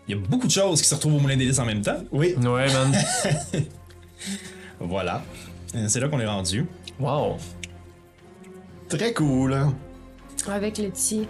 il 0.07 0.15
y 0.15 0.17
a 0.17 0.21
beaucoup 0.21 0.47
de 0.47 0.51
choses 0.51 0.81
qui 0.81 0.87
se 0.87 0.95
retrouvent 0.95 1.15
au 1.15 1.19
Moulin 1.19 1.37
des 1.37 1.45
Lys 1.45 1.59
en 1.59 1.65
même 1.65 1.81
temps. 1.81 2.03
Oui. 2.11 2.35
Ouais, 2.37 2.71
man. 2.73 2.93
Voilà. 4.79 5.23
Euh, 5.75 5.85
C'est 5.87 5.99
là 5.99 6.07
qu'on 6.09 6.19
est 6.19 6.25
rendu. 6.25 6.65
Wow. 6.99 7.37
Très 8.89 9.13
cool. 9.13 9.53
hein. 9.53 9.73
Avec 10.47 10.77
le 10.77 10.89
petit. 10.89 11.27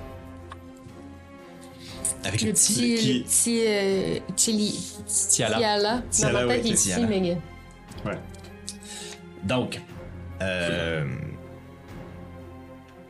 Avec 2.24 2.42
Le 2.42 2.48
le 2.48 2.54
petit. 2.54 2.74
qui- 2.74 3.14
Le 3.20 3.24
petit. 3.24 3.64
Euh, 3.68 4.20
chili. 4.36 4.94
Tiala. 5.30 5.58
Tiala. 5.58 5.96
Dans 5.98 6.02
Tiala, 6.10 6.40
ma 6.42 6.48
ouais, 6.48 6.56
tête, 6.58 6.66
il 6.68 6.74
est 6.74 6.76
Tiala. 6.76 7.08
mais. 7.08 7.38
Ouais. 8.06 8.18
Donc, 9.44 9.82
euh... 10.42 11.06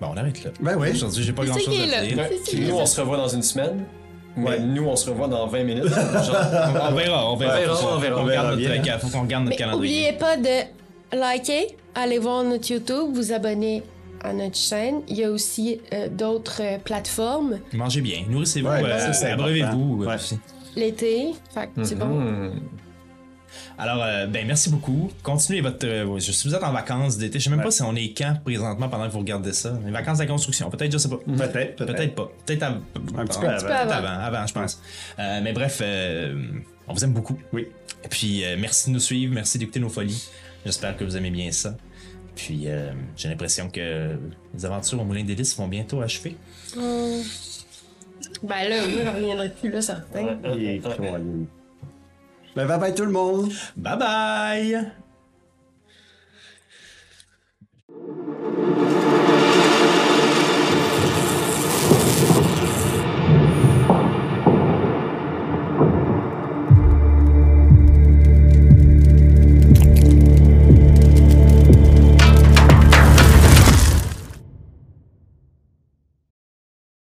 bon, 0.02 0.08
on 0.14 0.18
arrête 0.18 0.44
là. 0.44 0.52
Ben 0.60 0.78
ouais. 0.78 0.92
Aujourd'hui, 0.92 1.24
j'ai 1.24 1.34
pas 1.34 1.44
C'est 1.44 1.50
grand 1.50 1.60
chose 1.60 1.94
à 1.94 2.02
dire. 2.06 2.18
Nous, 2.70 2.76
on 2.76 2.86
se 2.86 3.02
revoit 3.02 3.18
dans 3.18 3.28
une 3.28 3.44
semaine. 3.44 3.86
Mais 4.36 4.50
Ouais. 4.50 4.60
nous, 4.62 4.86
on 4.86 4.96
se 4.96 5.10
revoit 5.12 5.28
dans 5.28 5.46
20 5.46 5.64
minutes. 5.64 5.86
Genre, 5.88 5.96
On 6.90 6.94
verra, 6.96 7.32
on 7.32 7.36
verra. 7.36 7.54
On 7.56 7.60
verra, 7.60 7.76
Faut- 7.76 7.88
on 7.88 7.98
verra. 8.00 8.16
faut 8.16 8.22
On 8.22 8.26
verra 8.26 8.56
notre-. 8.56 9.00
Faut 9.02 9.08
qu'on 9.10 9.22
regarde 9.22 9.44
notre 9.44 9.50
Mais 9.56 9.64
calendrier. 9.64 10.08
oubliez 10.10 10.14
pas 10.18 10.38
de 10.38 11.16
liker, 11.18 11.78
aller 11.94 12.18
voir 12.18 12.44
notre 12.44 12.72
YouTube, 12.72 13.14
vous 13.14 13.32
abonner 13.32 13.84
à 14.24 14.34
notre 14.34 14.56
chaîne. 14.58 15.02
Il 15.08 15.18
y 15.18 15.24
a 15.24 15.30
aussi 15.30 15.80
euh, 15.94 16.08
d'autres 16.10 16.62
euh, 16.62 16.78
plateformes 16.84 17.60
Mangez 17.74 18.02
bien, 18.02 18.24
nourrissez-vous, 18.28 18.68
Ouais, 18.70 18.82
euh, 18.84 19.32
abreuvez-vous. 19.34 20.04
euh, 20.04 20.08
Ouais. 20.08 20.16
l'été. 20.76 21.34
Fait 21.54 21.68
que 21.76 21.84
c'est 21.84 21.96
bon. 21.96 22.52
Alors, 23.78 24.04
euh, 24.04 24.28
ben 24.28 24.46
merci 24.46 24.70
beaucoup. 24.70 25.10
Continuez 25.24 25.62
votre. 25.62 25.86
euh, 25.88 26.20
si 26.20 26.48
vous 26.48 26.54
êtes 26.56 26.64
en 26.64 26.72
vacances 26.72 27.18
d'été, 27.18 27.40
je 27.40 27.46
sais 27.46 27.50
même 27.50 27.60
Ouais. 27.60 27.66
pas 27.66 27.72
si 27.72 27.82
on 27.82 27.96
est 27.96 28.16
quand 28.16 28.36
présentement 28.44 28.88
pendant 28.88 29.08
que 29.08 29.12
vous 29.14 29.20
regardez 29.20 29.52
ça. 29.54 29.78
Les 29.86 29.92
vacances 29.92 30.20
de 30.20 30.24
la 30.24 30.30
construction, 30.30 30.70
peut-être, 30.70 30.92
je 30.92 30.98
sais 31.00 31.10
pas. 31.10 31.18
Peut-être, 31.18 31.76
peut-être. 31.76 31.96
Peut-être 31.96 32.16
pas. 32.16 32.32
Peut-être 32.46 32.64
av- 32.64 32.82
Un 33.18 33.26
petit 33.26 33.40
peu 33.40 33.48
avant. 33.48 33.66
peu 33.68 33.74
avant. 33.74 34.08
avant, 34.24 34.48
je 34.48 34.54
pense. 34.54 34.82
Euh, 35.20 35.40
mais 35.44 35.54
bref, 35.54 35.80
euh, 35.82 36.36
on 36.88 36.94
vous 36.94 37.04
aime 37.04 37.14
beaucoup. 37.14 37.38
Oui. 37.52 37.68
Et 38.04 38.08
puis, 38.10 38.44
euh, 38.46 38.56
merci 38.60 38.90
de 38.90 38.94
nous 38.94 39.00
suivre, 39.00 39.34
merci 39.34 39.58
d'écouter 39.58 39.80
nos 39.80 39.90
folies. 39.90 40.28
J'espère 40.66 40.96
que 40.96 41.04
vous 41.04 41.18
aimez 41.18 41.32
bien 41.32 41.52
ça. 41.52 41.76
Puis, 42.36 42.64
euh, 42.68 42.92
j'ai 43.16 43.30
l'impression 43.30 43.70
que 43.70 44.18
les 44.54 44.66
aventures 44.66 45.02
au 45.02 45.06
Moulin 45.06 45.24
des 45.24 45.36
Lys 45.36 45.56
vont 45.58 45.68
bientôt 45.68 46.02
achever. 46.02 46.36
Hum. 46.78 47.22
Ben 48.44 48.68
là, 48.70 48.76
oui, 48.86 48.96
je 49.04 49.10
reviendrai 49.10 49.50
plus 49.50 49.70
là, 49.72 49.82
certain. 49.82 50.38
Ben, 52.56 52.68
bye 52.68 52.78
bye 52.80 52.94
tout 52.94 53.06
le 53.06 53.12
monde. 53.12 53.52
Bye 53.76 53.98
bye. 53.98 54.94